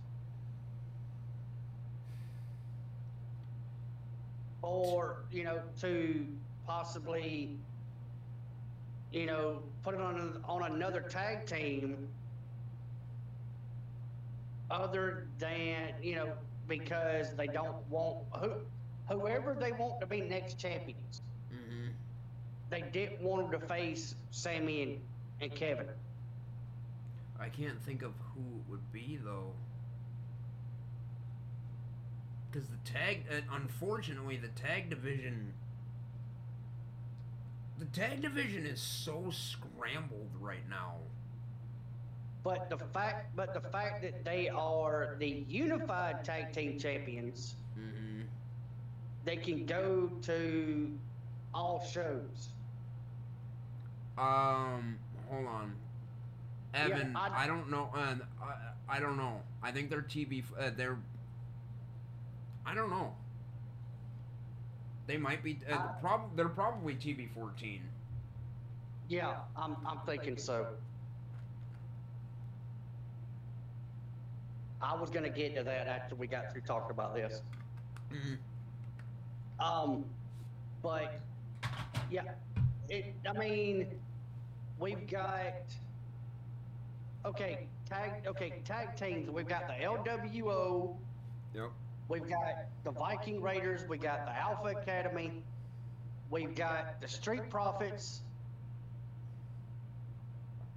Or 4.64 5.26
you 5.32 5.44
know, 5.44 5.64
to 5.82 6.28
possibly, 6.66 7.60
you 9.12 9.28
know, 9.28 9.64
put 9.84 9.95
it 9.95 10.02
on 10.02 10.40
on 10.45 10.64
another 10.64 11.02
tag 11.02 11.45
team. 11.48 12.10
Other 14.72 15.28
than 15.40 15.95
you 16.02 16.16
know, 16.16 16.34
because 16.68 17.36
they 17.36 17.48
don't 17.50 17.78
want 17.90 18.20
who, 18.41 18.56
whoever 19.10 19.56
they 19.56 19.74
want 19.74 20.02
to 20.02 20.08
be 20.08 20.22
next 20.22 20.60
champions. 20.60 21.23
They 22.74 22.82
didn't 22.82 23.22
want 23.22 23.52
them 23.52 23.62
to 23.62 23.68
face 23.68 24.16
Sami 24.32 24.82
and, 24.82 25.00
and 25.41 25.54
Kevin. 25.54 25.86
I 27.40 27.48
can't 27.50 27.80
think 27.84 28.02
of 28.02 28.14
who 28.34 28.41
it 28.41 28.64
would 28.68 28.91
be 28.91 29.20
though. 29.24 29.52
Because 32.50 32.68
the 32.70 32.78
tag, 32.91 33.26
uh, 33.32 33.41
unfortunately, 33.56 34.38
the 34.38 34.48
tag 34.48 34.90
division, 34.90 35.54
the 37.78 37.86
tag 37.86 38.24
division 38.24 38.66
is 38.66 38.82
so 38.82 39.30
scrambled 39.30 40.32
right 40.40 40.68
now. 40.68 40.95
But 42.44 42.72
the 42.72 42.78
fact, 42.78 43.36
but 43.36 43.54
the 43.54 43.62
fact 43.62 44.02
that 44.02 44.26
they 44.26 44.50
are 44.50 45.16
the 45.20 45.45
unified 45.48 46.24
tag 46.26 46.54
team 46.54 46.80
champions, 46.80 47.56
Mm-hmm. 47.80 48.22
they 49.26 49.36
can 49.38 49.66
go 49.66 50.12
to 50.24 50.91
all 51.54 51.84
shows. 51.91 52.50
Um, 54.18 54.98
hold 55.30 55.48
on. 55.48 55.76
Evan, 56.73 57.15
I- 57.15 57.44
I, 57.44 57.48
don't 57.48 57.69
know. 57.69 57.90
Uh, 57.94 58.15
I, 58.41 58.98
I 58.98 58.99
don't 58.99 59.18
know. 59.18 59.41
I 59.61 59.72
think 59.72 59.90
they're 59.90 60.02
TV. 60.02 60.44
Uh, 60.60 60.72
they're. 60.76 60.98
I 62.65 62.73
don't 62.73 62.90
know. 62.90 63.14
They 65.07 65.18
might 65.18 65.44
be. 65.44 65.60
Uh, 65.69 65.76
I- 65.76 66.02
prob- 66.02 66.35
they're 66.35 66.49
probably 66.49 66.95
TV 66.95 67.30
fourteen. 67.34 67.81
Yeah, 69.10 69.35
I'm, 69.56 69.76
I'm 69.85 69.99
thinking 70.06 70.38
so. 70.38 70.68
I 74.81 74.95
was 74.95 75.10
gonna 75.10 75.30
get 75.30 75.56
to 75.56 75.64
that 75.64 75.88
after 75.88 76.15
we 76.15 76.27
got 76.27 76.52
through 76.52 76.61
talking 76.61 76.91
about 76.91 77.14
this. 77.15 77.41
Mm-hmm. 78.11 79.64
Um, 79.64 80.06
but 80.81 81.19
yeah, 82.10 82.23
it. 82.90 83.14
I 83.27 83.34
mean, 83.34 83.88
we've 84.80 85.08
got 85.08 85.54
okay 87.26 87.68
tag. 87.88 88.24
Okay, 88.28 88.62
tag 88.66 88.95
teams. 88.95 89.30
We've 89.30 89.48
got 89.48 89.68
the 89.68 89.74
LWO. 89.74 90.95
Yep. 91.54 91.70
We've 92.10 92.28
got 92.28 92.66
the 92.84 92.91
Viking 92.91 93.41
Raiders. 93.41 93.88
We 93.88 93.98
got 93.98 94.26
the 94.26 94.36
Alpha 94.36 94.70
Academy. 94.80 95.44
We've 96.30 96.54
got 96.56 97.00
the 97.02 97.08
Street 97.08 97.50
Profits. 97.50 98.22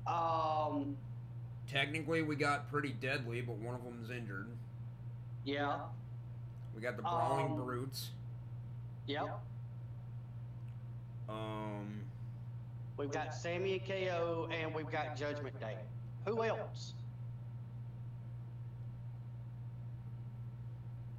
Um, 0.06 0.96
Technically, 1.68 2.22
we 2.22 2.36
got 2.36 2.70
pretty 2.70 2.90
deadly, 2.92 3.40
but 3.40 3.56
one 3.56 3.74
of 3.74 3.82
them's 3.82 4.08
injured. 4.10 4.46
yeah, 5.44 5.80
We 6.76 6.80
got 6.80 6.96
the 6.96 7.02
Brawling 7.02 7.46
Um, 7.46 7.56
Brutes. 7.64 8.10
yep. 9.06 9.40
Um, 11.28 12.02
We've 12.96 13.10
got 13.10 13.34
Sami 13.34 13.74
and 13.74 13.86
KO, 13.86 14.48
and 14.50 14.74
we've 14.74 14.90
got 14.90 15.16
Judgment 15.16 15.58
Day. 15.60 15.76
Who 16.24 16.42
else? 16.42 16.94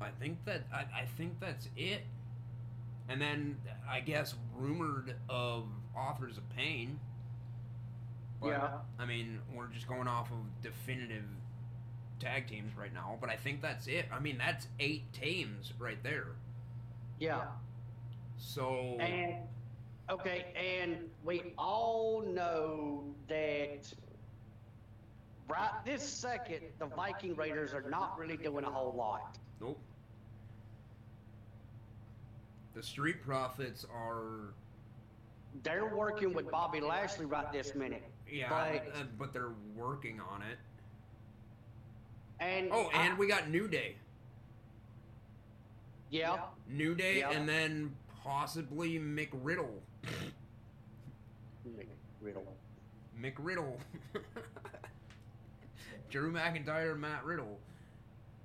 I 0.02 0.10
think 0.20 0.44
that 0.46 0.64
I, 0.74 1.02
I 1.02 1.06
think 1.18 1.40
that's 1.40 1.70
it. 1.76 2.02
And 3.10 3.22
then 3.22 3.58
I 3.90 4.00
guess 4.00 4.36
rumored 4.56 5.16
of 5.30 5.66
Authors 5.96 6.38
of 6.38 6.48
Pain. 6.56 7.00
But, 8.42 8.50
Yeah. 8.50 8.70
I 9.00 9.06
mean, 9.06 9.40
we're 9.54 9.68
just 9.68 9.88
going 9.88 10.08
off 10.08 10.30
of 10.32 10.38
definitive 10.62 11.24
tag 12.20 12.48
teams 12.48 12.76
right 12.78 12.94
now, 12.94 13.18
but 13.20 13.30
I 13.30 13.36
think 13.36 13.62
that's 13.62 13.88
it. 13.88 14.06
I 14.12 14.20
mean, 14.20 14.38
that's 14.38 14.68
eight 14.80 15.12
teams 15.14 15.74
right 15.80 16.02
there. 16.04 16.36
Yeah. 17.20 17.46
So 18.38 18.98
And 19.00 19.48
okay, 20.10 20.46
and 20.56 21.10
we 21.24 21.54
all 21.58 22.22
know 22.22 23.04
that 23.28 23.92
right 25.50 25.72
this 25.86 26.04
second, 26.08 26.62
the 26.80 26.86
Viking 26.88 27.36
Raiders 27.36 27.74
are 27.74 27.88
not 27.90 28.18
really 28.18 28.38
doing 28.38 28.66
a 28.66 28.70
whole 28.72 28.94
lot. 28.96 29.38
nope. 29.62 29.80
The 32.74 32.84
Street 32.84 33.24
Profits 33.26 33.86
are 33.92 34.54
They're 35.64 35.88
working 35.96 36.34
with 36.34 36.52
Bobby 36.52 36.80
Lashley 36.80 37.26
right 37.26 37.52
this 37.52 37.74
minute. 37.74 38.04
yeah, 38.30 38.50
But- 38.50 38.96
uh, 38.96 39.04
but 39.18 39.34
they're 39.34 39.54
working 39.76 40.20
on 40.20 40.44
it. 40.44 40.60
And 42.40 42.70
Oh, 42.72 42.90
and 42.94 43.14
I- 43.14 43.18
we 43.18 43.26
got 43.28 43.50
New 43.50 43.68
Day. 43.68 43.96
yeah, 46.12 46.46
New 46.68 46.94
Day, 46.94 47.20
Yeah. 47.20 47.32
and 47.32 47.50
then 47.50 47.96
possibly 48.22 49.00
McRiddle. 49.00 49.82
Riddle. 52.22 52.46
McRiddle. 53.22 53.78
Drew 56.10 56.32
McIntyre, 56.32 56.98
Matt 56.98 57.24
Riddle. 57.26 57.58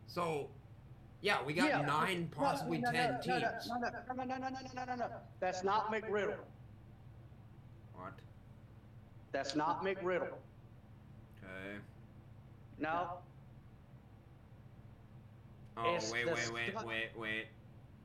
So, 0.06 0.48
yeah, 1.20 1.42
we 1.42 1.52
got 1.54 1.68
Yeah. 1.68 1.82
nine, 1.82 2.30
No, 2.36 2.36
possibly 2.44 2.78
no, 2.78 2.90
no, 2.90 2.96
ten 2.96 3.10
no, 3.12 3.16
no, 3.16 3.22
teams. 3.22 3.68
No, 3.68 3.76
no, 3.78 3.88
no, 3.88 4.14
no, 4.14 4.24
no, 4.24 4.24
no, 4.24 4.48
no, 4.48 4.58
no, 4.74 4.84
no, 4.84 4.94
no. 4.94 5.08
That's 5.40 5.62
not 5.64 5.90
McRiddle. 5.90 6.36
What? 7.94 8.12
That's 9.32 9.54
not 9.56 9.82
McRiddle. 9.84 10.32
Okay. 11.42 11.78
No, 12.78 13.18
Oh, 15.74 15.94
It's 15.94 16.12
wait, 16.12 16.26
the 16.26 16.32
wait, 16.34 16.52
wait, 16.52 16.68
Scot- 16.72 16.86
wait, 16.86 17.10
wait. 17.16 17.46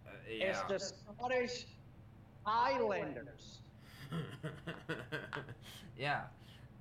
Uh, 0.07 0.11
it's 0.26 0.40
yeah. 0.60 0.68
the 0.69 0.80
Scottish 0.80 1.65
Highlanders. 2.48 3.60
yeah. 5.99 6.22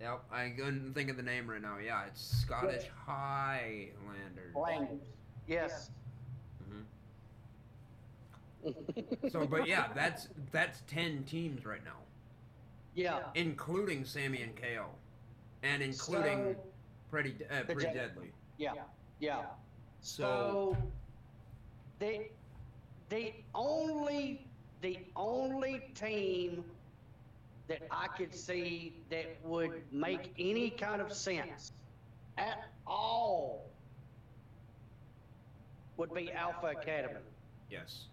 Yep, 0.01 0.22
I 0.30 0.51
couldn't 0.51 0.94
think 0.94 1.10
of 1.10 1.16
the 1.16 1.22
name 1.22 1.48
right 1.51 1.60
now. 1.60 1.78
Yeah, 1.84 2.05
it's 2.06 2.20
Scottish 2.22 2.84
Highlanders. 3.06 4.55
Highlanders. 4.55 5.06
Yes. 5.48 5.90
Mhm. 6.70 6.82
So, 9.30 9.47
but 9.47 9.66
yeah, 9.66 9.88
that's 9.94 10.28
that's 10.52 10.82
ten 10.86 11.22
teams 11.24 11.64
right 11.64 11.84
now, 11.84 11.98
yeah. 12.94 13.20
including 13.34 14.05
Sami 14.05 14.43
and 14.43 14.55
KO, 14.56 14.86
and 15.62 15.82
including 15.82 16.55
So- 16.55 16.60
Pretty 17.10 17.34
uh, 17.51 17.62
Pretty 17.64 17.82
Jet- 17.82 17.94
Deadly. 17.94 18.32
Yeah, 18.59 18.72
yeah. 19.20 19.43
So- 20.01 20.74
So 20.74 20.76
they 22.01 22.30
the 23.09 23.32
only 23.55 24.45
the 24.86 24.98
only 25.16 25.82
team 25.96 26.64
that 27.66 27.82
I 27.90 28.06
could 28.06 28.32
see 28.32 28.92
that 29.10 29.36
would 29.42 29.82
make 29.90 30.32
any 30.38 30.70
kind 30.70 31.02
of 31.02 31.12
sense 31.12 31.72
at 32.38 32.68
all 32.86 33.68
would 35.96 36.14
be 36.14 36.30
Alpha 36.30 36.68
Academy. 36.68 37.18
Yes, 37.68 38.04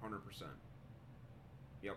hundred 0.00 0.24
percent. 0.24 0.52
Yep. 1.82 1.96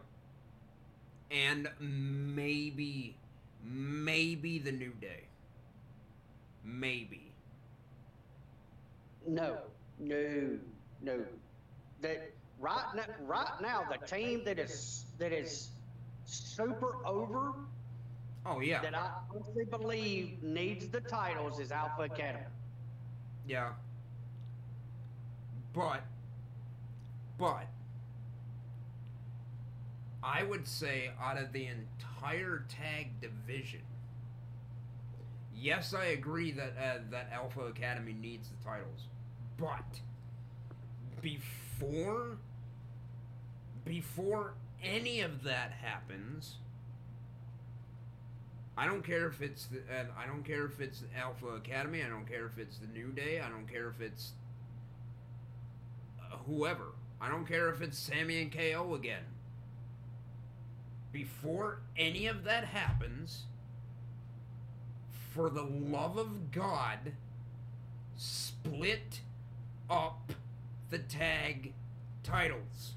And 1.30 1.70
maybe, 1.80 3.16
maybe 3.64 4.58
the 4.58 4.72
New 4.72 4.94
Day. 5.00 5.26
Maybe. 6.64 7.32
No, 9.28 9.60
no, 10.00 10.58
no. 11.04 11.20
That 12.02 12.34
right 12.62 12.86
now, 12.96 13.04
right 13.26 13.62
now, 13.62 13.84
the 13.90 14.06
team 14.06 14.44
that 14.46 14.60
is 14.60 15.06
that 15.18 15.34
is 15.34 15.72
super 16.26 17.06
over 17.06 17.54
Oh 18.46 18.60
yeah, 18.60 18.82
that 18.82 18.96
I 18.96 19.12
honestly 19.30 19.66
believe 19.66 20.42
needs 20.42 20.88
the 20.88 21.02
titles 21.02 21.60
is 21.60 21.72
Alpha 21.72 22.04
Academy. 22.04 22.46
yeah. 23.48 23.74
But, 25.74 26.02
but, 27.38 27.68
I 30.22 30.44
would 30.44 30.68
say 30.68 31.12
out 31.22 31.38
of 31.38 31.54
the 31.54 31.68
entire 31.68 32.66
tag 32.68 33.22
division, 33.22 33.82
yes, 35.56 35.94
I 35.94 36.06
agree 36.06 36.52
that 36.52 36.74
uh, 36.78 37.00
that 37.12 37.30
Alpha 37.32 37.62
Academy 37.62 38.14
needs 38.20 38.50
the 38.50 38.66
titles, 38.66 39.08
but 39.58 40.00
before 41.22 42.38
before 43.86 44.54
any 44.84 45.22
of 45.22 45.44
that 45.44 45.72
happens, 45.72 46.56
I 48.78 48.86
don't 48.86 49.04
care 49.04 49.28
if 49.28 49.42
it's 49.42 49.68
the 49.68 49.80
uh, 49.80 50.06
I 50.18 50.26
don't 50.26 50.44
care 50.44 50.66
if 50.66 50.80
it's 50.80 51.04
Alpha 51.16 51.48
Academy. 51.48 52.04
I 52.04 52.10
don't 52.10 52.28
care 52.28 52.46
if 52.46 52.58
it's 52.58 52.78
the 52.78 52.88
New 52.88 53.12
Day. 53.12 53.40
I 53.40 53.50
don't 53.50 53.68
care 53.68 53.90
if 53.90 54.02
it's 54.02 54.32
uh, 56.20 56.38
whoever. 56.48 56.94
I 57.20 57.30
don't 57.30 57.46
care 57.46 57.70
if 57.70 57.82
it's 57.82 57.98
Sami 57.98 58.42
and 58.42 58.52
KO 58.52 58.96
again. 58.96 59.24
Before 61.12 61.82
any 61.98 62.26
of 62.28 62.44
that 62.46 62.66
happens, 62.66 63.44
for 65.32 65.50
the 65.50 65.64
love 65.64 66.18
of 66.18 66.52
God, 66.52 67.14
split 68.18 69.22
up 69.90 70.34
the 70.90 71.00
tag 71.00 71.74
titles. 72.24 72.94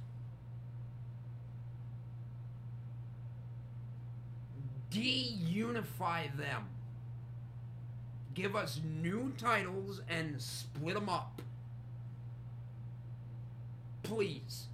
De-unify 4.95 6.29
them. 6.39 6.69
Give 8.33 8.55
us 8.55 8.81
new 8.85 9.33
titles 9.37 10.01
and 10.09 10.41
split 10.41 10.95
them 10.95 11.09
up. 11.09 11.43
Please. 14.05 14.67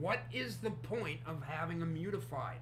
What 0.00 0.18
is 0.32 0.56
the 0.56 0.70
point 0.70 1.20
of 1.24 1.44
having 1.44 1.78
them 1.78 1.94
unified? 1.96 2.58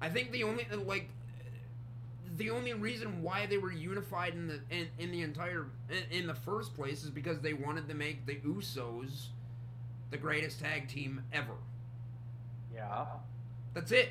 I 0.00 0.08
think 0.08 0.30
the 0.30 0.44
only 0.44 0.68
uh, 0.72 0.76
like 0.76 1.08
the 2.36 2.50
only 2.50 2.74
reason 2.74 3.22
why 3.22 3.46
they 3.46 3.58
were 3.58 3.72
unified 3.72 4.34
in 4.34 4.46
the 4.46 4.60
in, 4.70 4.86
in 5.00 5.10
the 5.10 5.22
entire 5.22 5.66
in, 5.90 6.20
in 6.20 6.26
the 6.28 6.34
first 6.34 6.76
place 6.76 7.02
is 7.02 7.10
because 7.10 7.40
they 7.40 7.54
wanted 7.54 7.88
to 7.88 7.94
make 7.94 8.24
the 8.24 8.36
Usos 8.36 9.30
the 10.10 10.16
greatest 10.16 10.60
tag 10.60 10.88
team 10.88 11.22
ever. 11.32 11.54
Yeah. 12.74 13.06
That's 13.74 13.92
it. 13.92 14.10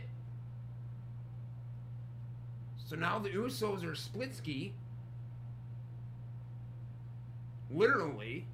So 2.87 2.95
now 2.95 3.19
the 3.19 3.29
Usos 3.29 3.83
are 3.83 3.95
split 3.95 4.35
ski. 4.35 4.73
Literally. 7.71 8.45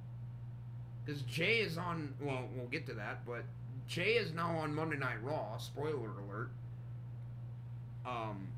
Because 1.04 1.22
Jay 1.22 1.58
is 1.58 1.76
on. 1.76 2.14
Well, 2.20 2.48
we'll 2.54 2.68
get 2.68 2.86
to 2.86 2.94
that, 2.94 3.26
but 3.26 3.44
Jay 3.88 4.12
is 4.12 4.32
now 4.32 4.56
on 4.56 4.74
Monday 4.74 4.96
Night 4.96 5.22
Raw. 5.22 5.58
Spoiler 5.58 6.10
alert. 6.18 6.50
Um. 8.06 8.48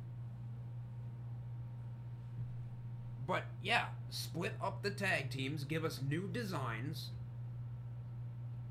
But 3.27 3.44
yeah, 3.62 3.86
split 4.11 4.52
up 4.62 4.82
the 4.82 4.90
tag 4.90 5.31
teams, 5.31 5.65
give 5.65 5.85
us 5.85 6.01
new 6.06 6.28
designs, 6.31 7.09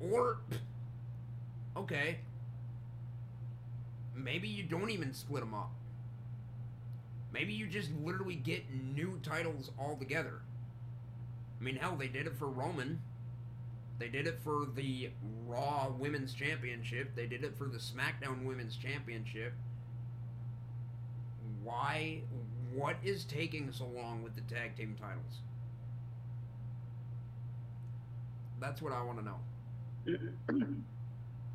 or 0.00 0.38
okay, 1.76 2.18
maybe 4.14 4.48
you 4.48 4.62
don't 4.62 4.90
even 4.90 5.12
split 5.12 5.42
them 5.42 5.54
up. 5.54 5.72
Maybe 7.32 7.52
you 7.52 7.66
just 7.66 7.90
literally 8.02 8.36
get 8.36 8.62
new 8.72 9.18
titles 9.22 9.72
altogether. 9.78 10.42
I 11.60 11.64
mean, 11.64 11.76
hell, 11.76 11.96
they 11.98 12.08
did 12.08 12.26
it 12.26 12.36
for 12.36 12.46
Roman. 12.46 13.00
They 13.98 14.08
did 14.08 14.26
it 14.26 14.38
for 14.42 14.66
the 14.74 15.10
Raw 15.46 15.92
Women's 15.98 16.34
Championship. 16.34 17.14
They 17.16 17.26
did 17.26 17.44
it 17.44 17.56
for 17.56 17.64
the 17.64 17.78
SmackDown 17.78 18.44
Women's 18.44 18.76
Championship. 18.76 19.52
Why? 21.62 22.20
What 22.72 22.96
is 23.04 23.24
taking 23.24 23.72
so 23.72 23.86
long 23.86 24.22
with 24.22 24.34
the 24.34 24.42
tag 24.42 24.76
team 24.76 24.96
titles? 25.00 25.40
That's 28.60 28.82
what 28.82 28.92
I 28.92 29.02
want 29.02 29.18
to 29.18 29.24
know. 29.24 29.38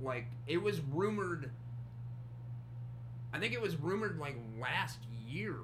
Like, 0.01 0.25
it 0.47 0.61
was 0.61 0.79
rumored. 0.81 1.51
I 3.33 3.39
think 3.39 3.53
it 3.53 3.61
was 3.61 3.75
rumored 3.77 4.19
like 4.19 4.35
last 4.59 4.99
year 5.27 5.55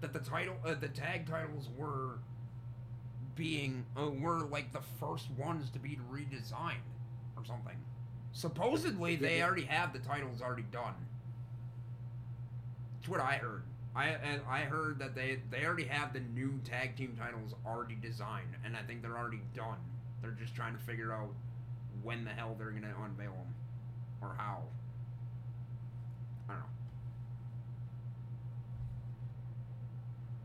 that 0.00 0.12
the 0.12 0.18
title, 0.18 0.54
uh, 0.64 0.74
the 0.74 0.88
tag 0.88 1.26
titles 1.26 1.68
were 1.76 2.18
being 3.34 3.86
uh, 3.96 4.10
were 4.10 4.40
like 4.40 4.72
the 4.72 4.82
first 5.00 5.30
ones 5.32 5.70
to 5.70 5.78
be 5.78 5.98
redesigned 6.10 6.84
or 7.36 7.44
something. 7.44 7.76
Supposedly, 8.32 9.16
they 9.16 9.42
already 9.42 9.64
have 9.64 9.92
the 9.92 9.98
titles 9.98 10.40
already 10.40 10.64
done. 10.70 10.94
That's 12.96 13.08
what 13.08 13.20
I 13.20 13.34
heard. 13.34 13.62
I 13.94 14.08
and 14.08 14.40
I 14.48 14.60
heard 14.60 14.98
that 15.00 15.14
they 15.14 15.40
they 15.50 15.64
already 15.64 15.84
have 15.84 16.12
the 16.12 16.20
new 16.20 16.60
tag 16.64 16.96
team 16.96 17.16
titles 17.18 17.54
already 17.66 17.94
designed, 17.94 18.54
and 18.64 18.76
I 18.76 18.82
think 18.82 19.02
they're 19.02 19.18
already 19.18 19.42
done. 19.54 19.76
They're 20.22 20.30
just 20.30 20.54
trying 20.54 20.76
to 20.76 20.82
figure 20.82 21.12
out 21.12 21.34
when 22.02 22.24
the 22.24 22.30
hell 22.30 22.54
they're 22.56 22.70
gonna 22.70 22.94
unveil 23.04 23.32
them 23.32 23.54
or 24.20 24.34
how. 24.38 24.62
I 26.48 26.52
don't 26.52 26.62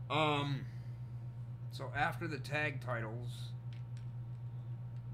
know. 0.08 0.14
Um. 0.14 0.66
So 1.70 1.92
after 1.96 2.26
the 2.26 2.38
tag 2.38 2.80
titles, 2.84 3.30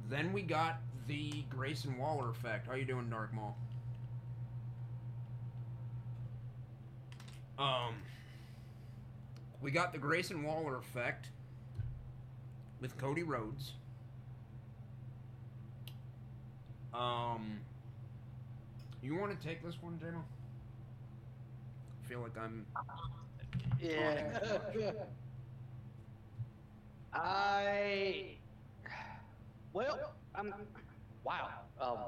then 0.09 0.33
we 0.33 0.41
got 0.43 0.81
the 1.07 1.45
Grayson 1.51 1.99
Waller 1.99 2.31
effect. 2.31 2.67
How 2.67 2.75
you 2.75 2.87
doing, 2.87 3.11
Dark 3.11 3.35
Maul? 3.35 3.57
Um, 7.59 7.95
we 9.61 9.71
got 9.71 9.93
the 9.93 9.99
Grayson 9.99 10.43
Waller 10.43 10.77
effect 10.77 11.29
with 12.81 12.97
Cody 12.99 13.23
Rhodes. 13.23 13.73
Um, 16.95 17.61
you 19.03 19.17
want 19.17 19.39
to 19.39 19.47
take 19.47 19.63
this 19.63 19.75
one, 19.83 19.99
Jano? 19.99 20.23
I 22.05 22.09
feel 22.09 22.21
like 22.21 22.39
I'm. 22.39 22.65
Yeah. 23.81 24.93
I. 27.13 28.37
Well, 29.73 30.13
I'm. 30.35 30.55
Wow. 31.25 31.49
Um, 31.81 31.99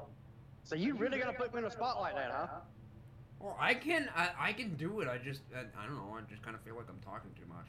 so 0.63 0.75
you 0.75 0.95
really 0.95 1.19
gonna 1.19 1.33
put 1.33 1.53
me 1.53 1.59
in 1.59 1.65
a 1.65 1.71
spot 1.71 1.99
like 1.99 2.15
that, 2.15 2.31
huh? 2.31 2.47
Well, 3.39 3.57
I 3.59 3.73
can 3.73 4.09
I, 4.15 4.29
I 4.39 4.53
can 4.53 4.75
do 4.75 5.01
it. 5.01 5.07
I 5.07 5.17
just 5.17 5.41
I, 5.55 5.59
I 5.81 5.85
don't 5.85 5.95
know. 5.95 6.17
I 6.17 6.21
just 6.29 6.41
kind 6.41 6.55
of 6.55 6.61
feel 6.63 6.75
like 6.75 6.85
I'm 6.89 6.99
talking 7.03 7.31
too 7.35 7.47
much. 7.47 7.67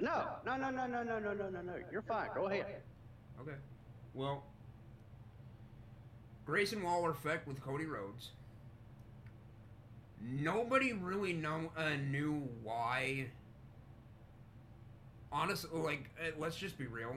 No, 0.00 0.36
no, 0.44 0.56
no, 0.56 0.70
no, 0.70 0.86
no, 0.86 1.02
no, 1.02 1.18
no, 1.18 1.32
no, 1.34 1.48
no, 1.50 1.60
no. 1.60 1.74
You're 1.92 2.02
fine. 2.02 2.28
Go 2.34 2.46
ahead. 2.46 2.82
Okay. 3.40 3.56
Well, 4.12 4.44
Grayson 6.44 6.82
Waller 6.82 7.10
effect 7.10 7.46
with 7.46 7.62
Cody 7.62 7.86
Rhodes. 7.86 8.30
Nobody 10.20 10.92
really 10.92 11.32
know 11.32 11.70
uh, 11.76 11.96
knew 12.10 12.48
why. 12.62 13.26
Honestly, 15.32 15.70
like 15.80 16.10
uh, 16.20 16.30
let's 16.38 16.56
just 16.56 16.78
be 16.78 16.86
real. 16.86 17.16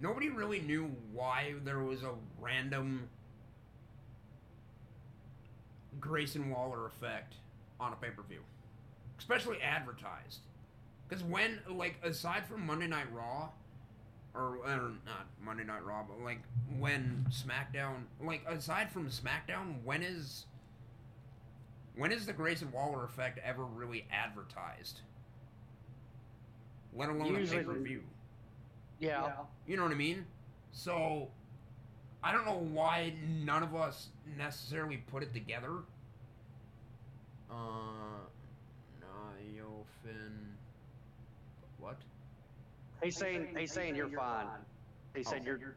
Nobody 0.00 0.28
really 0.28 0.60
knew 0.60 0.90
why 1.12 1.54
there 1.64 1.80
was 1.80 2.02
a 2.02 2.12
random 2.40 3.08
Grayson 6.00 6.50
Waller 6.50 6.86
effect 6.86 7.34
on 7.80 7.92
a 7.92 7.96
pay 7.96 8.10
per 8.10 8.22
view, 8.22 8.40
especially 9.18 9.60
advertised. 9.62 10.40
Because 11.08 11.22
when, 11.24 11.60
like, 11.70 11.98
aside 12.02 12.46
from 12.46 12.66
Monday 12.66 12.88
Night 12.88 13.06
Raw, 13.12 13.50
or, 14.36 14.58
or 14.66 14.92
not 15.04 15.26
Monday 15.42 15.64
Night 15.64 15.84
Raw, 15.84 16.04
but 16.06 16.20
like 16.24 16.40
when 16.78 17.26
SmackDown, 17.30 18.02
like 18.20 18.42
aside 18.48 18.90
from 18.90 19.08
SmackDown, 19.08 19.82
when 19.84 20.02
is 20.02 20.46
when 21.96 22.12
is 22.12 22.26
the 22.26 22.32
Grayson 22.32 22.70
Waller 22.72 23.04
effect 23.04 23.38
ever 23.44 23.64
really 23.64 24.06
advertised? 24.12 25.00
Let 26.94 27.08
alone 27.08 27.34
Usually- 27.34 27.58
a 27.58 27.60
pay 27.60 27.66
per 27.66 27.78
view. 27.78 28.02
Yeah. 28.98 29.32
You 29.66 29.76
know 29.76 29.82
what 29.82 29.92
I 29.92 29.96
mean? 29.96 30.24
So, 30.72 31.28
I 32.22 32.32
don't 32.32 32.46
know 32.46 32.66
why 32.72 33.12
none 33.44 33.62
of 33.62 33.74
us 33.74 34.08
necessarily 34.38 34.96
put 35.10 35.22
it 35.22 35.32
together. 35.34 35.70
Uh, 37.50 37.54
Niofin. 39.00 40.32
What? 41.78 41.96
He's 43.02 43.16
saying 43.16 43.54
he's 43.58 43.72
saying 43.72 43.94
you're 43.96 44.08
fine. 44.08 44.46
He 45.14 45.22
said 45.22 45.42
Oh. 45.42 45.46
you're. 45.46 45.76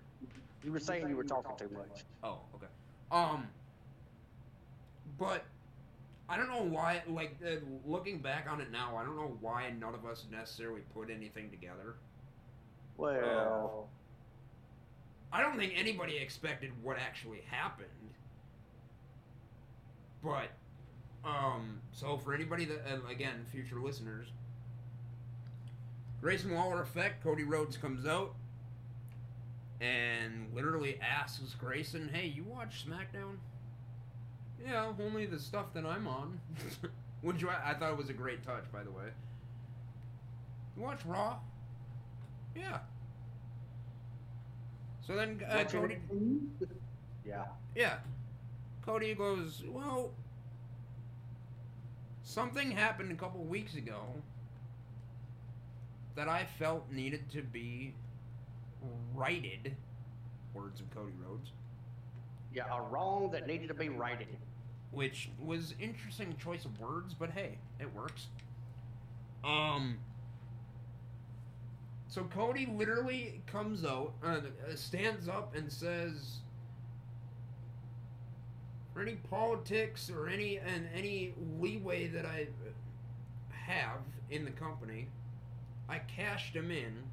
You 0.63 0.73
were 0.73 0.79
saying 0.79 1.07
you 1.07 1.15
were 1.15 1.23
talking 1.23 1.55
too 1.57 1.73
much. 1.73 2.03
Oh, 2.21 2.39
okay. 2.55 2.67
Um, 3.11 3.47
but 5.17 5.45
I 6.27 6.35
don't 6.37 6.49
know 6.49 6.63
why. 6.63 7.01
Like 7.07 7.37
uh, 7.45 7.55
looking 7.85 8.19
back 8.19 8.47
on 8.49 8.59
it 8.59 8.71
now, 8.71 8.97
I 8.97 9.03
don't 9.03 9.15
know 9.15 9.37
why 9.39 9.71
none 9.79 9.95
of 9.95 10.05
us 10.05 10.25
necessarily 10.31 10.81
put 10.93 11.09
anything 11.09 11.49
together. 11.49 11.95
Well, 12.97 13.87
I 15.31 15.41
don't 15.41 15.57
think 15.57 15.73
anybody 15.77 16.17
expected 16.17 16.71
what 16.83 16.97
actually 16.97 17.41
happened. 17.49 17.87
But, 20.21 20.49
um, 21.23 21.79
so 21.93 22.17
for 22.17 22.33
anybody 22.33 22.65
that, 22.65 22.81
uh, 22.85 23.07
again, 23.09 23.45
future 23.49 23.79
listeners, 23.79 24.27
Grayson 26.21 26.53
Waller 26.53 26.81
effect, 26.81 27.23
Cody 27.23 27.43
Rhodes 27.43 27.77
comes 27.77 28.05
out 28.05 28.35
and 29.79 30.53
literally 30.53 30.99
asks 31.01 31.55
Grayson, 31.55 32.09
hey, 32.13 32.27
you 32.27 32.43
watch 32.43 32.85
SmackDown? 32.85 33.37
Yeah, 34.65 34.91
only 35.01 35.25
the 35.25 35.39
stuff 35.39 35.73
that 35.73 35.85
I'm 35.85 36.07
on. 36.07 36.39
Which 37.21 37.43
I, 37.43 37.71
I 37.71 37.73
thought 37.73 37.91
it 37.91 37.97
was 37.97 38.09
a 38.09 38.13
great 38.13 38.43
touch, 38.45 38.65
by 38.71 38.83
the 38.83 38.91
way. 38.91 39.05
You 40.75 40.83
watch 40.83 40.99
Raw? 41.05 41.37
Yeah. 42.55 42.79
So 45.05 45.15
then 45.15 45.41
uh, 45.49 45.63
Cody, 45.63 45.97
yeah. 47.25 47.45
yeah, 47.75 47.95
Cody 48.85 49.15
goes, 49.15 49.63
well, 49.67 50.11
something 52.21 52.69
happened 52.69 53.11
a 53.11 53.15
couple 53.15 53.43
weeks 53.43 53.75
ago 53.75 54.01
that 56.19 56.27
I 56.27 56.43
felt 56.43 56.91
needed 56.91 57.31
to 57.31 57.41
be 57.41 57.93
righted. 59.15 59.73
Words 60.53 60.81
of 60.81 60.93
Cody 60.93 61.13
Rhodes, 61.25 61.51
Yeah, 62.53 62.65
a 62.69 62.81
wrong 62.81 63.31
that 63.31 63.47
needed 63.47 63.69
to 63.69 63.73
be 63.73 63.87
righted. 63.87 64.27
which 64.91 65.29
was 65.39 65.75
interesting 65.79 66.35
choice 66.35 66.65
of 66.65 66.77
words, 66.77 67.13
but 67.13 67.29
hey, 67.29 67.57
it 67.79 67.93
works. 67.95 68.27
Um. 69.45 69.99
So 72.09 72.25
Cody 72.25 72.65
literally 72.65 73.41
comes 73.45 73.85
out, 73.85 74.11
uh, 74.21 74.27
uh, 74.27 74.75
stands 74.75 75.29
up, 75.29 75.55
and 75.55 75.71
says, 75.71 76.39
"For 78.93 79.01
any 79.01 79.15
politics 79.15 80.09
or 80.09 80.27
any 80.27 80.57
and 80.57 80.89
any 80.93 81.33
leeway 81.59 82.07
that 82.07 82.25
I 82.25 82.47
have 83.51 84.01
in 84.31 84.43
the 84.43 84.51
company, 84.51 85.07
I 85.89 85.99
cashed 85.99 86.55
him 86.55 86.71
in." 86.71 87.03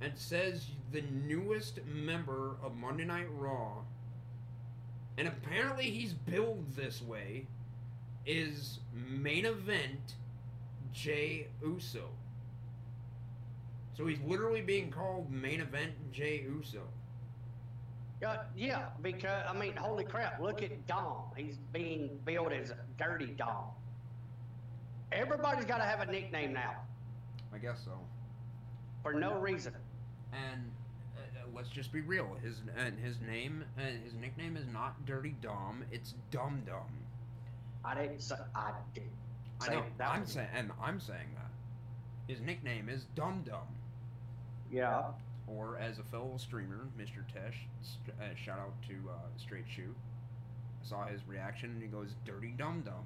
And 0.00 0.16
says 0.16 0.70
the 0.92 1.02
newest 1.02 1.84
member 1.84 2.56
of 2.62 2.76
Monday 2.76 3.04
Night 3.04 3.28
Raw, 3.30 3.84
and 5.16 5.28
apparently 5.28 5.90
he's 5.90 6.12
billed 6.12 6.74
this 6.74 7.00
way, 7.00 7.46
is 8.26 8.80
main 8.92 9.46
event 9.46 10.14
Jay 10.92 11.48
Uso. 11.62 12.08
So 13.96 14.06
he's 14.06 14.20
literally 14.20 14.60
being 14.60 14.90
called 14.90 15.30
main 15.30 15.60
event 15.60 15.92
Jay 16.12 16.42
Uso. 16.42 16.82
Yeah, 18.20 18.42
yeah, 18.56 18.88
because 19.02 19.44
I 19.48 19.52
mean, 19.52 19.76
holy 19.76 20.04
crap! 20.04 20.40
Look 20.40 20.62
at 20.62 20.86
Dom. 20.86 21.24
He's 21.36 21.58
being 21.72 22.18
billed 22.24 22.52
as 22.52 22.72
Dirty 22.98 23.34
Dom. 23.36 23.66
Everybody's 25.12 25.64
got 25.64 25.78
to 25.78 25.84
have 25.84 26.00
a 26.00 26.10
nickname 26.10 26.52
now. 26.52 26.76
I 27.54 27.58
guess 27.58 27.78
so. 27.84 27.92
for 29.02 29.12
no 29.14 29.34
reason. 29.38 29.74
And 30.32 30.70
uh, 31.16 31.20
uh, 31.20 31.46
let's 31.54 31.68
just 31.68 31.92
be 31.92 32.00
real. 32.00 32.36
His 32.42 32.60
and 32.76 32.98
his 32.98 33.20
name 33.20 33.64
and 33.78 34.02
his 34.02 34.14
nickname 34.14 34.56
is 34.56 34.66
not 34.72 35.04
Dirty 35.06 35.36
Dom. 35.40 35.84
It's 35.92 36.14
Dum 36.30 36.62
Dum. 36.66 36.98
I 37.84 37.94
didn't 37.94 38.20
say 38.20 38.36
I 38.54 38.72
did. 38.94 39.04
I 39.60 39.74
know. 39.74 39.84
that 39.98 40.08
I'm 40.10 40.26
saying, 40.26 40.48
and 40.54 40.70
I'm 40.82 40.98
saying 40.98 41.28
that 41.36 41.50
his 42.32 42.40
nickname 42.40 42.88
is 42.88 43.04
Dum 43.14 43.42
Dum. 43.46 43.66
Yeah. 44.72 45.02
Or 45.46 45.76
as 45.78 45.98
a 45.98 46.02
fellow 46.04 46.34
streamer, 46.38 46.88
Mr. 46.98 47.18
Tesh, 47.32 47.54
st- 47.82 48.16
uh, 48.18 48.34
shout 48.34 48.58
out 48.58 48.72
to 48.88 48.94
uh, 49.10 49.14
Straight 49.36 49.66
Shoe. 49.68 49.94
I 50.82 50.88
saw 50.88 51.06
his 51.06 51.20
reaction 51.28 51.70
and 51.70 51.82
he 51.82 51.88
goes, 51.88 52.14
"Dirty 52.24 52.54
Dum 52.58 52.82
Dum." 52.84 53.04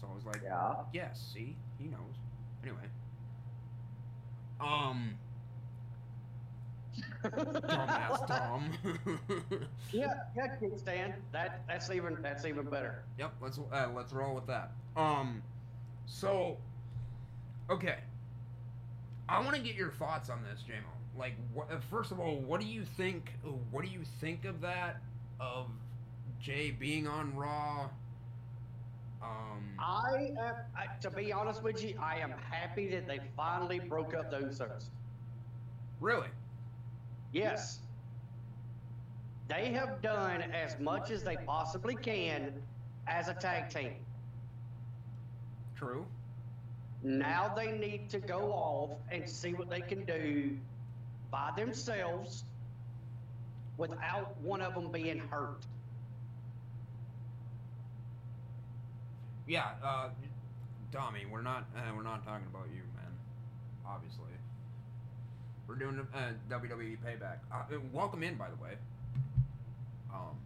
So 0.00 0.06
I 0.10 0.14
was 0.14 0.24
like, 0.24 0.40
Yeah. 0.42 0.74
"Yes, 0.94 1.20
see, 1.34 1.56
he 1.78 1.86
knows." 1.88 2.14
Anyway, 2.62 2.88
um, 4.60 5.14
dumbass 7.24 8.26
Dom. 8.26 8.72
yeah, 9.92 10.14
yeah, 10.36 10.56
kickstand. 10.60 11.14
That 11.32 11.62
that's 11.68 11.90
even 11.90 12.18
that's 12.22 12.44
even 12.44 12.66
better. 12.66 13.02
Yep, 13.18 13.32
let's 13.40 13.58
uh, 13.58 13.88
let's 13.94 14.12
roll 14.12 14.34
with 14.34 14.46
that. 14.46 14.72
Um, 14.96 15.42
so, 16.06 16.56
okay, 17.70 17.98
I 19.28 19.40
want 19.40 19.54
to 19.54 19.62
get 19.62 19.74
your 19.74 19.90
thoughts 19.92 20.28
on 20.30 20.42
this, 20.42 20.62
JMO. 20.62 21.18
Like, 21.18 21.34
what, 21.52 21.70
uh, 21.70 21.78
first 21.90 22.12
of 22.12 22.20
all, 22.20 22.36
what 22.36 22.60
do 22.60 22.66
you 22.66 22.84
think? 22.96 23.32
What 23.70 23.84
do 23.84 23.90
you 23.90 24.00
think 24.20 24.44
of 24.44 24.60
that? 24.62 25.00
Of 25.38 25.66
Jay 26.40 26.70
being 26.70 27.06
on 27.06 27.34
Raw? 27.34 27.88
Um, 29.22 29.62
I, 29.78 30.32
am, 30.38 30.54
I 30.76 30.86
to 31.02 31.10
be 31.10 31.32
honest 31.32 31.62
with 31.62 31.82
you, 31.84 31.94
I 32.00 32.16
am 32.16 32.32
happy 32.50 32.88
that 32.88 33.06
they 33.06 33.20
finally 33.36 33.78
broke 33.78 34.14
up 34.14 34.30
the 34.30 34.38
Usos. 34.38 34.86
really? 36.00 36.28
Yes. 37.32 37.80
They 39.48 39.72
have 39.72 40.00
done 40.00 40.42
as 40.42 40.78
much 40.78 41.10
as 41.10 41.22
they 41.22 41.36
possibly 41.46 41.96
can 41.96 42.52
as 43.06 43.28
a 43.28 43.34
tag 43.34 43.68
team. 43.68 43.94
True. 45.76 46.06
Now 47.02 47.52
they 47.54 47.72
need 47.72 48.10
to 48.10 48.18
go 48.20 48.52
off 48.52 48.90
and 49.10 49.28
see 49.28 49.52
what 49.54 49.70
they 49.70 49.80
can 49.80 50.04
do 50.04 50.56
by 51.30 51.50
themselves 51.56 52.44
without 53.76 54.36
one 54.42 54.60
of 54.60 54.74
them 54.74 54.92
being 54.92 55.18
hurt. 55.18 55.64
Yeah, 59.50 59.70
uh, 59.82 60.10
Tommy, 60.92 61.26
we're 61.26 61.42
not 61.42 61.64
uh, 61.76 61.80
we're 61.96 62.04
not 62.04 62.24
talking 62.24 62.46
about 62.46 62.68
you, 62.72 62.82
man. 62.94 63.10
Obviously, 63.84 64.30
we're 65.66 65.74
doing 65.74 66.06
uh, 66.14 66.18
WWE 66.48 66.98
Payback. 67.04 67.38
Uh, 67.52 67.64
welcome 67.92 68.22
in, 68.22 68.36
by 68.36 68.48
the 68.48 68.54
way. 68.62 68.74
Um, 70.14 70.36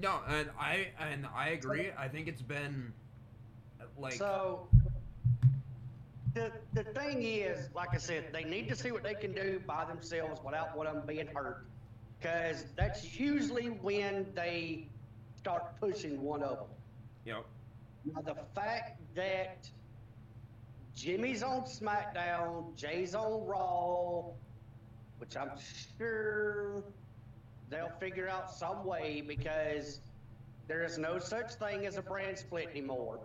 no, 0.00 0.20
and 0.28 0.50
I 0.56 0.92
and 1.00 1.26
I 1.34 1.48
agree. 1.48 1.90
I 1.98 2.06
think 2.06 2.28
it's 2.28 2.42
been 2.42 2.92
uh, 3.80 3.86
like 3.98 4.12
so 4.12 4.68
the 6.32 6.52
the 6.74 6.84
thing 6.84 7.24
is, 7.24 7.70
like 7.74 7.92
I 7.92 7.98
said, 7.98 8.32
they 8.32 8.44
need 8.44 8.68
to 8.68 8.76
see 8.76 8.92
what 8.92 9.02
they 9.02 9.14
can 9.14 9.32
do 9.32 9.60
by 9.66 9.84
themselves 9.84 10.40
without 10.44 10.76
one 10.76 10.86
of 10.86 10.94
them 10.94 11.06
being 11.08 11.26
hurt, 11.34 11.66
because 12.20 12.66
that's 12.76 13.18
usually 13.18 13.66
when 13.66 14.26
they 14.36 14.86
start 15.34 15.80
pushing 15.80 16.22
one 16.22 16.44
of 16.44 16.56
them. 16.58 16.68
You 17.24 17.32
know, 17.32 17.44
Now 18.04 18.22
the 18.22 18.34
fact 18.54 19.00
that 19.14 19.68
Jimmy's 20.94 21.42
on 21.42 21.62
SmackDown, 21.62 22.74
Jay's 22.76 23.14
on 23.14 23.46
Raw, 23.46 24.32
which 25.18 25.36
I'm 25.36 25.50
sure 25.98 26.82
they'll 27.68 27.92
figure 28.00 28.28
out 28.28 28.50
some 28.50 28.84
way 28.84 29.22
because 29.26 30.00
there 30.66 30.82
is 30.84 30.98
no 30.98 31.18
such 31.18 31.54
thing 31.54 31.86
as 31.86 31.96
a 31.96 32.02
brand 32.02 32.38
split 32.38 32.68
anymore. 32.70 33.20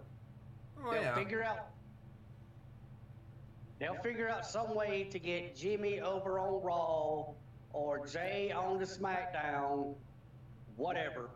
oh 0.84 0.91
they'll 0.91 1.01
yeah, 1.01 1.15
figure 1.15 1.43
out 1.43 1.67
they'll 3.80 4.01
figure 4.01 4.30
out 4.30 4.45
some 4.45 4.73
way 4.76 5.03
to 5.05 5.19
get 5.19 5.55
Jimmy 5.55 5.99
over 5.99 6.39
on 6.39 6.61
Raw 6.63 7.34
or 7.73 8.05
Jay 8.07 8.51
on 8.51 8.77
the 8.77 8.85
SmackDown, 8.85 9.95
whatever. 10.77 11.30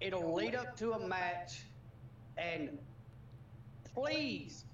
It'll 0.00 0.34
lead 0.34 0.54
up 0.54 0.76
to 0.78 0.92
a 0.92 1.06
match 1.06 1.62
and 2.36 2.78
please, 3.94 4.64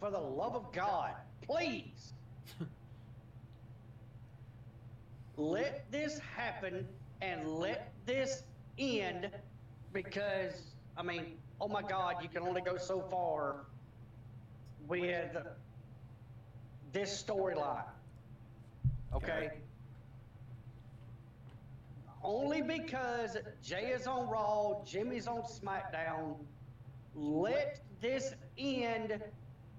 for 0.00 0.10
the 0.10 0.18
love 0.18 0.56
of 0.56 0.72
God, 0.72 1.12
please 1.40 2.12
let 5.36 5.90
this 5.90 6.18
happen 6.36 6.86
and 7.20 7.48
let 7.48 7.92
this 8.06 8.42
end 8.78 9.30
because 9.92 10.72
I 10.96 11.02
mean, 11.02 11.38
oh 11.60 11.68
my 11.68 11.82
God, 11.82 12.16
you 12.22 12.28
can 12.28 12.42
only 12.42 12.60
go 12.60 12.76
so 12.76 13.00
far 13.00 13.66
with 14.88 15.36
this 16.92 17.22
storyline. 17.22 17.84
Okay? 19.14 19.50
Only 22.24 22.62
because 22.62 23.36
Jay 23.62 23.86
is 23.92 24.06
on 24.06 24.28
Raw, 24.28 24.82
Jimmy's 24.84 25.26
on 25.26 25.42
SmackDown. 25.42 26.36
Let 27.14 27.80
this 28.00 28.34
end 28.56 29.20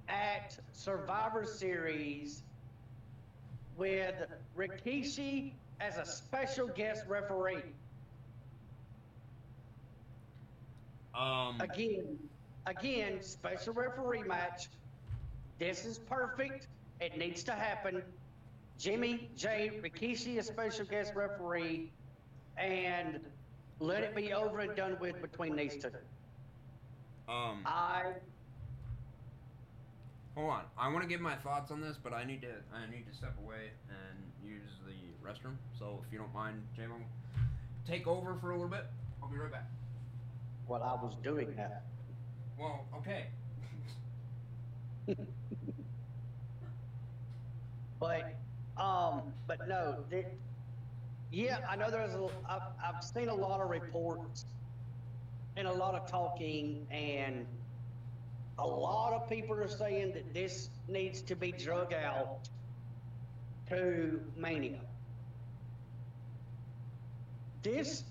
at 0.10 0.58
Survivor 0.74 1.46
Series 1.46 2.44
with 3.78 4.16
Rikishi 4.58 5.54
as 5.80 5.98
a 5.98 6.06
special 6.06 6.68
guest 6.68 7.06
referee. 7.08 7.64
um, 11.16 11.58
Again, 11.62 12.18
again, 12.66 13.22
special 13.22 13.74
referee 13.74 14.24
match. 14.24 14.68
This 15.60 15.86
is 15.86 15.98
perfect. 15.98 16.68
It 17.00 17.18
needs 17.18 17.44
to 17.44 17.54
happen. 17.54 18.04
Jimmy, 18.78 19.30
Jay, 19.36 19.72
Rikishi, 19.82 20.40
a 20.40 20.44
special 20.44 20.86
guest 20.86 21.14
referee, 21.16 21.92
and 22.58 23.20
let 23.80 24.04
it 24.04 24.16
be 24.16 24.34
over 24.34 24.60
and 24.60 24.76
done 24.76 24.98
with 25.00 25.22
between 25.22 25.56
these 25.56 25.76
two. 25.78 25.90
um, 27.28 27.62
I 27.66 28.14
hold 30.36 30.50
on. 30.52 30.64
I 30.78 30.88
want 30.92 31.04
to 31.04 31.08
give 31.10 31.22
my 31.22 31.36
thoughts 31.36 31.72
on 31.72 31.82
this, 31.82 31.98
but 32.02 32.14
I 32.14 32.24
need 32.24 32.42
to 32.42 32.50
I 32.74 32.90
need 32.90 33.06
to 33.10 33.16
step 33.16 33.36
away 33.44 33.72
and 33.90 34.20
use 34.44 34.70
the 34.86 34.94
restroom. 35.28 35.56
So 35.78 36.04
if 36.06 36.12
you 36.12 36.20
don't 36.20 36.34
mind, 36.34 36.62
JMO, 36.78 37.02
take 37.88 38.08
over 38.08 38.36
for 38.36 38.52
a 38.52 38.56
little 38.56 38.70
bit. 38.70 38.86
I'll 39.22 39.30
be 39.30 39.38
right 39.38 39.52
back. 39.52 39.68
well, 40.68 40.84
I 40.84 41.02
was 41.04 41.16
doing 41.24 41.56
that. 41.56 41.84
Well, 42.60 42.86
okay. 42.98 43.28
But, 48.00 48.36
um, 48.76 49.22
but 49.48 49.66
no, 49.68 50.04
the, 50.10 50.26
yeah, 51.34 51.58
I 51.68 51.76
know 51.76 51.90
there's 51.90 52.14
a, 52.14 52.28
I've, 52.48 52.62
I've 52.96 53.04
seen 53.04 53.28
a 53.28 53.34
lot 53.34 53.60
of 53.60 53.72
reports 53.72 54.46
and 55.58 55.68
a 55.68 55.74
lot 55.74 55.96
of 55.96 56.08
talking 56.08 56.86
and 56.92 57.48
a 58.60 58.68
lot 58.68 59.14
of 59.14 59.28
people 59.28 59.56
are 59.56 59.68
saying 59.68 60.14
that 60.14 60.32
this 60.32 60.70
needs 60.88 61.24
to 61.24 61.36
be 61.36 61.52
drug 61.52 61.92
out 61.92 62.48
to 63.70 64.22
Mania. 64.38 64.80
This, 67.64 68.04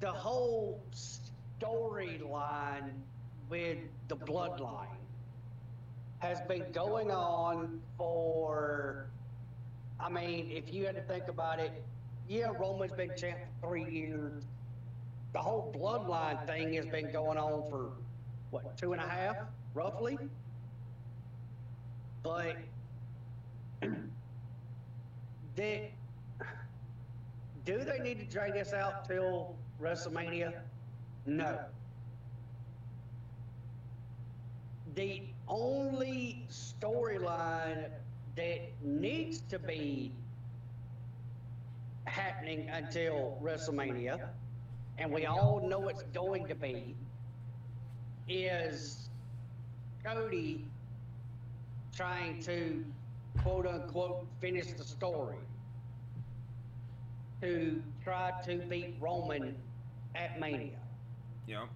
the 0.00 0.12
whole 0.12 0.82
storyline 1.62 2.90
with 3.48 3.78
the 4.08 4.16
bloodline 4.16 4.86
has 6.18 6.42
been 6.42 6.70
going 6.72 7.10
on 7.10 7.80
for, 7.96 9.06
I 9.98 10.10
mean, 10.10 10.50
if 10.52 10.74
you 10.74 10.84
had 10.84 10.96
to 10.96 11.02
think 11.02 11.28
about 11.28 11.58
it, 11.58 11.72
yeah, 12.30 12.52
Roman's 12.60 12.92
been 12.92 13.10
champ 13.16 13.38
for 13.60 13.66
three 13.70 13.90
years. 13.90 14.44
The 15.32 15.40
whole 15.40 15.74
bloodline 15.76 16.46
thing 16.46 16.74
has 16.74 16.86
been 16.86 17.10
going 17.10 17.36
on 17.36 17.68
for, 17.68 17.90
what, 18.52 18.76
two 18.78 18.92
and 18.92 19.02
a 19.02 19.06
half, 19.06 19.34
roughly? 19.74 20.16
But, 22.22 22.56
do 23.82 23.88
they 27.66 27.98
need 28.00 28.20
to 28.20 28.26
drag 28.26 28.52
this 28.52 28.72
out 28.72 29.08
till 29.08 29.56
WrestleMania? 29.82 30.54
No. 31.26 31.58
The 34.94 35.22
only 35.48 36.46
storyline 36.48 37.88
that 38.36 38.60
needs 38.84 39.40
to 39.48 39.58
be 39.58 40.12
happening 42.10 42.68
until 42.70 43.38
WrestleMania, 43.42 44.28
and 44.98 45.10
we 45.12 45.26
all 45.26 45.66
know 45.66 45.88
it's 45.88 46.02
going 46.14 46.46
to 46.48 46.54
be, 46.54 46.94
is 48.28 49.08
Cody 50.04 50.64
trying 51.94 52.42
to 52.42 52.84
quote 53.42 53.66
unquote 53.66 54.26
finish 54.40 54.72
the 54.72 54.84
story 54.84 55.36
to 57.40 57.82
try 58.04 58.32
to 58.44 58.56
beat 58.56 58.96
Roman 59.00 59.54
at 60.14 60.38
Mania. 60.38 60.78
Yep. 61.46 61.68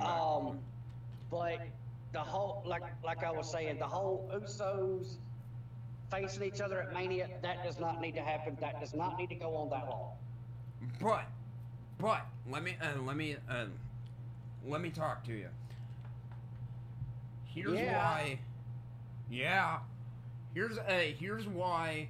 Um, 0.00 0.58
but 1.30 1.60
the 2.12 2.20
whole, 2.20 2.62
like, 2.64 2.82
like 3.04 3.22
I 3.24 3.30
was 3.30 3.50
saying, 3.50 3.78
the 3.78 3.86
whole 3.86 4.30
Usos 4.34 5.16
facing 6.12 6.42
each 6.42 6.60
other 6.60 6.82
at 6.82 6.92
Mania, 6.92 7.28
that 7.42 7.64
does 7.64 7.80
not 7.80 8.00
need 8.00 8.14
to 8.14 8.20
happen. 8.22 8.56
That 8.60 8.78
does 8.80 8.94
not 8.94 9.18
need 9.18 9.28
to 9.30 9.34
go 9.34 9.56
on 9.56 9.70
that 9.70 9.88
long. 9.88 10.10
But, 11.00 11.24
but 11.98 12.26
let 12.48 12.62
me 12.62 12.76
uh, 12.80 13.00
let 13.02 13.16
me 13.16 13.36
uh, 13.50 13.66
let 14.66 14.80
me 14.80 14.90
talk 14.90 15.24
to 15.24 15.32
you. 15.32 15.48
Here's 17.46 17.72
Yeah. 17.72 17.96
why. 17.96 18.38
Yeah. 19.30 19.78
Here's 20.54 20.78
uh, 20.78 21.00
here's 21.18 21.46
why. 21.46 22.08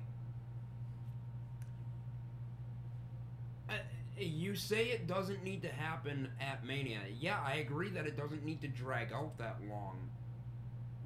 Uh, 3.71 3.75
you 4.19 4.55
say 4.57 4.87
it 4.87 5.07
doesn't 5.07 5.43
need 5.45 5.63
to 5.63 5.69
happen 5.69 6.29
at 6.41 6.65
Mania. 6.67 7.01
Yeah, 7.21 7.39
I 7.45 7.57
agree 7.57 7.91
that 7.91 8.07
it 8.07 8.17
doesn't 8.17 8.45
need 8.45 8.61
to 8.63 8.69
drag 8.69 9.13
out 9.13 9.39
that 9.39 9.57
long. 9.69 9.97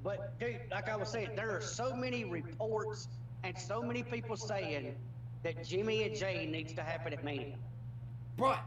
But 0.07 0.39
dude, 0.39 0.61
like 0.71 0.87
I 0.87 0.95
was 0.95 1.09
saying, 1.09 1.31
there 1.35 1.53
are 1.53 1.59
so 1.59 1.93
many 1.93 2.23
reports 2.23 3.09
and 3.43 3.57
so 3.57 3.81
many 3.81 4.03
people 4.03 4.37
saying 4.37 4.95
that 5.43 5.65
Jimmy 5.65 6.03
and 6.03 6.15
Jay 6.15 6.47
needs 6.49 6.71
to 6.75 6.81
happen 6.81 7.11
at 7.11 7.25
Mania. 7.25 7.57
But, 8.37 8.59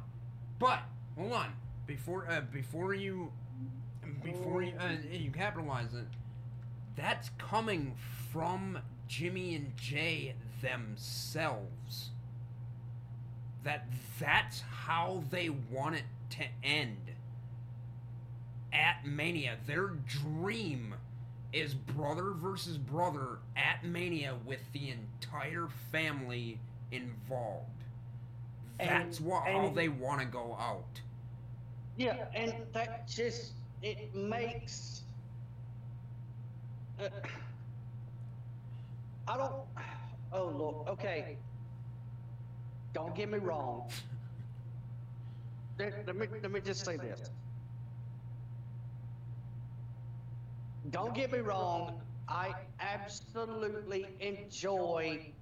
but 0.58 0.80
hold 1.16 1.32
on. 1.32 1.54
Before 1.86 2.30
uh, 2.30 2.42
before 2.52 2.92
you 2.92 3.32
before 4.22 4.62
you, 4.62 4.74
uh, 4.78 4.90
you 5.10 5.30
capitalize 5.30 5.94
it, 5.94 6.04
that's 6.94 7.30
coming 7.38 7.94
from 8.30 8.78
Jimmy 9.08 9.54
and 9.54 9.74
Jay 9.78 10.34
themselves. 10.60 12.10
That 13.64 13.88
that's 14.20 14.60
how 14.60 15.24
they 15.30 15.48
want 15.48 15.94
it 15.94 16.04
to 16.32 16.44
end. 16.62 17.12
At 18.74 19.06
Mania, 19.06 19.56
their 19.66 19.86
dream 20.06 20.96
is 21.52 21.74
brother 21.74 22.32
versus 22.32 22.78
brother 22.78 23.39
at 23.56 23.85
Mania 23.85 24.36
with 24.47 24.60
the 24.72 24.90
entire 24.90 25.68
family 25.90 26.59
involved. 26.93 27.66
That's 28.78 29.18
And- 29.18 29.27
what 29.27 29.47
how 29.47 29.68
they 29.70 29.89
want 29.89 30.20
to 30.20 30.27
go 30.27 30.56
out. 30.59 31.01
Yeah, 31.97 32.27
and 32.35 32.55
that 32.72 33.06
just 33.09 33.52
it 33.82 34.14
makes. 34.14 35.02
Uh, 36.98 37.09
I 39.28 39.36
don't. 39.36 39.62
Oh 40.32 40.47
look, 40.47 40.86
okay. 40.89 41.36
Don't 42.94 43.14
get 43.14 43.31
me 43.31 43.39
wrong. 43.39 43.89
Let, 45.78 46.06
let 46.06 46.16
me 46.16 46.27
let 46.43 46.51
me 46.51 46.60
just 46.60 46.85
say 46.85 46.97
this. 46.97 47.31
Don't 50.90 51.14
get 51.14 51.32
me 51.32 51.38
wrong. 51.38 52.00
I 52.28 52.52
absolutely 52.80 54.06
enjoy 54.20 55.32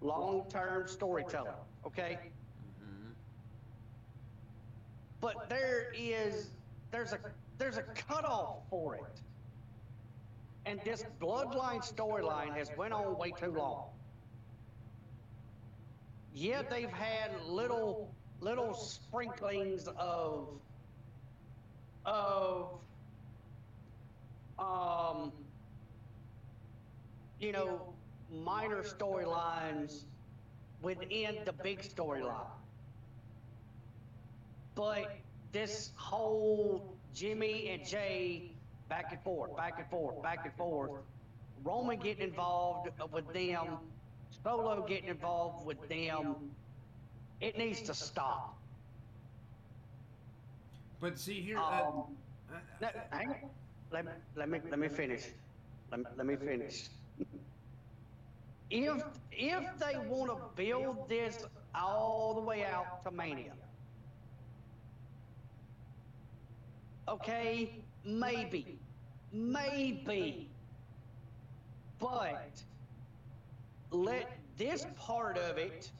long-term 0.00 0.88
storytelling. 0.88 1.52
Okay. 1.86 2.18
but 5.24 5.48
there 5.48 5.90
is 5.96 6.50
there's 6.90 7.14
a 7.14 7.18
there's 7.56 7.78
a 7.78 7.82
cutoff 7.82 8.58
for 8.68 8.94
it 8.96 9.20
and 10.66 10.78
this 10.84 11.02
bloodline 11.18 11.80
storyline 11.80 12.54
has 12.54 12.70
went 12.76 12.92
on 12.92 13.16
way 13.16 13.30
too 13.30 13.50
long 13.50 13.86
yeah 16.34 16.60
they've 16.60 16.92
had 16.92 17.30
little 17.46 18.14
little 18.40 18.74
sprinklings 18.74 19.88
of 19.96 20.48
of 22.04 22.68
um 24.58 25.32
you 27.40 27.52
know 27.52 27.80
minor 28.30 28.82
storylines 28.82 30.04
within 30.82 31.38
the 31.44 31.52
big 31.52 31.80
storyline 31.80 32.46
but 34.74 35.16
this 35.52 35.92
whole 35.96 36.94
Jimmy 37.14 37.70
and 37.70 37.86
Jay 37.86 38.50
back 38.88 39.12
and 39.12 39.20
forth, 39.22 39.56
back 39.56 39.78
and 39.78 39.88
forth, 39.88 40.22
back 40.22 40.44
and 40.44 40.54
forth, 40.54 40.90
Roman 41.62 41.98
getting 41.98 42.28
involved 42.28 42.90
with 43.12 43.32
them, 43.32 43.78
Solo 44.42 44.84
getting 44.86 45.08
involved 45.08 45.64
with 45.64 45.88
them, 45.88 46.36
it 47.40 47.56
needs 47.56 47.80
to 47.82 47.94
stop. 47.94 48.58
But 51.00 51.18
see 51.18 51.40
here, 51.40 51.58
uh, 51.58 51.88
Um, 51.88 52.16
uh, 52.52 52.58
no, 52.80 52.88
hang 53.10 53.28
on. 53.28 53.50
Let, 53.94 54.06
me- 54.06 54.12
let 54.34 54.48
me 54.48 54.60
let 54.70 54.78
me 54.80 54.88
finish. 54.88 55.22
Let 55.92 56.00
me, 56.00 56.06
let 56.16 56.26
me 56.26 56.36
finish. 56.36 56.88
if 58.70 59.04
if 59.30 59.64
they 59.78 59.96
want 60.08 60.32
to 60.32 60.38
build 60.56 61.08
this 61.08 61.46
all 61.76 62.34
the 62.34 62.40
way 62.40 62.64
out 62.64 63.04
to 63.04 63.12
Mania, 63.12 63.52
okay, 67.08 67.84
maybe, 68.04 68.80
maybe, 69.32 70.50
but 72.00 72.62
let 73.92 74.28
this 74.56 74.84
part 74.98 75.38
of 75.38 75.56
it 75.58 75.92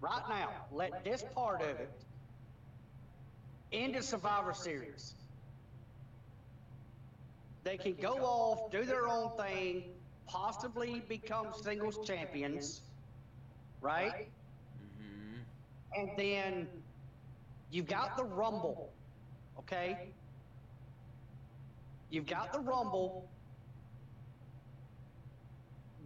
right 0.00 0.22
now. 0.28 0.50
Let 0.70 1.02
this 1.04 1.24
part 1.34 1.62
of 1.62 1.80
it 1.80 2.04
into 3.72 4.02
Survivor 4.04 4.54
Series. 4.54 5.14
They 7.64 7.76
can 7.78 7.94
go 7.96 8.24
off, 8.24 8.70
do 8.70 8.84
their 8.84 9.06
own 9.08 9.30
thing, 9.36 9.84
possibly 10.26 11.00
become 11.00 11.52
singles 11.52 11.98
champions, 11.98 12.82
right? 13.80 14.14
mhm. 14.78 15.44
And 15.94 16.16
then 16.16 16.84
you've 17.70 17.86
got 17.86 18.16
the 18.16 18.24
Rumble, 18.24 18.94
okay? 19.58 19.98
You've 22.10 22.26
got 22.26 22.52
the 22.52 22.60
Rumble. 22.60 23.30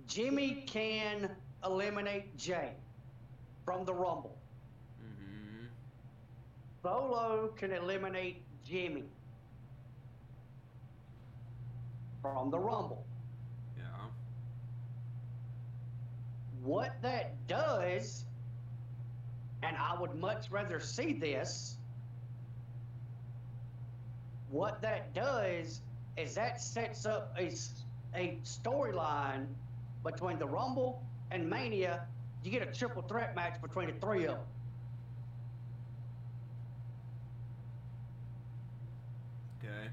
Jimmy 0.06 0.64
can 0.66 1.36
eliminate 1.64 2.36
Jay 2.36 2.82
from 3.64 3.84
the 3.84 3.94
Rumble. 3.94 4.42
Mhm. 5.00 5.70
Solo 6.82 7.48
can 7.56 7.72
eliminate 7.72 8.44
Jimmy 8.62 9.13
from 12.24 12.50
the 12.50 12.58
Rumble. 12.58 13.06
yeah, 13.76 14.08
What 16.62 17.02
that 17.02 17.46
does, 17.48 18.26
and 19.62 19.76
I 19.76 20.00
would 20.00 20.14
much 20.14 20.50
rather 20.50 20.80
see 20.80 21.12
this, 21.12 21.78
what 24.48 24.80
that 24.82 25.14
does 25.14 25.82
is 26.16 26.34
that 26.36 26.60
sets 26.60 27.06
up 27.06 27.34
a, 27.38 27.52
a 28.14 28.40
storyline 28.44 29.46
between 30.02 30.38
the 30.38 30.46
Rumble 30.46 31.02
and 31.30 31.48
Mania. 31.50 32.08
You 32.42 32.50
get 32.50 32.62
a 32.62 32.72
triple 32.72 33.02
threat 33.02 33.34
match 33.34 33.60
between 33.60 33.88
the 33.88 33.94
three 33.94 34.26
of 34.26 34.36
them. 34.38 34.46
okay, 39.58 39.90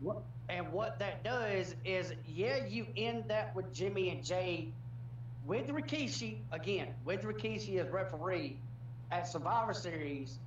What, 0.00 0.22
and 0.48 0.70
what 0.72 0.98
that 0.98 1.24
does 1.24 1.74
is, 1.84 2.12
yeah, 2.26 2.66
you 2.66 2.86
end 2.96 3.24
that 3.28 3.54
with 3.56 3.72
Jimmy 3.72 4.10
and 4.10 4.22
Jay 4.24 4.72
with 5.46 5.68
Rikishi, 5.68 6.38
again, 6.52 6.88
with 7.04 7.22
Rikishi 7.22 7.78
as 7.78 7.88
referee 7.90 8.58
at 9.10 9.28
Survivor 9.28 9.74
Series, 9.74 10.38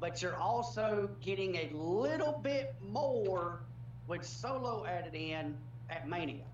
but 0.00 0.22
you're 0.22 0.36
also 0.36 1.10
getting 1.20 1.56
a 1.56 1.70
little 1.74 2.38
bit 2.42 2.74
more 2.80 3.60
with 4.06 4.24
Solo 4.24 4.84
added 4.86 5.14
in 5.14 5.56
at 5.90 6.08
Mania. 6.08 6.44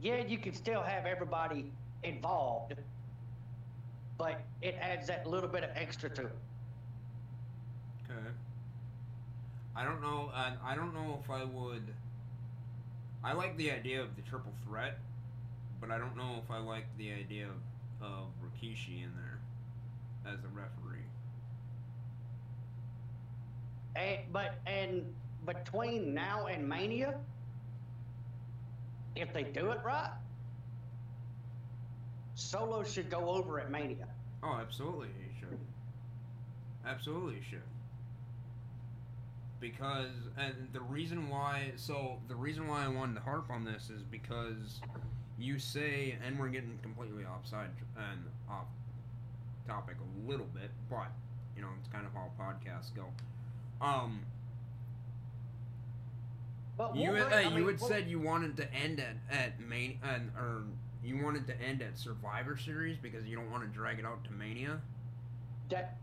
Yeah, 0.00 0.18
you 0.18 0.38
can 0.38 0.54
still 0.54 0.82
have 0.82 1.06
everybody 1.06 1.72
involved, 2.02 2.74
but 4.16 4.40
it 4.62 4.76
adds 4.80 5.08
that 5.08 5.26
little 5.26 5.48
bit 5.48 5.64
of 5.64 5.70
extra 5.74 6.10
to 6.10 6.22
it. 6.22 6.36
okay. 8.10 8.28
I 9.78 9.84
don't 9.84 10.00
know. 10.00 10.32
Uh, 10.34 10.50
I 10.64 10.74
don't 10.74 10.92
know 10.92 11.20
if 11.22 11.30
I 11.30 11.44
would. 11.44 11.94
I 13.22 13.32
like 13.32 13.56
the 13.56 13.70
idea 13.70 14.02
of 14.02 14.16
the 14.16 14.22
triple 14.22 14.52
threat, 14.66 14.98
but 15.80 15.92
I 15.92 15.98
don't 15.98 16.16
know 16.16 16.42
if 16.42 16.50
I 16.50 16.58
like 16.58 16.86
the 16.98 17.12
idea 17.12 17.46
of, 17.46 18.04
of 18.04 18.26
Rikishi 18.42 19.04
in 19.04 19.12
there 19.14 19.38
as 20.26 20.40
a 20.42 20.48
referee. 20.48 20.98
And, 23.94 24.18
but 24.32 24.58
and 24.66 25.14
between 25.46 26.12
now 26.12 26.46
and 26.46 26.68
Mania, 26.68 27.14
if 29.14 29.32
they 29.32 29.44
do 29.44 29.70
it 29.70 29.78
right, 29.84 30.10
Solo 32.34 32.82
should 32.82 33.10
go 33.10 33.28
over 33.28 33.60
at 33.60 33.70
Mania. 33.70 34.08
Oh, 34.42 34.58
absolutely, 34.60 35.08
he 35.22 35.38
should. 35.38 35.58
Absolutely, 36.84 37.36
he 37.36 37.42
should. 37.48 37.62
Because, 39.60 40.10
and 40.36 40.68
the 40.72 40.80
reason 40.80 41.28
why, 41.28 41.72
so 41.76 42.18
the 42.28 42.36
reason 42.36 42.68
why 42.68 42.84
I 42.84 42.88
wanted 42.88 43.14
to 43.16 43.20
harp 43.22 43.50
on 43.50 43.64
this 43.64 43.90
is 43.90 44.02
because 44.04 44.80
you 45.38 45.58
say, 45.58 46.16
and 46.24 46.38
we're 46.38 46.48
getting 46.48 46.78
completely 46.82 47.24
offside 47.24 47.70
and 47.96 48.24
off 48.48 48.66
topic 49.66 49.96
a 50.00 50.30
little 50.30 50.46
bit, 50.46 50.70
but 50.88 51.08
you 51.56 51.62
know 51.62 51.68
it's 51.80 51.88
kind 51.88 52.06
of 52.06 52.12
how 52.12 52.30
podcasts 52.40 52.94
go. 52.94 53.06
Um, 53.84 54.20
But 56.76 56.94
you 56.96 57.12
had, 57.14 57.32
uh, 57.32 57.50
you 57.56 57.66
had 57.66 57.80
said 57.80 58.08
you 58.08 58.20
wanted 58.20 58.56
to 58.58 58.72
end 58.72 59.00
at 59.00 59.16
at 59.36 59.58
main 59.60 59.98
and 60.04 60.30
or 60.36 60.62
you 61.02 61.22
wanted 61.22 61.46
to 61.48 61.60
end 61.60 61.82
at 61.82 61.98
Survivor 61.98 62.56
Series 62.56 62.96
because 62.96 63.26
you 63.26 63.34
don't 63.36 63.50
want 63.50 63.64
to 63.64 63.68
drag 63.68 63.98
it 63.98 64.04
out 64.04 64.22
to 64.24 64.32
Mania. 64.32 64.80
that 65.68 65.96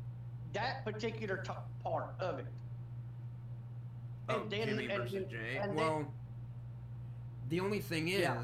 that 0.54 0.84
particular 0.86 1.38
t- 1.38 1.52
part 1.84 2.16
of 2.20 2.40
it. 2.40 2.46
Oh, 4.28 4.42
And 4.42 4.52
then- 4.52 4.68
Jimmy 4.70 4.86
and 4.90 5.04
versus 5.04 5.14
then- 5.14 5.30
Jay. 5.30 5.58
and 5.58 5.70
then- 5.72 5.76
well, 5.78 6.14
the 7.50 7.60
only 7.60 7.80
thing 7.80 8.08
is, 8.08 8.22
Yeah. 8.22 8.44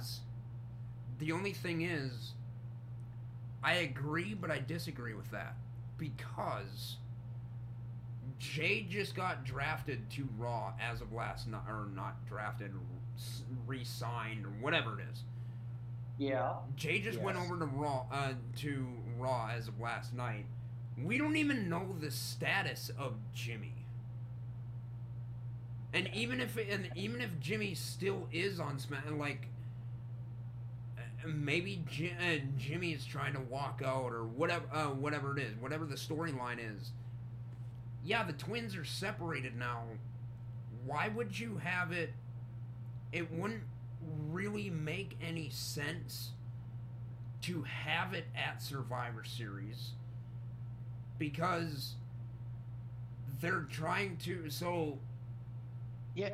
the 1.19 1.31
only 1.31 1.53
thing 1.53 1.81
is, 1.81 2.33
I 3.63 3.73
agree, 3.75 4.33
but 4.33 4.49
I 4.51 4.59
disagree 4.59 5.13
with 5.13 5.29
that 5.31 5.55
because 5.97 6.97
Jay 8.39 8.83
just 8.83 9.15
got 9.15 9.43
drafted 9.43 10.09
to 10.11 10.27
Raw 10.37 10.73
as 10.79 11.01
of 11.01 11.11
last 11.13 11.47
night, 11.47 11.67
or 11.67 11.85
not 11.93 12.25
drafted, 12.25 12.73
s- 13.15 13.43
re-signed, 13.67 14.45
or 14.45 14.49
whatever 14.49 14.99
it 14.99 15.07
is. 15.11 15.23
Yeah. 16.17 16.57
Jay 16.75 17.01
just 17.01 17.19
went 17.19 17.37
over 17.37 17.57
to 17.59 17.65
Raw 17.65 18.05
uh, 18.11 18.33
to 18.57 18.87
Raw 19.17 19.47
as 19.49 19.67
of 19.67 19.79
last 19.79 20.13
night. 20.13 20.45
We 20.97 21.17
don't 21.19 21.35
even 21.37 21.69
know 21.69 21.95
the 21.99 22.11
status 22.11 22.89
of 22.89 23.15
Jimmy. 23.33 23.80
And 25.93 26.09
even 26.13 26.39
if 26.39 26.57
and 26.57 26.89
even 26.95 27.21
if 27.21 27.39
Jimmy 27.39 27.75
still 27.75 28.27
is 28.31 28.59
on 28.59 28.79
Smack, 28.79 29.11
like 29.11 29.47
uh, 30.97 31.27
maybe 31.27 31.83
uh, 32.19 32.37
Jimmy 32.57 32.91
is 32.93 33.05
trying 33.05 33.33
to 33.33 33.41
walk 33.41 33.81
out 33.85 34.13
or 34.13 34.23
whatever, 34.23 34.65
uh, 34.73 34.85
whatever 34.87 35.37
it 35.37 35.43
is, 35.43 35.55
whatever 35.57 35.85
the 35.85 35.95
storyline 35.95 36.59
is. 36.59 36.91
Yeah, 38.03 38.23
the 38.23 38.33
twins 38.33 38.75
are 38.75 38.85
separated 38.85 39.55
now. 39.57 39.83
Why 40.85 41.09
would 41.09 41.37
you 41.37 41.57
have 41.57 41.91
it? 41.91 42.13
It 43.11 43.31
wouldn't 43.31 43.63
really 44.29 44.69
make 44.69 45.17
any 45.21 45.49
sense 45.49 46.31
to 47.41 47.63
have 47.63 48.13
it 48.13 48.25
at 48.35 48.61
Survivor 48.61 49.23
Series 49.23 49.91
because 51.19 51.95
they're 53.41 53.67
trying 53.69 54.17
to. 54.17 54.49
So 54.49 54.99
Yeah. 56.15 56.29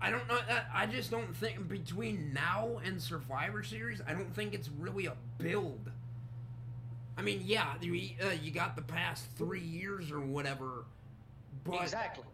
I 0.00 0.10
don't 0.10 0.28
know. 0.28 0.38
I- 0.72 0.86
just 0.86 1.10
don't 1.10 1.34
think 1.34 1.66
between 1.68 2.32
now 2.32 2.80
and 2.84 3.00
Survivor 3.00 3.62
Series, 3.62 4.00
I 4.06 4.12
don't 4.12 4.34
think 4.34 4.52
it's 4.54 4.68
really 4.68 5.06
a 5.06 5.16
build. 5.38 5.90
I 7.16 7.22
mean, 7.22 7.42
yeah, 7.44 7.74
you 7.80 8.10
uh, 8.22 8.30
you 8.30 8.50
got 8.50 8.76
the 8.76 8.82
past 8.82 9.26
three 9.36 9.60
years 9.60 10.10
or 10.10 10.20
whatever, 10.20 10.84
but 11.64 11.82
exactly. 11.82 12.24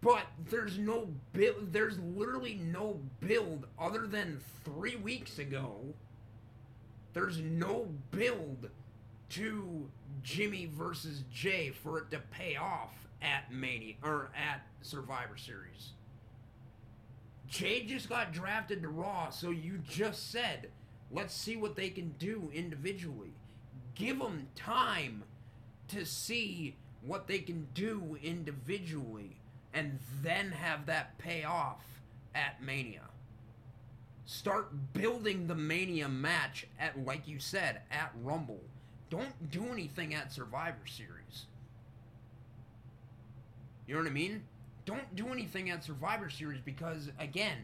but 0.00 0.22
there's 0.48 0.78
no 0.78 1.08
build. 1.32 1.72
There's 1.72 1.98
literally 1.98 2.54
no 2.54 3.00
build 3.20 3.66
other 3.78 4.06
than 4.06 4.40
three 4.64 4.96
weeks 4.96 5.38
ago. 5.38 5.94
There's 7.12 7.38
no 7.38 7.88
build 8.12 8.70
to 9.30 9.88
Jimmy 10.22 10.66
versus 10.66 11.24
Jay 11.32 11.70
for 11.70 11.98
it 11.98 12.10
to 12.12 12.18
pay 12.30 12.56
off 12.56 13.07
at 13.22 13.52
Mania 13.52 13.94
or 14.02 14.30
at 14.36 14.66
Survivor 14.82 15.36
Series. 15.36 15.92
Jay 17.48 17.84
just 17.84 18.08
got 18.08 18.32
drafted 18.32 18.82
to 18.82 18.88
Raw, 18.88 19.30
so 19.30 19.50
you 19.50 19.78
just 19.88 20.30
said, 20.30 20.68
let's 21.10 21.34
see 21.34 21.56
what 21.56 21.76
they 21.76 21.88
can 21.88 22.14
do 22.18 22.50
individually. 22.52 23.32
Give 23.94 24.18
them 24.18 24.48
time 24.54 25.24
to 25.88 26.04
see 26.04 26.76
what 27.02 27.26
they 27.26 27.38
can 27.38 27.68
do 27.74 28.18
individually 28.22 29.36
and 29.72 29.98
then 30.22 30.50
have 30.50 30.86
that 30.86 31.16
pay 31.18 31.44
off 31.44 31.84
at 32.34 32.62
Mania. 32.62 33.08
Start 34.26 34.92
building 34.92 35.46
the 35.46 35.54
Mania 35.54 36.08
match 36.08 36.66
at, 36.78 37.02
like 37.06 37.26
you 37.26 37.38
said, 37.38 37.80
at 37.90 38.12
Rumble. 38.22 38.60
Don't 39.08 39.50
do 39.50 39.64
anything 39.72 40.14
at 40.14 40.32
Survivor 40.32 40.86
Series. 40.86 41.46
You 43.88 43.94
know 43.94 44.00
what 44.02 44.10
I 44.10 44.12
mean? 44.12 44.44
Don't 44.84 45.16
do 45.16 45.28
anything 45.28 45.70
at 45.70 45.82
Survivor 45.82 46.28
Series 46.28 46.60
because, 46.62 47.10
again, 47.18 47.56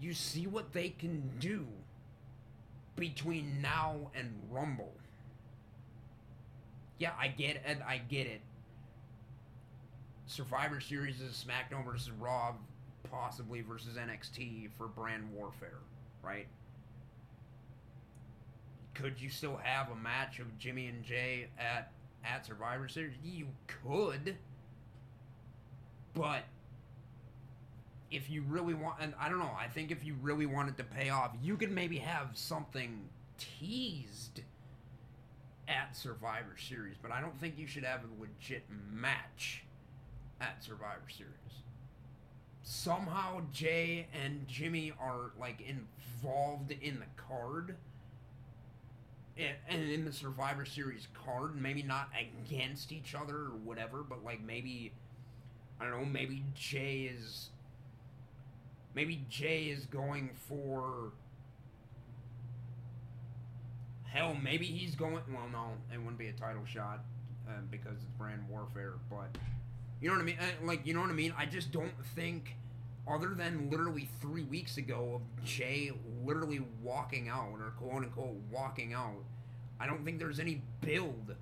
you 0.00 0.14
see 0.14 0.46
what 0.46 0.72
they 0.72 0.88
can 0.88 1.30
do 1.38 1.66
between 2.96 3.60
now 3.60 4.10
and 4.14 4.32
Rumble. 4.50 4.94
Yeah, 6.98 7.10
I 7.20 7.28
get 7.28 7.56
it. 7.56 7.78
I 7.86 7.98
get 7.98 8.26
it. 8.26 8.40
Survivor 10.26 10.80
Series 10.80 11.20
is 11.20 11.44
SmackDown 11.46 11.84
versus 11.84 12.10
Raw, 12.12 12.54
possibly 13.10 13.60
versus 13.60 13.96
NXT 13.96 14.70
for 14.78 14.86
brand 14.86 15.30
warfare, 15.34 15.80
right? 16.22 16.46
Could 18.94 19.20
you 19.20 19.28
still 19.28 19.58
have 19.62 19.90
a 19.90 19.96
match 19.96 20.38
of 20.38 20.58
Jimmy 20.58 20.86
and 20.86 21.04
Jay 21.04 21.48
at 21.58 21.92
at 22.24 22.46
Survivor 22.46 22.88
Series? 22.88 23.14
You 23.22 23.48
could, 23.66 24.36
but 26.14 26.42
if 28.10 28.30
you 28.30 28.42
really 28.42 28.74
want, 28.74 28.96
and 29.00 29.14
I 29.18 29.28
don't 29.28 29.38
know, 29.38 29.56
I 29.58 29.68
think 29.68 29.90
if 29.90 30.04
you 30.04 30.14
really 30.20 30.46
wanted 30.46 30.76
to 30.76 30.84
pay 30.84 31.10
off, 31.10 31.32
you 31.42 31.56
could 31.56 31.70
maybe 31.72 31.98
have 31.98 32.30
something 32.34 33.08
teased 33.38 34.40
at 35.68 35.96
Survivor 35.96 36.56
Series, 36.58 36.96
but 37.00 37.10
I 37.10 37.20
don't 37.20 37.38
think 37.40 37.58
you 37.58 37.66
should 37.66 37.84
have 37.84 38.00
a 38.00 38.20
legit 38.20 38.64
match 38.92 39.64
at 40.40 40.62
Survivor 40.62 41.08
Series. 41.08 41.32
Somehow 42.62 43.42
Jay 43.52 44.06
and 44.22 44.46
Jimmy 44.46 44.92
are 45.00 45.30
like 45.38 45.60
involved 45.60 46.72
in 46.82 47.00
the 47.00 47.06
card. 47.16 47.76
And 49.68 49.90
in 49.90 50.04
the 50.04 50.12
Survivor 50.12 50.66
Series 50.66 51.08
card, 51.24 51.56
maybe 51.60 51.82
not 51.82 52.10
against 52.46 52.92
each 52.92 53.14
other 53.14 53.36
or 53.36 53.56
whatever, 53.64 54.02
but 54.02 54.22
like 54.22 54.42
maybe 54.44 54.92
I 55.82 55.90
don't 55.90 55.98
know, 55.98 56.04
maybe 56.04 56.44
Jay 56.54 57.10
is 57.12 57.50
maybe 58.94 59.24
Jay 59.28 59.64
is 59.64 59.86
going 59.86 60.30
for 60.48 61.10
hell, 64.04 64.36
maybe 64.40 64.66
he's 64.66 64.94
going 64.94 65.14
well 65.14 65.48
no, 65.50 65.72
it 65.92 65.98
wouldn't 65.98 66.18
be 66.18 66.28
a 66.28 66.32
title 66.32 66.64
shot 66.64 67.04
uh, 67.48 67.52
because 67.70 67.94
it's 67.94 68.10
brand 68.16 68.42
warfare, 68.48 68.94
but 69.10 69.36
you 70.00 70.08
know 70.08 70.14
what 70.14 70.22
I 70.22 70.24
mean? 70.24 70.38
Uh, 70.40 70.66
Like, 70.66 70.86
you 70.86 70.94
know 70.94 71.00
what 71.00 71.10
I 71.10 71.14
mean? 71.14 71.34
I 71.36 71.46
just 71.46 71.72
don't 71.72 71.92
think, 72.14 72.56
other 73.08 73.34
than 73.34 73.68
literally 73.70 74.08
three 74.20 74.44
weeks 74.44 74.76
ago 74.76 75.14
of 75.20 75.44
Jay 75.44 75.90
literally 76.24 76.60
walking 76.82 77.28
out, 77.28 77.54
or 77.58 77.72
quote 77.78 78.04
unquote 78.04 78.36
walking 78.52 78.92
out, 78.94 79.24
I 79.80 79.86
don't 79.86 80.04
think 80.04 80.18
there's 80.20 80.38
any 80.38 80.62
build 80.80 81.34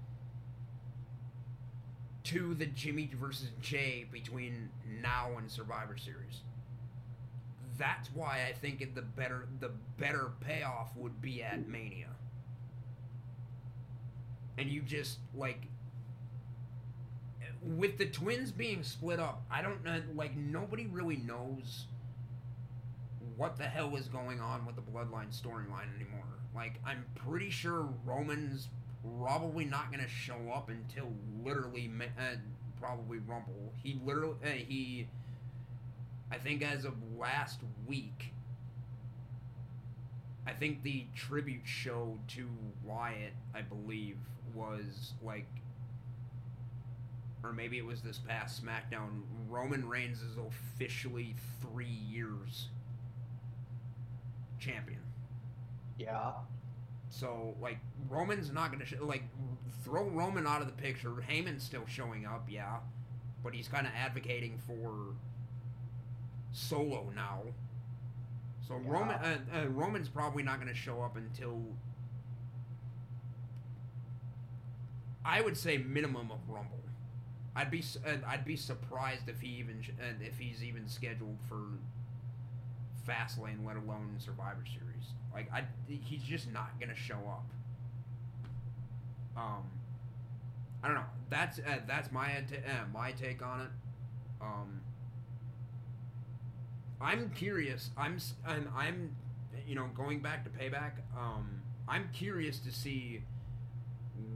to 2.24 2.55
the 2.55 2.66
Jimmy 2.66 3.10
versus 3.14 3.51
Jay 3.60 4.06
between 4.10 4.70
now 5.01 5.30
and 5.38 5.51
Survivor 5.51 5.97
Series. 5.97 6.42
That's 7.78 8.09
why 8.14 8.40
I 8.48 8.52
think 8.52 8.94
the 8.94 9.02
better 9.02 9.48
the 9.59 9.70
better 9.98 10.32
payoff 10.40 10.94
would 10.97 11.22
be 11.22 11.42
at 11.42 11.66
Mania. 11.66 12.09
And 14.59 14.68
you 14.68 14.82
just 14.82 15.18
like 15.34 15.62
with 17.62 17.98
the 17.98 18.06
twins 18.06 18.51
being 18.51 18.82
split 18.82 19.20
up, 19.20 19.44
I 19.51 19.62
don't 19.62 19.82
know. 19.84 20.02
Like 20.14 20.36
nobody 20.36 20.86
really 20.86 21.16
knows 21.16 21.86
what 23.36 23.56
the 23.56 23.64
hell 23.64 23.97
is 23.97 24.09
going 24.09 24.40
on 24.40 24.66
with 24.66 24.76
the 24.76 24.82
bloodline 24.82 25.28
storyline 25.30 25.94
anymore. 25.97 26.26
Like 26.55 26.80
I'm 26.84 27.05
pretty 27.14 27.51
sure 27.51 27.88
Roman's 28.05 28.68
probably 29.18 29.64
not 29.64 29.90
gonna 29.90 30.09
show 30.09 30.51
up 30.55 30.68
until 30.68 31.12
literally 31.43 31.90
uh, 32.18 32.36
probably 32.81 33.18
Rumble. 33.18 33.72
He 33.82 34.01
literally 34.05 34.36
uh, 34.44 34.48
he. 34.48 35.09
I 36.32 36.39
think 36.39 36.62
as 36.62 36.85
of 36.85 36.94
last 37.18 37.60
week. 37.86 38.32
I 40.47 40.52
think 40.52 40.82
the 40.82 41.06
tribute 41.14 41.62
show 41.64 42.18
to 42.28 42.48
Wyatt, 42.82 43.35
I 43.55 43.60
believe, 43.60 44.16
was 44.55 45.12
like 45.22 45.47
or 47.43 47.52
maybe 47.52 47.78
it 47.78 47.85
was 47.85 48.02
this 48.02 48.18
past 48.18 48.64
SmackDown. 48.64 49.22
Roman 49.48 49.89
Reigns 49.89 50.20
is 50.20 50.36
officially 50.36 51.35
three 51.60 51.86
years 51.86 52.68
champion. 54.59 55.01
Yeah. 55.98 56.32
So 57.10 57.56
like 57.60 57.78
Roman's 58.08 58.50
not 58.50 58.72
gonna 58.72 58.86
sh- 58.86 58.94
like 59.00 59.24
throw 59.84 60.04
Roman 60.08 60.46
out 60.46 60.62
of 60.62 60.66
the 60.68 60.72
picture. 60.72 61.10
Heyman's 61.28 61.62
still 61.64 61.84
showing 61.86 62.24
up, 62.24 62.46
yeah, 62.48 62.78
but 63.44 63.54
he's 63.54 63.68
kind 63.68 63.86
of 63.86 63.92
advocating 63.94 64.58
for 64.66 65.14
Solo 66.52 67.10
now. 67.14 67.42
So 68.66 68.76
Yeah. 68.82 68.90
Roman 68.90 69.16
uh, 69.16 69.38
uh, 69.52 69.66
Roman's 69.68 70.08
probably 70.08 70.42
not 70.42 70.58
gonna 70.60 70.74
show 70.74 71.02
up 71.02 71.16
until 71.16 71.62
I 75.24 75.40
would 75.40 75.56
say 75.56 75.78
minimum 75.78 76.30
of 76.30 76.48
Rumble. 76.48 76.78
I'd 77.54 77.70
be 77.70 77.82
uh, 78.06 78.16
I'd 78.26 78.44
be 78.44 78.56
surprised 78.56 79.28
if 79.28 79.40
he 79.40 79.48
even 79.58 79.82
sh- 79.82 79.90
uh, 80.00 80.12
if 80.20 80.38
he's 80.38 80.62
even 80.62 80.88
scheduled 80.88 81.38
for 81.48 81.60
Fastlane, 83.06 83.64
let 83.66 83.76
alone 83.76 84.14
Survivor 84.18 84.64
Series. 84.66 85.14
Like 85.32 85.52
I, 85.52 85.65
he's 85.86 86.23
just 86.23 86.52
not 86.52 86.78
gonna 86.81 86.94
show 86.94 87.15
up. 87.15 87.47
Um, 89.36 89.70
I 90.82 90.89
don't 90.89 90.97
know. 90.97 91.05
That's 91.28 91.59
uh, 91.59 91.78
that's 91.86 92.11
my 92.11 92.39
uh, 92.39 92.86
my 92.93 93.12
take 93.12 93.43
on 93.43 93.61
it. 93.62 93.70
Um, 94.40 94.81
I'm 97.01 97.31
curious. 97.31 97.90
I'm 97.97 98.19
I'm, 98.47 98.69
I'm 98.77 99.16
you 99.66 99.74
know 99.74 99.89
going 99.94 100.20
back 100.20 100.44
to 100.44 100.51
payback. 100.51 100.93
Um, 101.16 101.62
I'm 101.89 102.09
curious 102.12 102.59
to 102.61 102.73
see 102.73 103.23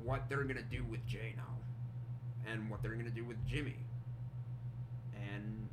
what 0.03 0.29
they're 0.29 0.45
gonna 0.45 0.63
do 0.63 0.85
with 0.85 1.05
Jay 1.07 1.35
now, 1.37 2.51
and 2.51 2.71
what 2.71 2.83
they're 2.83 2.95
gonna 2.95 3.11
do 3.11 3.25
with 3.25 3.45
Jimmy, 3.47 3.77
and 5.15 5.69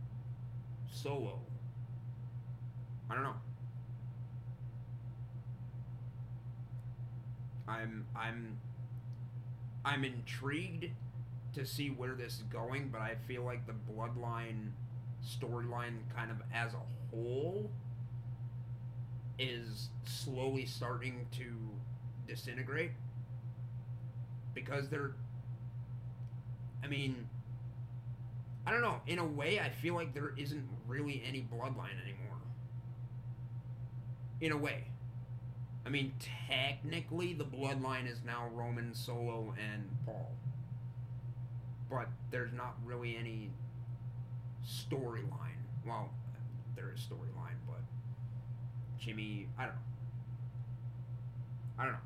Solo. 0.92 1.40
I 3.10 3.14
don't 3.14 3.24
know. 3.24 3.36
I'm 7.72 8.06
I'm 8.16 8.58
I'm 9.86 10.04
intrigued 10.04 10.86
to 11.54 11.66
see 11.66 11.90
where 11.90 12.16
this 12.16 12.34
is 12.34 12.44
going, 12.44 12.90
but 12.90 13.02
I 13.02 13.16
feel 13.28 13.44
like 13.44 13.66
the 13.66 13.74
bloodline 13.74 14.72
storyline 15.26 16.00
kind 16.16 16.32
of 16.32 16.38
as 16.54 16.74
a 16.74 16.82
whole 17.16 17.70
is 19.40 19.90
slowly 20.06 20.66
starting 20.66 21.26
to 21.32 21.46
disintegrate 22.28 22.92
because 24.54 24.90
they're 24.90 25.16
I 26.84 26.88
mean 26.88 27.28
I 28.66 28.72
don't 28.72 28.82
know, 28.82 29.02
in 29.08 29.18
a 29.20 29.26
way 29.26 29.60
I 29.60 29.70
feel 29.70 29.96
like 29.96 30.14
there 30.14 30.34
isn't 30.38 30.68
really 30.88 31.24
any 31.28 31.42
bloodline 31.52 32.00
anymore. 32.04 32.38
In 34.40 34.52
a 34.52 34.58
way. 34.58 34.86
I 35.86 35.90
mean, 35.90 36.14
technically, 36.48 37.34
the 37.34 37.44
bloodline 37.44 38.10
is 38.10 38.20
now 38.26 38.48
Roman, 38.54 38.94
Solo, 38.94 39.54
and 39.60 39.90
Paul. 40.06 40.32
But 41.90 42.08
there's 42.30 42.54
not 42.54 42.76
really 42.86 43.18
any 43.18 43.50
storyline. 44.66 45.58
Well, 45.86 46.12
there 46.76 46.92
is 46.96 47.02
storyline, 47.02 47.58
but 47.68 47.82
Jimmy, 49.00 49.48
I 49.58 49.66
don't 49.66 49.76
know. 49.76 49.82
I 51.80 51.84
don't 51.84 51.94
know. 51.94 52.00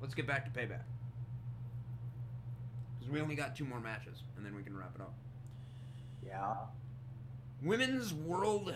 Let's 0.00 0.14
get 0.14 0.26
back 0.26 0.44
to 0.44 0.58
payback. 0.58 0.84
Because 2.98 3.12
we 3.12 3.20
only 3.20 3.34
got 3.34 3.56
two 3.56 3.64
more 3.64 3.80
matches, 3.80 4.22
and 4.36 4.46
then 4.46 4.54
we 4.54 4.62
can 4.62 4.76
wrap 4.76 4.92
it 4.94 5.00
up. 5.00 5.14
Yeah. 6.24 6.54
Women's 7.62 8.14
World 8.14 8.72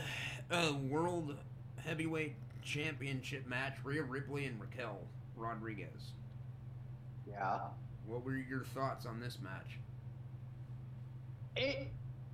uh, 0.50 0.72
World 0.88 1.36
Heavyweight 1.84 2.34
Championship 2.62 3.46
match: 3.46 3.74
Rhea 3.84 4.02
Ripley 4.02 4.46
and 4.46 4.60
Raquel 4.60 4.98
Rodriguez. 5.36 6.12
Yeah. 7.28 7.58
What 8.06 8.24
were 8.24 8.36
your 8.36 8.64
thoughts 8.74 9.06
on 9.06 9.20
this 9.20 9.38
match? 9.42 9.78
It. 11.56 11.88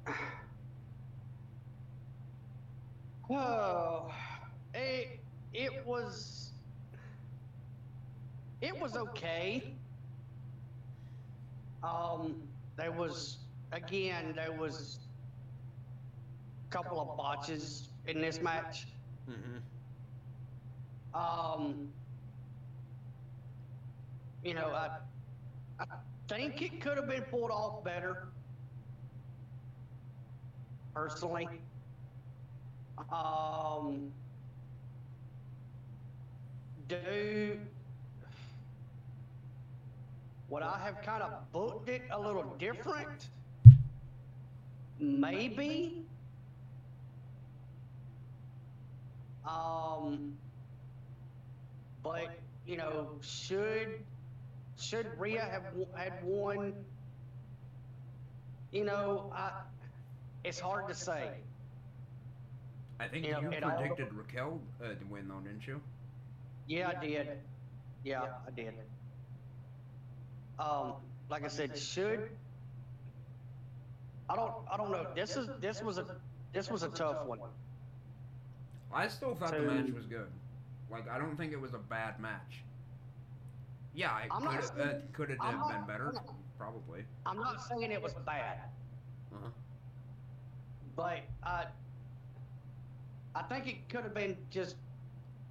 Oh, 3.29 4.13
it 4.73 5.19
it 5.53 5.85
was. 5.85 6.53
It 8.61 8.81
was 8.81 8.97
okay. 8.97 9.75
Um, 11.83 12.37
there 12.77 12.93
was 12.93 13.39
again 13.73 14.33
there 14.37 14.53
was 14.53 14.99
a 16.69 16.73
couple 16.73 17.01
of 17.01 17.17
botches 17.17 17.89
in 18.07 18.21
this 18.21 18.41
match. 18.41 18.87
Mm-hmm. 19.31 19.59
Um, 21.15 21.89
you 24.45 24.55
know, 24.55 24.69
I 24.69 24.91
I 25.81 25.85
think 26.29 26.63
it 26.63 26.81
could 26.81 26.97
have 26.97 27.09
been 27.09 27.23
pulled 27.23 27.51
off 27.51 27.83
better. 27.85 28.29
Personally, 30.95 31.49
um, 33.13 34.11
do 36.89 37.59
would 40.49 40.63
I 40.63 40.79
have 40.79 41.03
kind 41.03 41.23
of 41.23 41.53
booked 41.53 41.89
it 41.89 42.03
a 42.11 42.19
little 42.19 42.55
different? 42.59 43.27
Maybe. 44.99 46.07
Um, 49.47 50.37
but 52.03 52.39
you 52.67 52.77
know, 52.77 53.11
should 53.21 54.01
should 54.79 55.07
Rhea 55.19 55.41
have 55.43 55.63
had 55.95 56.25
won? 56.25 56.75
You 58.73 58.85
know, 58.85 59.33
I, 59.35 59.53
it's 60.45 60.59
hard 60.59 60.89
to 60.89 60.95
say. 60.95 61.31
I 62.99 63.09
think 63.09 63.27
You 63.27 63.33
know, 63.33 63.41
you 63.41 63.51
and 63.51 63.65
all- 63.65 63.77
predicted 63.79 64.13
Raquel 64.13 64.61
uh, 64.83 64.89
to 64.89 65.07
win, 65.09 65.29
though, 65.29 65.41
didn't 65.41 65.67
you? 65.67 65.81
Yeah, 66.67 66.93
I 66.97 67.05
did. 67.05 67.29
Yeah, 68.05 68.23
I 68.47 68.51
did. 68.51 68.75
Um, 70.59 70.95
like 71.29 71.45
I 71.45 71.49
said, 71.49 71.77
should 71.77 72.31
I 74.29 74.35
don't 74.37 74.53
I 74.71 74.77
don't 74.77 74.91
know. 74.91 75.07
This 75.15 75.37
is 75.37 75.49
this 75.61 75.83
was 75.83 75.99
a 75.99 76.07
this 76.53 76.71
was 76.71 76.83
a 76.83 76.89
tough 76.89 77.25
one. 77.27 77.39
I 78.93 79.09
still 79.09 79.35
thought 79.35 79.53
the 79.53 79.61
match 79.63 79.91
was 79.91 80.07
good. 80.07 80.29
Like, 80.91 81.09
I 81.09 81.19
don't 81.19 81.37
think 81.37 81.53
it 81.53 81.61
was 81.61 81.75
a 81.75 81.79
bad 81.79 82.21
match. 82.21 82.63
Yeah, 83.95 84.19
it 84.21 84.29
I'm 84.31 84.43
could 84.43 84.81
uh, 84.81 84.95
could 85.13 85.31
have 85.31 85.39
I'm 85.41 85.53
been 85.53 85.61
not- 85.61 85.87
better, 85.89 86.09
I'm 86.09 86.15
not- 86.15 86.35
probably. 86.59 87.05
I'm 87.25 87.39
not 87.39 87.63
saying 87.63 87.91
it 87.93 88.01
was 88.03 88.15
bad, 88.27 88.61
Uh-huh. 89.35 89.49
but 90.95 91.21
I 91.43 91.67
I 93.35 93.43
think 93.43 93.67
it 93.67 93.89
could 93.89 94.05
have 94.05 94.15
been 94.15 94.37
just 94.51 94.77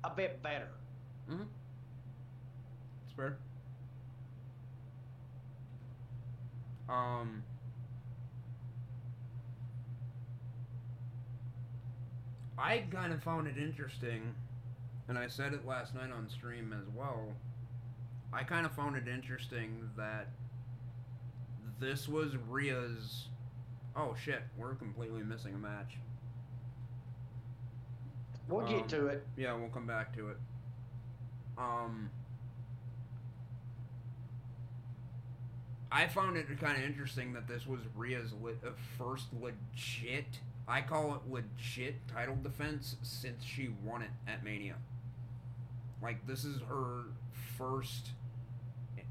a 0.03 0.09
bit 0.09 0.41
better. 0.41 0.69
Mm-hmm. 1.29 1.43
It's 3.05 3.13
fair. 3.15 3.37
Um. 6.89 7.43
I 12.57 12.79
kind 12.91 13.11
of 13.13 13.21
found 13.21 13.47
it 13.47 13.57
interesting, 13.57 14.33
and 15.07 15.17
I 15.17 15.27
said 15.27 15.53
it 15.53 15.65
last 15.65 15.93
night 15.93 16.11
on 16.11 16.29
stream 16.29 16.73
as 16.73 16.87
well. 16.95 17.33
I 18.31 18.43
kind 18.43 18.65
of 18.65 18.71
found 18.73 18.95
it 18.95 19.07
interesting 19.07 19.89
that 19.97 20.27
this 21.79 22.07
was 22.07 22.35
Rhea's. 22.49 23.27
Oh 23.95 24.15
shit, 24.21 24.41
we're 24.57 24.75
completely 24.75 25.23
missing 25.23 25.53
a 25.53 25.57
match. 25.57 25.97
We'll 28.47 28.65
Um, 28.65 28.69
get 28.71 28.89
to 28.89 29.07
it. 29.07 29.25
Yeah, 29.37 29.53
we'll 29.53 29.69
come 29.69 29.87
back 29.87 30.13
to 30.15 30.29
it. 30.29 30.37
Um, 31.57 32.09
I 35.91 36.07
found 36.07 36.35
it 36.37 36.47
kind 36.59 36.77
of 36.77 36.83
interesting 36.83 37.33
that 37.33 37.47
this 37.47 37.65
was 37.65 37.79
Rhea's 37.95 38.33
le- 38.33 38.51
uh, 38.51 38.73
first 38.97 39.27
legit, 39.33 40.39
I 40.67 40.81
call 40.81 41.15
it 41.15 41.31
legit 41.31 42.07
title 42.07 42.37
defense 42.41 42.95
since 43.03 43.43
she 43.43 43.69
won 43.83 44.01
it 44.01 44.09
at 44.27 44.43
Mania. 44.43 44.75
Like 46.01 46.25
this 46.27 46.43
is 46.43 46.61
her 46.67 47.03
first, 47.57 48.09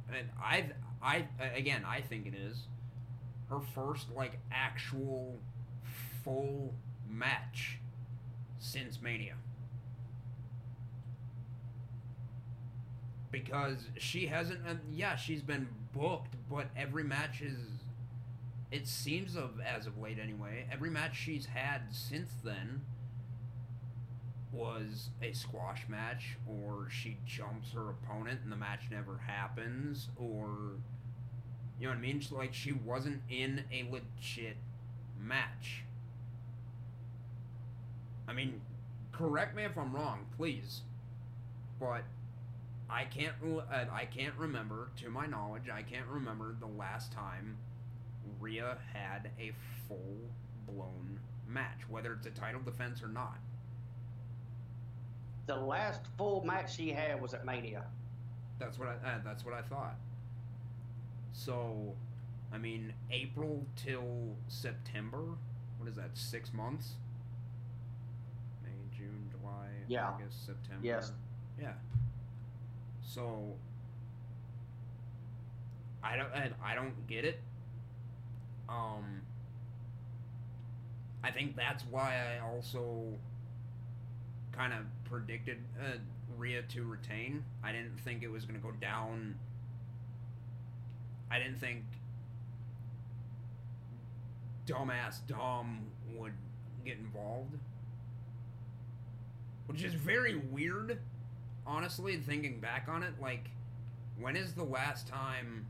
and 0.09 0.29
I, 0.43 0.71
I 1.03 1.27
again 1.55 1.85
I 1.87 2.01
think 2.01 2.27
it 2.27 2.35
is 2.35 2.67
her 3.49 3.61
first 3.75 4.07
like 4.15 4.39
actual 4.53 5.39
full 6.23 6.75
match 7.09 7.79
since 8.59 9.01
Mania. 9.01 9.35
because 13.35 13.89
she 13.99 14.27
hasn't. 14.27 14.61
Yeah, 14.93 15.17
she's 15.17 15.43
been 15.43 15.67
booked, 15.93 16.37
but 16.49 16.69
every 16.77 17.03
match 17.03 17.43
is. 17.43 17.59
It 18.75 18.89
seems 18.89 19.37
of 19.37 19.61
as 19.61 19.87
of 19.87 19.99
late 19.99 20.19
anyway. 20.21 20.67
Every 20.69 20.91
match 20.91 21.17
she's 21.17 21.47
had 21.47 21.83
since 21.93 22.33
then 22.43 22.81
was 24.51 25.11
a 25.23 25.33
squash 25.33 25.85
match, 25.89 26.37
or 26.45 26.89
she 26.91 27.19
jumps 27.25 27.71
her 27.71 27.91
opponent 27.91 28.41
and 28.43 28.51
the 28.51 28.57
match 28.57 28.87
never 28.91 29.19
happens, 29.29 30.09
or 30.17 30.73
you 31.79 31.87
know 31.87 31.91
what 31.91 31.99
I 31.99 32.01
mean? 32.01 32.21
Like 32.33 32.53
she 32.53 32.73
wasn't 32.73 33.23
in 33.31 33.63
a 33.71 33.89
legit 33.93 34.57
match. 35.21 35.85
I 38.27 38.33
mean, 38.33 38.61
correct 39.13 39.55
me 39.55 39.63
if 39.63 39.79
I'm 39.79 39.95
wrong, 39.95 40.27
please, 40.37 40.81
but 41.79 42.03
I 42.91 43.05
can't. 43.05 43.37
Uh, 43.45 43.85
I 43.93 44.07
can't 44.07 44.35
remember, 44.35 44.89
to 44.97 45.11
my 45.11 45.27
knowledge, 45.27 45.71
I 45.73 45.83
can't 45.83 46.09
remember 46.09 46.57
the 46.59 46.67
last 46.67 47.13
time 47.13 47.57
Rhea 48.45 48.77
had 48.93 49.31
a 49.41 49.53
full 49.89 50.21
blown 50.69 51.19
match, 51.49 51.81
whether 51.89 52.13
it's 52.13 52.27
a 52.27 52.31
title 52.31 52.61
defense 52.61 53.03
or 53.03 53.09
not. 53.09 53.39
The 55.47 55.57
last 55.57 56.03
full 56.19 56.45
match 56.45 56.77
she 56.77 56.91
had 56.91 57.21
was 57.23 57.33
at 57.33 57.47
Mania. 57.47 57.85
That's 58.59 58.79
what 58.79 58.89
I. 58.89 59.09
Uh, 59.09 59.19
that's 59.25 59.45
what 59.47 59.55
I 59.55 59.63
thought. 59.63 59.97
So, 61.33 61.95
I 62.53 62.59
mean, 62.59 62.93
April 63.11 63.65
till 63.77 64.37
September. 64.49 65.23
What 65.79 65.89
is 65.89 65.97
that? 65.97 66.11
Six 66.13 66.53
months. 66.53 66.93
May, 68.63 68.71
June, 68.97 69.31
July, 69.31 69.69
yeah. 69.89 70.09
August, 70.09 70.45
September. 70.45 70.87
Yes. 70.87 71.13
Yeah. 71.61 71.73
So 73.03 73.55
I 76.03 76.17
don't 76.17 76.29
and 76.35 76.55
I 76.63 76.75
don't 76.75 77.07
get 77.07 77.25
it. 77.25 77.41
Um 78.69 79.23
I 81.23 81.31
think 81.31 81.57
that's 81.57 81.85
why 81.91 82.17
I 82.17 82.47
also 82.47 83.05
kind 84.53 84.73
of 84.73 84.81
predicted 85.11 85.59
uh, 85.81 85.97
Rhea 86.37 86.63
to 86.63 86.85
retain. 86.85 87.45
I 87.63 87.73
didn't 87.73 87.99
think 88.01 88.23
it 88.23 88.31
was 88.31 88.45
going 88.45 88.61
to 88.61 88.65
go 88.65 88.73
down. 88.73 89.37
I 91.31 91.39
didn't 91.39 91.59
think 91.59 91.85
dumbass 94.67 95.27
Dom 95.27 95.87
would 96.15 96.35
get 96.85 96.99
involved. 96.99 97.57
Which 99.67 99.83
is 99.83 99.95
very 99.95 100.37
weird 100.37 100.99
honestly, 101.67 102.17
thinking 102.17 102.61
back 102.61 102.89
on 102.89 103.03
it, 103.03 103.15
like, 103.21 103.51
when 104.19 104.37
is 104.37 104.55
the 104.55 104.65
last 104.65 105.09
time? 105.09 105.67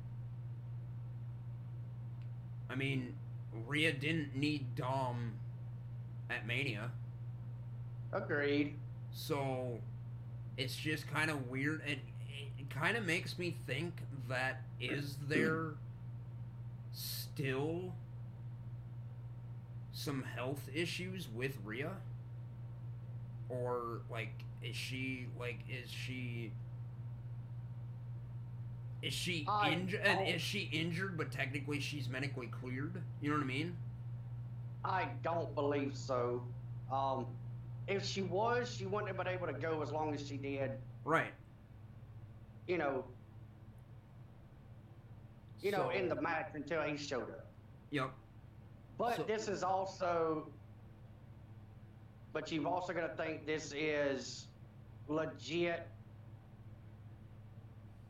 I 2.75 2.77
mean, 2.77 3.15
Rhea 3.69 3.93
didn't 3.93 4.35
need 4.35 4.75
Dom 4.75 5.35
at 6.29 6.45
Mania. 6.45 6.91
Agreed. 8.13 8.75
So, 9.13 9.79
it's 10.57 10.75
just 10.75 11.07
kind 11.07 11.31
of 11.31 11.49
weird. 11.49 11.83
It, 11.87 12.01
it 12.59 12.69
kind 12.71 12.97
of 12.97 13.07
makes 13.07 13.39
me 13.39 13.57
think 13.65 14.01
that 14.29 14.63
is 14.81 15.19
there 15.29 15.75
still 16.93 17.95
some 19.93 20.25
health 20.25 20.69
issues 20.75 21.29
with 21.33 21.57
Rhea? 21.65 21.93
Or, 23.49 24.01
like, 24.11 24.33
is 24.65 24.75
she 24.75 25.27
like 25.39 25.59
is 25.69 25.91
she 25.91 26.51
is 29.05 29.13
she 29.13 29.47
injured 29.67 30.01
is 30.27 30.41
she 30.41 30.69
injured 30.73 31.17
but 31.17 31.31
technically 31.31 31.81
she's 31.81 32.09
medically 32.09 32.49
cleared? 32.49 33.01
You 33.21 33.31
know 33.31 33.37
what 33.37 33.45
i 33.45 33.47
mean? 33.47 33.77
I 34.85 35.09
don't 35.23 35.55
believe 35.55 35.97
so. 35.97 36.43
Um 36.93 37.27
if 37.87 38.05
she 38.05 38.23
was 38.23 38.75
she 38.75 38.87
wouldn't 38.87 39.09
have 39.09 39.17
been 39.17 39.29
able 39.29 39.47
to 39.47 39.53
go 39.53 39.83
as 39.83 39.91
long 39.91 40.15
as 40.15 40.27
she 40.27 40.37
did. 40.37 40.73
Right. 41.05 41.33
You 42.67 42.79
know. 42.79 43.05
You 45.61 45.71
so, 45.71 45.77
know 45.77 45.91
in 45.91 46.09
the 46.09 46.21
match 46.21 46.51
until 46.55 46.83
he 46.83 46.97
showed 46.97 47.31
up. 47.31 47.47
Yep 47.91 48.11
but 48.99 49.17
so, 49.17 49.23
this 49.25 49.49
is 49.49 49.63
also 49.63 50.47
but 52.33 52.51
you've 52.51 52.67
also 52.67 52.93
got 52.93 53.07
to 53.17 53.23
think 53.23 53.47
this 53.47 53.73
is 53.77 54.47
legit 55.09 55.87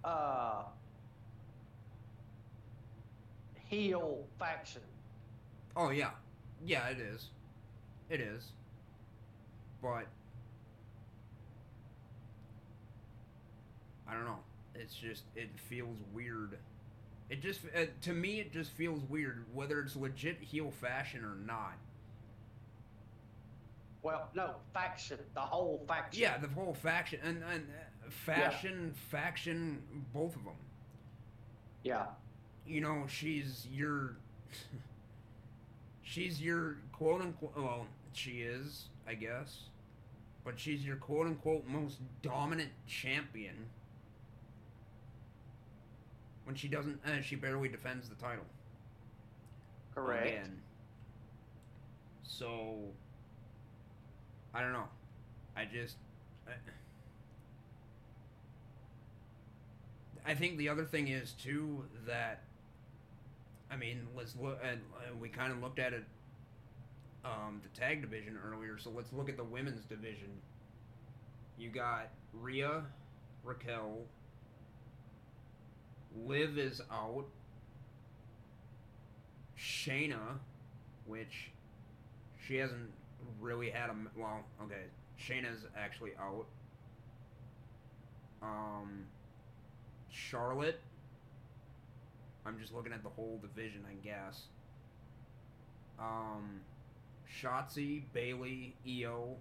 uh, 0.05 0.65
heel 3.75 4.27
faction. 4.39 4.83
Oh 5.77 5.91
yeah, 5.91 6.11
yeah, 6.65 6.89
it 6.89 6.99
is. 7.01 7.29
It 8.09 8.21
is. 8.21 8.53
But 9.83 10.07
I 14.09 14.15
don't 14.15 14.25
know. 14.25 14.39
It's 14.75 14.95
just 14.95 15.25
it 15.35 15.51
feels 15.69 15.99
weird. 16.13 16.59
It 17.31 17.43
just 17.43 17.61
uh, 17.77 17.87
to 18.03 18.13
me 18.13 18.41
it 18.41 18.53
just 18.53 18.71
feels 18.71 19.03
weird 19.09 19.45
whether 19.53 19.81
it's 19.81 19.97
legit 19.97 20.41
heel 20.41 20.71
fashion 20.71 21.25
or 21.25 21.37
not. 21.47 21.75
Well, 24.03 24.29
no, 24.35 24.57
faction, 24.75 25.19
the 25.33 25.41
whole 25.41 25.83
faction. 25.89 26.23
Yeah, 26.23 26.37
the 26.37 26.49
whole 26.49 26.75
faction 26.75 27.21
and 27.25 27.43
and 27.51 27.67
uh, 27.71 28.11
fashion, 28.11 28.93
yeah. 28.95 29.19
faction, 29.19 29.83
both 30.13 30.37
of 30.37 30.45
them. 30.45 30.55
Yeah. 31.83 32.05
You 32.67 32.81
know, 32.81 33.05
she's 33.09 33.67
your. 33.73 34.17
she's 36.03 36.41
your 36.41 36.77
quote 36.93 37.21
unquote. 37.21 37.57
Well, 37.57 37.87
she 38.13 38.43
is, 38.43 38.85
I 39.07 39.15
guess, 39.15 39.65
but 40.45 40.59
she's 40.59 40.85
your 40.85 40.97
quote 40.97 41.27
unquote 41.27 41.67
most 41.67 41.99
dominant 42.23 42.71
champion. 42.87 43.67
When 46.45 46.55
she 46.55 46.69
doesn't, 46.69 47.01
uh, 47.07 47.23
she 47.23 47.37
barely 47.37 47.69
defends 47.69 48.09
the 48.09 48.15
title. 48.17 48.45
Correct. 49.95 50.27
Again. 50.27 50.61
So 52.23 52.77
I 54.55 54.61
don't 54.61 54.73
know. 54.73 54.89
I 55.57 55.65
just. 55.65 55.97
I, 56.47 56.53
I 60.27 60.35
think 60.35 60.57
the 60.59 60.69
other 60.69 60.85
thing 60.85 61.09
is 61.09 61.33
too 61.33 61.85
that. 62.07 62.43
I 63.75 63.77
mean, 63.77 64.07
let's 64.17 64.37
look. 64.41 64.61
Uh, 64.63 64.77
we 65.21 65.29
kind 65.29 65.53
of 65.53 65.61
looked 65.61 65.81
at 65.81 65.93
it, 65.93 66.05
um, 67.25 67.61
the 67.63 67.81
tag 67.81 68.03
division 68.03 68.39
earlier. 68.49 68.79
So 68.79 68.91
let's 68.95 69.13
look 69.13 69.29
at 69.29 69.37
the 69.37 69.43
women's 69.45 69.85
division. 69.85 70.29
You 71.59 71.71
got 71.71 72.11
Rhea, 72.33 72.85
Raquel. 73.43 74.03
Liv 76.25 76.57
is 76.57 76.81
out. 76.93 77.25
Shayna, 79.59 80.39
which 81.07 81.51
she 82.47 82.57
hasn't 82.57 82.91
really 83.41 83.71
had 83.71 83.91
a 83.91 83.95
well. 84.17 84.45
Okay, 84.63 84.85
Shayna's 85.21 85.65
actually 85.77 86.13
out. 86.21 86.47
Um, 88.41 89.07
Charlotte. 90.11 90.79
I'm 92.47 92.59
just 92.59 92.75
looking 92.75 92.93
at 92.93 93.03
the 93.03 93.09
whole 93.09 93.41
division, 93.41 93.85
I 93.89 93.95
guess. 94.05 94.43
Um, 95.99 96.61
Shotzi, 97.41 98.03
Bayley, 98.13 98.77
Io. 98.87 99.37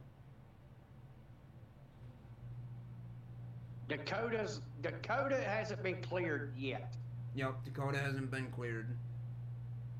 Dakota's 3.89 4.61
Dakota 4.81 5.35
hasn't 5.35 5.83
been 5.83 6.01
cleared 6.01 6.53
yet. 6.57 6.95
Yep, 7.35 7.65
Dakota 7.65 7.97
hasn't 7.97 8.31
been 8.31 8.49
cleared. 8.51 8.95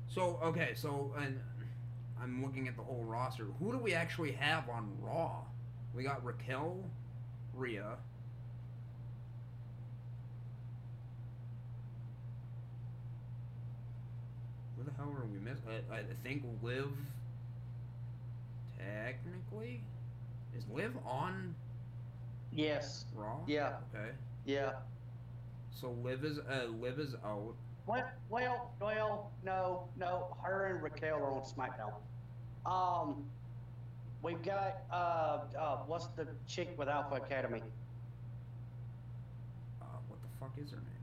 So 0.08 0.38
okay, 0.42 0.72
so 0.74 1.12
and 1.18 1.38
I'm 2.20 2.42
looking 2.42 2.68
at 2.68 2.76
the 2.76 2.82
whole 2.82 3.04
roster. 3.04 3.46
Who 3.60 3.72
do 3.72 3.78
we 3.78 3.92
actually 3.92 4.32
have 4.32 4.68
on 4.68 4.90
Raw? 5.00 5.42
We 5.94 6.02
got 6.02 6.24
Raquel, 6.24 6.78
Rhea. 7.52 7.96
The 14.84 14.92
hell 14.96 15.14
are 15.16 15.26
we 15.26 15.38
missing? 15.38 15.62
I, 15.90 15.96
I 15.96 16.02
think 16.22 16.42
Liv. 16.62 16.88
Technically, 18.78 19.80
is 20.56 20.64
Liv 20.72 20.92
on? 21.06 21.54
Yes. 22.52 23.06
Raw. 23.14 23.38
Yeah. 23.46 23.76
Okay. 23.94 24.10
Yeah. 24.44 24.72
So 25.70 25.94
Liv 26.02 26.24
is 26.24 26.38
uh, 26.38 26.66
Liv 26.80 26.98
is 26.98 27.14
out. 27.24 27.54
Well, 27.86 28.04
well, 28.30 28.72
well, 28.80 29.30
no, 29.44 29.88
no. 29.98 30.36
Her 30.42 30.66
and 30.66 30.82
Raquel 30.82 31.16
are 31.18 31.32
on 31.32 31.42
SmackDown. 31.42 31.94
Um, 32.70 33.24
we've 34.22 34.42
got 34.42 34.82
uh, 34.90 35.40
uh, 35.58 35.76
what's 35.86 36.06
the 36.16 36.26
chick 36.46 36.74
with 36.78 36.88
Alpha 36.88 37.16
Academy? 37.16 37.62
Uh, 39.82 39.86
what 40.08 40.18
the 40.22 40.28
fuck 40.40 40.52
is 40.62 40.70
her 40.70 40.76
name? 40.76 40.93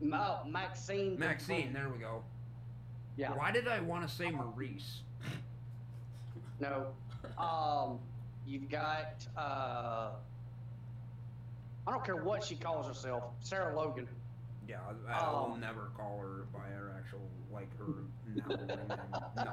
Maxine. 0.00 1.18
Maxine. 1.18 1.72
There 1.72 1.88
we 1.88 1.98
go. 1.98 2.22
Yeah. 3.16 3.32
Why 3.32 3.50
did 3.50 3.68
I 3.68 3.80
want 3.80 4.08
to 4.08 4.14
say 4.14 4.30
Maurice? 4.30 5.02
No. 6.60 6.88
Um, 7.38 7.98
you've 8.46 8.68
got. 8.68 9.26
Uh, 9.36 10.10
I 11.86 11.90
don't 11.90 12.04
care 12.04 12.16
what 12.16 12.44
she 12.44 12.54
calls 12.56 12.86
herself, 12.86 13.24
Sarah 13.40 13.74
Logan. 13.76 14.06
Yeah, 14.68 14.76
I, 15.08 15.12
I 15.12 15.30
will 15.32 15.52
Um, 15.54 15.60
never 15.60 15.90
call 15.96 16.18
her 16.20 16.44
by 16.52 16.68
her 16.70 16.92
actual 16.96 17.20
like 17.52 17.68
her 17.78 18.04
now 18.48 18.64
name. 18.64 19.00
No. 19.36 19.52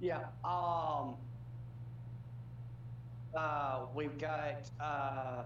Yeah. 0.00 0.24
Um. 0.44 1.14
Uh, 3.34 3.86
we've 3.94 4.18
got. 4.18 4.68
Uh, 4.80 5.42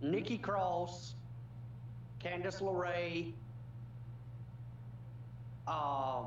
Nikki 0.00 0.38
Cross, 0.38 1.14
Candice 2.22 2.60
LeRae, 2.60 3.32
um, 5.66 6.26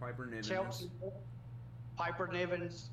Piper 0.00 0.26
Niven. 0.26 0.42
Chelsea, 0.42 0.90
Piper 1.96 2.28
Nivens, 2.28 2.84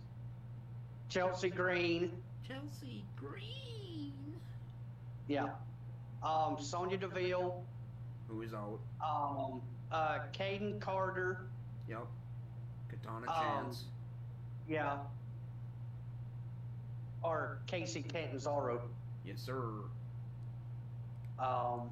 Chelsea 1.09 1.49
Green, 1.49 2.11
Chelsea 2.47 3.03
Green. 3.15 4.13
yeah, 5.27 5.49
um, 6.23 6.57
Sonya 6.59 6.97
Deville, 6.97 7.63
Who 8.27 8.41
is 8.41 8.53
out? 8.53 8.79
um, 9.03 9.61
uh, 9.91 10.19
Kayden 10.33 10.79
Carter, 10.79 11.41
Yep. 11.87 12.07
Katana 12.89 13.29
Um, 13.31 13.65
Chance. 13.65 13.85
yeah, 14.67 14.97
or 17.21 17.59
Kacy 17.67 18.07
Catanzaro. 18.07 18.81
Yes, 19.23 19.39
sir. 19.41 19.61
Um, 21.39 21.89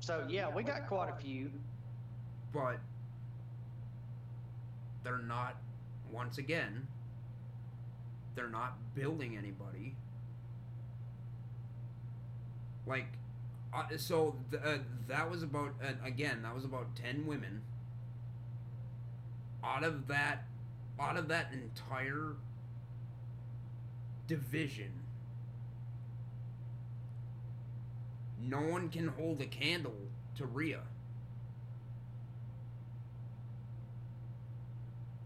so 0.00 0.26
yeah, 0.28 0.48
we 0.54 0.62
got 0.62 0.86
quite 0.86 1.08
a 1.10 1.20
few. 1.20 1.50
But 2.52 2.78
they're 5.04 5.18
not. 5.18 5.56
Once 6.10 6.36
again, 6.38 6.86
they're 8.34 8.50
not 8.50 8.76
building 8.94 9.36
anybody. 9.36 9.94
Like, 12.86 13.06
uh, 13.74 13.84
so 13.96 14.36
th- 14.50 14.62
uh, 14.62 14.78
that 15.08 15.30
was 15.30 15.42
about 15.42 15.74
uh, 15.82 15.92
again. 16.04 16.42
That 16.42 16.54
was 16.54 16.64
about 16.64 16.94
ten 16.94 17.26
women. 17.26 17.62
Out 19.64 19.84
of 19.84 20.08
that, 20.08 20.44
out 21.00 21.16
of 21.16 21.28
that 21.28 21.52
entire 21.52 22.34
division, 24.26 24.90
no 28.42 28.60
one 28.60 28.88
can 28.88 29.08
hold 29.08 29.40
a 29.40 29.46
candle 29.46 29.94
to 30.36 30.46
Rhea. 30.46 30.80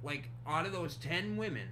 Like, 0.02 0.28
out 0.46 0.66
of 0.66 0.72
those 0.72 0.96
10 0.96 1.36
women, 1.36 1.68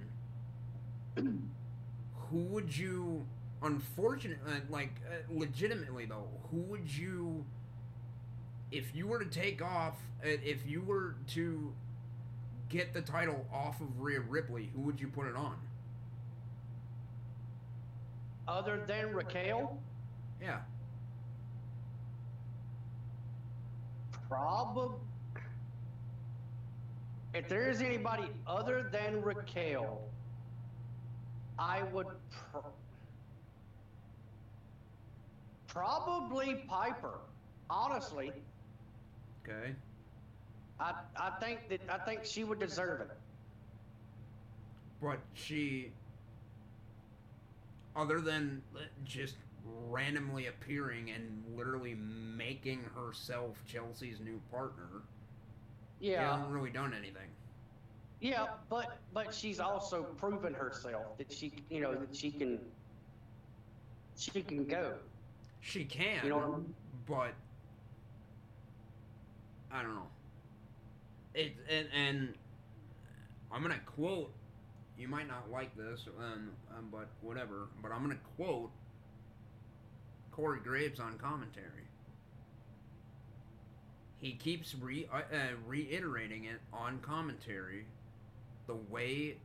who 1.15 2.37
would 2.37 2.75
you, 2.75 3.25
unfortunately, 3.61 4.53
like, 4.69 4.91
uh, 5.09 5.15
legitimately 5.33 6.05
though, 6.05 6.27
who 6.51 6.57
would 6.57 6.89
you, 6.91 7.45
if 8.71 8.93
you 8.93 9.07
were 9.07 9.19
to 9.19 9.29
take 9.29 9.61
off, 9.61 9.95
uh, 10.23 10.27
if 10.27 10.67
you 10.67 10.81
were 10.81 11.15
to 11.27 11.73
get 12.67 12.93
the 12.93 13.01
title 13.01 13.45
off 13.53 13.79
of 13.79 14.01
Rhea 14.01 14.19
Ripley, 14.19 14.69
who 14.75 14.81
would 14.81 14.99
you 14.99 15.07
put 15.07 15.27
it 15.27 15.35
on? 15.35 15.55
Other 18.47 18.83
than 18.85 19.13
Raquel, 19.13 19.79
Yeah. 20.41 20.59
Probably. 24.29 24.97
If 27.33 27.49
there 27.49 27.69
is 27.69 27.81
anybody 27.81 28.27
other 28.47 28.89
than 28.91 29.21
Raquel, 29.21 30.01
I 31.59 31.83
would 31.83 32.07
pr- 32.51 32.59
probably 35.67 36.63
Piper. 36.67 37.19
Honestly, 37.69 38.31
Okay. 39.43 39.73
I 40.79 40.93
I 41.17 41.29
think 41.41 41.67
that 41.69 41.81
I 41.89 41.97
think 41.97 42.23
she 42.23 42.43
would 42.43 42.59
deserve 42.59 43.01
it. 43.01 43.09
But 45.01 45.19
she, 45.33 45.91
other 47.95 48.21
than 48.21 48.61
just 49.03 49.35
randomly 49.65 50.47
appearing 50.47 51.11
and 51.11 51.43
literally 51.55 51.95
making 51.95 52.83
herself 52.95 53.63
Chelsea's 53.65 54.19
new 54.19 54.39
partner, 54.51 55.03
she 56.01 56.21
Yeah, 56.21 56.21
hasn't 56.21 56.49
really 56.49 56.71
done 56.71 56.93
anything. 56.93 57.29
yeah, 58.19 58.47
but 58.69 58.99
but 59.13 59.33
she's 59.33 59.59
also 59.59 60.03
proven 60.03 60.53
herself 60.53 61.17
that 61.17 61.31
she 61.31 61.51
you 61.69 61.81
know 61.81 61.95
that 61.95 62.15
she 62.15 62.31
can 62.31 62.59
she 64.15 64.41
can 64.43 64.65
go. 64.65 64.97
She 65.61 65.85
can, 65.85 66.21
You 66.21 66.29
know 66.29 66.37
what 66.37 66.45
I 66.45 66.49
mean? 66.49 66.73
but 67.07 67.33
I 69.71 69.81
don't 69.81 69.95
know. 69.95 70.07
It 71.33 71.55
and, 71.69 71.87
and 71.93 72.33
I'm 73.51 73.61
gonna 73.61 73.79
quote. 73.85 74.33
You 74.97 75.07
might 75.07 75.27
not 75.27 75.49
like 75.51 75.75
this, 75.75 76.07
um, 76.17 76.51
um, 76.77 76.89
but 76.91 77.09
whatever. 77.21 77.69
But 77.81 77.91
I'm 77.91 78.01
gonna 78.01 78.19
quote 78.35 78.71
Corey 80.35 80.59
Graves 80.59 80.99
on 80.99 81.17
commentary. 81.17 81.87
He 84.17 84.33
keeps 84.33 84.75
re 84.75 85.07
uh, 85.11 85.17
uh, 85.33 85.37
reiterating 85.65 86.43
it 86.43 86.59
on 86.73 86.99
commentary. 86.99 87.85
The 88.67 88.75
way, 88.75 89.37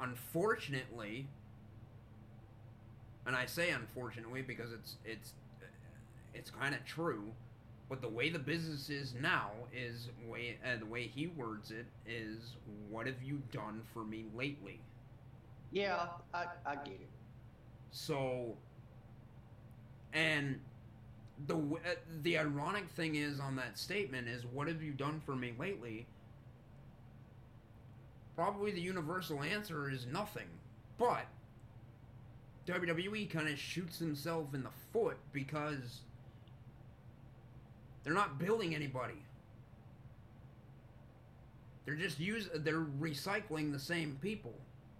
unfortunately, 0.00 1.28
and 3.26 3.34
I 3.34 3.46
say 3.46 3.70
unfortunately 3.70 4.42
because 4.42 4.72
it's 4.72 4.96
it's 5.06 5.32
it's 6.34 6.50
kind 6.50 6.74
of 6.74 6.84
true. 6.84 7.32
But 7.88 8.02
the 8.02 8.08
way 8.08 8.28
the 8.28 8.38
business 8.38 8.90
is 8.90 9.14
now 9.18 9.52
is 9.72 10.10
way 10.28 10.58
uh, 10.62 10.78
the 10.78 10.84
way 10.84 11.06
he 11.06 11.28
words 11.28 11.70
it 11.70 11.86
is 12.06 12.56
what 12.90 13.06
have 13.06 13.22
you 13.22 13.40
done 13.50 13.80
for 13.94 14.04
me 14.04 14.26
lately? 14.34 14.80
Yeah, 15.72 16.08
I 16.34 16.46
I 16.66 16.74
get 16.74 17.00
it. 17.00 17.08
So 17.90 18.58
and 20.12 20.60
the 21.46 21.54
uh, 21.56 21.94
the 22.22 22.38
ironic 22.38 22.88
thing 22.90 23.14
is 23.14 23.38
on 23.40 23.56
that 23.56 23.78
statement 23.78 24.28
is 24.28 24.44
what 24.44 24.68
have 24.68 24.82
you 24.82 24.92
done 24.92 25.20
for 25.24 25.36
me 25.36 25.52
lately? 25.58 26.06
Probably 28.34 28.70
the 28.70 28.80
universal 28.80 29.42
answer 29.42 29.90
is 29.90 30.06
nothing. 30.06 30.46
But 30.96 31.26
WWE 32.66 33.30
kind 33.30 33.48
of 33.48 33.58
shoots 33.58 33.98
themselves 33.98 34.54
in 34.54 34.62
the 34.62 34.70
foot 34.92 35.16
because 35.32 36.00
they're 38.04 38.14
not 38.14 38.38
building 38.38 38.74
anybody. 38.74 39.22
They're 41.84 41.94
just 41.94 42.20
use 42.20 42.48
they're 42.54 42.86
recycling 43.00 43.72
the 43.72 43.78
same 43.78 44.18
people. 44.20 44.54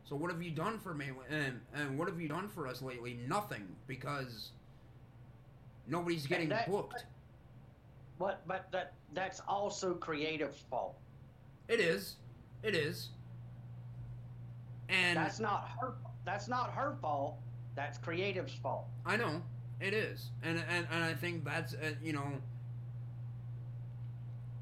So 0.04 0.16
what 0.16 0.30
have 0.30 0.42
you 0.42 0.50
done 0.50 0.78
for 0.78 0.94
me 0.94 1.10
and 1.28 1.60
and 1.74 1.98
what 1.98 2.08
have 2.08 2.20
you 2.20 2.28
done 2.28 2.48
for 2.48 2.66
us 2.66 2.80
lately? 2.80 3.18
Nothing 3.26 3.76
because 3.86 4.52
nobody's 5.88 6.26
getting 6.26 6.48
that- 6.50 6.70
booked. 6.70 7.04
But 8.18 8.46
but 8.48 8.70
that 8.72 8.94
that's 9.14 9.40
also 9.46 9.94
creative's 9.94 10.60
fault. 10.70 10.96
It 11.68 11.80
is. 11.80 12.16
It 12.62 12.74
is. 12.74 13.10
And 14.88 15.16
That's 15.16 15.38
not 15.38 15.68
her. 15.80 15.94
That's 16.24 16.48
not 16.48 16.72
her 16.72 16.96
fault. 17.00 17.36
That's 17.76 17.98
creative's 17.98 18.54
fault. 18.54 18.86
I 19.06 19.16
know 19.16 19.42
it 19.80 19.94
is, 19.94 20.30
and 20.42 20.58
and, 20.68 20.86
and 20.90 21.04
I 21.04 21.14
think 21.14 21.44
that's 21.44 21.74
uh, 21.74 21.94
you 22.02 22.12
know, 22.12 22.26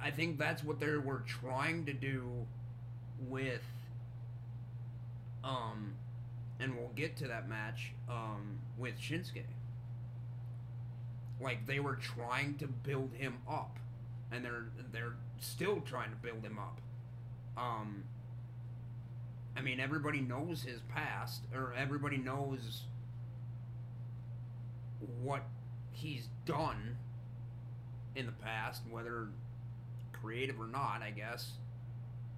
I 0.02 0.10
think 0.10 0.38
that's 0.38 0.62
what 0.62 0.78
they 0.80 0.96
were 0.96 1.22
trying 1.26 1.86
to 1.86 1.92
do 1.92 2.24
with, 3.28 3.62
um, 5.42 5.94
and 6.60 6.76
we'll 6.76 6.92
get 6.94 7.16
to 7.18 7.28
that 7.28 7.48
match 7.48 7.92
um 8.08 8.58
with 8.76 8.98
Shinsuke. 8.98 9.44
Like 11.40 11.66
they 11.66 11.80
were 11.80 11.96
trying 11.96 12.56
to 12.58 12.66
build 12.66 13.12
him 13.14 13.38
up, 13.48 13.78
and 14.32 14.44
they're 14.44 14.66
they're 14.92 15.16
still 15.40 15.80
trying 15.80 16.10
to 16.10 16.16
build 16.16 16.42
him 16.42 16.58
up. 16.58 16.80
Um. 17.56 18.04
I 19.58 19.62
mean, 19.62 19.80
everybody 19.80 20.20
knows 20.20 20.62
his 20.64 20.80
past, 20.94 21.40
or 21.54 21.72
everybody 21.74 22.18
knows 22.18 22.82
what 25.22 25.44
he's 25.92 26.28
done 26.44 26.98
in 28.14 28.26
the 28.26 28.32
past, 28.32 28.82
whether 28.90 29.28
creative 30.12 30.60
or 30.60 30.66
not, 30.66 31.00
I 31.02 31.10
guess. 31.10 31.52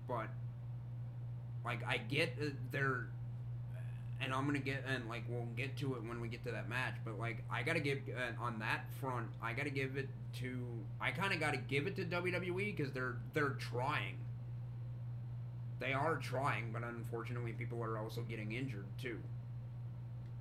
But 0.07 0.29
like 1.65 1.85
I 1.87 1.99
get 1.99 2.35
uh, 2.41 2.51
their, 2.70 3.09
and 4.20 4.32
I'm 4.32 4.47
gonna 4.47 4.59
get 4.59 4.85
and 4.86 5.09
like 5.09 5.23
we'll 5.28 5.49
get 5.57 5.77
to 5.78 5.95
it 5.95 6.03
when 6.03 6.20
we 6.20 6.28
get 6.28 6.45
to 6.45 6.53
that 6.53 6.69
match. 6.69 6.95
But 7.05 7.19
like 7.19 7.45
I 7.51 7.62
gotta 7.62 7.81
give 7.81 7.99
uh, 8.09 8.43
on 8.43 8.59
that 8.59 8.86
front, 9.01 9.28
I 9.43 9.53
gotta 9.53 9.70
give 9.70 9.97
it 9.97 10.09
to 10.40 10.59
I 11.01 11.11
kind 11.11 11.32
of 11.32 11.40
gotta 11.40 11.59
give 11.59 11.86
it 11.86 11.97
to 11.97 12.05
WWE 12.05 12.77
because 12.77 12.93
they're 12.93 13.16
they're 13.35 13.57
trying. 13.59 14.16
They 15.81 15.93
are 15.93 16.16
trying, 16.16 16.73
but 16.73 16.82
unfortunately, 16.82 17.53
people 17.53 17.82
are 17.82 17.99
also 17.99 18.23
getting 18.23 18.53
injured 18.53 18.86
too. 19.01 19.19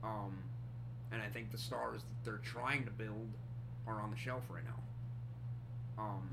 Um, 0.04 0.38
and 1.12 1.22
I 1.22 1.28
think 1.28 1.52
the 1.52 1.58
stars 1.60 2.02
that 2.02 2.26
they're 2.26 2.42
trying 2.44 2.86
to 2.86 2.92
build 2.92 3.28
are 3.86 4.02
on 4.02 4.10
the 4.10 4.18
shelf 4.18 4.44
right 4.50 4.64
now. 4.64 6.04
Um, 6.04 6.30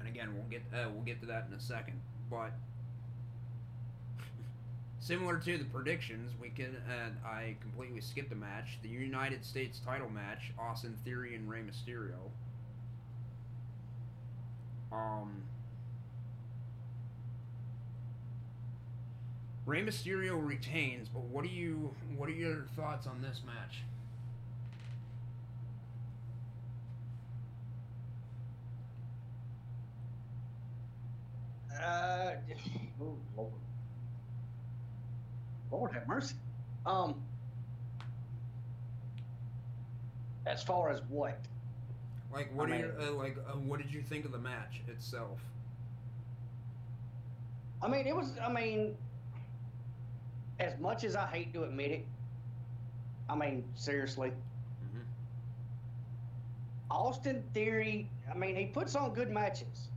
and 0.00 0.08
again, 0.08 0.34
we'll 0.34 0.44
get 0.44 0.62
uh, 0.74 0.88
we'll 0.92 1.04
get 1.04 1.20
to 1.20 1.26
that 1.26 1.46
in 1.48 1.54
a 1.54 1.60
second. 1.60 2.00
But 2.30 2.52
similar 5.02 5.36
to 5.36 5.58
the 5.58 5.64
predictions, 5.64 6.32
we 6.40 6.48
can 6.48 6.76
I 7.26 7.56
completely 7.60 8.00
skipped 8.00 8.32
a 8.32 8.36
match, 8.36 8.78
the 8.82 8.88
United 8.88 9.44
States 9.44 9.80
title 9.84 10.08
match, 10.08 10.52
Austin 10.58 10.96
Theory 11.04 11.34
and 11.34 11.50
Rey 11.50 11.60
Mysterio. 11.60 12.30
Um, 14.92 15.42
Rey 19.66 19.82
Mysterio 19.82 20.36
retains, 20.46 21.08
but 21.08 21.22
what 21.24 21.42
do 21.44 21.50
you 21.50 21.94
what 22.16 22.28
are 22.28 22.32
your 22.32 22.66
thoughts 22.76 23.06
on 23.08 23.22
this 23.22 23.42
match? 23.44 23.82
Uh, 31.80 32.34
oh, 33.00 33.16
Lord. 33.36 33.52
Lord 35.72 35.92
have 35.94 36.06
mercy. 36.06 36.34
Um, 36.86 37.14
as 40.46 40.62
far 40.62 40.90
as 40.90 41.00
what? 41.08 41.38
Like, 42.32 42.54
what 42.54 42.68
I 42.68 42.72
are 42.72 42.76
mean- 42.76 42.80
your 42.80 43.00
uh, 43.00 43.10
like? 43.12 43.36
Uh, 43.38 43.52
what 43.58 43.80
did 43.80 43.92
you 43.92 44.02
think 44.02 44.24
of 44.24 44.32
the 44.32 44.38
match 44.38 44.82
itself? 44.88 45.40
I 47.82 47.88
mean, 47.88 48.06
it 48.06 48.14
was. 48.14 48.34
I 48.44 48.52
mean, 48.52 48.94
as 50.60 50.78
much 50.78 51.04
as 51.04 51.16
I 51.16 51.26
hate 51.26 51.52
to 51.54 51.64
admit 51.64 51.90
it, 51.90 52.06
I 53.28 53.34
mean, 53.34 53.64
seriously, 53.74 54.28
Mm-hmm. 54.30 55.00
Austin 56.90 57.42
Theory. 57.54 58.08
I 58.30 58.36
mean, 58.36 58.56
he 58.56 58.66
puts 58.66 58.94
on 58.94 59.12
good 59.14 59.30
matches. 59.30 59.88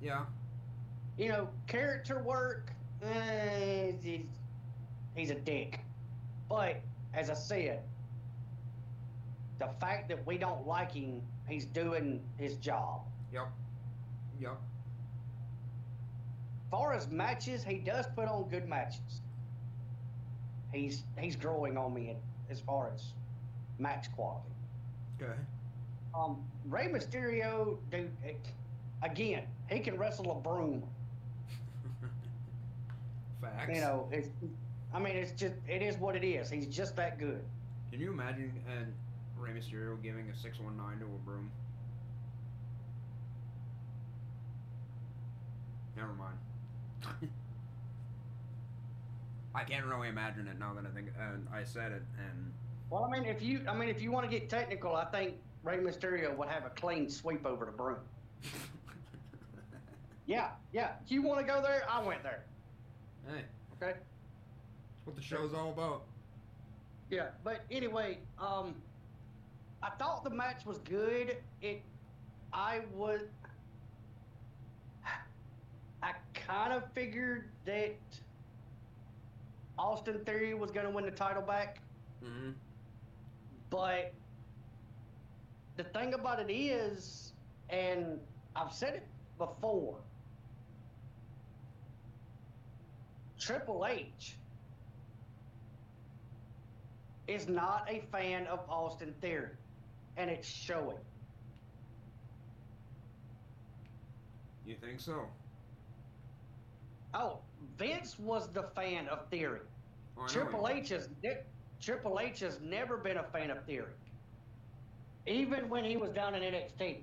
Yeah, 0.00 0.24
You 1.16 1.28
know, 1.28 1.48
character 1.68 2.20
work. 2.24 2.71
He's, 3.02 4.20
he's 5.14 5.30
a 5.30 5.34
dick. 5.34 5.80
But 6.48 6.80
as 7.14 7.30
I 7.30 7.34
said, 7.34 7.82
the 9.58 9.68
fact 9.80 10.08
that 10.08 10.24
we 10.26 10.38
don't 10.38 10.66
like 10.66 10.92
him, 10.92 11.22
he's 11.48 11.64
doing 11.66 12.20
his 12.38 12.56
job. 12.56 13.02
yep, 13.32 13.48
yep. 14.40 14.58
far 16.70 16.94
as 16.94 17.08
matches, 17.08 17.62
he 17.62 17.76
does 17.78 18.06
put 18.16 18.28
on 18.28 18.48
good 18.48 18.68
matches. 18.68 19.20
He's 20.72 21.04
he's 21.18 21.36
growing 21.36 21.76
on 21.76 21.92
me 21.92 22.16
as 22.50 22.60
far 22.60 22.90
as 22.94 23.12
match 23.78 24.10
quality. 24.14 24.48
Okay. 25.20 25.32
Um, 26.14 26.42
Rey 26.68 26.88
Mysterio, 26.88 27.78
dude, 27.90 28.10
again, 29.02 29.44
he 29.68 29.80
can 29.80 29.96
wrestle 29.98 30.30
a 30.32 30.40
broom. 30.40 30.82
Facts. 33.42 33.74
You 33.74 33.80
know, 33.80 34.08
it's. 34.12 34.28
I 34.94 34.98
mean, 34.98 35.16
it's 35.16 35.32
just 35.32 35.54
it 35.68 35.82
is 35.82 35.98
what 35.98 36.16
it 36.16 36.24
is. 36.24 36.48
He's 36.50 36.66
just 36.66 36.96
that 36.96 37.18
good. 37.18 37.42
Can 37.90 38.00
you 38.00 38.10
imagine 38.10 38.52
and 38.70 38.92
Rey 39.36 39.50
Mysterio 39.50 40.00
giving 40.02 40.28
a 40.30 40.36
six 40.36 40.60
one 40.60 40.76
nine 40.76 40.98
to 41.00 41.04
a 41.04 41.18
broom? 41.26 41.50
Never 45.96 46.12
mind. 46.14 46.36
I 49.54 49.64
can't 49.64 49.84
really 49.84 50.08
imagine 50.08 50.48
it 50.48 50.58
now 50.58 50.72
that 50.74 50.86
I 50.86 50.94
think 50.94 51.08
and 51.20 51.46
I 51.52 51.62
said 51.64 51.92
it 51.92 52.02
and 52.18 52.52
Well, 52.88 53.04
I 53.04 53.10
mean, 53.10 53.28
if 53.28 53.42
you, 53.42 53.60
I 53.68 53.74
mean, 53.74 53.90
if 53.90 54.00
you 54.00 54.10
want 54.10 54.24
to 54.24 54.30
get 54.30 54.48
technical, 54.48 54.96
I 54.96 55.04
think 55.04 55.34
Rey 55.62 55.78
Mysterio 55.78 56.34
would 56.36 56.48
have 56.48 56.64
a 56.64 56.70
clean 56.70 57.10
sweep 57.10 57.44
over 57.44 57.66
the 57.66 57.72
broom. 57.72 57.98
Yeah, 60.24 60.50
yeah. 60.72 60.92
If 61.04 61.10
you 61.10 61.20
want 61.20 61.40
to 61.40 61.44
go 61.46 61.60
there, 61.60 61.82
I 61.90 62.00
went 62.00 62.22
there. 62.22 62.44
Hey, 63.26 63.44
Okay. 63.74 63.94
that's 64.94 65.06
what 65.06 65.16
the 65.16 65.22
show's 65.22 65.54
all 65.54 65.70
about. 65.70 66.04
Yeah, 67.10 67.28
but 67.44 67.64
anyway, 67.70 68.18
um, 68.38 68.82
I 69.82 69.90
thought 69.90 70.24
the 70.24 70.30
match 70.30 70.64
was 70.64 70.78
good. 70.78 71.36
It, 71.60 71.82
I 72.52 72.80
was, 72.94 73.20
I 76.02 76.12
kind 76.34 76.72
of 76.72 76.84
figured 76.92 77.50
that 77.64 77.96
Austin 79.78 80.24
Theory 80.24 80.54
was 80.54 80.70
going 80.70 80.86
to 80.86 80.92
win 80.92 81.04
the 81.04 81.10
title 81.10 81.42
back, 81.42 81.80
Mm-hmm. 82.24 82.50
but 83.70 84.12
the 85.76 85.84
thing 85.84 86.14
about 86.14 86.38
it 86.38 86.52
is, 86.52 87.32
and 87.68 88.20
I've 88.54 88.72
said 88.72 88.94
it 88.94 89.08
before, 89.38 89.98
Triple 93.42 93.84
H 93.86 94.36
is 97.26 97.48
not 97.48 97.88
a 97.90 98.02
fan 98.12 98.46
of 98.46 98.60
Austin 98.68 99.12
Theory, 99.20 99.50
and 100.16 100.30
it's 100.30 100.46
showing. 100.46 100.96
You 104.64 104.76
think 104.76 105.00
so? 105.00 105.26
Oh, 107.14 107.40
Vince 107.76 108.16
was 108.16 108.48
the 108.52 108.62
fan 108.76 109.08
of 109.08 109.28
Theory. 109.28 109.60
Oh, 110.16 110.26
Triple 110.28 110.68
H 110.68 110.90
has 110.90 111.08
ne- 111.24 111.42
Triple 111.80 112.20
H 112.20 112.38
has 112.40 112.60
never 112.60 112.96
been 112.96 113.16
a 113.16 113.24
fan 113.24 113.50
of 113.50 113.64
Theory, 113.64 113.94
even 115.26 115.68
when 115.68 115.84
he 115.84 115.96
was 115.96 116.10
down 116.10 116.36
in 116.36 116.42
NXT. 116.44 116.98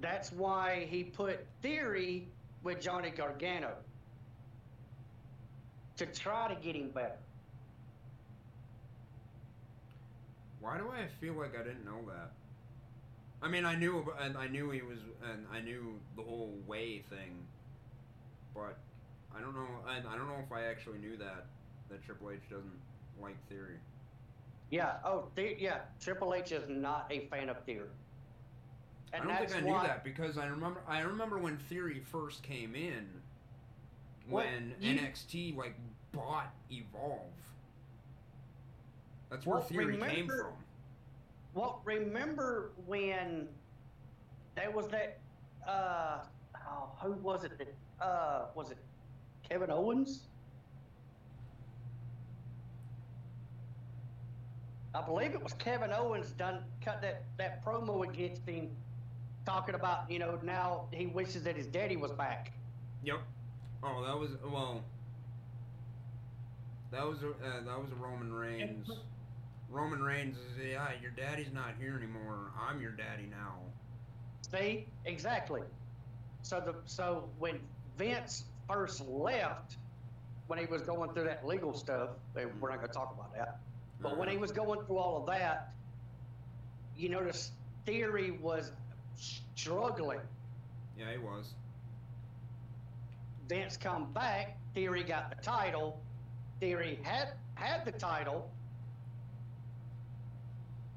That's 0.00 0.30
why 0.30 0.86
he 0.90 1.04
put 1.04 1.46
Theory 1.62 2.28
with 2.62 2.80
Johnny 2.80 3.10
Gargano 3.10 3.72
to 5.96 6.06
try 6.06 6.52
to 6.52 6.54
get 6.60 6.76
him 6.76 6.90
better. 6.90 7.18
Why 10.60 10.76
do 10.78 10.90
I 10.90 11.06
feel 11.20 11.34
like 11.34 11.54
I 11.58 11.62
didn't 11.62 11.84
know 11.84 12.00
that? 12.08 12.32
I 13.40 13.48
mean, 13.48 13.64
I 13.64 13.76
knew, 13.76 14.04
and 14.20 14.36
I 14.36 14.48
knew 14.48 14.70
he 14.70 14.82
was, 14.82 14.98
and 15.32 15.46
I 15.52 15.60
knew 15.60 15.98
the 16.16 16.22
whole 16.22 16.52
way 16.66 17.04
thing, 17.08 17.46
but 18.54 18.76
I 19.36 19.40
don't 19.40 19.54
know, 19.54 19.68
and 19.88 20.06
I 20.06 20.16
don't 20.16 20.26
know 20.26 20.42
if 20.44 20.52
I 20.52 20.64
actually 20.64 20.98
knew 20.98 21.16
that 21.18 21.46
that 21.90 22.04
Triple 22.04 22.30
H 22.30 22.40
doesn't 22.50 22.78
like 23.20 23.36
Theory. 23.48 23.78
Yeah. 24.70 24.98
Oh, 25.04 25.28
the- 25.34 25.56
yeah. 25.58 25.78
Triple 26.00 26.34
H 26.34 26.52
is 26.52 26.68
not 26.68 27.06
a 27.10 27.20
fan 27.28 27.48
of 27.48 27.64
Theory. 27.64 27.88
I 29.12 29.18
don't 29.18 29.36
think 29.38 29.56
I 29.56 29.60
knew 29.60 29.72
that 29.72 30.04
because 30.04 30.38
I 30.38 30.46
remember, 30.46 30.80
I 30.86 31.00
remember 31.00 31.38
when 31.38 31.56
Theory 31.56 32.00
first 32.00 32.42
came 32.42 32.74
in, 32.74 33.08
Well, 34.28 34.44
when 34.44 34.74
you- 34.80 34.98
NXT 34.98 35.56
like 35.56 35.74
bought 36.12 36.52
Evolve. 36.70 37.22
That's 39.30 39.46
where 39.46 39.58
Well, 39.58 39.66
Theory 39.66 39.96
came 39.98 40.26
from. 40.28 40.52
Well, 41.54 41.80
remember 41.84 42.72
when 42.86 43.48
there 44.54 44.70
was 44.70 44.88
that? 44.88 45.18
Uh, 45.66 46.24
oh, 46.68 46.90
who 47.02 47.12
was 47.14 47.44
it? 47.44 47.58
That 47.58 47.74
uh, 48.04 48.46
was 48.54 48.70
it 48.70 48.78
Kevin 49.48 49.70
Owens? 49.70 50.28
I 54.94 55.02
believe 55.02 55.34
it 55.34 55.42
was 55.42 55.52
Kevin 55.54 55.92
Owens 55.92 56.30
done 56.32 56.64
cut 56.84 57.02
that 57.02 57.24
that 57.36 57.64
promo 57.64 58.08
against 58.08 58.46
him, 58.46 58.70
talking 59.48 59.74
about 59.74 60.10
you 60.10 60.18
know 60.18 60.38
now 60.42 60.84
he 60.92 61.06
wishes 61.06 61.42
that 61.44 61.56
his 61.56 61.66
daddy 61.66 61.96
was 61.96 62.12
back. 62.12 62.52
Yep. 63.02 63.20
Oh, 63.82 64.04
that 64.04 64.18
was 64.18 64.30
well. 64.44 64.82
That 66.90 67.06
was 67.06 67.22
a 67.22 67.28
uh, 67.30 67.64
that 67.64 67.80
was 67.80 67.90
a 67.92 67.94
Roman 67.94 68.32
Reigns. 68.32 68.90
Roman 69.70 70.02
Reigns 70.02 70.36
is 70.36 70.66
yeah, 70.70 70.88
your 71.00 71.10
daddy's 71.12 71.52
not 71.52 71.74
here 71.80 71.96
anymore. 71.96 72.50
I'm 72.68 72.80
your 72.80 72.92
daddy 72.92 73.26
now. 73.30 73.54
See, 74.50 74.86
exactly. 75.04 75.62
So 76.42 76.60
the 76.60 76.74
so 76.84 77.28
when 77.38 77.58
Vince 77.96 78.44
first 78.68 79.06
left, 79.06 79.76
when 80.46 80.58
he 80.58 80.66
was 80.66 80.82
going 80.82 81.12
through 81.12 81.24
that 81.24 81.46
legal 81.46 81.74
stuff, 81.74 82.10
we're 82.34 82.70
not 82.70 82.76
going 82.76 82.88
to 82.88 82.94
talk 82.94 83.14
about 83.14 83.34
that. 83.34 83.60
But 84.00 84.16
when 84.16 84.28
he 84.28 84.36
was 84.36 84.52
going 84.52 84.80
through 84.86 84.98
all 84.98 85.20
of 85.20 85.26
that, 85.26 85.72
you 86.96 87.08
notice 87.08 87.52
Theory 87.84 88.30
was 88.30 88.72
struggling. 89.58 90.20
Yeah, 90.96 91.12
he 91.12 91.18
was. 91.18 91.54
Vince 93.48 93.76
come 93.76 94.12
back, 94.12 94.56
Theory 94.74 95.02
got 95.02 95.30
the 95.30 95.42
title. 95.42 96.00
Theory 96.60 96.98
had 97.02 97.30
had 97.54 97.84
the 97.84 97.92
title 97.92 98.50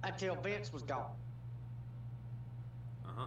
until 0.03 0.35
Vince 0.35 0.72
was 0.72 0.83
gone. 0.83 1.15
Uh 3.06 3.09
huh. 3.15 3.25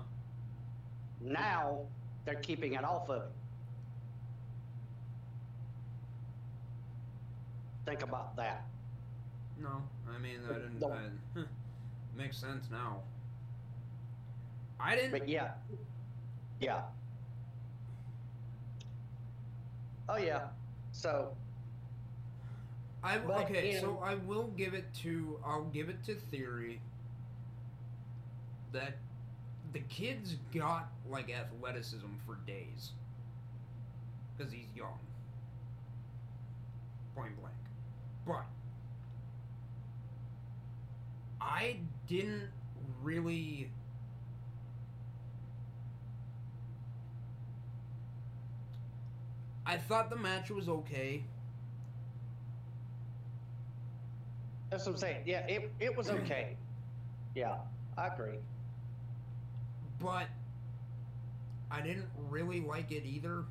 Now 1.20 1.78
they're 2.24 2.34
keeping 2.36 2.74
it 2.74 2.84
off 2.84 3.08
of 3.08 3.22
him. 3.22 3.28
Think 7.86 8.02
about 8.02 8.36
that. 8.36 8.66
No, 9.60 9.82
I 10.08 10.18
mean 10.18 10.40
I 10.48 10.52
didn't. 10.52 10.84
I, 10.84 11.38
huh, 11.38 11.44
makes 12.16 12.36
sense 12.36 12.66
now. 12.70 13.02
I 14.80 14.96
didn't. 14.96 15.12
But 15.12 15.28
yeah. 15.28 15.52
Yeah. 16.60 16.82
Oh 20.08 20.16
yeah. 20.16 20.48
So 20.92 21.36
I 23.02 23.18
But, 23.18 23.44
okay, 23.44 23.72
you 23.72 23.80
so 23.80 24.00
I 24.02 24.14
will 24.14 24.48
give 24.56 24.74
it 24.74 24.92
to 25.02 25.38
I'll 25.44 25.64
give 25.64 25.88
it 25.88 26.02
to 26.04 26.14
Theory 26.14 26.80
that 28.72 28.96
the 29.72 29.80
kid's 29.80 30.36
got 30.54 30.88
like 31.08 31.30
athleticism 31.30 32.06
for 32.26 32.36
days 32.46 32.92
because 34.36 34.52
he's 34.52 34.66
young, 34.74 34.98
point 37.14 37.38
blank. 37.40 37.54
But 38.26 38.46
I 41.40 41.76
didn't 42.08 42.48
really. 43.02 43.70
I 49.66 49.76
thought 49.76 50.10
the 50.10 50.16
match 50.16 50.50
was 50.50 50.68
okay. 50.68 51.24
that's 54.70 54.86
what 54.86 54.92
I'm 54.92 54.98
saying. 54.98 55.22
Yeah, 55.26 55.46
it 55.46 55.70
it 55.80 55.96
was 55.96 56.08
hmm. 56.08 56.16
okay. 56.16 56.56
Yeah, 57.34 57.56
I 57.96 58.08
agree. 58.08 58.38
but 60.00 60.26
I 61.70 61.80
didn't 61.80 62.08
really 62.28 62.60
like 62.60 62.90
it 62.92 63.04
either. 63.04 63.44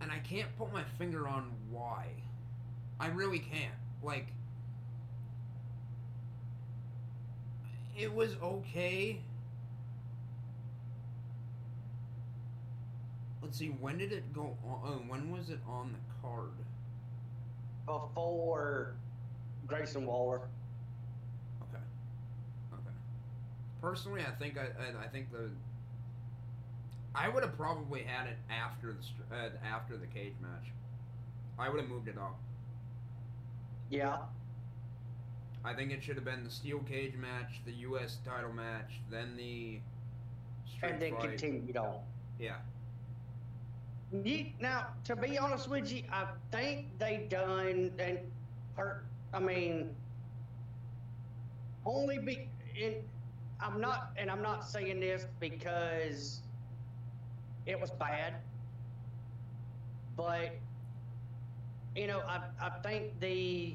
And 0.00 0.10
I 0.12 0.18
can't 0.18 0.48
put 0.56 0.72
my 0.72 0.84
finger 0.98 1.28
on 1.28 1.50
why. 1.70 2.06
I 3.00 3.08
really 3.08 3.38
can't. 3.40 3.74
Like, 4.02 4.28
it 7.98 8.12
was 8.12 8.36
okay. 8.42 9.20
Let's 13.46 13.58
see, 13.58 13.68
when 13.68 13.96
did 13.96 14.10
it 14.10 14.34
go 14.34 14.56
on? 14.66 14.80
Oh, 14.84 15.02
when 15.06 15.30
was 15.30 15.50
it 15.50 15.60
on 15.68 15.92
the 15.92 15.98
card? 16.20 16.50
Before 17.86 18.96
Grayson 19.68 20.04
Waller. 20.04 20.40
Okay. 21.62 21.84
Okay. 22.72 22.96
Personally, 23.80 24.22
I 24.22 24.32
think 24.32 24.58
I, 24.58 24.62
I, 24.64 25.04
I 25.04 25.06
think 25.06 25.30
the 25.30 25.48
I 27.14 27.28
would 27.28 27.44
have 27.44 27.56
probably 27.56 28.02
had 28.02 28.26
it 28.26 28.36
after 28.50 28.96
the 29.30 29.36
uh, 29.36 29.50
after 29.64 29.96
the 29.96 30.08
cage 30.08 30.34
match. 30.42 30.72
I 31.56 31.68
would 31.68 31.80
have 31.80 31.88
moved 31.88 32.08
it 32.08 32.18
up. 32.18 32.40
Yeah. 33.90 34.16
I 35.64 35.72
think 35.72 35.92
it 35.92 36.02
should 36.02 36.16
have 36.16 36.24
been 36.24 36.42
the 36.42 36.50
steel 36.50 36.80
cage 36.80 37.14
match, 37.14 37.60
the 37.64 37.72
U.S. 37.72 38.18
title 38.24 38.52
match, 38.52 38.94
then 39.08 39.36
the 39.36 39.78
And 40.82 41.00
then 41.00 41.12
fight. 41.12 41.28
continued 41.38 41.76
on. 41.76 42.00
Yeah. 42.40 42.56
Ye- 44.12 44.54
Now, 44.60 44.88
to 45.04 45.16
be 45.16 45.38
honest 45.38 45.68
with 45.68 45.90
you, 45.92 46.02
I 46.10 46.26
think 46.52 46.98
they 46.98 47.26
done 47.28 47.92
and 47.98 48.18
per, 48.74 49.02
I 49.32 49.40
mean, 49.40 49.94
only 51.84 52.18
be 52.18 52.48
in. 52.80 52.94
I'm 53.60 53.80
not, 53.80 54.10
and 54.16 54.30
I'm 54.30 54.42
not 54.42 54.64
saying 54.64 55.00
this 55.00 55.26
because 55.40 56.42
it 57.66 57.78
was 57.80 57.90
bad, 57.90 58.34
but 60.16 60.52
you 61.94 62.06
know, 62.06 62.22
I 62.28 62.40
I 62.60 62.70
think 62.82 63.18
the 63.20 63.74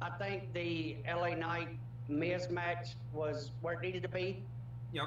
I 0.00 0.10
think 0.10 0.52
the 0.52 0.96
LA 1.06 1.34
Knight 1.34 1.68
Miz 2.08 2.48
match 2.50 2.96
was 3.12 3.50
where 3.60 3.74
it 3.74 3.80
needed 3.82 4.02
to 4.02 4.08
be 4.08 4.44
Yep. 4.92 5.06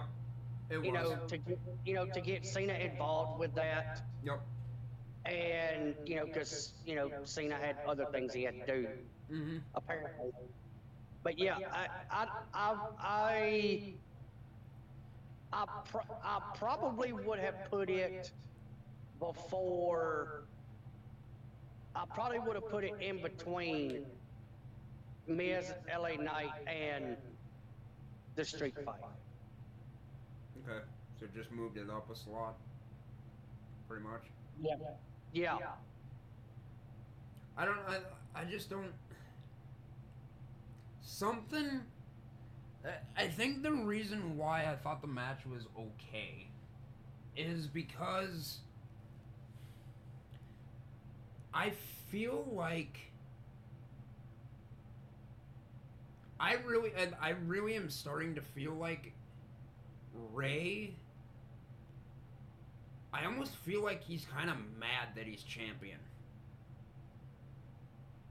It 0.69 0.83
you 0.83 0.91
was. 0.91 1.11
know, 1.11 1.17
to 1.27 1.38
get, 1.38 1.59
you 1.85 1.93
know, 1.93 2.06
to 2.06 2.22
get 2.22 2.45
Cena 2.45 2.73
involved 2.73 3.39
with 3.39 3.53
that, 3.56 4.01
Yep. 4.23 4.41
and 5.25 5.95
you 6.06 6.15
know, 6.15 6.25
because 6.25 6.73
you 6.85 6.95
know, 6.95 7.11
Cena 7.23 7.56
had 7.57 7.77
other 7.85 8.06
things 8.06 8.33
he 8.33 8.43
had 8.43 8.56
to 8.56 8.61
do 8.61 8.88
Mm-hmm. 9.31 9.57
apparently. 9.75 10.31
But 11.23 11.38
yeah, 11.38 11.57
I, 11.72 11.88
I, 12.09 12.27
I, 12.53 12.75
I, 12.99 13.95
I, 15.51 15.65
pro- 15.85 16.17
I 16.23 16.39
probably 16.53 17.14
would 17.14 17.39
have 17.39 17.64
put 17.64 17.89
it 17.89 18.31
before. 19.19 20.45
I 21.95 22.06
probably 22.14 22.39
would 22.39 22.56
have 22.56 22.67
put 22.67 22.83
it 22.83 22.95
in 22.99 23.19
between 23.19 24.06
Miz, 25.27 25.73
LA 25.88 26.15
Knight, 26.17 26.53
and 26.67 27.17
the 28.35 28.45
Street 28.45 28.75
Fight. 28.85 29.03
Okay. 30.68 30.80
So 31.20 31.26
just 31.36 31.52
moved 31.52 31.78
it 31.78 31.90
up 31.90 32.10
a 32.12 32.16
slot. 32.16 32.58
Pretty 33.88 34.04
much. 34.04 34.24
Yeah. 35.34 35.58
Yeah. 35.60 35.68
I 37.58 37.66
don't. 37.66 37.78
I, 37.88 38.00
I 38.42 38.46
just 38.46 38.70
don't. 38.70 38.92
Something. 41.02 41.82
I- 42.86 43.24
I 43.24 43.28
think 43.28 43.62
the 43.64 43.72
reason 43.74 44.38
why 44.38 44.72
I 44.72 44.76
thought 44.76 45.02
the 45.02 45.08
match 45.08 45.46
was 45.46 45.66
okay 45.78 46.48
is 47.36 47.68
because 47.68 48.60
I 51.54 51.72
feel 52.10 52.48
like 52.54 52.98
I 56.40 56.54
really, 56.66 56.92
and 56.96 57.14
I 57.22 57.32
really 57.32 57.76
am 57.76 57.90
starting 57.90 58.36
to 58.36 58.42
feel 58.42 58.74
like 58.74 59.12
Rey. 60.14 60.98
I 63.14 63.26
almost 63.26 63.56
feel 63.56 63.82
like 63.82 64.04
he's 64.04 64.26
kind 64.26 64.50
of 64.50 64.58
mad 64.80 65.16
that 65.16 65.26
he's 65.26 65.44
champion. 65.44 66.00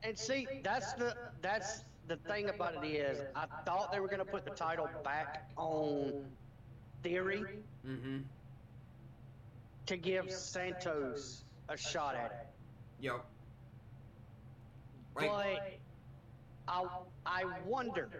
And 0.02 0.18
see, 0.18 0.48
that's 0.62 0.92
the 0.94 1.16
that's 1.40 1.84
the 2.06 2.16
thing 2.16 2.48
about 2.48 2.74
it 2.74 2.84
is, 2.84 3.22
I 3.34 3.46
thought 3.64 3.90
they 3.90 4.00
were 4.00 4.08
gonna 4.08 4.24
put 4.24 4.44
the 4.44 4.50
title 4.50 4.88
back 5.02 5.42
on 5.56 6.12
Theory 7.02 7.48
Mm-hmm. 7.86 8.18
to 9.86 9.96
give 9.96 10.30
Santos 10.30 11.44
a 11.68 11.76
shot 11.76 12.14
at 12.14 12.32
it, 12.32 12.46
Yep. 13.00 13.24
Like, 15.14 15.34
but 15.34 15.60
I 16.68 16.84
I 17.26 17.44
wonder, 17.44 18.10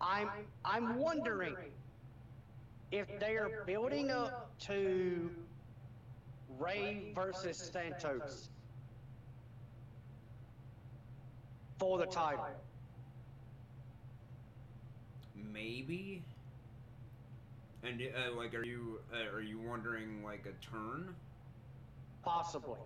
I'm 0.00 0.30
I'm 0.64 0.94
wondering 0.96 1.56
if 2.92 3.18
they 3.18 3.36
are 3.36 3.64
building 3.66 4.10
up 4.10 4.56
to 4.60 5.30
Rey 6.58 7.12
versus 7.14 7.56
Santos 7.56 8.50
for 11.78 11.98
the 11.98 12.06
title. 12.06 12.46
maybe. 15.52 16.22
And 17.82 18.00
uh, 18.00 18.36
like, 18.36 18.54
are 18.54 18.64
you 18.64 19.00
uh, 19.12 19.34
are 19.34 19.40
you 19.40 19.58
wondering 19.58 20.22
like 20.22 20.46
a 20.46 20.64
turn? 20.64 21.14
Possibly. 22.22 22.78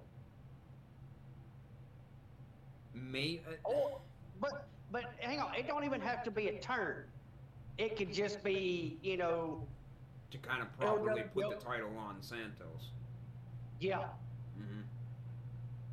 May. 2.94 3.40
Uh, 3.46 3.52
Oh, 3.68 4.00
but 4.40 4.68
but 4.90 5.04
hang 5.18 5.40
on, 5.40 5.54
it 5.54 5.66
don't 5.66 5.84
even 5.84 6.00
have 6.00 6.22
to 6.24 6.30
be 6.30 6.48
a 6.48 6.58
turn. 6.58 7.04
It 7.76 7.96
could 7.96 8.12
just 8.12 8.42
be, 8.42 8.96
you 9.02 9.18
know, 9.18 9.66
to 10.30 10.38
kind 10.38 10.62
of 10.62 10.72
properly 10.78 11.22
no, 11.22 11.28
put 11.34 11.42
no. 11.42 11.50
the 11.50 11.56
title 11.56 11.96
on 11.98 12.16
Santos. 12.22 12.90
yeah. 13.80 14.04
Mm-hmm. 14.58 14.80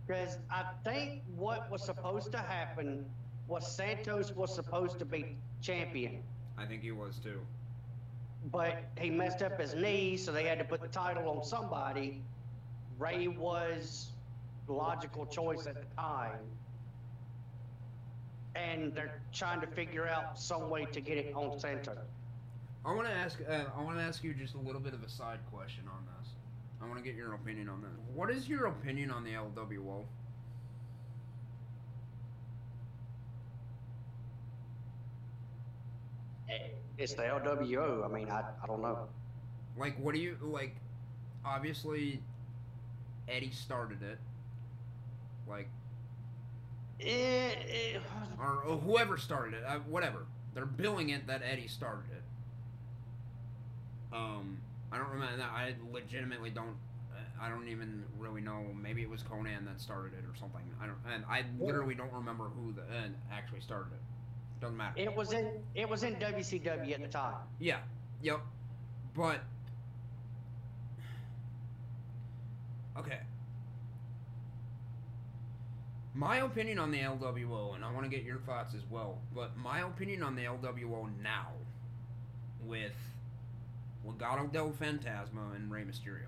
Because 0.08 0.38
I 0.50 0.64
think 0.84 1.22
what 1.36 1.70
was 1.72 1.84
supposed 1.84 2.32
to 2.34 2.38
happen 2.40 3.06
was 3.48 3.70
Santos 3.76 4.32
was 4.36 4.54
supposed 4.54 5.00
to 5.00 5.06
be 5.06 5.36
champion, 5.62 6.24
I 6.58 6.66
think 6.66 6.82
he 6.82 6.92
was 6.92 7.20
too. 7.20 7.40
but 8.52 8.84
he 9.00 9.10
messed 9.10 9.42
up 9.42 9.60
his 9.60 9.74
knee, 9.76 10.18
so 10.18 10.32
they 10.32 10.44
had 10.46 10.60
to 10.60 10.66
put 10.66 10.82
the 10.82 10.88
title 10.88 11.30
on 11.30 11.44
somebody. 11.44 12.22
Rey 13.00 13.28
was 13.28 14.12
the 14.68 14.74
logical 14.74 15.26
choice 15.26 15.68
at 15.68 15.76
the 15.76 15.96
time. 15.96 16.40
And 18.56 18.94
they're 18.94 19.22
trying 19.34 19.62
to 19.62 19.68
figure 19.68 20.08
out 20.08 20.38
some 20.40 20.70
way 20.70 20.86
to 20.86 21.02
get 21.02 21.18
it 21.18 21.34
on 21.36 21.60
Santos. 21.60 21.98
I 22.86 22.94
want 22.94 23.08
to 23.08 23.14
ask. 23.14 23.40
Uh, 23.48 23.64
I 23.78 23.82
want 23.82 23.98
to 23.98 24.04
ask 24.04 24.24
you 24.24 24.34
just 24.34 24.56
a 24.56 24.60
little 24.60 24.82
bit 24.82 24.94
of 24.94 25.04
a 25.04 25.10
side 25.10 25.40
question 25.52 25.84
on 25.88 26.06
this. 26.20 26.32
I 26.82 26.86
want 26.86 26.98
to 26.98 27.04
get 27.04 27.16
your 27.16 27.34
opinion 27.34 27.70
on 27.70 27.82
this. 27.82 27.92
What 28.14 28.30
is 28.30 28.50
your 28.50 28.66
opinion 28.68 29.10
on 29.12 29.24
the 29.24 29.32
LWO? 29.32 30.04
It's 36.98 37.14
the 37.14 37.24
LWO. 37.24 38.06
I 38.06 38.08
mean, 38.14 38.30
I, 38.30 38.44
I 38.64 38.68
don't 38.68 38.82
know. 38.82 39.08
Like, 39.78 39.98
what 40.00 40.14
do 40.14 40.22
you 40.22 40.38
like? 40.42 40.76
Obviously, 41.46 42.22
Eddie 43.28 43.52
started 43.52 44.02
it. 44.04 44.20
Like, 45.48 45.68
Eh, 47.00 47.54
eh, 47.96 48.00
or, 48.40 48.64
or 48.64 48.78
whoever 48.78 49.18
started 49.18 49.56
it, 49.56 49.64
uh, 49.68 49.80
whatever. 49.80 50.26
They're 50.54 50.66
billing 50.66 51.10
it 51.10 51.28
that 51.28 51.42
Eddie 51.44 51.68
started 51.68 52.12
it. 52.12 52.23
Um, 54.14 54.60
I 54.92 54.98
don't 54.98 55.10
remember. 55.10 55.38
that. 55.38 55.50
I 55.50 55.74
legitimately 55.92 56.52
don't. 56.52 56.76
I 57.42 57.50
don't 57.50 57.68
even 57.68 58.04
really 58.18 58.42
know. 58.42 58.64
Maybe 58.82 59.02
it 59.02 59.10
was 59.10 59.22
Konnan 59.24 59.66
that 59.66 59.82
started 59.82 60.14
it 60.14 60.24
or 60.26 60.36
something. 60.40 60.62
I 60.82 60.86
don't. 60.86 60.98
And 61.14 61.26
I 61.30 61.44
literally 61.60 61.96
don't 61.96 62.14
remember 62.14 62.46
who 62.46 62.72
the 62.74 62.84
uh, 62.84 63.10
actually 63.32 63.62
started 63.62 63.94
it. 63.94 64.00
Doesn't 64.62 64.78
matter. 64.78 64.94
it 64.96 65.14
was 65.14 65.34
in 65.34 65.50
it 65.76 65.90
was 65.90 66.04
in 66.04 66.16
WCW 66.16 66.94
at 66.94 67.02
the 67.02 67.08
time. 67.08 67.36
Yeah. 67.60 67.80
Yep. 68.22 68.40
But 69.16 69.42
okay. 72.98 73.20
My 76.16 76.38
opinion 76.38 76.78
on 76.78 76.92
the 76.92 77.00
LWO, 77.00 77.74
and 77.76 77.84
I 77.84 77.92
want 77.92 78.04
to 78.04 78.10
get 78.10 78.24
your 78.24 78.38
thoughts 78.38 78.76
as 78.76 78.84
well. 78.90 79.18
But 79.34 79.58
my 79.58 79.82
opinion 79.82 80.22
on 80.22 80.36
the 80.36 80.44
LWO 80.44 81.10
now, 81.22 81.48
with 82.64 82.94
Legado 84.06 84.52
del 84.52 84.72
Fantasma 84.74 85.56
and 85.56 85.72
Rey 85.72 85.84
Mysterio, 85.84 86.28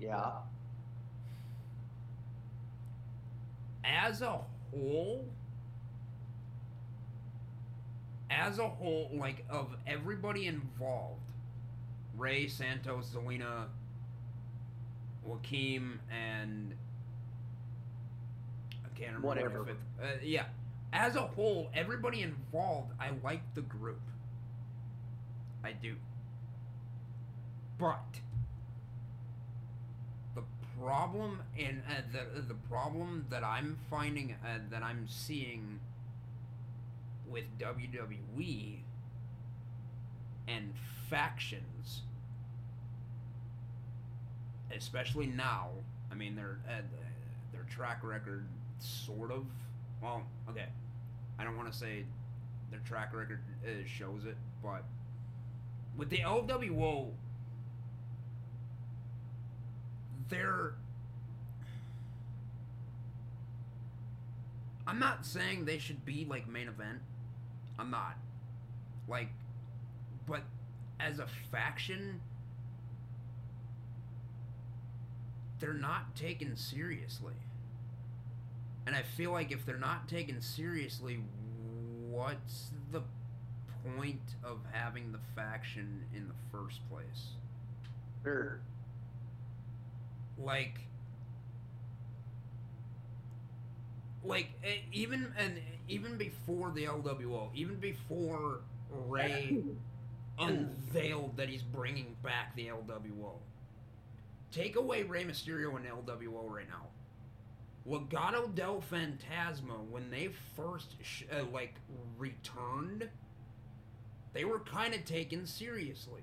Yeah. 0.00 0.32
as 3.84 4.20
a 4.22 4.40
whole, 4.72 5.24
as 8.30 8.58
a 8.58 8.68
whole, 8.68 9.10
like 9.14 9.44
of 9.48 9.76
everybody 9.86 10.46
involved, 10.46 11.20
Rey, 12.16 12.48
Santos, 12.48 13.10
Zelina, 13.14 13.66
Joaquin, 15.24 16.00
and 16.10 16.74
I 18.84 18.88
can't 18.98 19.08
remember 19.16 19.26
Whatever. 19.28 19.58
the 19.60 19.64
fifth. 19.66 19.78
Uh, 20.02 20.06
yeah, 20.22 20.46
as 20.92 21.14
a 21.16 21.22
whole, 21.22 21.70
everybody 21.74 22.22
involved, 22.22 22.92
I 22.98 23.10
like 23.22 23.54
the 23.54 23.62
group. 23.62 24.00
I 25.62 25.72
do. 25.72 25.96
But 27.78 28.04
the 30.34 30.42
problem 30.80 31.42
and 31.58 31.82
uh, 31.88 32.02
the 32.12 32.40
the 32.40 32.54
problem 32.54 33.26
that 33.30 33.44
I'm 33.44 33.78
finding 33.90 34.34
uh, 34.44 34.58
that 34.70 34.82
I'm 34.82 35.06
seeing 35.08 35.80
with 37.28 37.44
WWE 37.58 38.78
and 40.48 40.72
factions, 41.08 42.02
especially 44.74 45.26
now. 45.26 45.70
I 46.10 46.14
mean, 46.14 46.36
their 46.36 46.58
uh, 46.68 46.82
their 47.52 47.64
track 47.64 48.00
record 48.02 48.46
sort 48.78 49.30
of. 49.30 49.44
Well, 50.02 50.22
okay, 50.50 50.66
I 51.38 51.44
don't 51.44 51.56
want 51.56 51.70
to 51.70 51.76
say 51.76 52.04
their 52.70 52.80
track 52.80 53.14
record 53.14 53.40
uh, 53.64 53.70
shows 53.86 54.24
it, 54.24 54.36
but 54.62 54.84
with 55.96 56.10
the 56.10 56.18
LWO, 56.18 57.10
they're. 60.28 60.74
I'm 64.86 64.98
not 64.98 65.26
saying 65.26 65.64
they 65.64 65.78
should 65.78 66.04
be 66.04 66.26
like 66.28 66.48
main 66.48 66.68
event. 66.68 67.00
I'm 67.78 67.90
not. 67.90 68.16
Like, 69.08 69.28
but 70.26 70.42
as 71.00 71.18
a 71.18 71.26
faction, 71.50 72.20
they're 75.60 75.74
not 75.74 76.14
taken 76.14 76.56
seriously. 76.56 77.34
And 78.86 78.94
I 78.94 79.02
feel 79.02 79.32
like 79.32 79.50
if 79.50 79.66
they're 79.66 79.78
not 79.78 80.08
taken 80.08 80.40
seriously, 80.40 81.18
what's 82.08 82.70
the 82.92 83.02
point 83.84 84.36
of 84.44 84.58
having 84.72 85.12
the 85.12 85.18
faction 85.34 86.04
in 86.14 86.28
the 86.28 86.34
first 86.56 86.80
place? 86.88 87.30
Sure. 88.22 88.60
Like 90.38 90.80
like 94.24 94.48
eh, 94.64 94.78
even 94.92 95.32
and 95.38 95.60
even 95.88 96.16
before 96.16 96.70
the 96.72 96.84
LWO, 96.86 97.50
even 97.54 97.76
before 97.76 98.60
Rey 98.90 99.58
unveiled 100.38 101.36
that 101.36 101.48
he's 101.48 101.62
bringing 101.62 102.16
back 102.22 102.54
the 102.56 102.68
LWO. 102.68 103.40
Take 104.50 104.76
away 104.76 105.02
Rey 105.02 105.24
Mysterio 105.24 105.76
and 105.76 105.84
LWO 105.86 106.48
right 106.48 106.68
now. 106.68 106.88
Legado 107.86 108.52
del 108.54 108.82
Fantasma, 108.82 109.88
when 109.90 110.10
they 110.10 110.30
first 110.56 110.96
sh- 111.02 111.24
uh, 111.32 111.44
like 111.52 111.74
returned, 112.18 113.08
they 114.32 114.44
were 114.44 114.60
kind 114.60 114.94
of 114.94 115.04
taken 115.04 115.46
seriously 115.46 116.22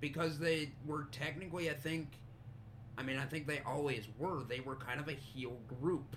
because 0.00 0.38
they 0.38 0.72
were 0.86 1.04
technically, 1.10 1.70
I 1.70 1.74
think, 1.74 2.08
I 2.98 3.02
mean, 3.02 3.16
I 3.16 3.24
think 3.24 3.46
they 3.46 3.60
always 3.64 4.04
were. 4.18 4.42
They 4.42 4.60
were 4.60 4.74
kind 4.74 4.98
of 4.98 5.08
a 5.08 5.12
heel 5.12 5.56
group. 5.80 6.16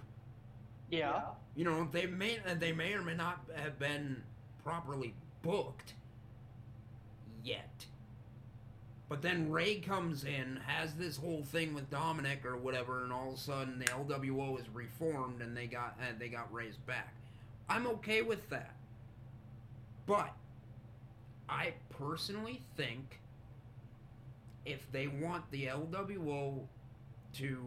Yeah. 0.89 1.21
You 1.55 1.63
know, 1.63 1.87
they 1.91 2.07
may 2.07 2.39
uh, 2.39 2.55
they 2.57 2.71
may 2.71 2.93
or 2.93 3.03
may 3.03 3.13
not 3.13 3.41
have 3.55 3.77
been 3.77 4.23
properly 4.63 5.13
booked 5.43 5.93
yet. 7.43 7.85
But 9.07 9.21
then 9.21 9.51
Rey 9.51 9.75
comes 9.75 10.23
in, 10.23 10.59
has 10.65 10.93
this 10.93 11.17
whole 11.17 11.43
thing 11.43 11.73
with 11.73 11.89
Dominic 11.89 12.45
or 12.45 12.55
whatever, 12.57 13.03
and 13.03 13.11
all 13.11 13.29
of 13.29 13.35
a 13.35 13.37
sudden 13.37 13.77
the 13.77 13.85
LWO 13.85 14.59
is 14.59 14.65
reformed 14.73 15.41
and 15.41 15.55
they 15.55 15.67
got 15.67 15.97
uh, 16.01 16.13
they 16.17 16.29
got 16.29 16.51
Rey's 16.51 16.77
back. 16.77 17.13
I'm 17.69 17.85
okay 17.87 18.21
with 18.21 18.49
that. 18.49 18.73
But 20.07 20.33
I 21.47 21.73
personally 21.89 22.61
think 22.75 23.20
if 24.65 24.91
they 24.91 25.07
want 25.07 25.49
the 25.51 25.65
LWO 25.65 26.61
to 27.33 27.57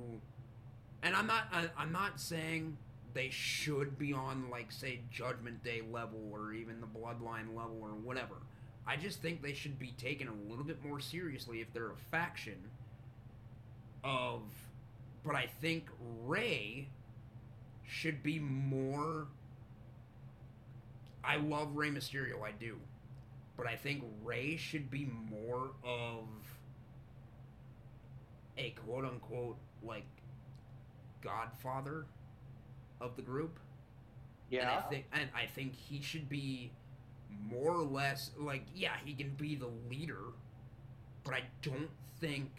and 1.02 1.14
I'm 1.14 1.26
not 1.26 1.44
I, 1.52 1.68
I'm 1.76 1.92
not 1.92 2.20
saying 2.20 2.76
they 3.12 3.31
should 3.31 3.98
be 3.98 4.12
on 4.12 4.50
like 4.50 4.73
say 4.73 5.00
Judgment 5.10 5.62
Day 5.62 5.82
level 5.90 6.20
or 6.32 6.52
even 6.52 6.81
the 6.81 6.86
Bloodline 6.86 7.55
level 7.55 7.78
or 7.81 7.90
whatever. 7.90 8.34
I 8.86 8.97
just 8.97 9.23
think 9.23 9.42
they 9.42 9.55
should 9.55 9.78
be 9.78 9.94
taken 9.97 10.28
a 10.28 10.50
little 10.50 10.64
bit 10.64 10.84
more 10.84 11.00
seriously 11.00 11.60
if 11.60 11.73
they're 11.73 11.90
a 11.90 11.97
faction 12.10 12.56
of 14.02 14.42
but 15.24 15.34
I 15.34 15.47
think 15.60 15.89
Rey 16.24 16.89
should 17.86 18.23
be 18.23 18.39
more 18.39 19.26
I 21.26 21.36
love 21.36 21.74
Rey 21.74 21.90
Mysterio, 21.90 22.42
I 22.42 22.50
do. 22.52 22.76
But 23.56 23.66
I 23.66 23.76
think 23.76 24.05
Rey 24.23 24.56
should 24.56 24.90
be 24.90 25.08
more 25.31 25.70
of 25.82 26.26
a 28.57 28.70
quote 28.70 29.05
unquote 29.05 29.57
like 29.83 30.07
godfather 31.23 32.07
of 33.00 33.16
the 33.16 33.23
group. 33.23 33.58
And 34.50 34.60
Yeah. 34.60 34.78
I 34.78 34.83
think 34.89 35.07
and 35.12 35.28
I 35.34 35.47
think 35.47 35.74
he 35.74 36.00
should 36.00 36.28
be 36.28 36.70
more 37.31 37.73
or 37.74 37.84
less 37.84 38.31
like 38.39 38.66
yeah, 38.74 38.97
he 39.05 39.15
can 39.15 39.31
be 39.31 39.55
the 39.57 39.70
leader, 39.91 40.33
but 41.24 41.34
I 41.34 41.42
don't 41.62 41.91
think 42.20 42.50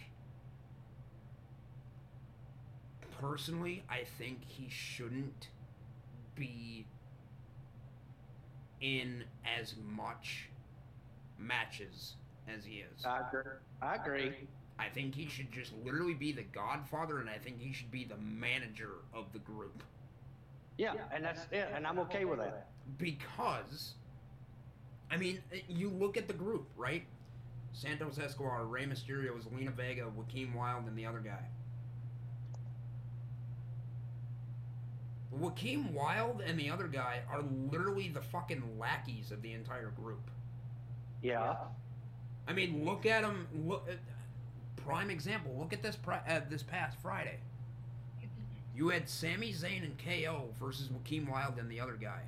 personally, 3.19 3.83
I 3.90 4.03
think 4.17 4.43
he 4.45 4.69
shouldn't 4.69 5.49
be 6.35 6.85
in 8.82 9.24
as 9.59 9.75
much 9.95 10.49
matches 11.40 12.15
as 12.48 12.65
he 12.65 12.83
is. 12.93 13.06
I 13.06 13.22
agree. 13.27 13.51
I 13.82 13.95
agree. 13.95 14.48
I 14.77 14.89
think 14.89 15.15
he 15.15 15.27
should 15.27 15.51
just 15.51 15.71
literally 15.83 16.13
be 16.13 16.31
the 16.31 16.43
godfather 16.43 17.19
and 17.19 17.29
I 17.29 17.37
think 17.37 17.59
he 17.59 17.73
should 17.73 17.91
be 17.91 18.03
the 18.03 18.17
manager 18.17 18.91
of 19.13 19.31
the 19.31 19.39
group. 19.39 19.83
Yeah, 20.77 20.93
and 21.13 21.23
that's 21.23 21.47
it. 21.51 21.69
And 21.73 21.87
I'm 21.87 21.99
okay 21.99 22.25
with 22.25 22.39
that. 22.39 22.67
because 22.97 23.93
I 25.09 25.17
mean, 25.17 25.41
uh, 25.53 25.57
you 25.67 25.89
look 25.89 26.17
at 26.17 26.27
the 26.27 26.33
group, 26.33 26.67
right? 26.75 27.03
Santos 27.73 28.17
Escobar, 28.17 28.65
Rey 28.65 28.85
Mysterio, 28.85 29.31
Zelina 29.41 29.71
Vega, 29.71 30.07
Joaquin 30.07 30.53
Wilde, 30.53 30.87
and 30.87 30.97
the 30.97 31.05
other 31.05 31.19
guy. 31.19 31.43
Joaquin 35.31 35.93
Wilde 35.93 36.41
and 36.45 36.57
the 36.57 36.69
other 36.69 36.87
guy 36.87 37.19
are 37.29 37.43
literally 37.69 38.07
the 38.07 38.21
fucking 38.21 38.79
lackeys 38.79 39.31
of 39.31 39.41
the 39.41 39.51
entire 39.51 39.89
group. 39.89 40.29
Yeah. 41.21 41.55
I 42.47 42.53
mean, 42.53 42.85
look 42.85 43.05
at 43.05 43.23
them. 43.23 43.47
Look, 43.65 43.87
at, 43.89 43.97
prime 44.85 45.09
example. 45.09 45.55
Look 45.57 45.73
at 45.73 45.81
this 45.81 45.95
pri- 45.95 46.22
uh, 46.27 46.41
this 46.49 46.64
past 46.64 46.97
Friday. 47.01 47.39
You 48.75 48.89
had 48.89 49.07
Sami 49.07 49.53
Zayn 49.53 49.83
and 49.83 49.97
KO 49.97 50.49
versus 50.59 50.89
Joaquin 50.89 51.27
Wilde 51.27 51.57
and 51.59 51.72
the 51.72 51.80
other 51.80 51.93
guy. 51.93 52.23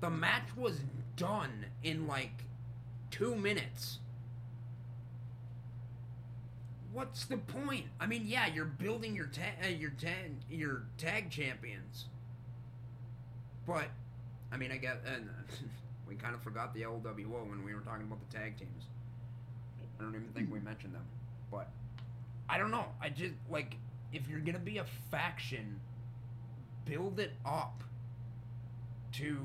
The 0.00 0.10
match 0.10 0.56
was 0.56 0.80
done 1.16 1.66
in 1.82 2.06
like 2.06 2.44
two 3.10 3.34
minutes. 3.34 3.98
What's 6.92 7.24
the 7.24 7.38
point? 7.38 7.86
I 7.98 8.06
mean, 8.06 8.22
yeah, 8.24 8.46
you're 8.46 8.64
building 8.66 9.16
your 9.16 9.26
ta- 9.26 9.58
uh, 9.64 9.68
your 9.68 9.90
tag 9.90 10.36
your 10.48 10.84
tag 10.96 11.28
champions, 11.28 12.06
but 13.66 13.88
I 14.52 14.56
mean, 14.56 14.70
I 14.70 14.76
guess 14.76 14.98
and 15.06 15.28
we 16.06 16.14
kind 16.14 16.36
of 16.36 16.42
forgot 16.42 16.72
the 16.72 16.82
LWO 16.82 17.48
when 17.48 17.64
we 17.64 17.74
were 17.74 17.80
talking 17.80 18.06
about 18.06 18.20
the 18.30 18.36
tag 18.36 18.56
teams. 18.56 18.84
I 19.98 20.04
don't 20.04 20.14
even 20.14 20.28
think 20.34 20.52
we 20.52 20.60
mentioned 20.60 20.94
them, 20.94 21.04
but 21.54 21.68
I 22.48 22.58
don't 22.58 22.70
know. 22.70 22.86
I 23.00 23.08
just 23.08 23.34
like 23.48 23.76
if 24.12 24.28
you're 24.28 24.40
gonna 24.40 24.58
be 24.58 24.78
a 24.78 24.84
faction, 25.10 25.80
build 26.84 27.20
it 27.20 27.32
up 27.46 27.82
to 29.12 29.38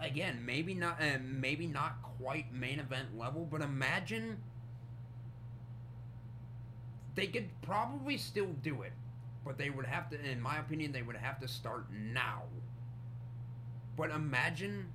again 0.00 0.44
maybe 0.44 0.74
not 0.74 1.00
uh, 1.00 1.18
maybe 1.22 1.66
not 1.66 2.02
quite 2.20 2.52
main 2.52 2.80
event 2.80 3.16
level, 3.16 3.46
but 3.50 3.62
imagine 3.62 4.38
they 7.14 7.26
could 7.26 7.48
probably 7.62 8.16
still 8.16 8.52
do 8.62 8.82
it, 8.82 8.92
but 9.44 9.58
they 9.58 9.70
would 9.70 9.86
have 9.86 10.08
to, 10.10 10.20
in 10.24 10.40
my 10.40 10.58
opinion, 10.58 10.92
they 10.92 11.02
would 11.02 11.16
have 11.16 11.40
to 11.40 11.48
start 11.48 11.86
now. 11.92 12.42
But 13.96 14.10
imagine 14.10 14.86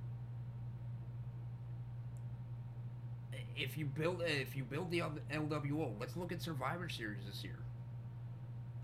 if 3.56 3.78
you 3.78 3.86
build 3.86 4.22
if 4.24 4.56
you 4.56 4.64
build 4.64 4.90
the 4.90 5.02
LWO. 5.32 5.92
Let's 5.98 6.16
look 6.16 6.32
at 6.32 6.42
Survivor 6.42 6.88
Series 6.88 7.24
this 7.26 7.42
year. 7.44 7.58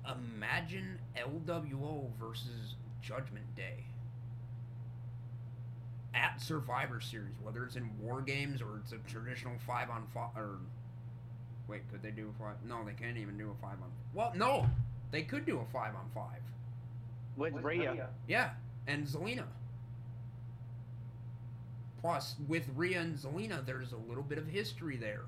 Imagine 0.07 0.99
LWO 1.16 2.10
versus 2.18 2.74
Judgment 3.02 3.55
Day 3.55 3.84
at 6.15 6.40
Survivor 6.40 7.00
Series, 7.00 7.34
whether 7.42 7.65
it's 7.65 7.76
in 7.76 7.89
War 8.00 8.20
Games 8.20 8.60
or 8.60 8.81
it's 8.82 8.92
a 8.92 8.99
traditional 9.10 9.55
five 9.66 9.90
on 9.90 10.07
five 10.12 10.31
or 10.36 10.58
Wait, 11.68 11.89
could 11.92 12.02
they 12.02 12.10
do 12.10 12.32
a 12.34 12.42
five? 12.42 12.57
No, 12.66 12.84
they 12.84 12.94
can't 12.94 13.16
even 13.16 13.39
do 13.39 13.49
a 13.50 13.62
five 13.62 13.76
on. 13.81 13.92
Well, 14.12 14.32
no, 14.34 14.68
they 15.12 15.23
could 15.23 15.47
do 15.47 15.60
a 15.60 15.65
five 15.73 15.94
on 15.94 16.10
five. 16.12 16.40
With, 17.36 17.52
With 17.52 17.62
Rhea. 17.62 17.92
Rhea. 17.92 18.08
Yeah, 18.26 18.50
and 18.89 19.07
Zelina. 19.07 19.44
Plus, 22.01 22.37
with 22.49 22.67
Rhea 22.75 23.01
and 23.01 23.17
Zelina, 23.17 23.65
there's 23.65 23.93
a 23.93 23.97
little 23.97 24.23
bit 24.23 24.39
of 24.39 24.47
history 24.47 24.97
there. 24.97 25.25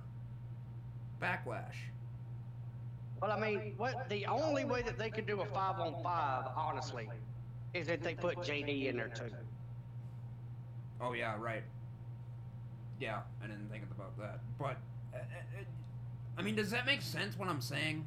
Backlash. 1.21 1.77
Well, 3.21 3.31
I 3.31 3.39
mean, 3.39 3.75
what 3.77 4.09
the 4.09 4.27
only 4.27 4.65
way 4.65 4.83
that 4.83 4.99
they 4.99 5.11
could 5.11 5.27
do 5.27 5.43
a 5.43 5.47
five 5.47 5.79
on 5.79 6.03
five, 6.03 6.47
honestly, 6.57 7.09
is 7.73 7.89
if 7.89 8.03
they 8.03 8.15
put 8.15 8.39
JD 8.39 8.87
in 8.87 8.97
there 8.97 9.09
too. 9.09 9.31
Oh 11.01 11.13
yeah, 11.13 11.37
right. 11.39 11.63
Yeah, 12.99 13.21
I 13.43 13.47
didn't 13.47 13.69
think 13.71 13.85
about 13.97 14.19
that, 14.19 14.41
but 14.59 14.77
uh, 15.15 15.19
uh 15.19 15.65
I 16.37 16.43
mean, 16.43 16.57
does 16.57 16.71
that 16.71 16.87
make 16.87 17.03
sense 17.03 17.39
what 17.39 17.49
I'm 17.49 17.61
saying? 17.61 18.07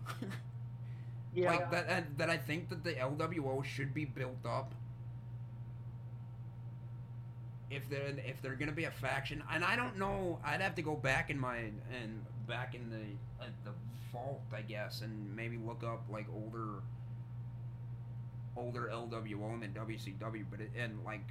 yeah. 1.36 1.52
Like 1.52 1.72
that, 1.72 1.88
that 1.88 2.18
that 2.18 2.30
I 2.30 2.38
think 2.38 2.70
that 2.70 2.84
the 2.84 2.94
LWO 2.94 3.64
should 3.64 3.94
be 3.94 4.06
built 4.06 4.46
up. 4.46 4.74
If 7.70 7.90
they're 7.90 8.14
if 8.26 8.42
they're 8.42 8.56
gonna 8.56 8.72
be 8.72 8.86
a 8.86 8.92
faction, 8.92 9.44
and 9.52 9.64
I 9.64 9.76
don't 9.76 9.98
know, 9.98 10.40
I'd 10.44 10.62
have 10.62 10.76
to 10.76 10.82
go 10.82 10.96
back 10.96 11.30
in 11.30 11.40
my 11.40 11.58
and 11.58 12.24
back 12.48 12.76
in 12.76 12.90
the 12.90 13.44
uh, 13.44 13.50
the 13.64 13.72
vault, 14.12 14.42
I 14.54 14.62
guess, 14.62 15.02
and 15.02 15.36
maybe 15.36 15.58
look 15.58 15.84
up 15.84 16.04
like 16.10 16.28
older 16.34 16.82
older 18.58 18.90
LWO 18.92 19.60
than 19.60 19.74
WCW, 19.74 20.46
but 20.50 20.62
it, 20.62 20.72
and 20.78 21.04
like 21.04 21.24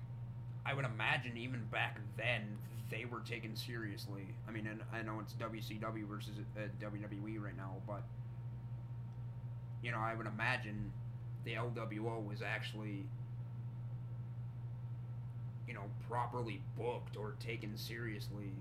I 0.66 0.74
would 0.74 0.84
imagine 0.84 1.36
even 1.36 1.64
back 1.70 1.98
then 2.16 2.58
they 2.90 3.04
were 3.04 3.20
taken 3.20 3.56
seriously. 3.56 4.26
I 4.48 4.50
mean, 4.50 4.66
and 4.66 4.82
I 4.92 5.02
know 5.02 5.20
it's 5.20 5.34
WCW 5.34 6.06
versus 6.06 6.32
uh, 6.56 6.60
WWE 6.80 7.42
right 7.42 7.56
now, 7.56 7.76
but 7.86 8.02
you 9.82 9.90
know, 9.90 9.98
I 9.98 10.14
would 10.14 10.26
imagine 10.26 10.92
the 11.44 11.54
LWO 11.54 12.26
was 12.26 12.40
actually 12.42 13.04
you 15.66 15.74
know 15.74 15.84
properly 16.08 16.60
booked 16.76 17.16
or 17.16 17.34
taken 17.40 17.76
seriously. 17.76 18.52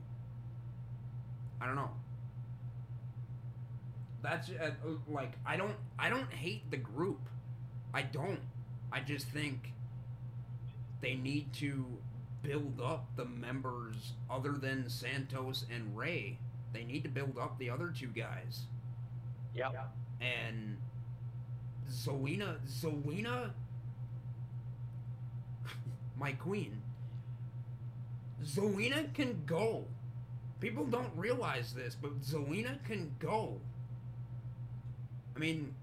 I 1.61 1.65
don't 1.65 1.75
know. 1.75 1.91
That's 4.21 4.49
uh, 4.49 4.71
like 5.09 5.33
I 5.45 5.57
don't 5.57 5.75
I 5.99 6.09
don't 6.09 6.31
hate 6.31 6.69
the 6.71 6.77
group. 6.77 7.19
I 7.93 8.01
don't. 8.01 8.39
I 8.91 8.99
just 9.01 9.27
think 9.27 9.73
they 11.01 11.15
need 11.15 11.51
to 11.53 11.85
build 12.43 12.79
up 12.81 13.07
the 13.15 13.25
members 13.25 14.13
other 14.29 14.53
than 14.53 14.89
Santos 14.89 15.65
and 15.73 15.95
Rey. 15.95 16.37
They 16.73 16.83
need 16.83 17.03
to 17.03 17.09
build 17.09 17.37
up 17.37 17.57
the 17.59 17.69
other 17.69 17.93
two 17.95 18.07
guys. 18.07 18.63
Yep. 19.55 19.93
And 20.21 20.77
Zelina, 21.89 22.57
Zelina, 22.67 23.51
my 26.17 26.33
queen. 26.33 26.82
Zelina 28.43 29.13
can 29.13 29.41
go. 29.45 29.85
People 30.59 30.85
don't 30.85 31.11
realize 31.15 31.73
this, 31.73 31.95
but 31.99 32.21
Zelina 32.21 32.83
can 32.85 33.15
go. 33.19 33.59
I 35.35 35.39
mean, 35.39 35.73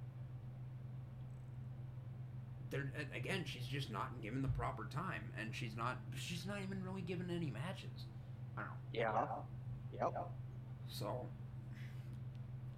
again, 3.15 3.45
she's 3.45 3.67
just 3.67 3.91
not 3.91 4.21
given 4.23 4.43
the 4.43 4.49
proper 4.49 4.85
time, 4.85 5.23
and 5.39 5.55
she's 5.55 5.77
not 5.77 5.99
she's 6.17 6.47
not 6.47 6.59
even 6.63 6.83
really 6.85 7.03
given 7.03 7.31
any 7.31 7.51
matches. 7.51 8.07
I 8.57 8.63
don't 8.63 8.71
know. 8.71 9.45
Yeah. 9.99 10.07
Yep. 10.15 10.29
So 10.89 11.27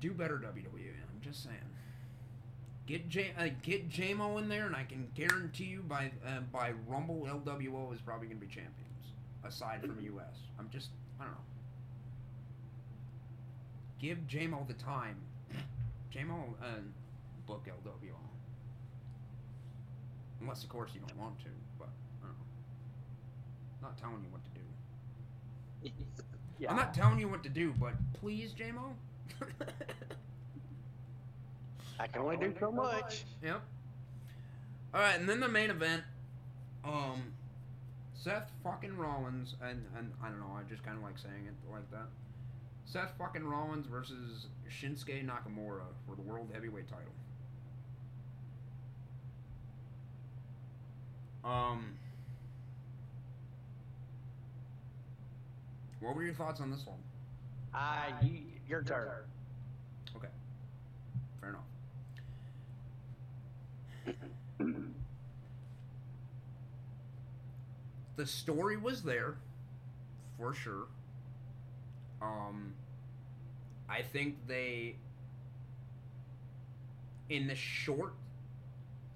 do 0.01 0.13
better, 0.13 0.37
WWE. 0.39 0.65
I'm 0.65 1.21
just 1.21 1.45
saying. 1.45 1.57
Get 2.87 3.09
J 3.09 3.33
uh, 3.39 3.49
get 3.63 3.89
JMO 3.89 4.39
in 4.39 4.49
there, 4.49 4.67
and 4.67 4.75
I 4.75 4.85
can 4.85 5.09
guarantee 5.15 5.65
you 5.65 5.83
by 5.83 6.11
uh, 6.27 6.41
by 6.53 6.73
Rumble 6.89 7.29
LWO 7.31 7.95
is 7.95 8.01
probably 8.01 8.27
going 8.27 8.41
to 8.41 8.47
be 8.47 8.53
champions, 8.53 8.92
aside 9.45 9.81
from 9.81 9.99
US. 10.01 10.37
I'm 10.59 10.69
just 10.71 10.91
I 11.21 11.25
don't 11.25 11.33
know. 11.33 11.39
Give 14.01 14.19
JMO 14.29 14.67
the 14.67 14.75
time. 14.75 15.17
JMO 16.13 16.55
uh, 16.61 16.81
book 17.47 17.67
LWO. 17.67 18.17
Unless, 20.41 20.65
of 20.65 20.69
course, 20.69 20.91
you 20.93 21.01
don't 21.07 21.17
want 21.19 21.39
to, 21.41 21.47
but 21.79 21.89
I 22.23 22.27
don't 22.27 22.37
know. 22.37 22.45
I'm 23.79 23.83
not 23.89 23.97
telling 23.97 24.25
you 24.25 24.29
what 24.31 24.43
to 24.45 24.51
do. 24.51 25.93
yeah. 26.59 26.71
I'm 26.71 26.77
not 26.77 26.93
telling 26.93 27.21
you 27.21 27.29
what 27.29 27.45
to 27.45 27.49
do, 27.49 27.73
but 27.79 27.93
please, 28.15 28.53
JMO. 28.53 28.95
I 32.01 32.07
can 32.09 32.23
only 32.23 32.37
do 32.37 32.53
so 32.59 32.73
much. 32.73 33.25
Yep. 33.45 33.63
All 34.93 35.01
right, 35.01 35.19
and 35.19 35.29
then 35.29 35.39
the 35.39 35.49
main 35.49 35.71
event. 35.71 36.03
Um, 36.85 37.33
Seth 38.15 38.51
fucking 38.63 38.97
Rollins, 38.97 39.57
and, 39.61 39.85
and 39.97 40.13
I 40.23 40.29
don't 40.29 40.39
know, 40.39 40.57
I 40.57 40.63
just 40.69 40.85
kind 40.85 40.97
of 40.97 41.03
like 41.03 41.19
saying 41.19 41.47
it 41.47 41.55
like 41.71 41.91
that. 41.91 42.09
Seth 42.85 43.13
fucking 43.19 43.45
Rollins 43.45 43.87
versus 43.87 44.47
Shinsuke 44.69 45.27
Nakamura 45.27 45.87
for 46.07 46.15
the 46.15 46.23
World 46.23 46.51
Heavyweight 46.53 46.89
title. 46.89 47.13
Um, 51.45 51.95
what 56.01 56.15
were 56.15 56.23
your 56.23 56.35
thoughts 56.35 56.61
on 56.61 56.71
this 56.71 56.87
one? 56.87 56.99
Uh, 57.75 58.13
you, 58.23 58.43
your 58.69 58.83
turn. 58.83 59.25
Okay, 60.17 60.29
fair 61.41 61.57
enough. 64.67 64.77
the 68.23 68.29
story 68.29 68.77
was 68.77 69.03
there, 69.03 69.35
for 70.39 70.55
sure. 70.55 70.87
Um, 72.23 72.73
I 73.89 74.03
think 74.03 74.37
they, 74.47 74.95
in 77.29 77.49
the 77.49 77.57
short, 77.57 78.15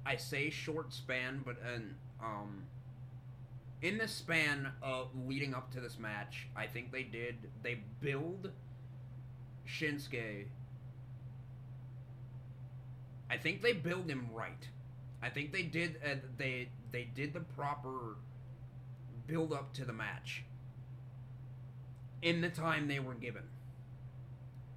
I 0.04 0.16
say 0.16 0.50
short 0.50 0.92
span, 0.92 1.42
but 1.44 1.56
an 1.72 1.94
um, 2.20 2.64
in 3.80 3.96
the 3.96 4.08
span 4.08 4.72
of 4.82 5.10
leading 5.24 5.54
up 5.54 5.70
to 5.74 5.80
this 5.80 6.00
match, 6.00 6.48
I 6.56 6.66
think 6.66 6.90
they 6.90 7.04
did 7.04 7.36
they 7.62 7.82
build 8.00 8.50
Shinsuke. 9.68 10.46
I 13.30 13.36
think 13.36 13.62
they 13.62 13.72
build 13.72 14.10
him 14.10 14.26
right. 14.32 14.68
I 15.22 15.28
think 15.28 15.52
they 15.52 15.62
did 15.62 16.00
uh, 16.04 16.16
they 16.36 16.70
they 16.90 17.04
did 17.04 17.34
the 17.34 17.40
proper 17.40 18.16
build 19.26 19.52
up 19.52 19.72
to 19.74 19.84
the 19.84 19.92
match. 19.92 20.44
in 22.22 22.40
the 22.40 22.48
time 22.48 22.88
they 22.88 22.98
were 22.98 23.14
given. 23.14 23.42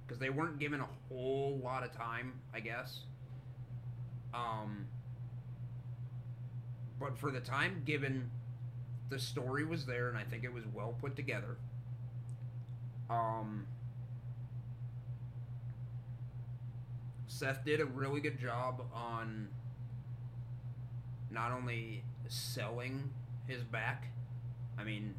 Because 0.06 0.18
they 0.20 0.30
weren't 0.30 0.58
given 0.58 0.80
a 0.80 0.88
whole 1.08 1.60
lot 1.62 1.82
of 1.84 1.92
time, 1.92 2.40
I 2.52 2.60
guess. 2.60 3.00
Um, 4.34 4.86
but 6.98 7.18
for 7.18 7.30
the 7.30 7.40
time 7.40 7.82
given, 7.84 8.30
the 9.08 9.18
story 9.18 9.64
was 9.64 9.86
there, 9.86 10.08
and 10.08 10.18
I 10.18 10.24
think 10.24 10.44
it 10.44 10.52
was 10.52 10.64
well 10.72 10.96
put 11.00 11.16
together. 11.16 11.56
Um, 13.08 13.66
Seth 17.26 17.64
did 17.64 17.80
a 17.80 17.86
really 17.86 18.20
good 18.20 18.38
job 18.38 18.82
on 18.92 19.48
not 21.30 21.52
only 21.52 22.04
selling 22.28 23.10
his 23.46 23.62
back. 23.62 24.12
I 24.80 24.84
mean, 24.84 25.14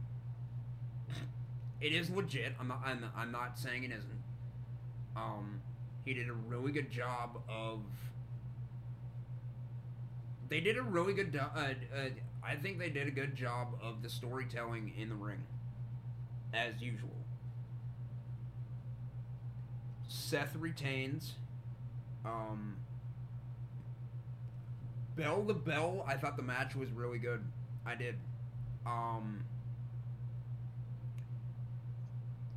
it 1.80 1.94
is 1.94 2.10
legit. 2.10 2.54
I'm 2.60 2.68
not. 2.68 2.82
I'm, 2.84 3.06
I'm 3.16 3.32
not 3.32 3.60
saying 3.60 3.84
it 3.84 3.92
isn't. 3.92 4.24
Um, 5.16 5.62
he 6.04 6.14
did 6.14 6.30
a 6.30 6.34
really 6.34 6.72
good 6.72 6.90
job 6.90 7.42
of. 7.48 7.82
They 10.50 10.60
did 10.60 10.78
a 10.78 10.82
really 10.82 11.14
good. 11.14 11.40
Uh, 11.40 11.60
uh, 11.60 11.74
I 12.44 12.56
think 12.56 12.80
they 12.80 12.90
did 12.90 13.08
a 13.08 13.12
good 13.12 13.36
job 13.36 13.78
of 13.82 14.02
the 14.02 14.10
storytelling 14.10 14.94
in 14.98 15.10
the 15.10 15.16
ring, 15.16 15.44
as 16.54 16.82
usual. 16.82 17.10
Seth 20.08 20.56
retains. 20.56 21.34
Um, 22.26 22.78
bell 25.16 25.44
to 25.44 25.54
bell, 25.54 26.04
I 26.08 26.16
thought 26.16 26.38
the 26.38 26.44
match 26.44 26.76
was 26.76 26.90
really 26.92 27.20
good. 27.20 27.44
I 27.86 27.96
did. 27.96 28.16
Um, 28.86 29.44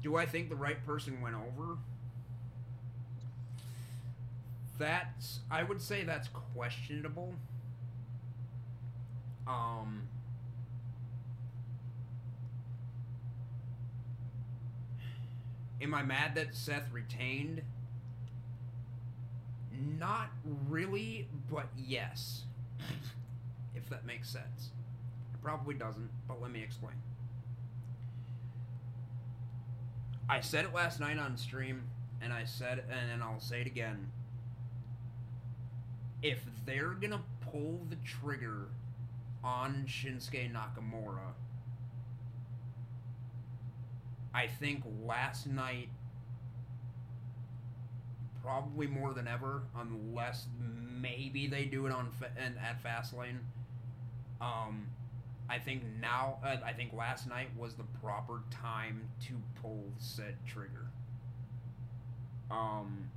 do 0.04 0.16
I 0.16 0.26
think 0.26 0.50
the 0.50 0.54
right 0.54 0.84
person 0.86 1.20
went 1.22 1.34
over? 1.34 1.78
That's 4.78 5.40
I 5.50 5.62
would 5.62 5.80
say 5.80 6.04
that's 6.04 6.28
questionable. 6.28 7.34
Um 9.48 10.02
Am 15.80 15.94
I 15.94 16.02
mad 16.02 16.34
that 16.34 16.54
Seth 16.54 16.90
retained? 16.92 17.62
Not 19.98 20.30
really, 20.68 21.28
but 21.50 21.66
yes. 21.76 22.44
if 23.74 23.88
that 23.90 24.06
makes 24.06 24.28
sense. 24.28 24.70
It 25.34 25.42
probably 25.42 25.74
doesn't, 25.74 26.10
but 26.28 26.40
let 26.40 26.50
me 26.50 26.62
explain. 26.62 26.94
I 30.28 30.40
said 30.40 30.64
it 30.64 30.74
last 30.74 31.00
night 31.00 31.18
on 31.18 31.36
stream, 31.36 31.82
and 32.22 32.32
I 32.32 32.44
said, 32.44 32.84
and 32.90 33.22
I'll 33.22 33.40
say 33.40 33.60
it 33.60 33.66
again. 33.66 34.10
If 36.22 36.44
they're 36.64 36.94
gonna 36.94 37.22
pull 37.40 37.86
the 37.90 37.96
trigger 37.96 38.68
on 39.42 39.84
Shinsuke 39.86 40.50
Nakamura, 40.50 41.34
I 44.32 44.46
think 44.46 44.82
last 45.04 45.46
night, 45.46 45.90
probably 48.42 48.86
more 48.86 49.12
than 49.12 49.28
ever, 49.28 49.62
unless 49.76 50.46
maybe 51.00 51.46
they 51.46 51.66
do 51.66 51.86
it 51.86 51.92
on 51.92 52.10
and 52.36 52.56
at 52.58 52.82
Fastlane. 52.82 53.40
Um, 54.40 54.88
I 55.48 55.58
think 55.58 55.82
now, 56.00 56.38
uh, 56.44 56.56
I 56.64 56.72
think 56.72 56.92
last 56.94 57.28
night 57.28 57.48
was 57.56 57.74
the 57.74 57.84
proper 58.02 58.42
time 58.50 59.08
to 59.26 59.34
pull 59.60 59.84
said 59.98 60.36
trigger. 60.46 60.86
Um, 62.50 63.10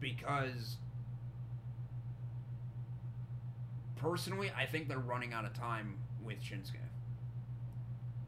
because 0.00 0.76
personally, 3.96 4.50
I 4.56 4.66
think 4.66 4.88
they're 4.88 4.98
running 4.98 5.32
out 5.32 5.44
of 5.44 5.54
time 5.54 5.98
with 6.24 6.38
Shinsuke. 6.40 6.76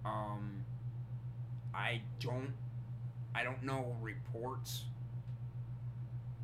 Um, 0.05 0.65
I 1.75 2.03
don't, 2.21 2.53
I 3.35 3.43
don't 3.43 3.65
know 3.65 3.97
reports. 4.01 4.85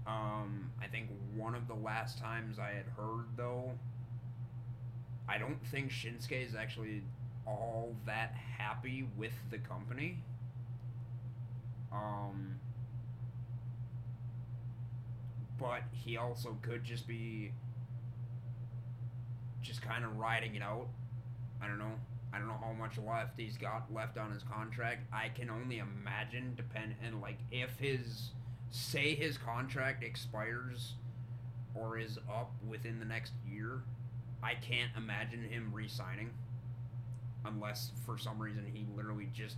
Um, 0.06 0.72
I 0.82 0.88
think 0.88 1.08
one 1.36 1.54
of 1.54 1.68
the 1.68 1.74
last 1.74 2.18
times 2.18 2.58
I 2.58 2.70
had 2.70 2.86
heard 2.96 3.26
though 3.36 3.70
I 5.30 5.38
don't 5.38 5.64
think 5.66 5.92
Shinsuke 5.92 6.44
is 6.44 6.56
actually 6.56 7.02
all 7.46 7.94
that 8.04 8.34
happy 8.58 9.06
with 9.16 9.32
the 9.50 9.58
company. 9.58 10.18
Um, 11.92 12.56
but 15.58 15.82
he 15.92 16.16
also 16.16 16.56
could 16.62 16.82
just 16.82 17.06
be 17.06 17.52
just 19.62 19.82
kind 19.82 20.04
of 20.04 20.16
riding 20.16 20.56
it 20.56 20.62
out. 20.62 20.88
I 21.62 21.68
don't 21.68 21.78
know. 21.78 21.92
I 22.32 22.38
don't 22.38 22.48
know 22.48 22.58
how 22.60 22.72
much 22.72 22.98
left 22.98 23.38
he's 23.38 23.56
got 23.56 23.92
left 23.92 24.18
on 24.18 24.32
his 24.32 24.42
contract. 24.42 25.06
I 25.12 25.28
can 25.28 25.48
only 25.48 25.78
imagine 25.78 26.54
depend 26.56 26.94
and 27.04 27.20
like 27.20 27.38
if 27.52 27.78
his 27.78 28.30
say 28.70 29.14
his 29.14 29.36
contract 29.36 30.02
expires 30.02 30.94
or 31.74 31.98
is 31.98 32.18
up 32.28 32.52
within 32.68 32.98
the 32.98 33.04
next 33.04 33.32
year, 33.48 33.82
I 34.42 34.54
can't 34.54 34.90
imagine 34.96 35.44
him 35.44 35.70
re-signing 35.72 36.30
unless 37.44 37.92
for 38.06 38.18
some 38.18 38.38
reason 38.38 38.64
he 38.72 38.86
literally 38.96 39.28
just 39.32 39.56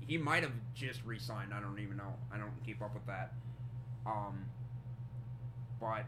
he 0.00 0.18
might 0.18 0.42
have 0.42 0.52
just 0.74 1.04
re-signed. 1.04 1.52
I 1.54 1.60
don't 1.60 1.78
even 1.78 1.96
know. 1.96 2.14
I 2.32 2.38
don't 2.38 2.52
keep 2.64 2.82
up 2.82 2.94
with 2.94 3.06
that. 3.06 3.32
Um, 4.06 4.46
but 5.78 6.06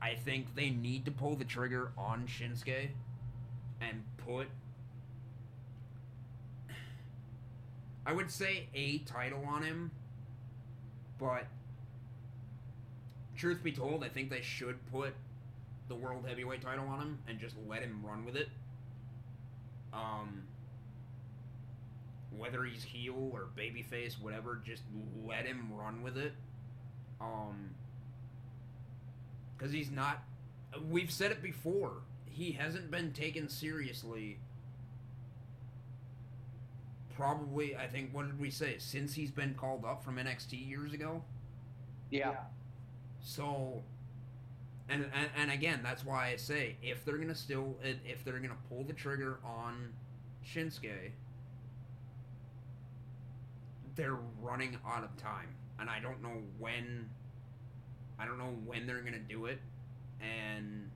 I 0.00 0.14
think 0.14 0.54
they 0.54 0.70
need 0.70 1.04
to 1.04 1.10
pull 1.10 1.36
the 1.36 1.44
trigger 1.44 1.92
on 1.98 2.26
Shinsuke 2.26 2.90
and 3.80 4.02
put 4.16 4.48
I 8.06 8.12
would 8.12 8.30
say 8.30 8.68
a 8.74 8.98
title 8.98 9.44
on 9.46 9.62
him, 9.62 9.90
but 11.18 11.46
truth 13.36 13.62
be 13.62 13.72
told, 13.72 14.04
I 14.04 14.08
think 14.08 14.28
they 14.28 14.42
should 14.42 14.76
put 14.92 15.14
the 15.88 15.94
world 15.94 16.24
heavyweight 16.26 16.62
title 16.62 16.86
on 16.88 17.00
him 17.00 17.18
and 17.28 17.38
just 17.38 17.54
let 17.68 17.82
him 17.82 18.00
run 18.04 18.24
with 18.24 18.36
it. 18.36 18.48
Um, 19.92 20.44
whether 22.36 22.64
he's 22.64 22.82
heel 22.82 23.30
or 23.32 23.48
babyface, 23.56 24.20
whatever, 24.20 24.60
just 24.64 24.82
let 25.24 25.46
him 25.46 25.70
run 25.72 26.02
with 26.02 26.16
it. 26.16 26.32
Um, 27.20 27.70
because 29.56 29.72
he's 29.72 29.90
not. 29.90 30.22
We've 30.90 31.10
said 31.10 31.30
it 31.30 31.42
before. 31.42 32.02
He 32.26 32.52
hasn't 32.52 32.90
been 32.90 33.12
taken 33.12 33.48
seriously. 33.48 34.38
Probably, 37.16 37.76
I 37.76 37.86
think. 37.86 38.12
What 38.12 38.26
did 38.26 38.40
we 38.40 38.50
say? 38.50 38.76
Since 38.78 39.14
he's 39.14 39.30
been 39.30 39.54
called 39.54 39.84
up 39.84 40.04
from 40.04 40.16
NXT 40.16 40.68
years 40.68 40.92
ago. 40.92 41.22
Yeah. 42.10 42.34
So 43.20 43.84
and, 44.88 45.06
and 45.14 45.28
and 45.36 45.50
again, 45.50 45.80
that's 45.82 46.04
why 46.04 46.28
I 46.28 46.36
say 46.36 46.76
if 46.82 47.04
they're 47.04 47.16
gonna 47.18 47.34
still 47.34 47.76
if 47.82 48.24
they're 48.24 48.38
gonna 48.38 48.56
pull 48.68 48.84
the 48.84 48.92
trigger 48.92 49.38
on 49.44 49.92
Shinsuke, 50.46 51.12
they're 53.96 54.18
running 54.42 54.76
out 54.86 55.04
of 55.04 55.16
time, 55.16 55.54
and 55.78 55.88
I 55.88 56.00
don't 56.00 56.22
know 56.22 56.42
when. 56.58 57.08
I 58.18 58.26
don't 58.26 58.38
know 58.38 58.54
when 58.64 58.86
they're 58.86 59.00
gonna 59.00 59.18
do 59.18 59.46
it, 59.46 59.58
and 60.20 60.90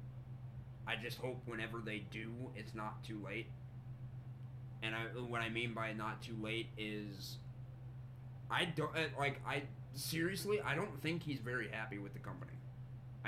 I 0.87 0.97
just 0.97 1.19
hope 1.19 1.43
whenever 1.47 1.81
they 1.81 2.05
do, 2.11 2.33
it's 2.55 2.75
not 2.75 3.03
too 3.05 3.21
late. 3.25 3.47
And 4.83 4.95
I, 4.95 5.01
what 5.21 5.41
I 5.41 5.49
mean 5.49 5.75
by 5.75 5.93
not 5.93 6.23
too 6.23 6.37
late 6.41 6.69
is, 6.79 7.39
I 8.51 8.67
don't 8.67 8.93
like 9.19 9.41
I 9.47 9.63
seriously 9.95 10.61
I 10.61 10.75
don't 10.75 11.03
think 11.03 11.23
he's 11.25 11.41
very 11.41 11.69
happy 11.69 11.99
with 11.99 12.13
the 12.13 12.21
company. 12.21 12.58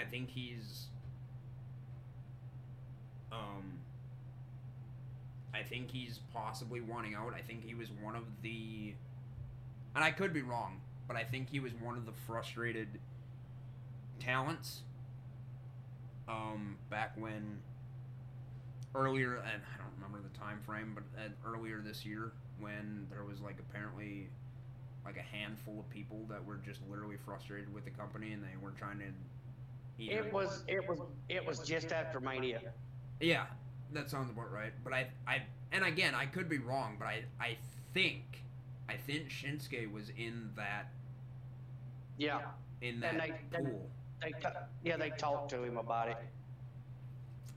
I 0.01 0.05
think 0.05 0.31
he's 0.31 0.87
um 3.31 3.81
I 5.53 5.63
think 5.63 5.91
he's 5.91 6.21
possibly 6.33 6.81
wanting 6.81 7.15
out. 7.15 7.35
I 7.35 7.43
think 7.43 7.65
he 7.65 7.75
was 7.75 7.89
one 8.03 8.17
of 8.17 8.25
the 8.43 8.95
and 9.95 10.05
I 10.05 10.11
could 10.11 10.33
be 10.33 10.43
wrong, 10.43 10.81
but 11.07 11.17
I 11.17 11.25
think 11.25 11.51
he 11.51 11.61
was 11.61 11.73
one 11.75 11.97
of 11.97 12.07
the 12.07 12.13
frustrated 12.27 12.89
talents 14.19 14.81
um 16.29 16.77
back 16.91 17.13
when 17.17 17.59
earlier 18.95 19.37
and 19.37 19.63
I 19.75 19.77
don't 19.79 19.93
remember 19.97 20.21
the 20.27 20.39
time 20.39 20.61
frame, 20.65 20.95
but 20.95 21.05
earlier 21.47 21.83
this 21.85 22.07
year 22.07 22.33
when 22.59 23.07
there 23.11 23.25
was 23.25 23.41
like 23.41 23.57
apparently 23.59 24.29
like 25.05 25.17
a 25.17 25.37
handful 25.37 25.81
of 25.81 25.89
people 25.91 26.25
that 26.29 26.45
were 26.45 26.57
just 26.57 26.81
literally 26.91 27.17
frustrated 27.25 27.73
with 27.73 27.85
the 27.85 27.91
company 27.91 28.33
and 28.33 28.43
they 28.43 28.57
were 28.63 28.73
trying 28.73 28.99
to 28.99 29.07
it 30.01 30.33
was 30.33 30.65
it 30.69 30.89
was 30.89 30.99
it 31.29 31.45
was 31.47 31.61
just 31.61 31.93
after 31.93 32.21
Mania. 32.21 32.61
Yeah, 33.21 33.47
that 33.93 34.11
sounds 34.11 34.31
about 34.31 34.51
right. 34.51 34.73
But 34.83 34.93
I, 34.95 35.09
I, 35.27 35.43
and 35.73 35.85
again, 35.85 36.15
I 36.15 36.25
could 36.27 36.49
be 36.49 36.59
wrong, 36.59 36.97
but 36.99 37.07
I, 37.07 37.25
I 37.39 37.59
think, 37.93 38.23
I 38.89 38.95
think 38.95 39.29
Shinsuke 39.29 39.93
was 39.93 40.09
in 40.17 40.51
that, 40.57 40.91
Yeah, 42.17 42.41
in 42.81 43.01
that 43.01 43.19
they- 43.19 43.35
they- 43.51 43.59
pool. 43.65 43.91
they 44.23 44.33
ta- 44.33 44.65
yeah 44.83 44.97
they 44.97 45.11
talked 45.11 45.51
to 45.51 45.63
him 45.63 45.77
about 45.77 46.09
it. 46.09 46.17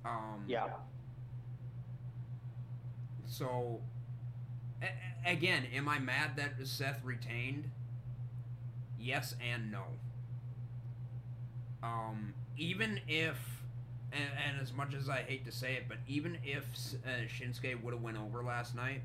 Um, 0.05 0.43
Yeah, 0.47 0.67
So, 3.25 3.81
a- 4.81 4.85
a- 4.85 5.31
again, 5.31 5.65
am 5.73 5.87
I 5.87 5.97
mad 5.99 6.35
that 6.35 6.53
Seth 6.67 7.01
retained? 7.03 7.71
Yes 8.99 9.33
and 9.41 9.71
no. 9.71 9.83
Um, 11.83 12.33
even 12.57 13.01
if, 13.07 13.37
and, 14.13 14.23
and 14.47 14.61
as 14.61 14.73
much 14.73 14.93
as 14.95 15.09
I 15.09 15.23
hate 15.23 15.45
to 15.45 15.51
say 15.51 15.73
it, 15.75 15.85
but 15.89 15.97
even 16.07 16.37
if 16.43 16.63
uh, 17.05 17.25
Shinsuke 17.27 17.81
would 17.83 17.93
have 17.93 18.03
went 18.03 18.17
over 18.17 18.43
last 18.43 18.75
night, 18.75 19.01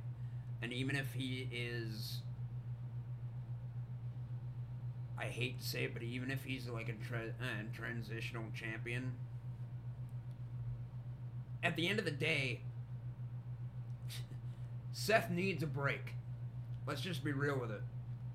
and 0.63 0.73
even 0.73 0.97
if 0.97 1.13
he 1.15 1.49
is, 1.53 2.21
I 5.19 5.27
hate 5.27 5.61
to 5.61 5.67
say 5.67 5.85
it, 5.85 5.95
but 5.95 6.03
even 6.03 6.31
if 6.31 6.45
he's 6.45 6.69
like 6.69 6.89
a 6.89 6.95
tra- 6.95 7.35
uh, 7.41 7.63
transitional 7.75 8.45
champion, 8.55 9.15
at 11.63 11.77
the 11.77 11.89
end 11.89 11.99
of 11.99 12.05
the 12.05 12.11
day, 12.11 12.61
Seth 14.93 15.31
needs 15.31 15.63
a 15.63 15.67
break. 15.67 16.15
Let's 16.87 17.01
just 17.01 17.25
be 17.25 17.33
real 17.33 17.59
with 17.59 17.71
it. 17.71 17.83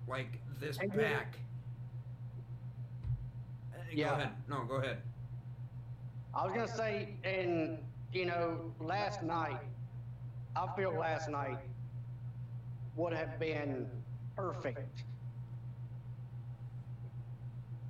Like 0.08 0.40
this 0.60 0.78
you- 0.82 0.90
back. 0.90 1.38
Yeah. 3.92 4.10
Go 4.10 4.16
ahead. 4.16 4.30
No, 4.50 4.64
go 4.66 4.76
ahead. 4.76 4.98
I 6.36 6.46
was 6.46 6.54
gonna 6.54 6.68
say, 6.68 7.16
and 7.24 7.78
you 8.12 8.26
know, 8.26 8.74
last 8.80 9.24
night, 9.24 9.60
I 10.56 10.68
feel 10.76 10.94
last 10.98 11.30
night 11.30 11.58
would 12.96 13.14
have 13.14 13.40
been 13.40 13.90
perfect 14.36 15.04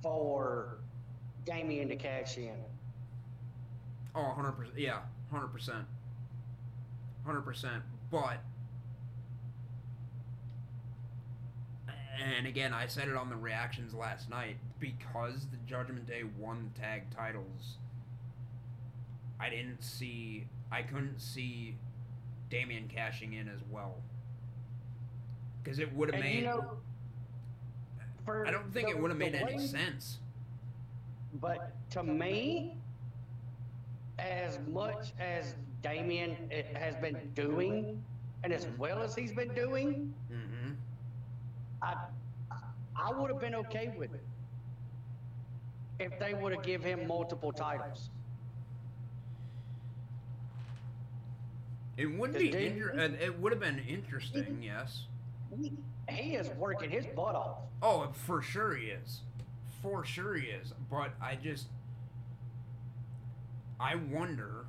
for 0.02 0.78
Damian 1.44 1.88
to 1.88 1.96
cash 1.96 2.36
in. 2.36 2.56
Oh, 4.14 4.34
100%. 4.38 4.72
Yeah, 4.76 5.00
100%. 5.32 5.84
100%. 7.26 7.82
But, 8.10 8.38
and 12.22 12.46
again, 12.46 12.72
I 12.72 12.86
said 12.86 13.08
it 13.08 13.16
on 13.16 13.28
the 13.28 13.36
reactions 13.36 13.94
last 13.94 14.28
night 14.30 14.56
because 14.78 15.46
the 15.50 15.56
Judgment 15.66 16.06
Day 16.06 16.22
won 16.38 16.70
tag 16.78 17.10
titles. 17.10 17.78
I 19.40 19.50
didn't 19.50 19.82
see, 19.82 20.46
I 20.70 20.82
couldn't 20.82 21.20
see 21.20 21.76
Damian 22.50 22.88
cashing 22.88 23.32
in 23.34 23.48
as 23.48 23.60
well. 23.70 23.96
Because 25.62 25.78
it 25.78 25.92
would 25.94 26.12
have 26.14 26.22
made. 26.22 26.36
you 26.40 26.42
know, 26.46 26.78
for 28.24 28.46
I 28.46 28.50
don't 28.50 28.72
think 28.72 28.88
the- 28.88 28.94
it 28.94 29.00
would 29.00 29.10
have 29.10 29.18
the 29.18 29.24
made 29.30 29.34
any 29.34 29.56
way- 29.56 29.66
sense. 29.66 30.20
But 31.40 31.72
to 31.90 32.02
me, 32.02 32.76
as 34.18 34.58
much 34.68 35.12
as 35.18 35.56
Damian 35.82 36.48
has 36.74 36.94
been 36.96 37.32
doing, 37.34 38.02
and 38.44 38.52
as 38.52 38.66
well 38.78 39.02
as 39.02 39.14
he's 39.14 39.32
been 39.32 39.52
doing. 39.54 40.14
I 41.84 41.94
I 42.96 43.12
would 43.12 43.30
have 43.30 43.40
been 43.40 43.54
okay 43.56 43.92
with 43.96 44.14
it 44.14 44.24
if 46.00 46.18
they 46.18 46.34
would 46.34 46.52
have 46.52 46.64
give 46.64 46.82
him 46.82 47.06
multiple 47.06 47.52
titles. 47.52 48.10
It 51.96 52.06
would 52.06 52.32
The 52.32 52.50
be. 52.50 52.66
Inter- 52.66 52.90
it 53.20 53.38
would 53.38 53.52
have 53.52 53.60
been 53.60 53.78
interesting. 53.78 54.60
Yes. 54.62 55.06
He 56.08 56.34
is 56.34 56.48
working 56.50 56.90
his 56.90 57.06
butt 57.06 57.36
off. 57.36 57.58
Oh, 57.82 58.08
for 58.12 58.42
sure 58.42 58.74
he 58.74 58.86
is. 58.86 59.20
For 59.82 60.04
sure 60.04 60.34
he 60.34 60.48
is. 60.48 60.72
But 60.90 61.12
I 61.22 61.36
just 61.36 61.68
I 63.78 63.94
wonder 63.94 64.66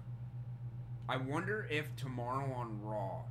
I 1.09 1.17
wonder 1.17 1.67
if 1.71 1.95
tomorrow 1.95 2.51
on 2.53 2.79
Raw 2.81 3.21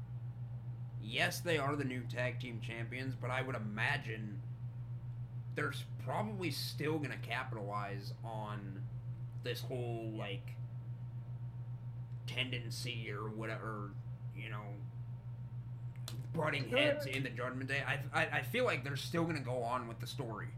Yes, 1.05 1.41
they 1.41 1.59
are 1.59 1.77
the 1.77 1.85
new 1.85 2.03
tag 2.03 2.41
team 2.41 2.61
champions, 2.67 3.15
but 3.15 3.31
I 3.31 3.43
would 3.43 3.57
imagine 3.57 4.41
they're 5.55 5.75
probably 6.05 6.51
still 6.51 6.99
going 6.99 7.11
to 7.11 7.29
capitalize 7.29 8.13
on 8.25 8.83
this 9.43 9.61
whole 9.61 10.13
like 10.17 10.57
tendency 12.27 13.11
or 13.11 13.29
whatever, 13.29 13.91
you 14.37 14.49
know, 14.49 14.63
butting 16.35 16.69
heads 16.69 17.07
in 17.07 17.23
the 17.23 17.29
Judgment 17.31 17.69
Day. 17.69 17.83
I, 17.87 17.99
I, 18.19 18.39
I 18.39 18.43
feel 18.43 18.65
like 18.65 18.83
they're 18.83 18.97
still 18.97 19.25
going 19.25 19.37
to 19.37 19.43
go 19.43 19.63
on 19.63 19.87
with 19.87 20.01
the 20.01 20.07
story. 20.07 20.49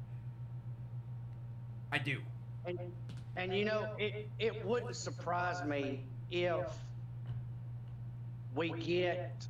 I 1.92 1.99
do. 1.99 2.18
And 2.65 2.78
and 3.36 3.55
you 3.55 3.65
know, 3.65 3.94
it 3.99 4.28
it 4.39 4.65
wouldn't 4.65 4.97
surprise 4.97 5.65
me 5.65 6.05
if 6.31 6.66
we 8.55 8.70
get 8.70 9.47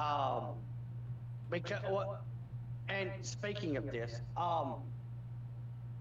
um 0.00 0.44
because 1.50 1.82
what 1.88 2.22
and 2.88 3.10
speaking 3.22 3.76
of 3.76 3.90
this, 3.92 4.20
um 4.36 4.74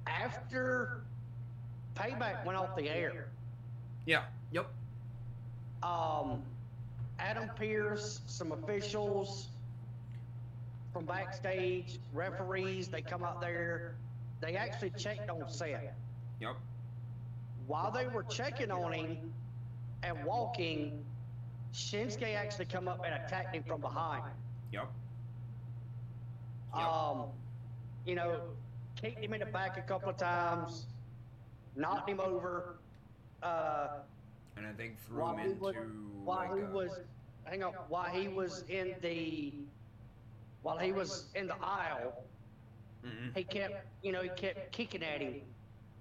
after 0.08 1.02
payback 1.96 2.46
went 2.46 2.58
off 2.58 2.76
the 2.76 2.90
air, 2.90 3.28
Yeah. 4.06 4.24
Yep. 4.52 4.68
um 5.84 6.42
Adam 7.20 7.50
Pearce, 7.56 8.22
some 8.28 8.52
officials 8.54 9.50
from 10.94 11.06
backstage, 11.06 12.00
referees, 12.14 12.88
they 12.88 13.02
come 13.02 13.24
out 13.24 13.42
there, 13.42 13.96
they 14.42 14.56
actually 14.56 14.92
checked 14.92 15.30
on 15.30 15.50
Seth. 15.50 15.84
Yep. 16.40 16.56
while 17.68 17.92
they 17.92 18.08
were 18.08 18.24
checking 18.24 18.72
on 18.72 18.94
him 18.94 19.34
and 20.04 20.24
walking, 20.24 21.04
Shinsuke 21.74 22.36
actually 22.36 22.66
come 22.66 22.88
up 22.88 23.04
and 23.06 23.14
attacked 23.14 23.56
him 23.56 23.64
from 23.64 23.82
behind. 23.82 24.24
Yep. 24.72 24.88
Yep. 26.76 26.86
Um, 26.86 27.26
you 28.06 28.16
know, 28.16 28.42
kicked 28.96 29.24
him 29.24 29.34
in 29.34 29.40
the 29.40 29.46
back 29.46 29.78
a 29.78 29.82
couple 29.82 30.10
of 30.10 30.18
times, 30.18 30.86
knocked 31.76 32.10
him 32.10 32.20
over. 32.20 32.76
Uh, 33.42 34.00
And 34.58 34.68
I 34.68 34.74
think 34.74 35.00
threw 35.00 35.26
him 35.28 35.40
into 35.40 35.56
was, 35.62 35.76
while 36.24 36.50
like 36.50 36.58
he 36.58 36.64
a- 36.64 36.70
was, 36.70 37.00
hang 37.46 37.64
on, 37.64 37.74
while 37.88 38.10
he 38.10 38.28
was 38.28 38.64
in 38.68 38.96
the, 39.02 39.54
while 40.62 40.78
he 40.78 40.92
was 40.92 41.28
in 41.36 41.48
the 41.48 41.56
aisle, 41.64 42.24
Mhm. 43.06 43.36
he 43.36 43.44
kept, 43.46 43.86
you 44.04 44.12
know, 44.12 44.22
he 44.22 44.30
kept 44.30 44.72
kicking 44.74 45.04
at 45.04 45.22
him, 45.22 45.42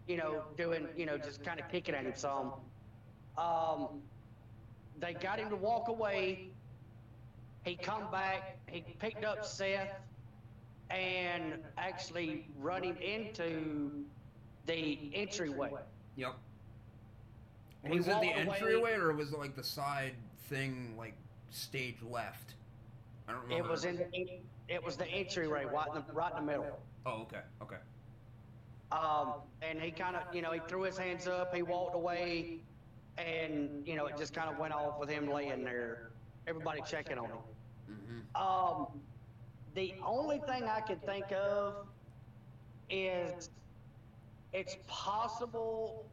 you 0.08 0.16
know, 0.16 0.42
doing, 0.56 0.88
you 0.96 1.06
know, 1.06 1.16
just 1.16 1.44
kind 1.44 1.60
of 1.60 1.68
kicking 1.68 1.94
at 1.94 2.04
him 2.04 2.14
some. 2.16 2.54
Um, 3.36 4.02
they 5.00 5.14
got 5.14 5.38
him 5.38 5.48
to 5.50 5.56
walk 5.56 5.88
away. 5.88 6.50
He 7.64 7.76
come 7.76 8.10
back. 8.10 8.58
He 8.66 8.80
picked 8.98 9.24
up 9.24 9.44
Seth 9.44 10.00
and 10.90 11.54
actually 11.76 12.48
run 12.58 12.82
him 12.82 12.96
into 12.96 14.04
the 14.66 15.10
entryway. 15.14 15.70
Yep. 16.16 16.34
Was 17.88 18.08
it 18.08 18.20
the 18.20 18.28
entryway 18.28 18.94
or 18.94 19.12
was 19.14 19.32
it 19.32 19.38
like 19.38 19.54
the 19.54 19.64
side 19.64 20.14
thing, 20.48 20.94
like 20.96 21.14
stage 21.50 21.96
left? 22.08 22.54
I 23.28 23.32
don't 23.32 23.42
remember. 23.42 23.64
It 23.64 23.70
was 23.70 23.84
in 23.84 23.96
the, 23.96 24.40
it 24.68 24.82
was 24.82 24.96
the 24.96 25.06
entryway 25.06 25.64
right 25.64 25.88
in 25.88 25.94
the, 25.94 26.12
right 26.12 26.32
in 26.32 26.46
the 26.46 26.52
middle. 26.52 26.78
Oh, 27.06 27.22
okay, 27.22 27.40
okay. 27.62 27.76
Um, 28.90 29.34
and 29.60 29.80
he 29.80 29.90
kind 29.90 30.16
of, 30.16 30.22
you 30.34 30.40
know, 30.40 30.50
he 30.52 30.60
threw 30.66 30.82
his 30.82 30.96
hands 30.96 31.28
up, 31.28 31.54
he 31.54 31.62
walked 31.62 31.94
away, 31.94 32.60
and, 33.18 33.86
you 33.86 33.96
know, 33.96 34.06
it 34.06 34.16
just 34.16 34.32
kind 34.34 34.50
of 34.50 34.58
went 34.58 34.72
off 34.72 34.98
with 34.98 35.08
him 35.08 35.30
laying 35.30 35.64
there, 35.64 36.10
everybody 36.46 36.80
checking 36.88 37.18
on 37.18 37.26
him. 37.26 37.38
Mm-hmm. 37.90 38.42
Um, 38.42 38.86
the 39.74 39.94
only 40.04 40.40
thing 40.46 40.64
I 40.64 40.80
can 40.80 40.98
think 41.00 41.32
of 41.32 41.86
is 42.90 43.50
it's 44.52 44.76
possible 44.86 46.06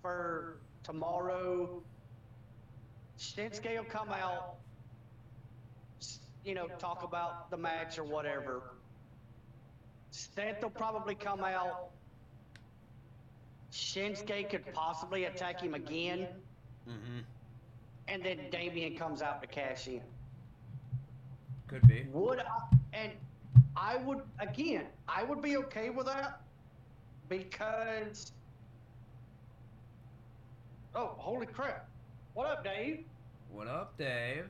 for 0.00 0.58
tomorrow, 0.82 1.82
Shinsuke 3.18 3.76
will 3.76 3.84
come 3.84 4.10
out, 4.10 4.56
you 6.44 6.54
know, 6.54 6.66
talk 6.78 7.02
about 7.02 7.50
the 7.50 7.56
match 7.56 7.98
or 7.98 8.04
whatever. 8.04 8.62
Seth 10.10 10.62
will 10.62 10.70
probably 10.70 11.14
come 11.14 11.42
out. 11.44 11.90
Shinsuke 13.72 14.50
could 14.50 14.72
possibly 14.74 15.24
attack 15.24 15.60
him 15.60 15.74
again, 15.74 16.28
Mm-hmm. 16.88 17.20
and 18.08 18.24
then 18.24 18.38
Damian 18.50 18.96
comes 18.96 19.22
out 19.22 19.40
to 19.40 19.46
cash 19.46 19.86
in. 19.86 20.00
Could 21.68 21.86
be. 21.86 22.04
Would 22.12 22.40
I, 22.40 22.76
and 22.92 23.12
I 23.76 23.96
would 23.98 24.20
again, 24.40 24.86
I 25.08 25.22
would 25.22 25.40
be 25.40 25.56
okay 25.58 25.90
with 25.90 26.06
that 26.06 26.40
because 27.28 28.32
oh, 30.94 31.14
holy 31.16 31.46
crap! 31.46 31.88
What 32.34 32.48
up, 32.48 32.64
Dave? 32.64 33.04
What 33.52 33.68
up, 33.68 33.96
Dave? 33.96 34.46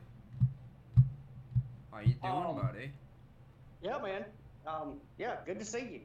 How 1.93 2.01
you 2.01 2.15
doing, 2.15 2.33
Um, 2.35 2.57
buddy? 2.57 2.91
Yeah, 3.83 3.99
man. 4.03 4.25
Um, 4.67 4.95
yeah, 5.19 5.37
good 5.45 5.59
to 5.59 5.65
see 5.67 5.81
you. 5.93 6.01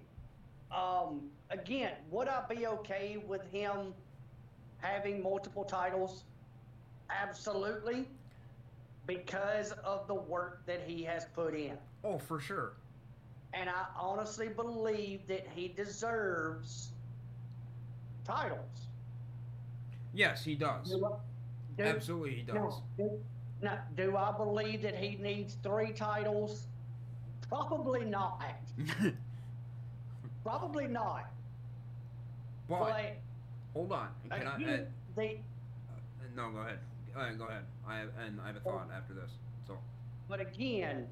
Um, 0.71 1.29
again, 1.49 1.93
would 2.11 2.27
I 2.27 2.43
be 2.47 2.67
okay 2.67 3.17
with 3.27 3.43
him 3.51 3.93
having 4.77 5.21
multiple 5.21 5.63
titles? 5.63 6.23
Absolutely. 7.09 8.07
Because 9.05 9.71
of 9.83 10.07
the 10.07 10.13
work 10.15 10.65
that 10.65 10.81
he 10.85 11.03
has 11.03 11.25
put 11.33 11.55
in. 11.55 11.77
Oh, 12.03 12.17
for 12.17 12.39
sure. 12.39 12.73
And 13.53 13.69
I 13.69 13.85
honestly 13.97 14.49
believe 14.49 15.25
that 15.27 15.47
he 15.55 15.69
deserves 15.69 16.89
titles. 18.25 18.87
Yes, 20.13 20.43
he 20.43 20.55
does. 20.55 20.89
Do, 20.89 21.15
do- 21.77 21.83
Absolutely, 21.83 22.35
he 22.35 22.41
does. 22.41 22.81
Now, 22.97 23.09
now, 23.61 23.79
do 23.95 24.17
I 24.17 24.31
believe 24.35 24.81
that 24.81 24.95
he 24.95 25.15
needs 25.15 25.55
three 25.63 25.91
titles? 25.93 26.67
Probably 27.47 28.03
not. 28.03 28.41
Probably 30.47 30.87
not. 30.87 31.29
but 32.69 32.79
But 32.79 33.17
hold 33.73 33.91
on. 33.91 34.07
Can 34.23 34.31
I? 34.31 34.45
Uh, 34.45 34.55
again, 34.55 34.87
they, 35.17 35.41
uh, 35.91 36.25
no, 36.37 36.51
go 36.51 36.59
ahead. 36.59 36.79
Uh, 37.13 37.33
go 37.33 37.45
ahead. 37.47 37.63
I 37.85 37.97
have, 37.97 38.09
and 38.25 38.39
I 38.41 38.47
have 38.47 38.55
a 38.55 38.59
thought 38.61 38.87
after 38.95 39.13
this. 39.13 39.31
So. 39.67 39.77
but 40.29 40.39
again, 40.39 41.05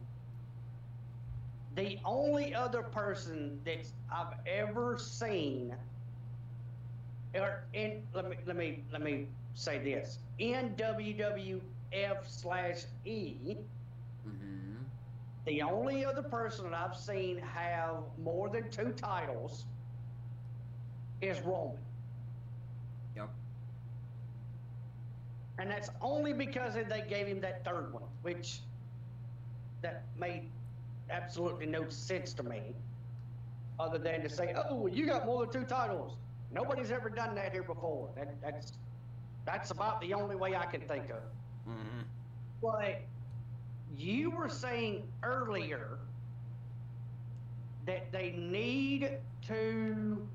the 1.75 1.99
only 2.05 2.55
other 2.55 2.81
person 2.81 3.59
that 3.65 3.85
I've 4.09 4.35
ever 4.47 4.97
seen, 4.97 5.75
or 7.33 7.65
in 7.73 8.03
let 8.13 8.29
me 8.29 8.37
let 8.45 8.55
me 8.55 8.83
let 8.93 9.01
me 9.01 9.27
say 9.53 9.79
this 9.79 10.19
in 10.39 10.73
WWF 10.77 11.61
slash 12.25 12.83
E. 13.03 13.57
The 15.45 15.61
only 15.61 16.03
other 16.03 16.23
person 16.23 16.69
that 16.69 16.73
I've 16.73 16.97
seen 16.97 17.37
have 17.37 17.97
more 18.23 18.49
than 18.49 18.69
two 18.71 18.93
titles 18.93 19.65
is 21.21 21.39
Roman. 21.41 21.77
Yep. 23.15 23.29
And 25.59 25.69
that's 25.69 25.89
only 26.01 26.33
because 26.33 26.73
they 26.73 27.03
gave 27.07 27.27
him 27.27 27.39
that 27.41 27.63
third 27.63 27.93
one, 27.93 28.03
which 28.23 28.59
that 29.81 30.03
made 30.19 30.49
absolutely 31.11 31.67
no 31.67 31.87
sense 31.89 32.33
to 32.33 32.43
me. 32.43 32.61
Other 33.79 33.99
than 33.99 34.21
to 34.23 34.29
say, 34.29 34.55
oh, 34.69 34.87
you 34.87 35.05
got 35.05 35.25
more 35.25 35.45
than 35.45 35.61
two 35.61 35.67
titles. 35.67 36.13
Nobody's 36.51 36.91
ever 36.91 37.09
done 37.09 37.35
that 37.35 37.51
here 37.51 37.63
before. 37.63 38.09
That, 38.15 38.41
that's 38.41 38.73
that's 39.45 39.69
about 39.71 40.01
the 40.01 40.13
only 40.13 40.35
way 40.35 40.55
I 40.55 40.65
can 40.65 40.81
think 40.81 41.09
of. 41.09 41.21
Mm-hmm. 41.69 42.01
But 42.61 43.01
you 43.97 44.31
were 44.31 44.49
saying 44.49 45.03
earlier 45.23 45.99
that 47.85 48.11
they 48.11 48.31
need 48.31 49.17
to 49.47 50.27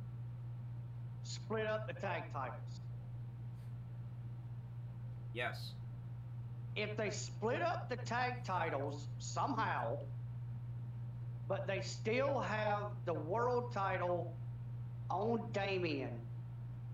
split 1.23 1.67
up 1.67 1.87
the 1.87 1.93
tag 1.93 2.25
titles. 2.33 2.81
Yes. 5.35 5.73
If 6.77 6.97
they 6.97 7.11
split 7.11 7.63
up 7.63 7.89
the 7.89 7.97
tag 7.97 8.45
titles 8.45 9.07
somehow, 9.19 9.99
but 11.49 11.67
they 11.67 11.81
still 11.81 12.41
have 12.41 12.93
the 13.05 13.15
world 13.15 13.73
title 13.73 14.33
on 15.11 15.43
Damian, 15.53 16.21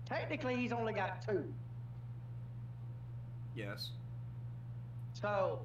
technically 0.05 0.55
he's 0.55 0.71
only 0.71 0.93
got 0.93 1.21
two. 1.25 1.43
Yes. 3.55 3.91
So, 5.13 5.59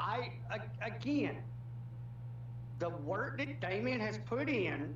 I 0.00 0.30
again, 0.80 1.36
the 2.78 2.88
work 2.88 3.38
that 3.38 3.60
Damian 3.60 4.00
has 4.00 4.18
put 4.18 4.48
in, 4.48 4.94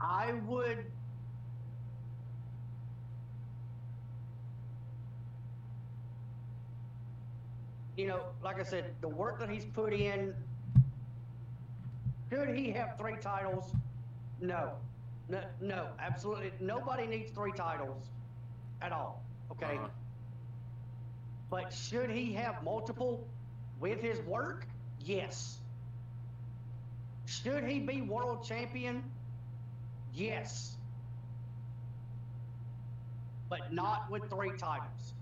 I 0.00 0.34
would. 0.46 0.84
You 7.96 8.08
know, 8.08 8.20
like 8.44 8.60
I 8.60 8.62
said, 8.62 8.94
the 9.00 9.08
work 9.08 9.40
that 9.40 9.48
he's 9.48 9.64
put 9.64 9.92
in. 9.92 10.34
Should 12.30 12.54
he 12.54 12.70
have 12.72 12.98
three 12.98 13.16
titles? 13.20 13.72
No. 14.40 14.72
No, 15.28 15.42
no, 15.60 15.88
absolutely. 15.98 16.52
Nobody 16.60 17.06
needs 17.06 17.30
three 17.32 17.52
titles 17.52 18.04
at 18.82 18.92
all. 18.92 19.24
Okay. 19.50 19.76
Uh-huh. 19.76 19.88
But 21.50 21.72
should 21.72 22.10
he 22.10 22.32
have 22.34 22.62
multiple 22.64 23.26
with 23.78 24.00
his 24.00 24.20
work? 24.20 24.66
Yes. 25.00 25.58
Should 27.26 27.64
he 27.64 27.80
be 27.80 28.02
world 28.02 28.44
champion? 28.44 29.04
Yes. 30.14 30.76
But 33.48 33.72
not 33.72 34.10
with 34.10 34.28
three 34.28 34.52
titles. 34.56 35.14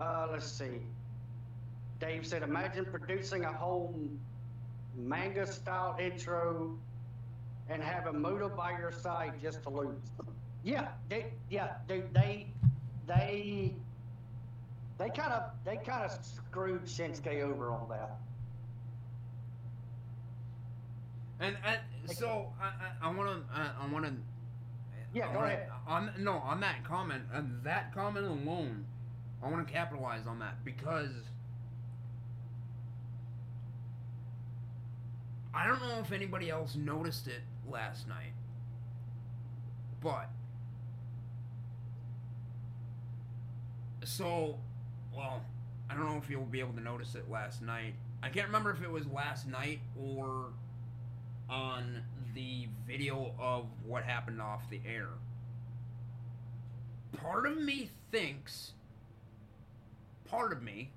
Uh, 0.00 0.28
let's 0.30 0.50
see. 0.50 0.80
Dave 2.00 2.26
said, 2.26 2.42
imagine 2.42 2.84
producing 2.84 3.44
a 3.44 3.52
whole 3.52 3.94
manga 4.96 5.46
style 5.46 5.96
intro 6.00 6.76
and 7.68 7.82
having 7.82 8.20
Muda 8.20 8.48
by 8.48 8.72
your 8.72 8.92
side 8.92 9.34
just 9.40 9.62
to 9.62 9.70
lose. 9.70 10.10
Yeah, 10.64 10.88
they, 11.10 11.26
yeah, 11.50 11.74
dude, 11.86 12.12
they, 12.14 12.46
they, 13.06 13.74
they 14.98 15.10
kind 15.10 15.32
of, 15.32 15.50
they 15.64 15.76
kind 15.76 16.04
of 16.04 16.18
screwed 16.24 16.84
Shinsuke 16.86 17.42
over 17.42 17.70
on 17.70 17.86
that. 17.90 18.18
And, 21.40 21.56
and 21.66 21.80
so 22.16 22.46
I, 23.02 23.10
want 23.10 23.28
to 23.28 23.42
I, 23.54 23.92
want 23.92 24.06
to 24.06 24.12
Yeah, 25.12 25.32
go 25.32 25.40
ahead. 25.40 25.68
on 25.86 26.10
no 26.18 26.34
on 26.34 26.60
that 26.60 26.84
comment 26.84 27.24
on 27.34 27.60
that 27.64 27.92
comment 27.92 28.24
alone 28.24 28.86
I 29.42 29.50
want 29.50 29.66
to 29.66 29.70
capitalize 29.72 30.26
on 30.26 30.38
that 30.38 30.64
because 30.64 31.10
I 35.52 35.66
don't 35.66 35.80
know 35.80 35.98
if 36.00 36.12
anybody 36.12 36.50
else 36.50 36.76
noticed 36.76 37.26
it 37.26 37.42
last 37.68 38.08
night 38.08 38.32
but 40.00 40.30
so 44.04 44.58
well 45.14 45.42
I 45.90 45.94
don't 45.94 46.06
know 46.06 46.16
if 46.22 46.30
you'll 46.30 46.44
be 46.44 46.60
able 46.60 46.72
to 46.74 46.82
notice 46.82 47.14
it 47.14 47.30
last 47.30 47.62
night 47.62 47.94
I 48.22 48.28
can't 48.28 48.46
remember 48.46 48.70
if 48.70 48.82
it 48.82 48.90
was 48.90 49.06
last 49.06 49.46
night 49.46 49.80
or 50.00 50.46
on 51.48 52.02
the 52.34 52.68
video 52.86 53.34
of 53.38 53.66
what 53.84 54.02
happened 54.02 54.40
off 54.40 54.68
the 54.70 54.80
air. 54.86 55.08
Part 57.20 57.46
of 57.46 57.60
me 57.60 57.90
thinks, 58.10 58.72
part 60.24 60.52
of 60.52 60.62
me 60.62 60.90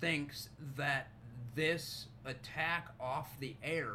thinks 0.00 0.50
that 0.76 1.08
this 1.54 2.06
attack 2.24 2.88
off 3.00 3.38
the 3.40 3.56
air 3.62 3.92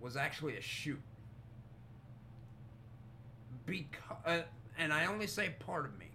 was 0.00 0.16
actually 0.16 0.56
a 0.56 0.60
shoot. 0.60 1.00
Because, 3.64 4.16
uh, 4.24 4.42
and 4.78 4.92
I 4.92 5.06
only 5.06 5.26
say 5.26 5.54
part 5.58 5.84
of 5.84 5.98
me, 5.98 6.10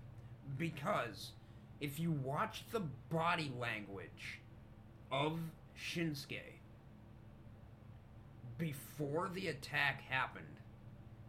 because 0.57 1.31
if 1.80 1.99
you 1.99 2.11
watch 2.11 2.64
the 2.72 2.81
body 3.09 3.51
language 3.59 4.40
of 5.11 5.40
Shinsuke 5.77 6.40
before 8.57 9.30
the 9.33 9.48
attack 9.48 10.01
happened, 10.09 10.45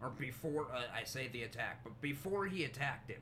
or 0.03 0.11
before 0.11 0.67
uh, 0.75 0.83
I 0.95 1.05
say 1.05 1.29
the 1.33 1.45
attack, 1.45 1.81
but 1.85 1.99
before 2.01 2.47
he 2.47 2.65
attacked 2.65 3.11
him. 3.11 3.21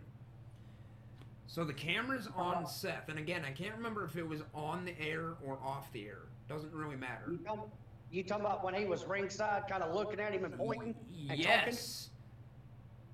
So 1.47 1.64
the 1.64 1.72
camera's 1.72 2.28
on 2.36 2.66
Seth, 2.66 3.08
and 3.08 3.18
again, 3.18 3.42
I 3.47 3.50
can't 3.50 3.76
remember 3.76 4.05
if 4.05 4.16
it 4.16 4.26
was 4.26 4.42
on 4.55 4.84
the 4.84 4.94
air 5.00 5.34
or 5.44 5.58
off 5.64 5.92
the 5.92 6.06
air. 6.06 6.22
Doesn't 6.48 6.72
really 6.72 6.97
matter. 6.97 7.24
You 7.30 7.39
talking, 7.39 7.70
you 8.10 8.22
talking 8.22 8.44
about 8.44 8.64
when 8.64 8.74
he 8.74 8.84
was 8.84 9.05
ringside, 9.05 9.64
kind 9.68 9.82
of 9.82 9.94
looking 9.94 10.20
at 10.20 10.32
him 10.32 10.44
and 10.44 10.56
pointing 10.56 10.94
and 11.28 11.28
talking? 11.28 11.44
Yes. 11.44 12.10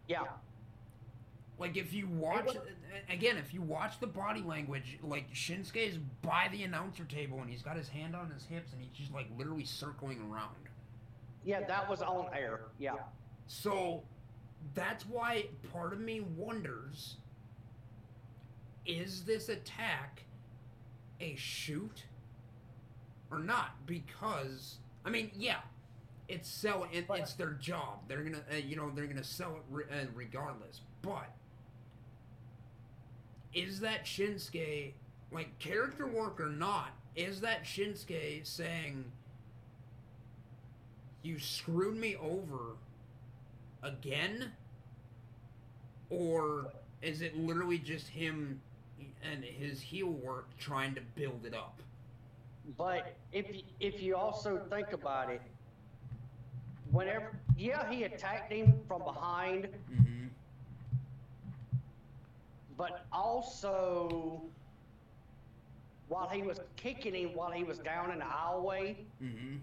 Yeah. 0.08 0.25
Like 1.59 1.76
if 1.76 1.93
you 1.93 2.07
watch 2.09 2.55
again, 3.09 3.36
if 3.39 3.55
you 3.55 3.62
watch 3.62 3.99
the 3.99 4.07
body 4.07 4.43
language, 4.43 4.99
like 5.02 5.33
Shinsuke 5.33 5.76
is 5.76 5.99
by 6.23 6.49
the 6.52 6.62
announcer 6.65 7.05
table 7.05 7.41
and 7.41 7.49
he's 7.49 7.62
got 7.62 7.76
his 7.76 7.89
hand 7.89 8.15
on 8.15 8.31
his 8.31 8.44
hips 8.44 8.73
and 8.73 8.83
he's 8.83 8.91
just 8.93 9.12
like 9.12 9.26
literally 9.39 9.65
circling 9.65 10.20
around. 10.31 10.55
Yeah, 11.44 11.65
that 11.67 11.89
was 11.89 12.02
on 12.02 12.26
air. 12.35 12.60
Yeah. 12.78 12.94
So 13.47 14.02
that's 14.75 15.07
why 15.07 15.47
part 15.73 15.93
of 15.93 16.01
me 16.01 16.20
wonders 16.20 17.17
is 18.85 19.25
this 19.25 19.49
attack 19.49 20.25
a 21.20 21.35
shoot 21.36 22.05
or 23.31 23.39
not? 23.39 23.86
Because, 23.86 24.78
I 25.05 25.10
mean, 25.10 25.31
yeah, 25.35 25.60
it's 26.28 26.49
selling. 26.49 26.91
It, 26.93 27.07
it's 27.10 27.35
their 27.35 27.52
job. 27.52 28.01
They're 28.09 28.23
gonna, 28.23 28.43
uh, 28.52 28.57
you 28.57 28.76
know, 28.76 28.91
they're 28.94 29.07
gonna 29.07 29.25
sell 29.25 29.57
it 29.57 29.62
re- 29.70 29.85
uh, 29.91 30.07
regardless. 30.15 30.81
But 31.02 31.31
is 33.57 33.81
that 33.81 34.05
Shinsuke, 34.05 34.93
like 35.33 35.59
character 35.59 36.07
work 36.07 36.39
or 36.41 36.51
not? 36.51 36.91
Is 37.17 37.41
that 37.41 37.65
Shinsuke 37.65 38.47
saying, 38.47 39.10
"You 41.23 41.39
screwed 41.39 41.97
me 41.97 42.17
over 42.17 42.76
again," 43.83 44.52
or 46.10 46.70
is 47.01 47.23
it 47.23 47.35
literally 47.36 47.78
just 47.78 48.09
him 48.09 48.60
and 49.23 49.43
his 49.43 49.81
heel 49.81 50.09
work 50.10 50.47
trying 50.59 50.94
to 50.94 51.01
build 51.15 51.47
it 51.47 51.55
up? 51.55 51.81
But 52.76 53.17
if 53.33 53.49
y- 53.51 53.62
if 53.81 54.02
you 54.02 54.17
also 54.17 54.59
think 54.68 54.93
about 54.93 55.31
it, 55.31 55.41
whenever 56.91 57.33
yeah 57.57 57.89
he 57.91 58.05
attacked 58.05 58.52
him 58.52 58.75
from 58.86 59.02
behind, 59.02 59.68
Mm-hmm. 59.91 60.26
But 62.76 63.06
also 63.12 64.42
while 66.08 66.28
he 66.28 66.42
was 66.42 66.60
kicking 66.76 67.14
him 67.14 67.30
while 67.34 67.50
he 67.50 67.64
was 67.64 67.78
down 67.78 68.10
in 68.12 68.18
the 68.18 68.24
aisleway, 68.24 68.96
Mm-hmm. 69.22 69.56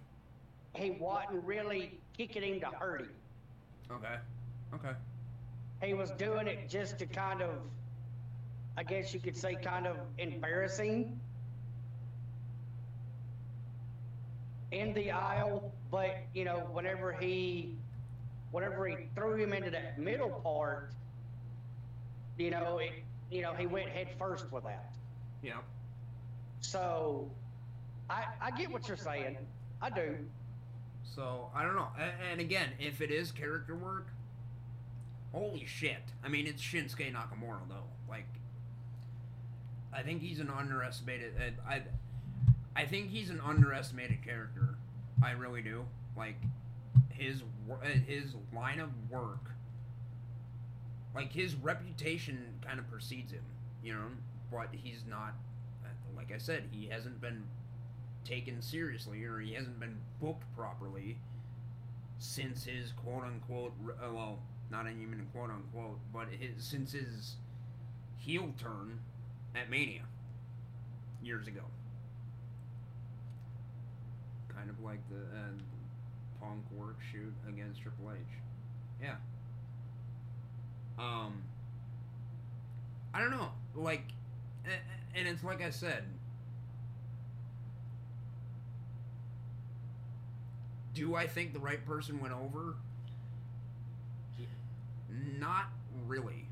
he 0.75 0.91
wasn't 0.91 1.43
really 1.43 1.99
kicking 2.17 2.43
him 2.43 2.59
to 2.59 2.67
hurt 2.67 3.01
him. 3.01 3.11
Okay. 3.91 4.15
Okay. 4.73 4.93
He 5.81 5.93
was 5.93 6.11
doing 6.11 6.47
it 6.47 6.69
just 6.69 6.97
to 6.99 7.05
kind 7.05 7.41
of, 7.41 7.49
I 8.77 8.83
guess 8.83 9.13
you 9.13 9.19
could 9.19 9.37
say, 9.37 9.55
kind 9.55 9.85
of 9.85 9.97
embarrassing 10.17 11.19
in 14.71 14.93
the 14.93 15.11
aisle. 15.11 15.71
But 15.91 16.17
you 16.33 16.45
know, 16.45 16.67
whenever 16.71 17.11
he, 17.13 17.75
whenever 18.51 18.87
he 18.87 18.95
threw 19.15 19.35
him 19.35 19.53
into 19.53 19.69
that 19.71 19.99
middle 19.99 20.29
part, 20.29 20.91
you 22.37 22.51
know, 22.51 22.79
it, 22.79 22.91
you 23.29 23.41
know, 23.41 23.53
he 23.53 23.67
went 23.67 23.89
head 23.89 24.07
first 24.17 24.51
with 24.51 24.63
that. 24.63 24.93
Yeah. 25.41 25.57
So, 26.61 27.29
I 28.09 28.25
I 28.41 28.51
get 28.51 28.71
what 28.71 28.87
you're 28.87 28.97
saying. 28.97 29.37
I 29.81 29.89
do. 29.89 30.15
So 31.03 31.49
I 31.53 31.63
don't 31.63 31.75
know. 31.75 31.89
And, 32.31 32.39
again, 32.39 32.69
if 32.79 33.01
it 33.01 33.11
is 33.11 33.31
character 33.31 33.75
work, 33.75 34.07
holy 35.31 35.65
shit! 35.65 36.01
I 36.23 36.29
mean, 36.29 36.47
it's 36.47 36.61
Shinsuke 36.61 37.13
Nakamura 37.13 37.67
though. 37.69 37.89
Like, 38.09 38.27
I 39.93 40.01
think 40.01 40.21
he's 40.21 40.39
an 40.39 40.49
underestimated. 40.49 41.33
Uh, 41.37 41.69
I, 41.69 41.81
I 42.75 42.85
think 42.85 43.09
he's 43.09 43.29
an 43.29 43.41
underestimated 43.41 44.23
character. 44.25 44.77
I 45.23 45.31
really 45.31 45.61
do. 45.61 45.85
Like, 46.17 46.37
his 47.09 47.43
uh, 47.69 47.85
his 48.07 48.35
line 48.55 48.79
of 48.79 48.89
work. 49.09 49.51
Like 51.15 51.31
his 51.31 51.55
reputation 51.55 52.39
kind 52.65 52.79
of 52.79 52.89
precedes 52.89 53.31
him, 53.31 53.43
you 53.83 53.93
know. 53.93 54.07
But 54.51 54.69
he's 54.71 55.03
not. 55.07 55.33
uh, 55.83 55.87
Like 56.15 56.31
I 56.31 56.37
said, 56.37 56.63
he 56.71 56.87
hasn't 56.87 57.19
been 57.21 57.43
taken 58.25 58.61
seriously 58.61 59.23
or 59.25 59.39
he 59.39 59.53
hasn't 59.53 59.79
been 59.79 59.97
booked 60.21 60.43
properly 60.55 61.17
since 62.19 62.63
his 62.63 62.93
quote 62.93 63.23
unquote 63.25 63.73
uh, 64.01 64.13
well 64.13 64.39
not 64.71 64.85
even 64.87 65.27
quote 65.33 65.49
unquote 65.49 65.99
but 66.13 66.29
his 66.29 66.63
since 66.63 66.93
his 66.93 67.35
heel 68.17 68.53
turn 68.57 68.97
at 69.55 69.69
Mania 69.69 70.03
years 71.21 71.47
ago 71.47 71.63
kind 74.55 74.69
of 74.69 74.79
like 74.81 74.99
the 75.09 75.17
uh, 75.37 75.49
Punk 76.39 76.63
work 76.71 76.97
shoot 77.11 77.33
against 77.47 77.81
Triple 77.81 78.11
H 78.13 78.19
yeah 79.01 79.15
um 80.97 81.41
I 83.13 83.19
don't 83.19 83.31
know 83.31 83.51
like 83.75 84.03
and 85.15 85.27
it's 85.27 85.43
like 85.43 85.61
I 85.61 85.69
said 85.69 86.03
Do 90.93 91.15
I 91.15 91.25
think 91.25 91.53
the 91.53 91.59
right 91.59 91.83
person 91.85 92.19
went 92.21 92.33
over? 92.33 92.75
Not 95.39 95.65
really. 96.05 96.45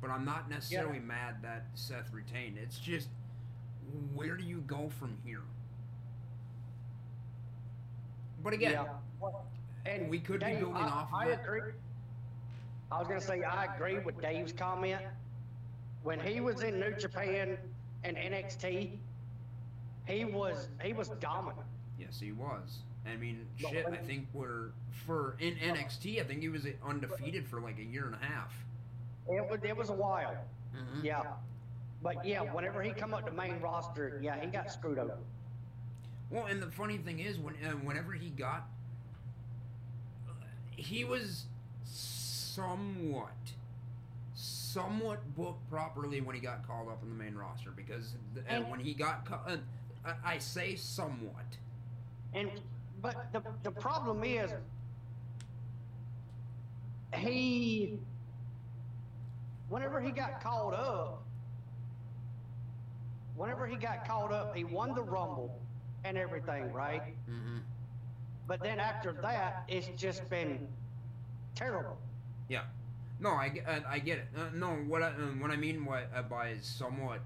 But 0.00 0.10
I'm 0.10 0.24
not 0.24 0.48
necessarily 0.48 1.00
mad 1.00 1.36
that 1.42 1.66
Seth 1.74 2.12
retained. 2.12 2.58
It's 2.58 2.78
just 2.78 3.08
where 4.14 4.36
do 4.36 4.44
you 4.44 4.62
go 4.66 4.88
from 4.98 5.16
here? 5.24 5.42
But 8.42 8.52
again, 8.52 8.72
Yeah. 8.72 8.86
And 9.84 10.10
We 10.10 10.18
could 10.18 10.40
be 10.40 10.54
building 10.54 10.76
I, 10.76 10.88
off 10.88 11.08
of 11.08 11.14
I 11.14 11.28
that. 11.28 11.44
agree. 11.44 11.72
I 12.90 12.98
was 12.98 13.08
gonna 13.08 13.20
say 13.20 13.42
I 13.42 13.74
agree 13.74 13.98
with 13.98 14.20
Dave's 14.20 14.52
comment. 14.52 15.00
When 16.02 16.20
he 16.20 16.40
was 16.40 16.62
in 16.62 16.78
New 16.78 16.94
Japan 16.94 17.58
and 18.04 18.16
NXT, 18.16 18.98
he 20.06 20.24
was 20.24 20.68
he 20.82 20.92
was 20.92 21.08
dominant. 21.20 21.66
yes, 21.98 22.20
he 22.20 22.32
was. 22.32 22.78
I 23.06 23.16
mean, 23.16 23.46
shit. 23.56 23.86
I 23.86 23.96
think 23.96 24.26
we're 24.32 24.70
for 25.06 25.36
in 25.40 25.54
NXT. 25.56 26.20
I 26.20 26.24
think 26.24 26.40
he 26.42 26.48
was 26.48 26.66
undefeated 26.84 27.46
for 27.48 27.60
like 27.60 27.78
a 27.78 27.84
year 27.84 28.06
and 28.06 28.14
a 28.14 28.24
half. 28.24 28.52
It 29.28 29.48
was 29.50 29.60
it 29.64 29.76
was 29.76 29.90
a 29.90 29.94
while. 29.94 30.36
Mhm. 30.74 31.02
Yeah. 31.04 31.22
But 32.02 32.24
yeah, 32.24 32.42
whenever 32.42 32.82
he 32.82 32.90
come 32.90 33.14
up 33.14 33.26
to 33.26 33.32
main 33.32 33.58
roster, 33.60 34.20
yeah, 34.22 34.38
he 34.38 34.46
got 34.46 34.70
screwed 34.70 34.98
over. 34.98 35.16
Well, 36.30 36.46
and 36.46 36.60
the 36.62 36.70
funny 36.70 36.98
thing 36.98 37.20
is, 37.20 37.38
when 37.38 37.54
uh, 37.64 37.70
whenever 37.72 38.12
he 38.12 38.30
got, 38.30 38.68
he 40.76 41.04
was 41.04 41.46
somewhat, 42.56 43.36
somewhat 44.34 45.34
booked 45.36 45.68
properly 45.70 46.20
when 46.20 46.34
he 46.34 46.40
got 46.40 46.66
called 46.66 46.88
up 46.88 47.02
in 47.02 47.10
the 47.10 47.14
main 47.14 47.34
roster 47.34 47.70
because 47.70 48.14
And- 48.48 48.70
when 48.70 48.80
he 48.80 48.94
got, 48.94 49.26
uh, 49.30 49.56
I, 50.04 50.34
I 50.34 50.38
say 50.38 50.74
somewhat. 50.74 51.44
And 52.34 52.50
but 53.02 53.32
the 53.32 53.42
the 53.62 53.70
problem 53.70 54.24
is 54.24 54.50
he 57.14 57.98
whenever 59.68 60.00
he 60.00 60.10
got 60.10 60.40
called 60.42 60.74
up 60.74 61.22
whenever 63.36 63.66
he 63.66 63.76
got 63.76 64.06
called 64.06 64.32
up 64.32 64.54
he 64.56 64.64
won 64.64 64.94
the 64.94 65.02
rumble 65.02 65.58
and 66.04 66.18
everything, 66.18 66.72
right? 66.72 67.02
Mm-hmm. 67.30 67.58
But 68.46 68.62
then 68.62 68.80
after 68.80 69.12
that 69.12 69.64
it's 69.68 69.88
just 69.96 70.28
been 70.28 70.66
terrible. 71.54 71.96
Yeah. 72.48 72.62
No, 73.18 73.30
I, 73.30 73.48
ge- 73.48 73.64
uh, 73.66 73.80
I 73.88 73.98
get 73.98 74.18
it. 74.18 74.26
Uh, 74.36 74.50
no, 74.54 74.70
what 74.86 75.02
I, 75.02 75.08
uh, 75.08 75.32
what 75.38 75.50
I 75.50 75.56
mean 75.56 75.84
what, 75.84 76.10
uh, 76.14 76.22
by 76.22 76.56
somewhat 76.60 77.20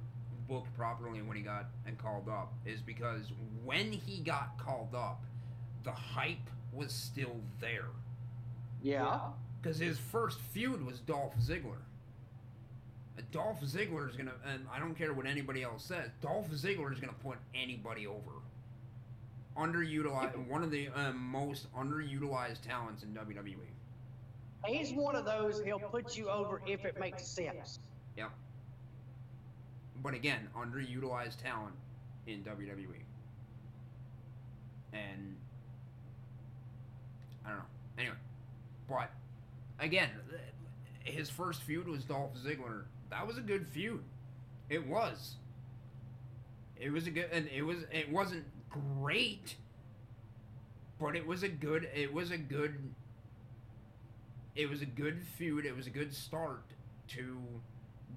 booked 0.49 0.76
properly 0.76 1.23
when 1.23 1.36
he 1.36 1.42
got 1.42 1.66
and 1.86 1.99
called 1.99 2.28
up 2.28 2.52
is 2.65 2.81
because 2.81 3.32
when 3.65 3.92
he 3.92 4.20
got 4.20 4.58
called 4.58 4.94
up, 4.94 5.23
the 5.84 5.92
hype 5.92 6.49
was 6.73 6.92
still 6.92 7.36
there. 7.60 7.89
Yeah. 8.82 9.20
Because 9.60 9.78
his 9.78 9.99
first 9.99 10.39
feud 10.52 10.84
was 10.84 11.00
Dolph 11.00 11.34
Ziggler. 11.39 11.82
Uh, 13.18 13.23
Dolph 13.32 13.60
Ziggler 13.62 14.08
is 14.08 14.16
gonna, 14.16 14.32
and 14.47 14.66
I 14.73 14.78
don't 14.78 14.94
care 14.94 15.12
what 15.12 15.26
anybody 15.26 15.62
else 15.62 15.84
says. 15.84 16.10
Dolph 16.23 16.50
Ziggler 16.50 16.92
is 16.92 17.00
gonna 17.00 17.12
put 17.23 17.39
anybody 17.55 18.07
over. 18.07 18.32
Underutilized, 19.57 20.47
one 20.49 20.62
of 20.62 20.70
the 20.70 20.89
uh, 20.89 21.12
most 21.12 21.66
underutilized 21.74 22.62
talents 22.62 23.02
in. 23.02 23.10
WWE. 23.10 23.57
He's 24.67 24.93
one 24.93 25.17
of 25.17 25.25
those 25.25 25.63
he'll 25.65 25.79
put 25.79 26.17
you 26.17 26.29
over 26.29 26.61
if 26.67 26.85
it 26.85 26.99
makes 26.99 27.27
sense. 27.27 27.79
Yep. 28.17 28.31
But 30.03 30.15
again, 30.15 30.49
underutilized 30.57 31.43
talent 31.43 31.75
in 32.27 32.43
WWE. 32.43 33.03
And 34.93 35.37
I 37.45 37.51
don't 37.51 37.59
know. 37.59 37.65
Anyway, 37.99 38.17
but 38.89 39.11
again, 39.79 40.11
his 41.05 41.31
first 41.31 41.63
feud 41.63 41.89
was 41.89 42.05
Dolph 42.05 42.35
Ziggler. 42.35 42.85
That 43.11 43.27
was 43.27 43.39
a 43.39 43.43
good 43.43 43.67
feud. 43.67 44.03
It 44.69 44.87
was. 44.87 45.37
It 46.77 46.91
was 46.91 47.07
a 47.07 47.11
good, 47.11 47.29
and 47.33 47.49
it 47.49 47.63
was. 47.63 47.79
It 47.93 48.11
wasn't 48.11 48.45
great, 48.71 49.57
but 50.99 51.15
it 51.15 51.27
was 51.27 51.43
a 51.43 51.49
good. 51.49 51.89
It 51.95 52.13
was 52.13 52.31
a 52.31 52.39
good. 52.39 52.75
It 54.55 54.69
was 54.69 54.83
a 54.83 54.87
good 54.87 55.25
feud. 55.39 55.65
It 55.65 55.77
was 55.77 55.87
a 55.87 55.91
good 55.91 56.15
start 56.15 56.65
to 57.09 57.39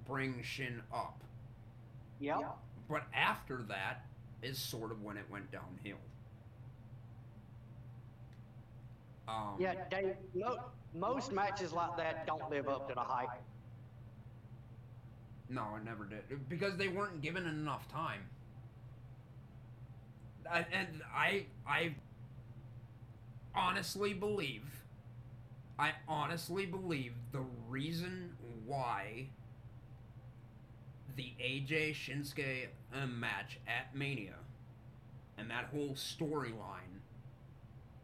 bring 0.08 0.42
Shin 0.44 0.82
up. 0.94 1.24
Yep. 2.20 2.58
But 2.90 3.04
after 3.14 3.64
that 3.64 4.06
is 4.42 4.58
sort 4.58 4.92
of 4.92 5.02
when 5.04 5.18
it 5.18 5.26
went 5.30 5.52
downhill. 5.52 5.98
Um, 9.28 9.56
Yeah, 9.58 9.76
Dave, 9.90 10.16
mo- 10.36 10.66
most 10.94 11.32
matches 11.32 11.72
like 11.72 11.96
that 11.98 12.28
don't 12.28 12.50
live 12.50 12.68
up 12.68 12.90
to 12.90 12.94
the 12.94 13.02
hype. 13.02 13.30
No, 15.50 15.76
it 15.78 15.86
never 15.86 16.06
did 16.06 16.50
because 16.50 16.78
they 16.78 16.88
weren't 16.88 17.22
given 17.22 17.46
enough 17.46 17.88
time. 17.92 18.22
I, 20.50 20.66
and 20.72 21.02
I, 21.16 21.46
I, 21.68 21.96
honestly 23.56 24.14
believe, 24.14 24.64
I 25.78 25.94
honestly 26.08 26.66
believe 26.66 27.14
the 27.32 27.44
reason 27.68 28.36
why 28.66 29.28
the 31.16 31.34
AJ 31.42 31.96
Shinsuke 31.96 32.68
match 33.08 33.60
at 33.68 33.96
Mania 33.96 34.36
and 35.38 35.50
that 35.50 35.66
whole 35.66 35.96
storyline, 35.96 37.02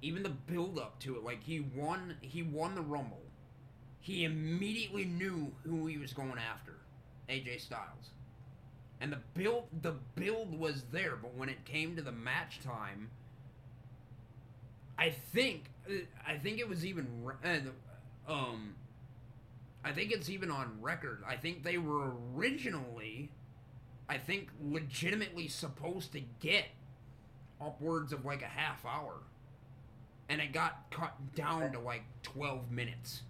even 0.02 0.24
the 0.24 0.30
build 0.30 0.80
up 0.80 1.00
to 1.00 1.16
it, 1.16 1.24
like 1.24 1.44
he 1.44 1.60
won, 1.60 2.16
he 2.22 2.42
won 2.42 2.76
the 2.76 2.82
Rumble. 2.82 3.22
He 4.00 4.24
immediately 4.24 5.06
knew 5.06 5.52
who 5.64 5.86
he 5.86 5.98
was 5.98 6.14
going 6.14 6.40
after, 6.40 6.78
AJ 7.30 7.62
Styles, 7.62 8.10
and 9.02 9.12
the 9.12 9.20
build, 9.34 9.66
the 9.82 9.96
build 10.16 10.58
was 10.58 10.84
there. 10.92 11.16
But 11.16 11.36
when 11.36 11.50
it 11.50 11.66
came 11.66 11.96
to 11.96 12.02
the 12.02 12.12
match 12.12 12.62
time, 12.64 13.10
I 15.00 15.12
think, 15.12 15.64
I 16.28 16.36
think 16.36 16.60
it 16.60 16.68
was 16.68 16.86
even, 16.86 17.08
um, 18.28 18.76
I 19.82 19.94
think 19.94 20.12
it's 20.12 20.30
even 20.30 20.52
on 20.52 20.78
record. 20.82 21.24
I 21.26 21.38
think 21.38 21.64
they 21.64 21.78
were 21.78 22.12
originally, 22.36 23.32
I 24.10 24.18
think, 24.18 24.50
legitimately 24.62 25.48
supposed 25.48 26.12
to 26.12 26.22
get 26.42 26.66
upwards 27.62 28.12
of 28.12 28.26
like 28.26 28.42
a 28.42 28.48
half 28.48 28.86
hour. 28.86 29.16
And 30.28 30.42
it 30.42 30.52
got 30.52 30.92
cut 30.92 31.16
down 31.34 31.72
to 31.72 31.80
like 31.80 32.04
12 32.24 32.70
minutes 32.70 33.22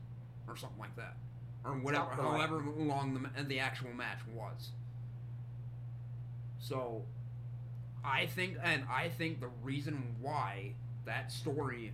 or 0.48 0.58
something 0.58 0.80
like 0.80 0.96
that. 0.96 1.18
Or 1.64 1.74
whatever, 1.74 2.06
however 2.16 2.64
long 2.78 3.14
the, 3.14 3.44
the 3.44 3.60
actual 3.60 3.94
match 3.94 4.20
was. 4.34 4.72
So, 6.58 7.04
I 8.04 8.26
think, 8.26 8.58
and 8.64 8.86
I 8.90 9.10
think 9.10 9.40
the 9.40 9.50
reason 9.62 10.16
why 10.20 10.74
that 11.10 11.32
story 11.32 11.92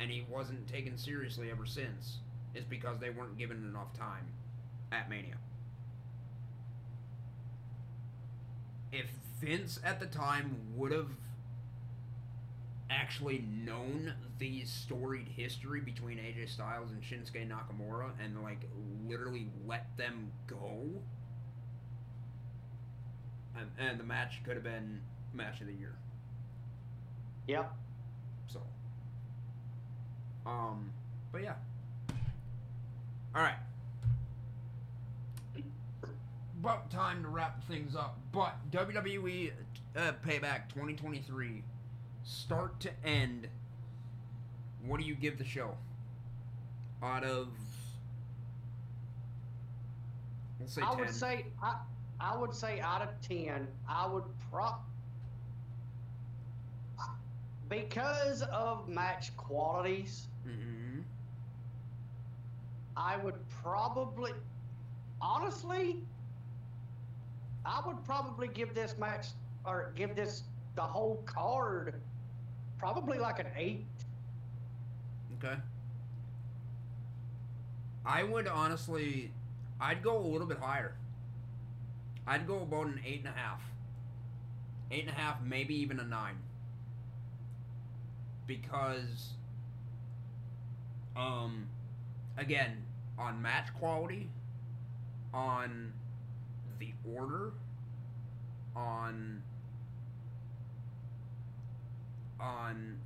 and 0.00 0.10
he 0.10 0.24
wasn't 0.28 0.66
taken 0.66 0.98
seriously 0.98 1.50
ever 1.52 1.64
since 1.64 2.18
is 2.52 2.64
because 2.64 2.98
they 2.98 3.10
weren't 3.10 3.38
given 3.38 3.58
enough 3.58 3.96
time 3.96 4.26
at 4.90 5.08
Mania. 5.08 5.36
If 8.90 9.06
Vince 9.40 9.78
at 9.84 10.00
the 10.00 10.06
time 10.06 10.56
would 10.74 10.90
have 10.90 11.10
actually 12.90 13.44
known 13.48 14.12
the 14.38 14.64
storied 14.64 15.28
history 15.28 15.80
between 15.80 16.18
AJ 16.18 16.50
Styles 16.50 16.90
and 16.90 17.00
Shinsuke 17.02 17.48
Nakamura 17.48 18.10
and 18.22 18.42
like 18.42 18.68
literally 19.06 19.46
let 19.66 19.96
them 19.96 20.32
go, 20.48 20.88
and, 23.56 23.70
and 23.78 24.00
the 24.00 24.04
match 24.04 24.42
could 24.44 24.54
have 24.54 24.64
been 24.64 25.00
match 25.32 25.60
of 25.60 25.68
the 25.68 25.72
year. 25.74 25.94
Yep. 27.46 27.72
So, 28.52 28.60
um, 30.46 30.90
but 31.32 31.42
yeah. 31.42 31.54
All 33.34 33.42
right. 33.42 33.56
About 36.60 36.90
time 36.90 37.22
to 37.22 37.28
wrap 37.28 37.64
things 37.66 37.96
up. 37.96 38.18
But 38.30 38.54
WWE 38.70 39.52
uh, 39.96 40.12
Payback 40.24 40.68
2023, 40.68 41.62
start 42.22 42.78
to 42.80 42.90
end. 43.04 43.48
What 44.84 45.00
do 45.00 45.06
you 45.06 45.14
give 45.14 45.38
the 45.38 45.44
show? 45.44 45.76
Out 47.02 47.24
of, 47.24 47.48
I 50.80 50.90
10. 50.90 50.98
would 50.98 51.10
say 51.10 51.46
I 51.60 51.76
I 52.20 52.36
would 52.36 52.54
say 52.54 52.80
out 52.80 53.02
of 53.02 53.08
ten, 53.26 53.66
I 53.88 54.06
would 54.06 54.24
prop 54.50 54.84
because 57.72 58.42
of 58.42 58.86
match 58.86 59.34
qualities. 59.36 60.26
hmm 60.44 61.00
I 62.94 63.16
would 63.16 63.36
probably, 63.48 64.32
honestly, 65.20 66.04
I 67.64 67.80
would 67.86 68.04
probably 68.04 68.48
give 68.48 68.74
this 68.74 68.98
match 68.98 69.28
or 69.64 69.92
give 69.96 70.14
this 70.14 70.42
the 70.76 70.82
whole 70.82 71.22
card 71.24 71.94
probably 72.78 73.18
like 73.18 73.38
an 73.38 73.46
eight. 73.56 73.86
Okay. 75.38 75.56
I 78.04 78.22
would 78.24 78.46
honestly, 78.46 79.32
I'd 79.80 80.02
go 80.02 80.18
a 80.18 80.26
little 80.26 80.46
bit 80.46 80.58
higher. 80.58 80.94
I'd 82.26 82.46
go 82.46 82.60
about 82.60 82.88
an 82.88 83.00
eight 83.06 83.20
and 83.20 83.28
a 83.28 83.38
half. 83.38 83.62
Eight 84.90 85.06
and 85.06 85.10
a 85.10 85.14
half, 85.14 85.42
maybe 85.42 85.74
even 85.74 85.98
a 85.98 86.04
nine. 86.04 86.36
Because, 88.60 89.30
um, 91.16 91.68
again, 92.36 92.82
on 93.18 93.40
match 93.40 93.72
quality, 93.78 94.28
on 95.32 95.94
the 96.78 96.92
order, 97.14 97.52
on, 98.76 99.42
on 102.38 102.98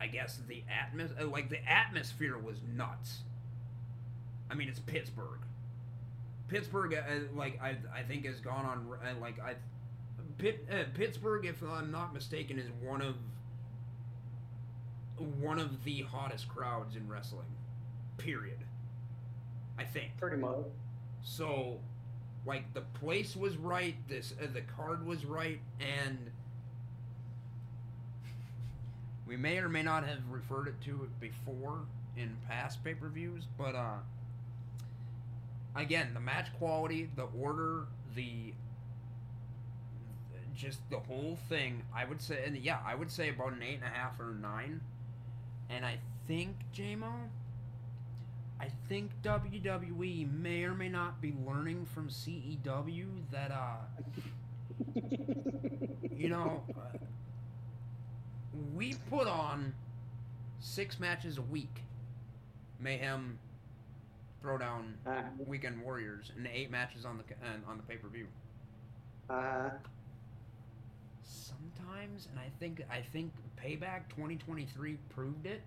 I 0.00 0.06
guess 0.06 0.38
the 0.46 0.62
atmos 0.70 1.32
like 1.32 1.48
the 1.48 1.68
atmosphere 1.68 2.38
was 2.38 2.58
nuts. 2.76 3.18
I 4.48 4.54
mean, 4.54 4.68
it's 4.68 4.78
Pittsburgh. 4.78 5.40
Pittsburgh, 6.46 6.94
uh, 6.94 7.36
like 7.36 7.60
I, 7.60 7.76
I 7.92 8.02
think 8.06 8.24
has 8.24 8.38
gone 8.38 8.64
on 8.64 8.86
uh, 9.04 9.20
like 9.20 9.40
I, 9.40 9.56
Pitt, 10.38 10.64
uh, 10.70 10.84
Pittsburgh, 10.94 11.44
if 11.44 11.60
I'm 11.62 11.90
not 11.90 12.14
mistaken, 12.14 12.60
is 12.60 12.68
one 12.80 13.02
of 13.02 13.16
one 15.20 15.58
of 15.58 15.84
the 15.84 16.02
hottest 16.02 16.48
crowds 16.48 16.96
in 16.96 17.08
wrestling. 17.08 17.48
Period. 18.16 18.58
I 19.78 19.84
think. 19.84 20.16
Pretty 20.18 20.36
much. 20.36 20.56
So, 21.22 21.78
like 22.46 22.72
the 22.74 22.80
place 22.80 23.36
was 23.36 23.56
right, 23.56 23.96
this 24.08 24.34
uh, 24.42 24.46
the 24.52 24.62
card 24.62 25.06
was 25.06 25.24
right, 25.24 25.60
and 25.80 26.30
we 29.26 29.36
may 29.36 29.58
or 29.58 29.68
may 29.68 29.82
not 29.82 30.06
have 30.06 30.18
referred 30.30 30.68
it 30.68 30.80
to 30.82 31.02
it 31.04 31.20
before 31.20 31.80
in 32.16 32.36
past 32.48 32.82
pay 32.82 32.94
per 32.94 33.08
views, 33.08 33.44
but 33.56 33.74
uh, 33.74 33.98
again, 35.76 36.10
the 36.14 36.20
match 36.20 36.48
quality, 36.58 37.08
the 37.14 37.26
order, 37.38 37.84
the 38.14 38.52
just 40.56 40.80
the 40.90 40.98
whole 40.98 41.38
thing, 41.48 41.82
I 41.94 42.04
would 42.04 42.20
say, 42.20 42.42
and 42.44 42.56
yeah, 42.56 42.78
I 42.84 42.94
would 42.96 43.12
say 43.12 43.28
about 43.28 43.52
an 43.52 43.62
eight 43.62 43.76
and 43.76 43.84
a 43.84 43.88
half 43.88 44.18
or 44.18 44.34
nine, 44.34 44.80
and 45.70 45.84
I 45.84 45.98
think 46.26 46.56
JMO. 46.74 47.12
I 48.60 48.68
think 48.88 49.12
WWE 49.22 50.32
may 50.32 50.64
or 50.64 50.74
may 50.74 50.88
not 50.88 51.20
be 51.20 51.32
learning 51.46 51.86
from 51.94 52.08
CEW 52.08 53.06
that, 53.30 53.52
uh, 53.52 53.76
you 56.10 56.28
know, 56.28 56.62
uh, 56.76 56.98
we 58.74 58.94
put 59.08 59.28
on 59.28 59.72
six 60.58 60.98
matches 60.98 61.38
a 61.38 61.42
week. 61.42 61.82
Mayhem, 62.80 63.38
Throwdown, 64.44 64.94
Uh, 65.06 65.22
Weekend 65.46 65.80
Warriors, 65.80 66.32
and 66.36 66.48
eight 66.52 66.70
matches 66.70 67.04
on 67.04 67.18
the 67.18 67.24
uh, 67.34 67.70
on 67.70 67.76
the 67.76 67.82
pay 67.84 67.96
per 67.96 68.08
view. 68.08 68.26
uh, 69.30 69.70
Sometimes, 71.88 72.28
and 72.30 72.38
I 72.38 72.48
think 72.58 72.82
I 72.90 73.00
think 73.00 73.32
Payback 73.62 74.08
2023 74.10 74.98
proved 75.08 75.46
it. 75.46 75.62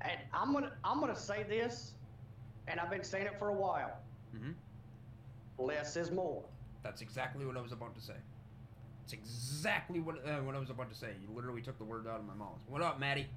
and 0.00 0.18
I'm 0.32 0.52
gonna 0.52 0.72
I'm 0.84 1.00
gonna 1.00 1.16
say 1.16 1.42
this, 1.44 1.92
and 2.68 2.80
I've 2.80 2.90
been 2.90 3.04
saying 3.04 3.26
it 3.26 3.38
for 3.38 3.48
a 3.48 3.52
while. 3.54 3.98
Mhm. 4.34 4.54
Less 5.58 5.96
is 5.96 6.10
more. 6.10 6.42
That's 6.82 7.02
exactly 7.02 7.46
what 7.46 7.56
I 7.56 7.60
was 7.60 7.72
about 7.72 7.94
to 7.94 8.00
say. 8.00 8.16
It's 9.04 9.12
exactly 9.12 10.00
what 10.00 10.26
uh, 10.26 10.40
what 10.40 10.54
I 10.54 10.58
was 10.58 10.70
about 10.70 10.90
to 10.90 10.96
say. 10.96 11.14
You 11.20 11.34
literally 11.34 11.62
took 11.62 11.78
the 11.78 11.84
word 11.84 12.06
out 12.06 12.18
of 12.18 12.26
my 12.26 12.34
mouth. 12.34 12.58
What 12.66 12.82
up, 12.82 12.98
Maddie? 12.98 13.28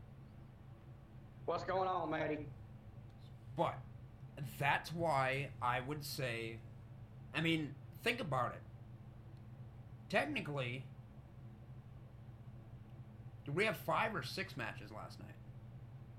What's 1.46 1.64
going 1.64 1.88
on, 1.88 2.10
Maddie? 2.10 2.48
But 3.56 3.78
that's 4.58 4.92
why 4.94 5.50
I 5.62 5.82
would 5.82 6.04
say, 6.04 6.58
I 7.34 7.42
mean, 7.42 7.74
think 8.04 8.20
about 8.20 8.54
it. 8.54 8.62
Technically, 10.10 10.84
did 13.46 13.56
we 13.56 13.64
have 13.66 13.78
five 13.78 14.16
or 14.16 14.24
six 14.24 14.58
matches 14.58 14.92
last 14.92 15.20
night? 15.20 15.30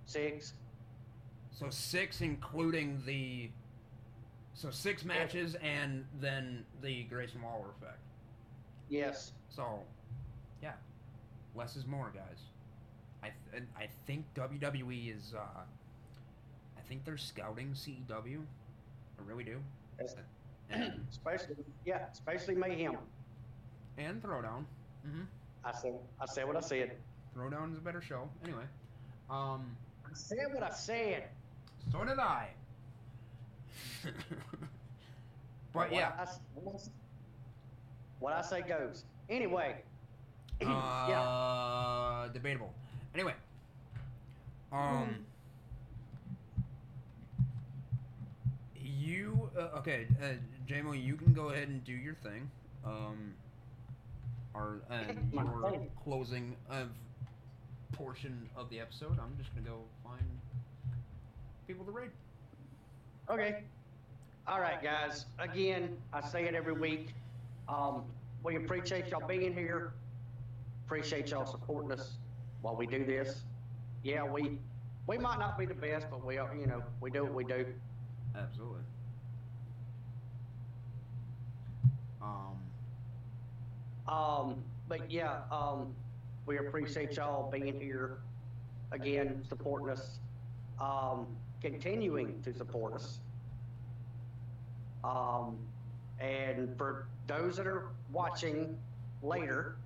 Six. 0.06 0.54
So 1.50 1.66
six, 1.70 2.20
including 2.20 3.02
the. 3.04 3.50
So 4.54 4.70
six 4.70 5.04
matches 5.04 5.54
and 5.56 6.06
then 6.20 6.64
the 6.80 7.02
Grayson 7.04 7.42
Waller 7.42 7.66
effect. 7.78 7.98
Yes. 8.88 9.32
So, 9.50 9.80
yeah, 10.62 10.72
less 11.54 11.76
is 11.76 11.86
more, 11.86 12.10
guys. 12.14 12.38
I 13.22 13.32
th- 13.50 13.64
I 13.76 13.88
think 14.06 14.24
WWE 14.34 15.14
is. 15.14 15.34
Uh, 15.36 15.40
I 16.78 16.80
think 16.88 17.04
they're 17.04 17.16
scouting 17.16 17.72
CEW. 17.74 18.42
I 19.18 19.22
really 19.26 19.44
do. 19.44 19.58
Yes. 20.00 20.14
And, 20.70 20.92
especially 21.10 21.56
yeah, 21.84 22.06
especially 22.12 22.54
mayhem. 22.54 22.96
and 23.98 24.22
Throwdown. 24.22 24.64
Mm-hmm. 25.06 25.22
I 25.64 25.72
said 25.72 25.94
I 26.20 26.26
said 26.26 26.46
what 26.46 26.56
I 26.56 26.60
said. 26.60 26.92
Throwdown 27.36 27.72
is 27.72 27.78
a 27.78 27.82
better 27.82 28.00
show. 28.00 28.28
Anyway, 28.44 28.64
um, 29.28 29.76
I'm 30.06 30.14
saying 30.14 30.54
what 30.54 30.62
I'm 30.62 30.72
saying. 30.72 31.22
so 31.92 32.02
did 32.04 32.18
I. 32.18 32.48
but 35.74 35.92
yeah, 35.92 36.12
what 36.54 36.74
I 36.74 36.78
what 38.20 38.32
I 38.32 38.40
say 38.42 38.62
goes. 38.62 39.04
Anyway. 39.28 39.82
yeah. 40.62 40.70
uh, 40.70 42.28
debatable. 42.28 42.72
Anyway, 43.14 43.34
um, 44.72 45.16
you 48.82 49.50
uh, 49.58 49.78
okay? 49.78 50.06
Uh, 50.22 50.28
JMO, 50.66 51.02
you 51.02 51.16
can 51.16 51.34
go 51.34 51.50
ahead 51.50 51.68
and 51.68 51.84
do 51.84 51.92
your 51.92 52.14
thing. 52.14 52.50
Um, 52.86 53.34
our 54.54 54.80
and 54.90 55.30
your 55.32 55.86
closing 56.02 56.56
of 56.70 56.88
portion 57.96 58.48
of 58.56 58.68
the 58.70 58.80
episode. 58.80 59.18
I'm 59.18 59.36
just 59.38 59.54
gonna 59.54 59.66
go 59.66 59.84
find 60.04 60.22
people 61.66 61.84
to 61.86 61.92
rate. 61.92 62.10
Okay. 63.28 63.64
All 64.46 64.60
right, 64.60 64.82
guys. 64.82 65.26
Again, 65.38 65.96
I 66.12 66.20
say 66.20 66.44
it 66.44 66.54
every 66.54 66.72
week. 66.72 67.14
Um, 67.68 68.04
we 68.42 68.56
appreciate 68.56 69.08
y'all 69.08 69.26
being 69.26 69.52
here. 69.54 69.94
Appreciate 70.86 71.30
y'all 71.30 71.46
supporting 71.46 71.92
us 71.92 72.18
while 72.62 72.76
we 72.76 72.86
do 72.86 73.04
this. 73.04 73.42
Yeah, 74.02 74.24
we 74.24 74.58
we 75.06 75.18
might 75.18 75.38
not 75.38 75.58
be 75.58 75.66
the 75.66 75.74
best, 75.74 76.06
but 76.10 76.24
we 76.24 76.38
are, 76.38 76.54
you 76.54 76.66
know, 76.66 76.82
we 77.00 77.10
do 77.10 77.24
what 77.24 77.34
we 77.34 77.44
do. 77.44 77.66
Absolutely. 78.36 78.82
Um, 82.22 82.58
Um, 84.08 84.64
but 84.88 85.10
yeah, 85.10 85.42
um, 85.50 85.94
we 86.46 86.58
appreciate 86.58 87.16
y'all 87.16 87.50
being 87.50 87.78
here 87.80 88.18
again, 88.92 89.42
supporting 89.48 89.90
us, 89.90 90.20
um, 90.80 91.26
continuing 91.60 92.40
to 92.42 92.52
support 92.54 92.94
us. 92.94 93.18
Um, 95.02 95.56
and 96.20 96.76
for 96.76 97.08
those 97.26 97.56
that 97.56 97.66
are 97.66 97.88
watching 98.12 98.76
later, 99.22 99.76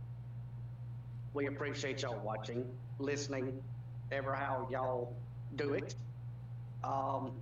we 1.33 1.47
appreciate 1.47 2.03
y'all 2.03 2.21
watching, 2.23 2.65
listening, 2.99 3.63
ever 4.13 4.35
how 4.35 4.69
y'all 4.71 5.15
do 5.57 5.75
it. 5.75 5.95
Um, 6.85 7.33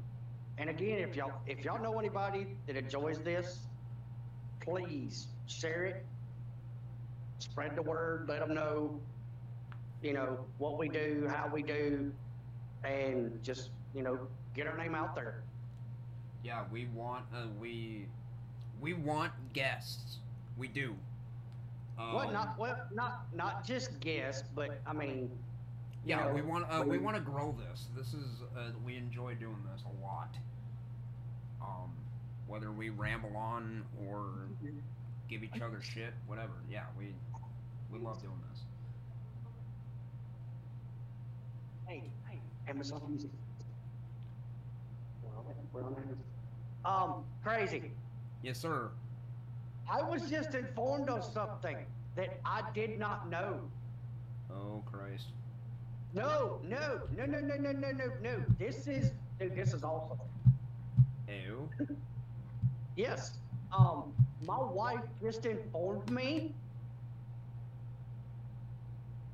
and 0.58 0.70
again, 0.70 0.98
if 0.98 1.16
y'all 1.16 1.32
if 1.46 1.64
y'all 1.64 1.80
know 1.80 1.98
anybody 1.98 2.46
that 2.66 2.76
enjoys 2.76 3.18
this, 3.20 3.58
please 4.60 5.28
share 5.46 5.84
it, 5.84 6.04
spread 7.38 7.76
the 7.76 7.82
word, 7.82 8.26
let 8.28 8.40
them 8.40 8.54
know, 8.54 9.00
you 10.02 10.12
know, 10.12 10.44
what 10.58 10.78
we 10.78 10.88
do, 10.88 11.26
how 11.28 11.50
we 11.52 11.62
do, 11.62 12.12
and 12.84 13.42
just, 13.42 13.70
you 13.94 14.02
know, 14.02 14.18
get 14.54 14.66
our 14.66 14.76
name 14.76 14.94
out 14.94 15.14
there. 15.14 15.42
yeah, 16.44 16.64
we 16.70 16.86
want 16.94 17.24
uh, 17.34 17.46
we 17.60 18.06
we 18.80 18.94
want 18.94 19.32
guests. 19.52 20.18
We 20.56 20.68
do. 20.68 20.94
Um, 21.98 22.14
What 22.14 22.32
not 22.32 22.58
well 22.58 22.76
not 22.92 23.26
not 23.34 23.64
just 23.64 23.98
guests, 24.00 24.44
but 24.54 24.80
I 24.86 24.92
mean 24.92 25.30
Yeah, 26.04 26.26
know, 26.26 26.32
we 26.32 26.42
want 26.42 26.64
uh, 26.70 26.82
we 26.84 26.90
we- 26.90 26.98
want 26.98 27.16
to 27.16 27.22
grow 27.22 27.54
this. 27.68 27.86
This 27.96 28.14
is 28.14 28.42
uh, 28.56 28.70
we 28.84 28.96
enjoy 28.96 29.34
doing 29.34 29.58
this 29.72 29.82
a 29.84 30.02
lot. 30.04 30.36
Um, 31.60 31.92
whether 32.46 32.70
we 32.70 32.90
ramble 32.90 33.36
on 33.36 33.84
or 34.06 34.48
give 35.28 35.42
each 35.42 35.60
other 35.60 35.80
shit, 35.82 36.14
whatever. 36.26 36.54
Yeah, 36.70 36.84
we 36.96 37.14
we 37.92 37.98
love 37.98 38.20
doing 38.22 38.34
this. 38.50 38.60
Hey, 41.86 42.02
hey, 42.28 42.40
Amazon 42.68 43.02
Music. 43.08 43.30
We're 45.22 45.38
on 45.38 45.44
it, 45.50 45.56
we're 45.72 45.82
on. 45.82 46.18
Um, 46.84 47.24
crazy. 47.42 47.90
Yes, 48.42 48.58
sir. 48.58 48.90
I 49.90 50.02
was 50.02 50.28
just 50.28 50.54
informed 50.54 51.08
of 51.08 51.24
something 51.24 51.78
that 52.16 52.40
I 52.44 52.62
did 52.74 52.98
not 52.98 53.30
know. 53.30 53.60
Oh 54.50 54.82
Christ. 54.90 55.26
No, 56.14 56.58
no, 56.62 57.00
no, 57.16 57.26
no, 57.26 57.38
no, 57.40 57.56
no, 57.56 57.72
no, 57.72 57.90
no, 57.90 58.04
no. 58.22 58.44
This 58.58 58.86
is, 58.86 59.12
dude, 59.38 59.54
this 59.54 59.72
is 59.74 59.84
awesome. 59.84 60.18
Ew. 61.28 61.68
Yes. 62.96 63.34
Um, 63.70 64.12
my 64.44 64.58
wife 64.58 65.04
just 65.22 65.46
informed 65.46 66.10
me. 66.10 66.52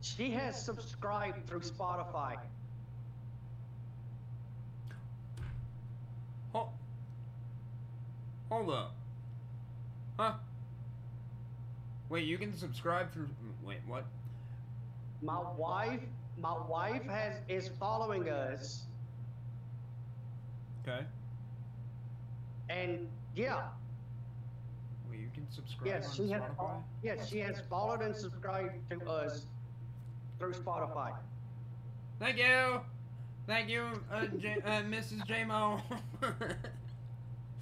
She 0.05 0.31
has 0.33 0.63
subscribed 0.63 1.49
through 1.49 1.61
Spotify. 1.61 2.37
Hold. 6.53 6.69
Hold 8.51 8.71
up. 8.71 8.95
Huh? 10.19 10.35
Wait, 12.11 12.27
you 12.27 12.37
can 12.37 12.55
subscribe 12.55 13.15
through. 13.15 13.31
Wait, 13.65 13.79
what? 13.87 14.05
My 15.23 15.41
wife, 15.57 16.01
my 16.39 16.55
wife 16.69 17.07
has 17.07 17.37
is 17.49 17.71
following 17.81 18.29
us, 18.29 18.83
Okay. 20.87 21.07
and 22.69 23.09
yeah, 23.35 23.63
Wait, 25.11 25.21
you 25.21 25.31
can 25.33 25.51
subscribe 25.51 25.87
yes, 25.87 26.15
she 26.15 26.29
has. 26.29 26.43
Yes, 27.03 27.27
she 27.27 27.39
has 27.39 27.63
followed 27.71 28.03
and 28.03 28.15
subscribed 28.15 28.75
to 28.91 29.01
us 29.09 29.47
through 30.39 30.53
Spotify. 30.53 31.13
Thank 32.19 32.39
you. 32.39 32.81
Thank 33.47 33.69
you, 33.69 33.85
uh, 34.11 34.25
J- 34.39 34.57
uh, 34.65 34.83
Mrs. 34.83 35.27
JMO. 35.27 35.81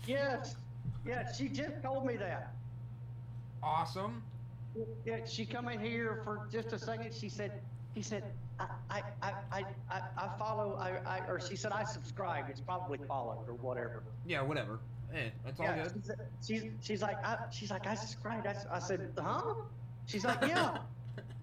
Yes, 0.06 0.56
yes, 1.06 1.38
she 1.38 1.48
just 1.48 1.80
told 1.82 2.04
me 2.06 2.16
that. 2.16 2.52
awesome. 3.62 4.22
Yeah, 5.04 5.18
she 5.26 5.44
come 5.46 5.68
in 5.68 5.78
here 5.78 6.22
for 6.24 6.48
just 6.50 6.72
a 6.72 6.78
second. 6.78 7.12
She 7.14 7.28
said, 7.28 7.52
he 7.94 8.02
said, 8.02 8.24
I, 8.58 8.66
I, 8.90 9.02
I, 9.52 9.64
I, 9.90 10.00
I, 10.16 10.28
follow, 10.38 10.76
I, 10.80 11.18
I, 11.18 11.18
or 11.28 11.38
she 11.40 11.54
said, 11.54 11.70
I 11.72 11.84
subscribe. 11.84 12.46
It's 12.48 12.60
probably 12.60 12.98
followed 13.06 13.44
or 13.48 13.54
whatever. 13.54 14.02
Yeah, 14.26 14.42
whatever. 14.42 14.80
Hey, 15.12 15.30
that's 15.44 15.60
all 15.60 15.66
yeah, 15.66 15.84
good. 15.84 15.92
she 15.94 16.00
said- 16.06 16.20
she's, 16.44 16.62
she's 16.80 17.02
like, 17.02 17.24
I, 17.24 17.36
she's 17.52 17.70
like, 17.70 17.86
I 17.86 17.94
subscribed. 17.94 18.46
I, 18.48 18.56
I 18.72 18.78
said, 18.80 19.08
huh? 19.18 19.54
She's 20.06 20.24
like, 20.24 20.40
yeah. 20.48 20.78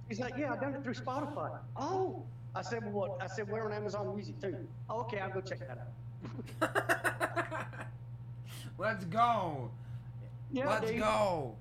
She's 0.10 0.20
like, 0.20 0.36
yeah, 0.38 0.52
I 0.52 0.58
done 0.58 0.74
it 0.74 0.84
through 0.84 0.96
Spotify. 0.96 1.60
Oh, 1.78 2.24
I 2.56 2.64
said, 2.64 2.84
well, 2.84 3.10
what? 3.10 3.22
I 3.22 3.28
said, 3.28 3.48
we're 3.48 3.64
on 3.64 3.72
Amazon 3.72 4.14
Music 4.16 4.42
too. 4.42 4.56
Oh, 4.90 5.02
okay, 5.02 5.20
I'll 5.20 5.30
go 5.30 5.40
check 5.40 5.60
that 5.60 5.78
out. 6.62 6.76
Let's 8.80 9.06
go. 9.06 9.70
Yeah, 10.52 10.68
Let's 10.70 10.90
dude. 10.90 11.00
go. 11.00 11.56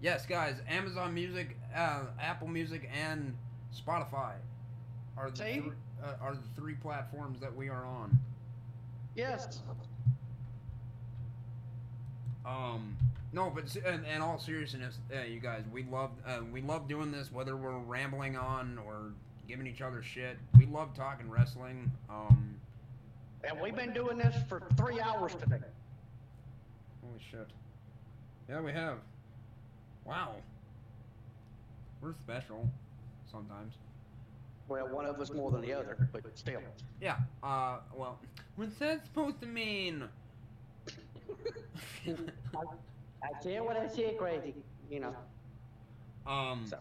Yes, 0.00 0.24
guys. 0.24 0.56
Amazon 0.68 1.12
Music, 1.12 1.56
uh, 1.74 2.02
Apple 2.20 2.46
Music, 2.46 2.88
and 2.94 3.34
Spotify 3.74 4.34
are 5.16 5.30
the 5.30 5.36
thr- 5.60 5.70
uh, 6.04 6.12
are 6.20 6.34
the 6.34 6.46
three 6.54 6.74
platforms 6.74 7.40
that 7.40 7.54
we 7.54 7.68
are 7.68 7.84
on. 7.84 8.16
Yes. 9.16 9.62
Um, 12.44 12.96
no, 13.36 13.52
but 13.54 13.64
in, 13.76 14.04
in 14.06 14.22
all 14.22 14.38
seriousness, 14.38 14.98
uh, 15.14 15.20
you 15.20 15.40
guys, 15.40 15.62
we 15.70 15.84
love 15.84 16.10
uh, 16.26 16.40
we 16.50 16.62
love 16.62 16.88
doing 16.88 17.12
this, 17.12 17.30
whether 17.30 17.54
we're 17.54 17.76
rambling 17.76 18.34
on 18.34 18.78
or 18.78 19.12
giving 19.46 19.66
each 19.66 19.82
other 19.82 20.02
shit. 20.02 20.38
We 20.58 20.64
love 20.64 20.94
talking 20.96 21.30
wrestling. 21.30 21.92
Um, 22.08 22.54
And 23.44 23.60
we've 23.60 23.76
been 23.76 23.92
doing 23.92 24.16
this 24.16 24.34
for 24.48 24.62
three 24.78 25.00
hours 25.00 25.34
today. 25.34 25.58
holy 27.04 27.20
shit. 27.30 27.46
Yeah, 28.48 28.62
we 28.62 28.72
have. 28.72 28.96
Wow. 30.06 30.36
We're 32.00 32.14
special. 32.14 32.66
Sometimes. 33.30 33.74
Well, 34.66 34.88
one 34.88 35.04
of 35.04 35.20
us 35.20 35.30
more 35.30 35.50
than 35.50 35.60
the 35.60 35.74
other, 35.74 36.08
but 36.10 36.22
still. 36.38 36.62
Yeah. 37.02 37.16
Uh. 37.42 37.80
Well, 37.94 38.18
what's 38.56 38.78
that 38.78 39.04
supposed 39.04 39.42
to 39.42 39.46
mean? 39.46 40.04
I 43.22 43.42
say 43.42 43.60
what 43.60 43.76
I 43.76 43.86
say, 43.88 44.14
crazy. 44.18 44.54
You 44.90 45.00
know. 45.00 45.16
um. 46.26 46.66
So. 46.66 46.78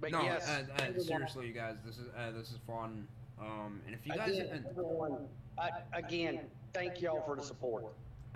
But 0.00 0.10
no. 0.12 0.22
yes. 0.22 0.48
uh, 0.48 0.64
uh, 0.82 1.00
seriously, 1.00 1.46
you 1.46 1.52
guys, 1.52 1.76
this 1.86 1.96
is 1.96 2.08
uh, 2.16 2.30
this 2.32 2.50
is 2.50 2.58
fun. 2.66 3.06
Um. 3.40 3.80
And 3.86 3.94
if 3.94 4.06
you 4.06 4.14
guys. 4.14 4.38
Again, 4.38 4.64
everyone, 4.68 5.16
again, 5.92 6.40
thank 6.72 7.00
y'all 7.00 7.22
for 7.22 7.36
the 7.36 7.42
support. 7.42 7.84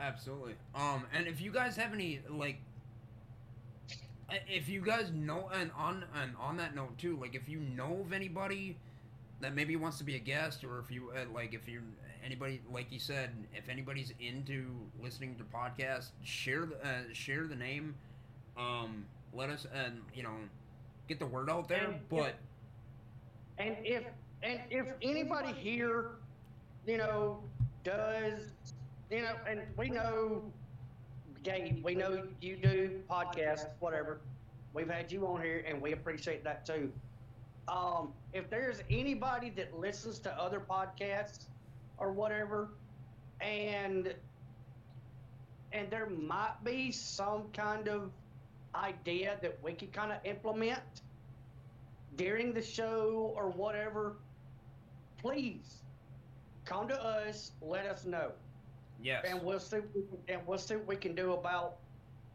Absolutely. 0.01 0.55
Um, 0.75 1.05
and 1.13 1.27
if 1.27 1.41
you 1.41 1.51
guys 1.51 1.77
have 1.77 1.93
any 1.93 2.21
like, 2.31 2.59
if 4.49 4.69
you 4.69 4.81
guys 4.81 5.11
know, 5.13 5.51
and 5.53 5.71
on 5.77 6.05
and 6.23 6.33
on 6.39 6.57
that 6.59 6.75
note 6.75 6.97
too, 6.99 7.19
like 7.21 7.35
if 7.35 7.49
you 7.49 7.59
know 7.59 8.03
of 8.07 8.13
anybody 8.13 8.77
that 9.41 9.55
maybe 9.55 9.77
wants 9.77 9.99
to 9.99 10.05
be 10.05 10.15
a 10.17 10.21
guest, 10.21 10.65
or 10.65 10.79
if 10.79 10.91
you 10.91 11.11
uh, 11.11 11.25
like, 11.35 11.53
if 11.53 11.69
you 11.69 11.83
anybody 12.25 12.61
like 12.73 12.91
you 12.91 12.99
said, 12.99 13.31
if 13.55 13.69
anybody's 13.69 14.13
into 14.21 14.67
listening 15.03 15.37
to 15.37 15.45
podcasts, 15.45 16.11
share 16.23 16.67
the 16.67 16.77
uh, 16.77 17.03
share 17.13 17.47
the 17.47 17.57
name. 17.57 17.95
Um, 18.57 19.05
let 19.33 19.51
us 19.51 19.67
and 19.73 20.01
you 20.15 20.23
know 20.23 20.35
get 21.09 21.19
the 21.19 21.27
word 21.27 21.51
out 21.51 21.69
there. 21.69 21.85
And, 21.85 22.09
but 22.09 22.35
And 23.59 23.77
if 23.85 24.05
and 24.43 24.61
if 24.71 24.87
anybody 25.03 25.53
here, 25.53 26.13
you 26.87 26.99
know, 26.99 27.43
does 27.85 28.53
you 29.11 29.23
know, 29.23 29.35
and 29.49 29.61
we 29.77 29.89
know, 29.89 30.43
Gabe, 31.43 31.83
we 31.83 31.95
know 31.95 32.25
you 32.41 32.57
do 32.57 33.01
podcasts, 33.11 33.67
whatever. 33.81 34.21
We've 34.75 34.89
had 34.89 35.11
you 35.11 35.27
on 35.27 35.41
here, 35.41 35.65
and 35.67 35.81
we 35.81 35.93
appreciate 35.93 36.45
that 36.45 36.67
too. 36.67 36.93
Um, 37.69 38.13
if 38.33 38.49
there's 38.51 38.83
anybody 38.91 39.51
that 39.51 39.79
listens 39.79 40.19
to 40.21 40.33
other 40.39 40.61
podcasts 40.61 41.47
or 41.99 42.13
whatever, 42.13 42.71
and 43.41 44.15
and 45.73 45.91
there 45.91 46.09
might 46.09 46.57
be 46.65 46.91
some 46.91 47.45
kind 47.53 47.89
of 47.89 48.11
idea 48.75 49.37
that 49.43 49.59
we 49.63 49.73
could 49.73 49.93
kind 49.93 50.13
of 50.13 50.19
implement 50.25 50.81
during 52.17 52.53
the 52.53 52.63
show 52.63 53.33
or 53.37 53.51
whatever, 53.51 54.17
please 55.19 55.83
come 56.65 56.89
to 56.89 57.03
us. 57.05 57.53
Let 57.61 57.87
us 57.87 58.05
know, 58.05 58.33
Yes. 59.03 59.25
and 59.29 59.43
we'll 59.43 59.61
see. 59.61 59.77
What 59.79 59.95
we 59.95 60.03
can, 60.03 60.19
and 60.29 60.47
we'll 60.47 60.59
see 60.59 60.77
what 60.77 60.87
we 60.87 60.97
can 60.97 61.15
do 61.15 61.33
about 61.33 61.77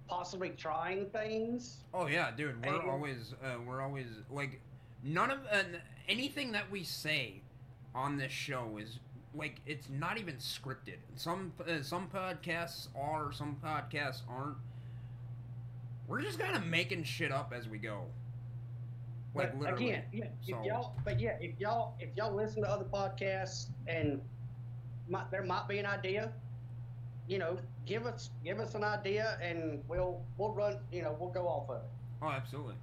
possibly 0.07 0.49
trying 0.49 1.09
things. 1.09 1.77
Oh 1.93 2.07
yeah, 2.07 2.31
dude. 2.31 2.63
We're 2.65 2.79
And- 2.81 2.89
always 2.89 3.33
uh, 3.43 3.55
we're 3.65 3.81
always 3.81 4.07
like 4.29 4.61
none 5.03 5.31
of 5.31 5.39
uh, 5.51 5.63
anything 6.07 6.51
that 6.51 6.69
we 6.69 6.83
say 6.83 7.41
on 7.95 8.17
this 8.17 8.31
show 8.31 8.77
is 8.77 8.99
like 9.35 9.61
it's 9.65 9.89
not 9.89 10.17
even 10.19 10.35
scripted. 10.35 10.97
Some 11.15 11.53
uh, 11.67 11.81
some 11.81 12.07
podcasts 12.13 12.87
are, 12.95 13.31
some 13.31 13.57
podcasts 13.63 14.21
aren't. 14.29 14.57
We're 16.07 16.21
just 16.21 16.39
kind 16.39 16.55
of 16.55 16.65
making 16.65 17.03
shit 17.03 17.31
up 17.31 17.53
as 17.55 17.67
we 17.67 17.77
go. 17.77 18.03
Like 19.35 19.53
but 19.53 19.61
literally. 19.61 19.89
again, 19.91 20.03
yeah, 20.11 20.25
if 20.25 20.47
So- 20.49 20.63
y'all, 20.63 20.95
but 21.03 21.19
yeah, 21.19 21.37
if 21.41 21.59
y'all 21.59 21.95
if 21.99 22.09
y'all 22.15 22.35
listen 22.35 22.61
to 22.63 22.69
other 22.69 22.85
podcasts 22.85 23.67
and 23.87 24.21
might, 25.09 25.29
there 25.31 25.43
might 25.43 25.67
be 25.67 25.79
an 25.79 25.85
idea, 25.87 26.31
you 27.27 27.39
know, 27.39 27.57
give 27.85 28.05
us 28.05 28.29
give 28.43 28.59
us 28.59 28.75
an 28.75 28.83
idea 28.83 29.39
and 29.41 29.83
we'll 29.87 30.21
we'll 30.37 30.53
run, 30.53 30.77
you 30.91 31.01
know, 31.01 31.15
we'll 31.19 31.31
go 31.31 31.47
off 31.47 31.69
of 31.69 31.77
it. 31.77 31.89
Oh, 32.21 32.29
absolutely, 32.29 32.75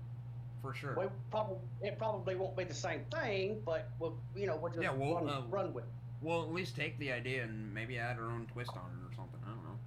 for 0.60 0.74
sure. 0.74 0.96
We 0.98 1.04
probably 1.30 1.58
it 1.82 1.96
probably 1.98 2.34
won't 2.34 2.56
be 2.56 2.64
the 2.64 2.74
same 2.74 3.04
thing, 3.12 3.60
but 3.64 3.88
we'll 4.00 4.16
you 4.34 4.46
know 4.48 4.56
we'll 4.56 4.72
just 4.72 4.82
Yeah, 4.82 4.92
we'll, 4.92 5.14
run, 5.14 5.28
uh, 5.28 5.42
run 5.48 5.72
with. 5.72 5.84
it. 5.84 5.90
We'll 6.20 6.42
at 6.42 6.52
least 6.52 6.76
take 6.76 6.98
the 6.98 7.12
idea 7.12 7.42
and 7.44 7.72
maybe 7.72 7.98
add 7.98 8.18
our 8.18 8.30
own 8.30 8.46
twist 8.52 8.72
on 8.76 8.90
it 8.90 9.10
or 9.10 9.14
something. 9.14 9.40
I 9.44 9.48
don't 9.50 9.64
know. 9.64 9.78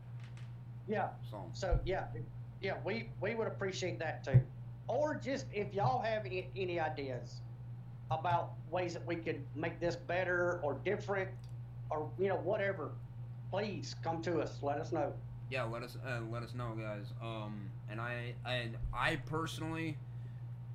Yeah. 0.88 1.10
So 1.30 1.50
So 1.54 1.80
yeah, 1.86 2.08
yeah, 2.62 2.76
we 2.86 3.10
we 3.22 3.36
would 3.36 3.48
appreciate 3.48 4.00
that 4.00 4.24
too. 4.24 4.42
Or 4.88 5.16
just 5.16 5.46
if 5.54 5.74
y'all 5.74 6.02
have 6.02 6.26
any, 6.26 6.50
any 6.56 6.80
ideas 6.80 7.42
about 8.12 8.54
ways 8.70 8.94
that 8.94 9.06
we 9.06 9.16
could 9.16 9.42
make 9.56 9.80
this 9.80 9.96
better 9.96 10.60
or 10.64 10.76
different, 10.86 11.30
or 11.90 12.10
you 12.20 12.28
know 12.30 12.38
whatever, 12.38 12.92
please 13.52 13.96
come 14.04 14.22
to 14.24 14.40
us. 14.42 14.60
Let 14.62 14.78
us 14.80 14.92
know. 14.92 15.14
yeah, 15.50 15.64
let 15.64 15.84
us 15.84 15.98
uh, 16.06 16.20
let 16.32 16.44
us 16.44 16.54
know, 16.54 16.76
guys. 16.80 17.14
Um, 17.22 17.70
and 17.90 18.02
I 18.02 18.34
and 18.46 18.78
I 18.94 19.18
personally, 19.18 19.98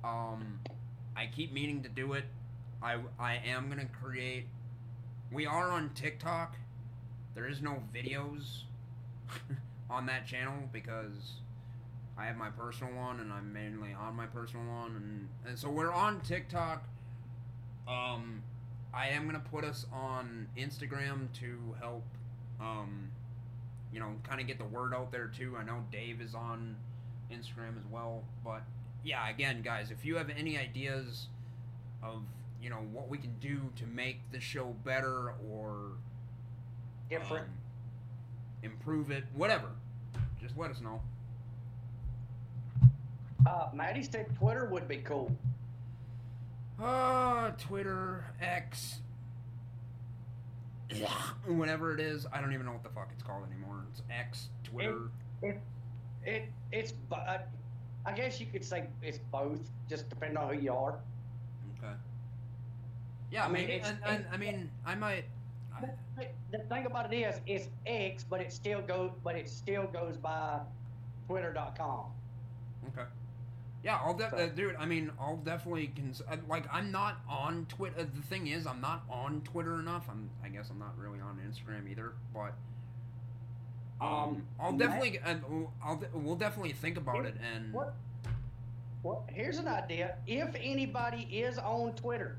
um, 0.03 0.59
I 1.15 1.27
keep 1.27 1.51
meaning 1.53 1.83
to 1.83 1.89
do 1.89 2.13
it. 2.13 2.25
I 2.81 2.97
I 3.19 3.35
am 3.45 3.69
gonna 3.69 3.85
create. 4.01 4.45
We 5.31 5.45
are 5.45 5.71
on 5.71 5.91
TikTok. 5.93 6.55
There 7.35 7.47
is 7.47 7.61
no 7.61 7.83
videos 7.93 8.61
on 9.89 10.07
that 10.07 10.25
channel 10.25 10.67
because 10.73 11.33
I 12.17 12.25
have 12.25 12.35
my 12.35 12.49
personal 12.49 12.93
one 12.93 13.19
and 13.19 13.31
I'm 13.31 13.53
mainly 13.53 13.93
on 13.93 14.15
my 14.15 14.25
personal 14.25 14.65
one 14.65 14.95
and, 14.95 15.29
and 15.47 15.59
so 15.59 15.69
we're 15.69 15.93
on 15.93 16.19
TikTok. 16.21 16.83
Um, 17.87 18.41
I 18.91 19.09
am 19.09 19.27
gonna 19.27 19.39
put 19.39 19.63
us 19.63 19.85
on 19.93 20.47
Instagram 20.57 21.31
to 21.39 21.75
help. 21.79 22.03
Um, 22.59 23.11
you 23.93 23.99
know, 23.99 24.15
kind 24.23 24.41
of 24.41 24.47
get 24.47 24.57
the 24.57 24.65
word 24.65 24.93
out 24.93 25.11
there 25.11 25.27
too. 25.27 25.55
I 25.57 25.63
know 25.63 25.83
Dave 25.91 26.21
is 26.21 26.33
on 26.33 26.75
Instagram 27.31 27.77
as 27.77 27.85
well, 27.91 28.23
but 28.43 28.63
yeah, 29.03 29.29
again, 29.29 29.61
guys, 29.61 29.91
if 29.91 30.05
you 30.05 30.15
have 30.17 30.29
any 30.29 30.57
ideas 30.57 31.27
of 32.01 32.23
you 32.61 32.69
know 32.69 32.77
what 32.91 33.09
we 33.09 33.17
can 33.17 33.33
do 33.39 33.59
to 33.77 33.85
make 33.87 34.19
the 34.31 34.39
show 34.39 34.75
better 34.83 35.33
or 35.49 35.91
Different. 37.09 37.45
um, 37.47 37.53
improve 38.63 39.11
it, 39.11 39.23
whatever, 39.33 39.67
just 40.41 40.57
let 40.57 40.69
us 40.71 40.81
know. 40.81 41.01
Uh, 43.45 43.69
Maddie 43.73 44.03
said 44.03 44.27
Twitter 44.37 44.65
would 44.65 44.87
be 44.87 44.97
cool. 44.97 45.31
Uh, 46.81 47.51
Twitter, 47.57 48.25
X, 48.41 48.99
whatever 51.45 51.93
it 51.93 51.99
is, 51.99 52.25
I 52.31 52.41
don't 52.41 52.53
even 52.53 52.65
know 52.65 52.73
what 52.73 52.83
the 52.83 52.89
fuck 52.89 53.09
it's 53.13 53.23
called 53.23 53.43
anymore. 53.51 53.85
It's 53.91 54.01
X, 54.09 54.49
Twitter. 54.63 55.09
It 55.41 55.59
it 56.25 56.43
it's 56.71 56.91
bu- 56.91 57.15
uh, 57.15 57.39
I 58.05 58.11
guess 58.13 58.39
you 58.39 58.45
could 58.45 58.63
say 58.63 58.87
it's 59.01 59.19
both, 59.31 59.59
just 59.89 60.09
depending 60.09 60.37
on 60.37 60.53
who 60.53 60.59
you 60.61 60.73
are. 60.73 60.99
Okay. 61.77 61.93
Yeah, 63.31 63.45
I 63.45 63.49
mean, 63.49 63.69
it's- 63.69 63.87
and, 63.89 63.99
and 64.05 64.25
I 64.31 64.37
mean, 64.37 64.69
I 64.85 64.95
might. 64.95 65.25
I, 65.75 65.81
But- 65.81 65.97
but 66.15 66.33
The 66.51 66.59
thing 66.59 66.85
about 66.87 67.13
it 67.13 67.15
is, 67.17 67.39
it's 67.45 67.67
X, 67.85 68.23
but 68.23 68.41
it 68.41 68.51
still 68.51 68.81
goes, 68.81 69.11
but 69.23 69.35
it 69.35 69.47
still 69.47 69.85
goes 69.87 70.17
by 70.17 70.59
Twitter.com. 71.27 72.05
Okay. 72.87 73.07
Yeah, 73.83 73.97
I'll 73.97 74.15
def- 74.15 74.31
So- 74.31 74.37
uh, 74.37 74.47
dude. 74.47 74.75
I 74.77 74.85
mean, 74.85 75.11
I'll 75.19 75.37
definitely 75.37 75.87
cons- 75.95 76.21
uh, 76.27 76.37
like. 76.47 76.65
I'm 76.73 76.91
not 76.91 77.17
on 77.29 77.65
Twitter. 77.67 78.01
Uh, 78.01 78.05
the 78.13 78.21
thing 78.23 78.47
is, 78.47 78.65
I'm 78.67 78.81
not 78.81 79.03
on 79.09 79.41
Twitter 79.41 79.79
enough. 79.79 80.09
I'm. 80.09 80.29
I 80.43 80.49
guess 80.49 80.69
I'm 80.71 80.79
not 80.79 80.97
really 80.97 81.19
on 81.21 81.37
Instagram 81.47 81.87
either. 81.89 82.13
But 82.33 82.53
um, 84.01 84.09
Um, 84.11 84.47
I'll 84.59 84.71
Matt- 84.71 84.79
definitely. 85.01 85.19
Uh, 85.19 85.67
I'll. 85.83 85.95
de- 85.97 86.09
We'll 86.13 86.35
definitely 86.35 86.73
think 86.73 86.97
about 86.97 87.25
it. 87.25 87.35
And 87.41 87.71
What? 87.73 87.93
Well, 89.03 89.23
here's 89.29 89.59
an 89.59 89.67
idea. 89.67 90.17
If 90.27 90.55
anybody 90.55 91.21
is 91.31 91.57
on 91.57 91.93
Twitter, 91.93 92.37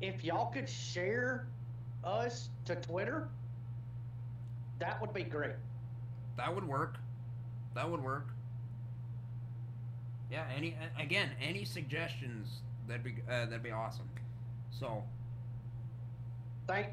if 0.00 0.24
y'all 0.24 0.50
could 0.50 0.68
share 0.68 1.46
us 2.04 2.48
to 2.64 2.76
Twitter, 2.76 3.28
that 4.78 5.00
would 5.00 5.12
be 5.12 5.22
great. 5.22 5.52
that 6.36 6.54
would 6.54 6.66
work. 6.66 6.96
That 7.74 7.88
would 7.90 8.02
work. 8.02 8.28
Yeah. 10.30 10.44
Any 10.56 10.76
again, 10.98 11.30
any 11.40 11.64
suggestions? 11.64 12.60
That'd 12.88 13.04
be 13.04 13.16
uh, 13.30 13.46
that'd 13.46 13.62
be 13.62 13.70
awesome. 13.70 14.08
So 14.70 15.02
Thank, 16.66 16.88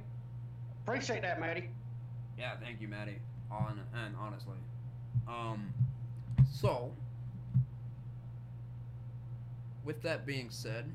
appreciate 0.83 1.21
that, 1.21 1.39
Maddie. 1.39 1.69
Yeah, 2.37 2.55
thank 2.59 2.81
you, 2.81 2.87
Maddie. 2.87 3.19
On 3.51 3.79
and 4.05 4.15
honestly, 4.19 4.57
um, 5.27 5.71
so 6.51 6.91
with 9.85 10.01
that 10.01 10.25
being 10.25 10.49
said, 10.49 10.85